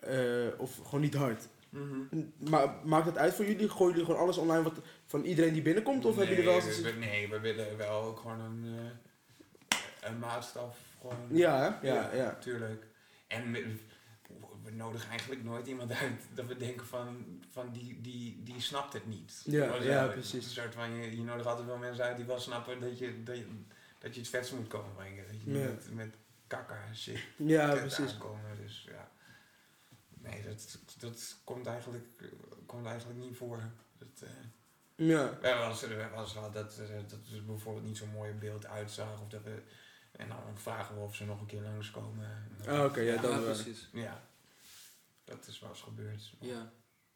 eh, 0.00 0.60
of 0.60 0.76
gewoon 0.84 1.00
niet 1.00 1.14
hard. 1.14 1.48
Mhm. 1.68 2.24
Maar 2.50 2.74
maakt 2.84 3.06
het 3.06 3.18
uit 3.18 3.34
voor 3.34 3.44
jullie? 3.46 3.68
Gooien 3.68 3.90
jullie 3.90 4.04
gewoon 4.04 4.20
alles 4.20 4.36
online 4.36 4.62
wat, 4.62 4.72
van 5.06 5.24
iedereen 5.24 5.52
die 5.52 5.62
binnenkomt? 5.62 6.04
Of 6.04 6.16
hebben 6.16 6.36
jullie 6.36 6.50
wel 6.50 6.58
Nee, 6.60 6.68
eens... 6.68 6.80
we- 6.80 6.90
Nee, 6.90 7.28
we 7.28 7.40
willen 7.40 7.76
wel 7.76 8.02
ook 8.02 8.18
gewoon 8.18 8.40
een, 8.40 8.64
eh, 8.78 10.10
een 10.10 10.18
maatstaf. 10.18 10.76
Gewoon. 11.00 11.16
Ja, 11.30 11.78
hè? 11.80 11.88
Ja, 11.88 12.10
ja. 12.14 12.34
Tuurlijk. 12.40 12.86
En 13.26 13.50
we, 14.70 14.74
nodigen 14.76 15.10
eigenlijk 15.10 15.44
nooit 15.44 15.66
iemand 15.66 15.92
uit 15.92 16.20
dat 16.34 16.46
we 16.46 16.56
denken 16.56 16.86
van, 16.86 17.26
van 17.50 17.72
die, 17.72 18.00
die, 18.00 18.42
die 18.42 18.60
snapt 18.60 18.92
het 18.92 19.06
niet. 19.06 19.42
Ja, 19.44 19.74
ja, 19.74 20.06
precies. 20.06 20.44
Een 20.44 20.50
soort 20.50 20.74
van, 20.74 20.90
je, 20.94 21.16
je 21.16 21.22
nodigt 21.22 21.46
altijd 21.46 21.66
wel 21.66 21.76
mensen 21.76 22.04
uit 22.04 22.16
die 22.16 22.26
wel 22.26 22.40
snappen 22.40 22.80
dat 22.80 22.98
je, 22.98 23.22
dat 23.22 23.36
je, 23.36 23.46
dat 23.98 24.14
je 24.14 24.20
het 24.20 24.30
vetste 24.30 24.54
moet 24.56 24.68
komen 24.68 24.94
brengen. 24.94 25.24
Dat 25.26 25.40
je 25.40 25.50
niet 25.50 25.56
Ja. 25.62 25.64
met, 25.68 25.94
met 25.94 26.14
kakka 26.46 26.84
en 26.88 26.96
shit 26.96 27.18
Ja, 27.36 27.74
precies. 27.74 28.12
aankomen. 28.12 28.56
Dus 28.56 28.86
ja. 28.90 29.10
Nee, 30.20 30.42
dat, 30.42 30.78
dat 30.98 31.36
komt, 31.44 31.66
eigenlijk, 31.66 32.06
komt 32.66 32.86
eigenlijk 32.86 33.18
niet 33.18 33.36
voor. 33.36 33.60
Dat, 33.98 34.08
eh, 34.22 34.28
Ja. 35.06 35.38
we 35.40 35.46
hebben 35.46 36.10
wel 36.10 36.20
eens 36.22 36.32
gehad 36.32 36.52
dat, 36.52 36.78
eh, 36.78 36.96
dat 37.08 37.46
bijvoorbeeld 37.46 37.84
niet 37.86 37.96
zo'n 37.96 38.08
mooi 38.12 38.32
beeld 38.32 38.66
uitzag. 38.66 39.20
Of 39.22 39.28
dat 39.28 39.42
we, 39.42 39.62
en 40.12 40.28
dan 40.28 40.38
vragen 40.54 40.94
we 40.94 41.00
of 41.00 41.14
ze 41.14 41.24
nog 41.24 41.40
een 41.40 41.46
keer 41.46 41.62
langskomen. 41.62 42.46
Ah, 42.66 42.84
oké, 42.84 43.00
ja, 43.00 43.14
dat 43.20 43.30
ja, 43.30 43.40
wel. 43.40 43.52
precies. 43.52 43.88
Ja, 43.92 44.22
dat 45.36 45.46
is 45.46 45.60
wel 45.60 45.70
eens 45.70 45.80
gebeurd. 45.80 46.32
Ja. 46.40 46.72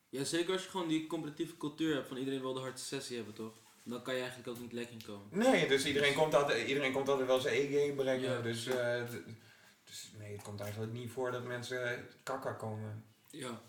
ja, 0.08 0.24
zeker 0.24 0.52
als 0.52 0.62
je 0.62 0.70
gewoon 0.70 0.88
die 0.88 1.06
competitieve 1.06 1.56
cultuur 1.56 1.94
hebt 1.94 2.08
van 2.08 2.16
iedereen 2.16 2.40
wil 2.40 2.52
de 2.52 2.60
hardste 2.60 2.86
sessie 2.86 3.16
hebben, 3.16 3.34
toch? 3.34 3.60
Dan 3.84 4.02
kan 4.02 4.14
je 4.14 4.20
eigenlijk 4.20 4.50
ook 4.50 4.60
niet 4.60 4.72
lekker 4.72 4.96
komen. 5.06 5.26
Nee, 5.30 5.68
dus 5.68 5.86
iedereen 5.86 6.14
komt 6.14 6.34
altijd, 6.34 6.68
iedereen 6.68 6.92
komt 6.92 7.08
altijd 7.08 7.26
wel 7.26 7.40
zijn 7.40 7.54
E-game 7.54 7.94
brengen. 7.94 8.30
Ja, 8.30 8.40
dus, 8.40 8.66
eh, 8.66 9.02
dus 9.84 10.12
nee, 10.18 10.32
het 10.32 10.42
komt 10.42 10.60
eigenlijk 10.60 10.92
niet 10.92 11.10
voor 11.10 11.30
dat 11.30 11.44
mensen 11.44 12.08
kakka 12.22 12.52
komen. 12.52 13.04
Ja. 13.30 13.62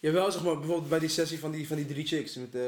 Jawel, 0.00 0.32
zeg 0.32 0.42
maar, 0.42 0.58
bijvoorbeeld 0.58 0.88
bij 0.88 0.98
die 0.98 1.08
sessie 1.08 1.38
van 1.38 1.50
die, 1.50 1.66
van 1.66 1.76
die 1.76 1.86
drie 1.86 2.06
chicks 2.06 2.34
met 2.34 2.54
eh, 2.54 2.62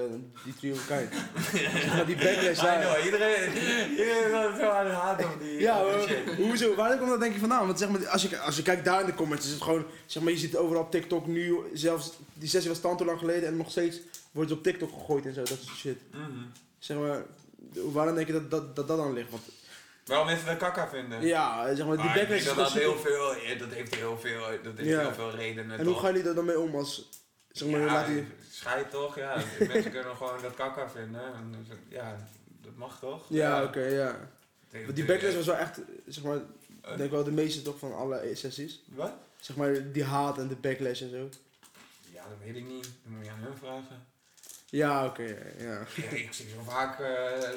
die 0.45 0.55
trio 0.55 0.75
elkaar. 0.75 1.09
zeg 1.53 1.95
maar, 1.95 2.07
die 2.07 2.17
backlash 2.17 2.61
daar. 2.61 2.81
know, 2.81 3.05
iedereen, 3.05 3.53
iedereen 3.91 4.27
is 4.27 4.33
altijd 4.33 4.61
zo 4.61 4.69
aan 4.69 5.25
op 5.25 5.41
die, 5.41 5.61
Ja, 5.61 5.83
maar 5.83 6.37
hoezo? 6.37 6.75
Waar 6.75 6.99
komt 6.99 7.11
dat 7.11 7.21
denk 7.21 7.35
je 7.35 7.41
vandaan? 7.41 7.67
Want 7.67 7.79
zeg 7.79 7.89
maar, 7.89 8.09
als 8.09 8.23
je, 8.23 8.39
als 8.39 8.57
je 8.57 8.63
kijkt 8.63 8.85
daar 8.85 9.01
in 9.01 9.07
de 9.07 9.15
comments, 9.15 9.47
is 9.47 9.53
het 9.53 9.63
gewoon, 9.63 9.85
zeg 10.07 10.23
maar, 10.23 10.33
je 10.33 10.39
ziet 10.39 10.57
overal 10.57 10.83
op 10.83 10.91
TikTok 10.91 11.27
nu, 11.27 11.57
zelfs 11.73 12.13
die 12.35 12.49
sessie 12.49 12.71
was 12.71 12.81
tanto 12.81 13.05
lang 13.05 13.19
geleden 13.19 13.49
en 13.49 13.57
nog 13.57 13.71
steeds 13.71 14.01
wordt 14.31 14.51
het 14.51 14.59
op 14.59 14.65
TikTok 14.65 14.93
gegooid 14.93 15.27
en 15.27 15.35
zo, 15.35 15.43
dat 15.43 15.59
soort 15.63 15.77
shit. 15.77 15.99
Mhm. 16.11 16.23
Zeg 16.79 16.97
maar, 16.97 17.23
waarom 17.93 18.15
denk 18.15 18.27
je 18.27 18.33
dat 18.33 18.51
dat, 18.51 18.77
dat, 18.77 18.89
dat 18.89 18.97
dan 18.97 19.13
ligt? 19.13 19.31
Want, 19.31 19.43
Waarom 20.11 20.27
mensen 20.29 20.47
dat 20.47 20.57
kakka 20.57 20.89
vinden? 20.89 21.23
ja, 21.23 21.75
zeg 21.75 21.87
maar, 21.87 21.97
die 21.97 22.05
Maar 22.05 22.17
ik 22.17 22.29
backlash 22.29 22.45
denk 22.45 22.57
is 22.57 22.73
dat 22.73 22.73
heel 22.73 22.99
veel, 22.99 23.35
ja, 23.37 23.55
dat 23.55 23.73
heeft 23.73 23.95
heel 23.95 24.19
veel, 24.19 24.41
dat 24.63 24.77
heeft 24.77 24.89
Ja. 24.89 25.01
heel 25.01 25.13
veel 25.15 25.31
redenen 25.31 25.79
En 25.79 25.85
hoe 25.85 25.95
toch? 25.95 26.03
gaan 26.03 26.13
jullie 26.13 26.29
er 26.29 26.35
dan 26.35 26.45
mee 26.45 26.59
om 26.59 26.75
als, 26.77 27.09
zeg 27.49 27.69
maar, 27.69 27.81
ja, 27.81 27.87
laat 27.87 28.07
die... 28.07 28.27
scheid 28.51 28.91
toch, 28.91 29.17
ja. 29.17 29.43
mensen 29.59 29.91
kunnen 29.91 30.17
gewoon 30.17 30.43
dat 30.43 30.55
kakka 30.55 30.89
vinden. 30.91 31.35
En, 31.35 31.55
dus, 31.69 31.77
ja, 31.89 32.17
dat 32.63 32.77
mag 32.77 32.99
toch? 32.99 33.25
Ja, 33.29 33.63
oké, 33.63 33.81
ja. 33.85 34.29
Want 34.71 34.97
die 34.97 35.05
backlash 35.05 35.35
was 35.35 35.47
wel 35.47 35.57
echt, 35.57 35.81
zeg 36.07 36.25
maar, 36.25 36.37
ik 36.91 36.97
denk 36.97 37.11
wel 37.11 37.25
de 37.25 37.31
meeste 37.33 37.63
toch 37.63 37.79
van 37.79 37.95
alle 37.97 38.31
sessies. 38.33 38.83
Wat? 38.89 39.13
Zeg 39.41 39.57
maar, 39.57 39.93
die 39.93 40.05
haat 40.05 40.39
en 40.39 40.49
de 40.49 40.57
backlash 40.57 41.01
en 41.01 41.11
zo. 41.11 41.29
Ja, 42.13 42.23
dat 42.29 42.39
weet 42.45 42.57
ik 42.57 42.69
niet. 42.69 42.83
Dat 42.83 43.13
moet 43.13 43.25
je 43.25 43.31
aan 43.31 43.39
hun 43.43 43.57
vragen. 43.59 44.07
Ja, 44.67 45.05
oké, 45.05 45.37
ja. 45.59 45.85
Ja, 45.97 46.11
ik 46.11 46.33
zie 46.33 46.49
zo 46.49 46.63
vaak, 46.71 47.01
eh, 47.01 47.49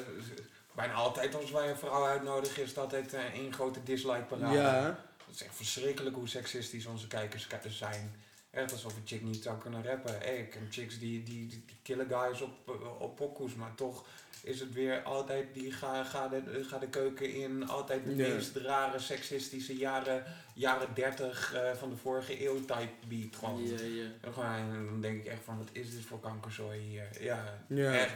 bijna 0.74 0.92
altijd 0.92 1.34
als 1.34 1.50
wij 1.50 1.70
een 1.70 1.76
vrouw 1.76 2.04
uitnodigen, 2.06 2.62
is 2.62 2.68
het 2.68 2.78
altijd 2.78 3.14
eh, 3.14 3.24
één 3.24 3.52
grote 3.52 3.82
dislike 3.82 4.24
parade. 4.24 4.54
Ja, 4.58 4.98
Het 5.26 5.34
is 5.34 5.42
echt 5.44 5.56
verschrikkelijk 5.56 6.16
hoe 6.16 6.28
seksistisch 6.28 6.86
onze 6.86 7.06
kijkers 7.06 7.46
ki- 7.46 7.68
zijn. 7.70 8.14
Echt 8.50 8.72
alsof 8.72 8.96
een 8.96 9.02
chick 9.04 9.22
niet 9.22 9.42
zou 9.42 9.58
kunnen 9.58 9.84
rappen. 9.84 10.18
Hey, 10.18 10.36
ik 10.38 10.50
ken 10.50 10.66
chicks 10.70 10.98
die, 10.98 11.22
die, 11.22 11.46
die, 11.46 11.64
die 11.66 11.76
killen 11.82 12.08
guys 12.08 12.40
op, 12.40 12.50
eh, 12.68 13.00
op 13.00 13.16
pokoes, 13.16 13.54
maar 13.54 13.74
toch 13.74 14.04
is 14.42 14.60
het 14.60 14.72
weer 14.72 15.02
altijd 15.02 15.54
die 15.54 15.72
ga, 15.72 16.04
ga, 16.04 16.28
de, 16.28 16.64
ga 16.68 16.78
de 16.78 16.88
keuken 16.88 17.34
in. 17.34 17.68
Altijd 17.68 18.04
de 18.04 18.10
meest 18.14 18.56
rare 18.56 18.98
seksistische 18.98 19.76
jaren, 19.76 20.24
jaren 20.54 20.88
30 20.94 21.54
eh, 21.54 21.72
van 21.74 21.90
de 21.90 21.96
vorige 21.96 22.44
eeuw 22.46 22.60
type 22.64 22.92
beat. 23.08 23.36
Gewoon. 23.36 23.66
Ja, 23.66 23.80
ja. 23.82 24.08
En 24.20 24.32
gewoon, 24.32 24.84
dan 24.86 25.00
denk 25.00 25.18
ik 25.20 25.26
echt 25.26 25.42
van, 25.44 25.58
wat 25.58 25.68
is 25.72 25.90
dit 25.90 26.04
voor 26.04 26.20
kankerzooi 26.20 26.80
hier? 26.80 27.08
Ja, 27.20 27.58
Ja. 27.68 27.92
echt. 27.94 28.14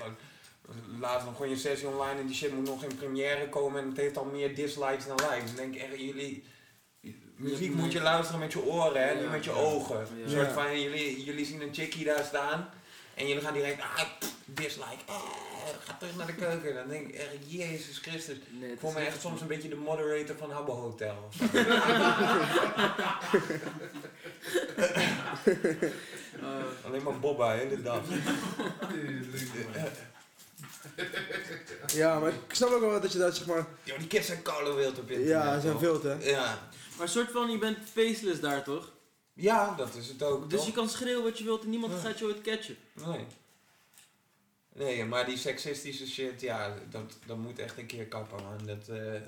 Laatst 1.00 1.26
nog 1.26 1.36
gewoon 1.36 1.50
je 1.50 1.56
sessie 1.56 1.88
online 1.88 2.20
en 2.20 2.26
die 2.26 2.36
shit 2.36 2.52
moet 2.54 2.66
nog 2.66 2.84
in 2.84 2.96
première 2.96 3.48
komen 3.48 3.82
en 3.82 3.88
het 3.88 3.96
heeft 3.96 4.16
al 4.16 4.24
meer 4.24 4.54
dislikes 4.54 5.06
dan 5.06 5.16
likes. 5.30 5.46
Dan 5.46 5.56
denk 5.56 5.74
ik 5.74 5.80
echt, 5.82 6.00
jullie... 6.00 6.44
Muziek 7.36 7.74
moet 7.74 7.92
je 7.92 8.00
luisteren 8.00 8.40
met 8.40 8.52
je 8.52 8.62
oren, 8.64 9.02
hè, 9.02 9.10
Ja. 9.10 9.20
niet 9.20 9.30
met 9.30 9.44
je 9.44 9.50
ogen. 9.52 9.96
Ja. 9.98 10.24
Een 10.24 10.30
soort 10.30 10.52
van, 10.52 10.80
jullie, 10.80 11.24
jullie 11.24 11.44
zien 11.46 11.60
een 11.60 11.74
chickie 11.74 12.04
daar 12.04 12.24
staan 12.24 12.70
en 13.14 13.26
jullie 13.28 13.42
gaan 13.42 13.52
direct, 13.52 13.80
ah, 13.80 14.00
pff, 14.18 14.34
dislike, 14.44 14.96
eh, 15.06 15.14
ga 15.84 15.96
terug 15.98 16.16
naar 16.16 16.26
de 16.26 16.34
keuken. 16.34 16.74
Dan 16.74 16.88
denk 16.88 17.08
ik 17.08 17.14
echt, 17.14 17.28
Jezus 17.46 17.98
Christus. 17.98 18.36
Nee, 18.50 18.72
Ik 18.72 18.78
voel 18.78 18.92
me 18.92 18.98
echt 19.00 19.20
soms 19.20 19.40
een 19.40 19.46
beetje 19.46 19.68
de 19.68 19.76
moderator 19.76 20.36
van 20.36 20.50
Habbo 20.50 20.72
Hotel. 20.74 21.28
Alleen 26.84 27.02
maar 27.02 27.18
Bobba, 27.20 27.54
hè, 27.56 27.68
de 27.68 27.82
dag. 27.82 28.00
Ja, 31.86 32.18
maar 32.18 32.32
ik 32.32 32.54
snap 32.54 32.70
ook 32.70 32.80
wel 32.80 33.00
dat 33.00 33.12
je 33.12 33.18
dat, 33.18 33.36
zeg 33.36 33.46
maar... 33.46 33.66
Yo, 33.82 33.96
die 33.98 34.06
kids 34.06 34.26
zijn 34.26 34.42
koude 34.42 34.72
wild 34.72 34.98
op 34.98 35.10
internet. 35.10 35.28
Ja, 35.28 35.54
ze 35.54 35.60
zijn 35.60 35.72
toch? 35.72 35.82
veel 35.82 36.00
te. 36.00 36.16
Ja. 36.20 36.68
maar 36.96 37.06
een 37.06 37.12
soort 37.12 37.30
van, 37.30 37.50
je 37.50 37.58
bent 37.58 37.78
faceless 37.92 38.40
daar, 38.40 38.64
toch? 38.64 38.92
ja, 39.32 39.74
dat 39.74 39.94
is 39.94 40.08
het 40.08 40.22
ook. 40.22 40.50
Dus 40.50 40.58
toch? 40.58 40.68
je 40.68 40.74
kan 40.74 40.88
schreeuwen 40.88 41.24
wat 41.24 41.38
je 41.38 41.44
wilt 41.44 41.62
en 41.62 41.70
niemand 41.70 41.92
Ja. 41.92 41.98
gaat 41.98 42.18
je 42.18 42.24
ooit 42.24 42.40
catchen. 42.40 42.76
Nee. 43.06 43.26
Nee, 44.74 45.04
maar 45.04 45.26
die 45.26 45.36
seksistische 45.36 46.06
shit, 46.06 46.40
ja, 46.40 46.74
dat, 46.90 47.18
dat 47.26 47.36
moet 47.36 47.58
echt 47.58 47.78
een 47.78 47.86
keer 47.86 48.06
kappen, 48.06 48.42
man. 48.42 48.66
Dat, 48.66 48.88
eh, 48.88 49.20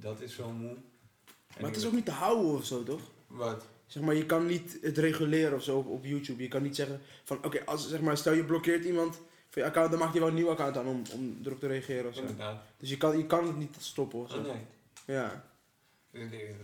dat 0.00 0.20
is 0.20 0.34
zo 0.34 0.50
moe. 0.50 0.70
En 0.70 1.60
Maar 1.60 1.70
het 1.70 1.80
is 1.80 1.86
ook 1.86 1.92
niet 1.92 2.04
te 2.04 2.10
houden 2.10 2.52
of 2.52 2.64
zo, 2.64 2.82
toch? 2.82 3.00
Wat? 3.26 3.64
Zeg 3.86 4.02
maar, 4.02 4.14
je 4.14 4.26
kan 4.26 4.46
niet 4.46 4.78
het 4.82 4.98
reguleren 4.98 5.54
of 5.54 5.62
zo 5.62 5.78
op, 5.78 5.86
op 5.86 6.04
YouTube. 6.04 6.42
Je 6.42 6.48
kan 6.48 6.62
niet 6.62 6.76
zeggen 6.76 7.00
van, 7.24 7.44
oké, 7.44 7.64
als 7.64 7.88
zeg 7.88 8.00
maar, 8.00 8.16
stel 8.16 8.32
je 8.32 8.44
blokkeert 8.44 8.84
iemand 8.84 9.20
je 9.60 9.64
account, 9.64 9.90
dan 9.90 9.98
maakt 9.98 10.12
hij 10.12 10.20
wel 10.20 10.28
een 10.28 10.34
nieuw 10.34 10.50
account 10.50 10.76
aan 10.76 10.86
om, 10.86 11.02
om 11.12 11.40
erop 11.44 11.60
te 11.60 11.66
reageren 11.66 12.08
of 12.08 12.14
zo. 12.14 12.20
Inderdaad. 12.20 12.62
Dus 12.76 12.88
je 12.88 12.96
kan, 12.96 13.18
je 13.18 13.26
kan 13.26 13.46
het 13.46 13.56
niet 13.56 13.76
stoppen 13.78 14.18
of 14.18 14.30
zo. 14.30 14.38
Oh, 14.38 14.44
nee. 14.44 14.66
Ja. 15.04 15.44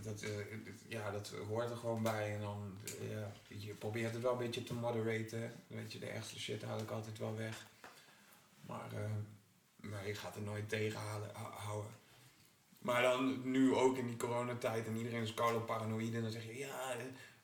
Dat, 0.01 0.21
eh, 0.21 0.29
ja, 0.87 1.11
dat 1.11 1.33
hoort 1.47 1.69
er 1.69 1.77
gewoon 1.77 2.03
bij. 2.03 2.33
En 2.35 2.41
dan, 2.41 2.77
eh, 2.85 3.11
ja, 3.11 3.31
je 3.47 3.73
probeert 3.73 4.13
het 4.13 4.21
wel 4.21 4.31
een 4.31 4.37
beetje 4.37 4.63
te 4.63 4.73
moderaten. 4.73 5.51
Weet 5.67 5.91
je, 5.91 5.99
de 5.99 6.05
ergste 6.05 6.39
shit 6.39 6.63
haal 6.63 6.79
ik 6.79 6.89
altijd 6.89 7.17
wel 7.17 7.35
weg. 7.35 7.67
Maar, 8.65 8.91
eh, 8.93 9.89
maar 9.89 10.07
je 10.07 10.15
gaat 10.15 10.35
er 10.35 10.41
nooit 10.41 10.69
tegen 10.69 10.99
houden. 11.55 11.97
Maar 12.79 13.01
dan 13.01 13.51
nu 13.51 13.73
ook 13.75 13.97
in 13.97 14.07
die 14.07 14.17
coronatijd 14.17 14.87
en 14.87 14.97
iedereen 14.97 15.21
is 15.21 15.33
koude 15.33 15.59
paranoïde. 15.59 16.17
En 16.17 16.23
dan 16.23 16.31
zeg 16.31 16.45
je, 16.45 16.57
ja, 16.57 16.95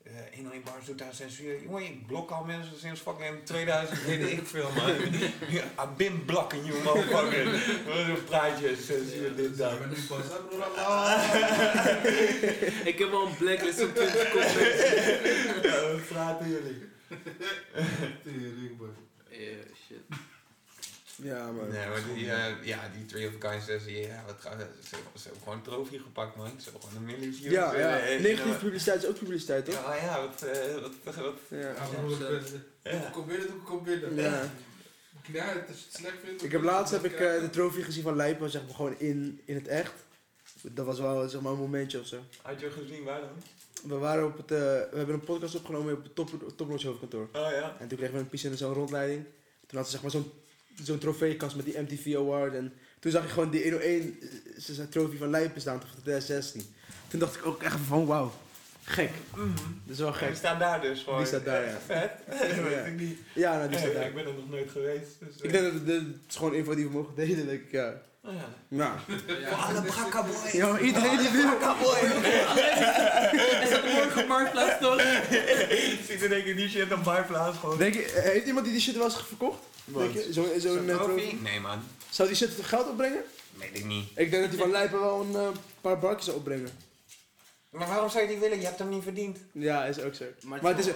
eh, 0.06 0.18
eh 0.18 0.36
101 0.36 0.64
bars 0.64 0.86
doet 0.86 0.98
daar 0.98 1.14
censuur. 1.14 1.62
Jongen, 1.62 1.84
ik 1.84 2.08
blok 2.08 2.32
al 2.32 2.44
mensen 2.44 2.80
sinds 2.80 3.02
fucking 3.02 3.46
2000, 3.46 4.04
weet 4.04 4.32
ik 4.32 4.48
veel, 4.48 4.72
man. 4.72 4.90
I've 5.82 5.94
been 5.98 6.26
blocking 6.26 6.66
you, 6.66 6.84
motherfucker. 6.84 7.44
Wat 7.86 7.98
een 7.98 8.24
praatje, 8.24 8.76
censuur, 8.76 9.36
dit, 9.36 9.58
dat. 9.58 9.72
Ik 9.72 9.80
ben 9.80 9.90
nu 9.90 9.96
pas. 10.08 10.26
Ik 12.92 13.00
heb 13.00 13.12
al 13.12 13.26
een 13.28 13.36
blacklist 13.38 13.80
van 13.80 13.94
20 13.94 14.32
comments. 14.32 14.84
Ja, 15.62 15.92
wat 15.92 16.08
praten 16.08 16.50
jullie? 16.50 16.94
Tering, 18.24 18.78
boy. 18.78 18.90
Eh, 19.30 19.40
shit. 19.88 20.25
Ja, 21.16 21.52
maar... 21.52 21.68
Nee, 21.68 21.88
maar 21.88 22.02
die, 22.14 22.32
eh, 22.32 22.64
ja, 22.64 22.80
die 22.94 23.06
Three 23.06 23.28
of 23.28 23.44
a 23.44 23.50
Kind 23.50 23.64
sessie, 23.64 23.98
ja, 23.98 24.24
wat 24.26 24.36
gaat, 24.40 24.60
ze, 24.60 24.96
ze 25.16 25.24
hebben 25.24 25.42
gewoon 25.44 25.58
een 25.58 25.64
trofee 25.64 26.00
gepakt, 26.00 26.36
man. 26.36 26.52
Ze 26.58 26.64
hebben 26.64 26.82
gewoon 26.82 26.98
een 26.98 27.06
miljoen 27.06 27.34
views. 27.34 27.54
Ja, 27.54 27.76
ja. 27.76 28.00
Eh, 28.00 28.16
eh, 28.16 28.22
Negatieve 28.22 28.58
publiciteit 28.58 29.04
is 29.04 29.10
ook 29.10 29.18
publiciteit, 29.18 29.66
toch? 29.66 29.74
Ja, 29.74 29.96
ja, 29.96 30.22
wat, 30.22 30.42
eh, 30.42 30.74
wat, 30.74 31.16
wat, 31.16 31.36
Ja. 31.50 31.58
Ja. 32.84 32.92
Ja. 32.92 33.10
Kom 33.10 33.26
binnen, 33.28 33.48
doe 33.48 33.62
kom 33.62 33.84
binnen. 33.84 34.16
Ja. 34.16 34.50
Ja, 35.34 35.46
als 35.46 35.54
je 35.54 35.86
het 35.86 35.96
slecht 35.98 36.18
vindt. 36.24 36.44
Ik 36.44 36.52
heb 36.52 36.62
laatst 36.62 36.94
heb 36.94 37.06
ik 37.06 37.20
eh, 37.20 37.40
de 37.40 37.50
trofee 37.50 37.84
gezien 37.84 38.04
van 38.04 38.16
Lijpen, 38.16 38.50
zeg 38.50 38.66
maar 38.66 38.76
gewoon 38.76 39.00
in, 39.00 39.42
in 39.46 39.56
het 39.56 39.68
echt. 39.68 39.94
Dat 40.62 40.86
was 40.86 41.00
wel 41.00 41.30
zeg 41.30 41.42
maar 41.42 41.52
een 41.52 41.58
momentje 41.58 42.00
of 42.00 42.08
zo. 42.08 42.18
Had 42.42 42.60
je 42.60 42.72
gezien 42.72 43.04
waar 43.04 43.22
dan? 43.22 43.44
We 43.84 43.96
waren 43.96 44.26
op 44.26 44.38
het, 44.38 44.52
eh, 44.52 44.58
we 44.58 44.98
hebben 44.98 45.16
een 45.16 45.24
podcast 45.24 45.56
opgenomen 45.56 45.94
op 45.94 46.04
het 46.04 46.16
top, 46.16 46.54
Topnotch 46.56 46.84
hoofdkantoor. 46.84 47.30
Oh 47.34 47.52
ja. 47.52 47.76
En 47.80 47.88
toen 47.88 47.98
kregen 47.98 48.16
we 48.16 48.22
een 48.22 48.30
piece 48.30 48.50
en 48.50 48.58
zo'n 48.58 48.74
rondleiding. 48.74 49.26
Toen 49.68 49.78
had 49.78 49.86
ze 49.86 49.92
zeg 49.92 50.02
maar 50.02 50.12
zo'n 50.12 50.32
zo'n 50.84 50.98
trofeekast 50.98 51.56
met 51.56 51.66
die 51.66 51.80
MTV 51.80 52.16
Award. 52.16 52.54
En 52.54 52.74
toen 53.00 53.12
zag 53.12 53.24
ik 53.24 53.30
gewoon 53.30 53.50
die 53.50 53.62
101 53.64 54.18
eh, 54.22 54.28
ze 54.62 54.74
zei 54.74 54.90
trofee 54.90 55.18
van 55.18 55.30
Lijpen 55.30 55.62
staan 55.62 55.80
van 55.80 55.90
2016. 56.02 56.76
Toen 57.08 57.20
dacht 57.20 57.36
ik 57.36 57.46
ook 57.46 57.64
echt 57.64 57.78
van 57.88 58.06
wauw, 58.06 58.34
gek. 58.84 59.10
Dat 59.36 59.44
is 59.94 59.98
wel 60.00 60.12
Die 60.12 60.18
gek. 60.20 60.36
staat 60.36 60.60
daar 60.60 60.82
dus 60.82 61.04
gewoon. 61.04 61.18
Die 61.18 61.28
staat 61.28 61.46
daar, 61.46 61.66
ja. 61.66 61.78
Vet. 61.86 62.12
Dat 62.56 62.64
weet 62.68 62.86
ik 62.86 63.00
niet. 63.00 63.18
Ja, 63.34 63.58
nou, 63.58 63.70
die 63.70 63.78
staat 63.78 63.90
Eh, 63.92 63.96
daar. 63.96 64.06
ik 64.08 64.16
ben 64.16 64.26
er 64.26 64.34
nog 64.34 64.50
nooit 64.50 64.72
geweest. 64.72 65.08
Dus, 65.20 65.38
eh, 65.38 65.44
Ik 65.44 65.52
denk 65.52 65.64
dat 65.64 65.74
het, 65.74 65.88
het 65.88 66.04
is 66.30 66.36
gewoon 66.36 66.54
info 66.54 66.76
die 66.76 66.86
we 66.86 66.92
mogen 66.92 67.16
delen, 67.16 67.46
denk 67.48 67.62
ik, 67.62 67.72
ja. 67.72 67.94
Oh 68.24 68.34
ja. 68.34 68.50
Nou. 68.68 68.98
Alle 69.56 69.82
brakka 69.82 70.24
boy. 70.24 70.36
Ja, 70.60 70.68
maar 70.72 70.82
iedereen 70.82 71.18
die 71.18 71.30
wil. 71.30 71.50
Is 73.64 73.70
dat 73.70 73.84
morgen 73.84 74.22
op 74.22 74.28
Marktplaats 74.36 74.80
toch? 74.82 75.02
Ziet 76.08 76.22
er 76.24 76.30
denk 76.30 76.46
ik 76.46 76.56
die 76.56 76.70
shit 76.70 76.94
op 76.94 77.04
Marktplaats 77.06 77.58
gewoon. 77.58 77.78
Denk 77.78 77.94
je, 77.94 78.12
heeft 78.24 78.46
iemand 78.48 78.66
die 78.66 78.74
die 78.74 78.84
shit 78.84 78.96
wel 78.96 79.04
eens 79.04 79.24
verkocht? 79.28 79.60
Denk 79.86 80.14
je? 80.14 80.34
Zo'n 80.34 80.48
Zo'n 80.60 80.90
eh? 80.90 81.42
Nee 81.42 81.60
man, 81.60 81.84
Zou 82.10 82.28
die 82.28 82.38
shit 82.38 82.50
geld 82.62 82.88
opbrengen? 82.90 83.24
weet 83.58 83.78
ik 83.78 83.86
niet. 83.86 84.08
Ik 84.16 84.32
denk 84.32 84.42
dat 84.42 84.52
die 84.52 84.60
van 84.60 84.72
Lijpen 84.72 85.00
wel 85.00 85.22
een 85.22 85.36
eh, 85.36 85.48
paar 85.82 86.00
barkjes 86.00 86.26
zou 86.26 86.38
opbrengen. 86.38 86.70
Maar 87.70 87.88
waarom 87.88 88.10
zou 88.10 88.24
je 88.24 88.30
die 88.30 88.40
willen? 88.40 88.60
Je 88.60 88.66
hebt 88.66 88.80
hem 88.80 88.90
niet 88.90 89.04
verdiend. 89.04 89.38
Ja, 89.52 89.86
is 89.86 90.00
ook 90.00 90.14
zo. 90.16 90.26
Maar 90.44 90.62
Maar, 90.62 90.76
het 90.76 90.86
is, 90.88 90.94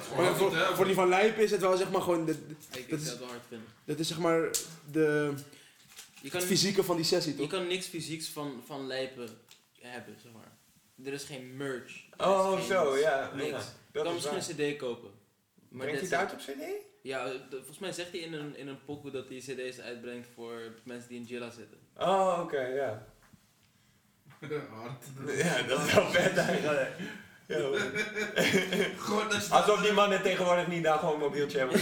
voor, 0.76 0.86
die 0.86 0.94
van 0.94 1.10
Lijpen 1.10 1.44
is 1.44 1.52
het 1.52 1.62
wel 1.62 1.78
zeg 1.78 1.92
maar 1.92 2.02
gewoon, 2.02 2.26
de, 2.26 2.36
Ik 2.72 2.90
Dat 2.90 3.00
is- 3.00 3.10
het 3.10 3.20
wel 3.20 3.28
hard 3.28 3.42
vinden. 3.48 3.68
dat 3.86 4.00
is 4.00 4.08
zeg 4.08 4.20
maar 4.20 4.50
de 4.92 5.34
Je 6.22 6.30
kan, 6.30 6.40
het 6.40 6.50
fysieke 6.50 6.84
van 6.84 6.96
die 6.96 7.06
sessie 7.06 7.32
je 7.34 7.40
toch? 7.40 7.50
kan 7.50 7.68
niks 7.68 7.86
fysieks 7.86 8.28
van, 8.28 8.64
van 8.66 8.88
lijpen 8.88 9.30
hebben, 9.80 10.16
zeg 10.24 10.32
maar. 10.32 10.52
Er 11.06 11.14
is 11.14 11.24
geen 11.24 11.58
merch. 11.58 12.04
Er 12.18 12.28
Oh, 12.28 12.54
geen- 12.58 12.66
zo, 12.66 12.98
ja. 12.98 13.32
Niks. 13.36 13.50
ja. 13.50 13.58
Je 13.58 13.64
Dat 13.92 14.04
kan 14.04 14.16
is 14.16 14.30
misschien 14.30 14.56
waar. 14.58 14.66
een 14.68 14.74
cd 14.76 14.80
kopen. 14.80 15.10
Maar 15.70 15.88
Brengt 15.88 16.10
hij 16.10 16.20
het 16.20 16.32
it. 16.32 16.34
uit 16.48 16.48
op 16.50 16.56
cd? 16.56 16.88
Ja, 17.02 17.26
de- 17.26 17.40
volgens 17.58 17.80
mij 17.80 17.92
zegt 17.92 18.12
hij 18.12 18.20
in 18.20 18.34
een, 18.34 18.58
in 18.58 18.68
een 18.68 18.84
pokoe 18.86 19.12
dat 19.12 19.30
hij 19.30 19.38
cd's 19.38 19.80
uitbrengt 19.80 20.28
voor 20.36 20.62
mensen 20.84 21.10
die 21.10 21.18
in 21.20 21.24
Jilla 21.26 21.50
zitten. 21.50 21.78
Oh, 21.98 22.40
oké, 22.44 22.62
ja. 22.62 23.06
Hard. 24.76 25.04
Ja, 25.44 25.62
dat 25.62 25.86
is 25.88 25.94
wel 25.94 26.10
vet 26.12 26.38
eigenlijk. 26.38 26.90
Ja, 27.48 27.58
je... 29.08 29.48
Alsof 29.50 29.82
die 29.82 29.92
mannen 29.92 30.22
tegenwoordig 30.22 30.68
niet 30.68 30.84
daar 30.84 30.98
gewoon 31.00 31.14
een 31.14 31.20
mobieltje 31.20 31.58
hebben. 31.58 31.78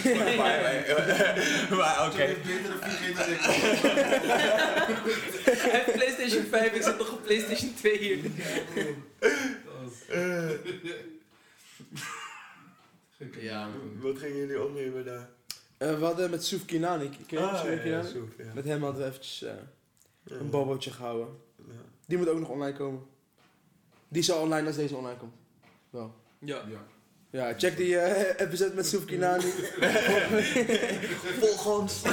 maar 1.78 2.05
oké. 2.07 2.28
Zo'n 2.28 2.41
betere 2.43 2.78
4G 2.78 3.15
dan 3.18 3.30
ik. 3.30 3.39
Hij 5.59 5.70
heeft 5.72 5.91
PlayStation 5.93 6.45
5, 6.45 6.74
ik 6.74 6.82
zit 6.84 6.97
nog 6.97 7.11
op 7.11 7.24
PlayStation 7.24 7.74
2 7.74 7.97
hier. 7.97 8.20
Ja. 13.39 13.70
Wat 13.99 14.18
gingen 14.18 14.38
jullie 14.38 14.63
opnemen 14.63 15.05
daar? 15.05 15.30
Eh, 15.78 15.99
we 15.99 16.05
hadden 16.05 16.30
met 16.30 16.45
Soef 16.45 16.65
Kinani, 16.65 17.09
ken 17.09 17.20
je 17.28 17.39
Ah, 17.39 17.55
Soef 17.55 17.65
ja, 17.65 17.72
ja, 17.72 17.78
Kinani? 17.82 18.09
soep, 18.09 18.30
ja. 18.38 18.53
Met 18.53 18.65
hem 18.65 18.84
hadden 18.84 19.01
we 19.01 19.07
eventjes 19.07 19.43
eh, 19.43 19.53
Ja. 20.24 20.36
een 20.36 20.49
bobootje 20.49 20.91
gehouden. 20.91 21.28
Ja. 21.57 21.74
Die 22.05 22.18
moet 22.18 22.30
ook 22.30 22.39
nog 22.39 22.49
online 22.49 22.78
komen. 22.78 23.01
Die 24.07 24.24
zal 24.24 24.41
online 24.41 24.68
als 24.68 24.76
deze 24.76 24.95
online 24.95 25.18
komt. 25.18 25.36
Wel. 25.89 26.13
Ja. 26.39 26.61
Ja. 26.70 26.86
Ja, 27.30 27.53
check 27.57 27.78
die 27.78 27.97
eh, 27.99 28.45
episode 28.47 28.76
met 28.76 28.88
Soef 28.88 29.05
Kinani. 29.05 29.41
Volg 31.39 31.80
ons. 31.80 32.01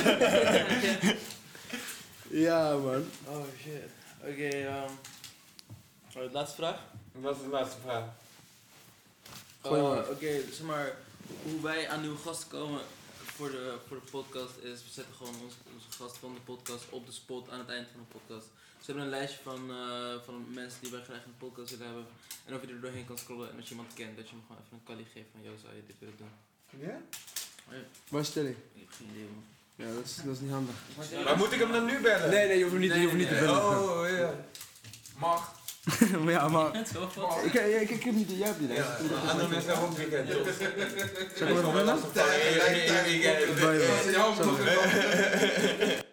ja 2.47 2.77
man. 2.77 3.05
Oh 3.29 3.45
shit. 3.63 3.83
Oké, 4.21 4.49
ehm. 4.49 4.91
oh, 6.17 6.33
laatste 6.33 6.57
vraag. 6.57 6.81
Wat 7.13 7.37
is 7.37 7.43
de 7.43 7.49
laatste 7.49 7.81
vraag? 7.83 8.05
Gooi 9.65 9.81
Oh, 9.81 9.91
maar. 9.91 10.09
Oké, 10.09 10.33
zeg 10.53 10.67
maar, 10.67 10.97
hoe 11.43 11.61
wij 11.63 11.89
aan 11.89 12.01
nieuwe 12.01 12.19
gasten 12.19 12.49
komen 12.49 12.81
voor 13.37 13.51
de, 13.51 13.77
voor 13.89 13.97
de 13.97 14.11
podcast 14.11 14.57
is, 14.63 14.79
we 14.87 14.91
zetten 14.93 15.15
gewoon 15.15 15.35
onze, 15.45 15.57
onze 15.75 15.91
gast 15.99 16.17
van 16.19 16.35
de 16.35 16.41
podcast 16.41 16.85
op 16.91 17.07
de 17.07 17.13
spot 17.13 17.51
aan 17.51 17.59
het 17.59 17.69
eind 17.69 17.87
van 17.93 18.01
de 18.01 18.19
podcast. 18.19 18.47
Dus 18.77 18.87
we 18.87 18.93
hebben 18.93 19.05
een 19.05 19.19
lijstje 19.19 19.41
van, 19.43 19.61
eh, 19.71 20.15
van 20.25 20.35
mensen 20.61 20.79
die 20.83 20.91
wij 20.91 21.03
graag 21.09 21.25
in 21.25 21.33
de 21.39 21.45
podcast 21.47 21.71
willen 21.71 21.87
hebben. 21.87 22.07
En 22.47 22.55
of 22.55 22.61
je 22.61 22.67
er 22.69 22.81
doorheen 22.81 23.07
kan 23.07 23.19
scrollen 23.19 23.51
en 23.51 23.57
als 23.57 23.65
je 23.69 23.75
iemand 23.75 23.93
kent, 23.95 24.17
dat 24.17 24.29
je 24.29 24.35
hem 24.35 24.45
gewoon 24.47 24.63
even 24.63 24.77
een 24.79 24.87
kali 24.89 25.07
geeft 25.15 25.31
van, 25.33 25.43
yo, 25.47 25.53
zou 25.63 25.75
je 25.79 25.83
dit 25.87 25.97
willen 26.03 26.19
doen? 26.23 26.33
Ja? 26.87 26.97
Waar 28.09 28.21
is 28.21 28.31
Tilly? 28.31 28.55
Ik 28.75 28.81
heb 28.85 28.93
geen 28.99 29.09
idee, 29.15 29.29
man. 29.35 29.45
Ja, 29.83 29.95
dat 29.95 30.05
is, 30.05 30.17
dat 30.17 30.35
is 30.37 30.41
niet 30.41 30.51
handig. 30.59 30.75
Maar 31.25 31.37
moet 31.37 31.53
ik 31.53 31.61
hem 31.61 31.73
dan 31.73 31.85
nu 31.85 32.01
bellen? 32.01 32.31
Nee, 32.31 32.47
nee, 32.47 32.57
je 32.57 32.63
hoeft 32.65 32.77
hem 32.77 32.83
niet, 32.87 32.93
je 32.93 32.99
hoeft 32.99 33.11
hem 33.11 33.21
niet 33.25 33.29
te 33.29 33.35
bellen. 33.35 33.63
Oh, 33.83 34.09
ja. 34.09 34.47
Mag. 35.17 35.63
maar 36.25 36.33
ja, 36.33 36.49
maar... 36.49 36.71
Ik, 37.45 37.53
ik, 37.53 37.91
ik, 37.91 38.03
heb 38.03 38.15
niet, 38.15 38.31
jij 38.31 38.47
hebt 38.47 38.59
die 38.59 38.73
Ja, 38.73 38.97
andere 39.31 39.49
mensen 39.49 39.71
hebben 39.71 39.89
ook 39.89 39.97
weekend. 39.97 40.31
toch? 40.31 40.49
Zal 41.37 41.49
ik 41.49 41.55
hem 41.57 41.57
even 41.57 41.85
bellen? 44.55 46.13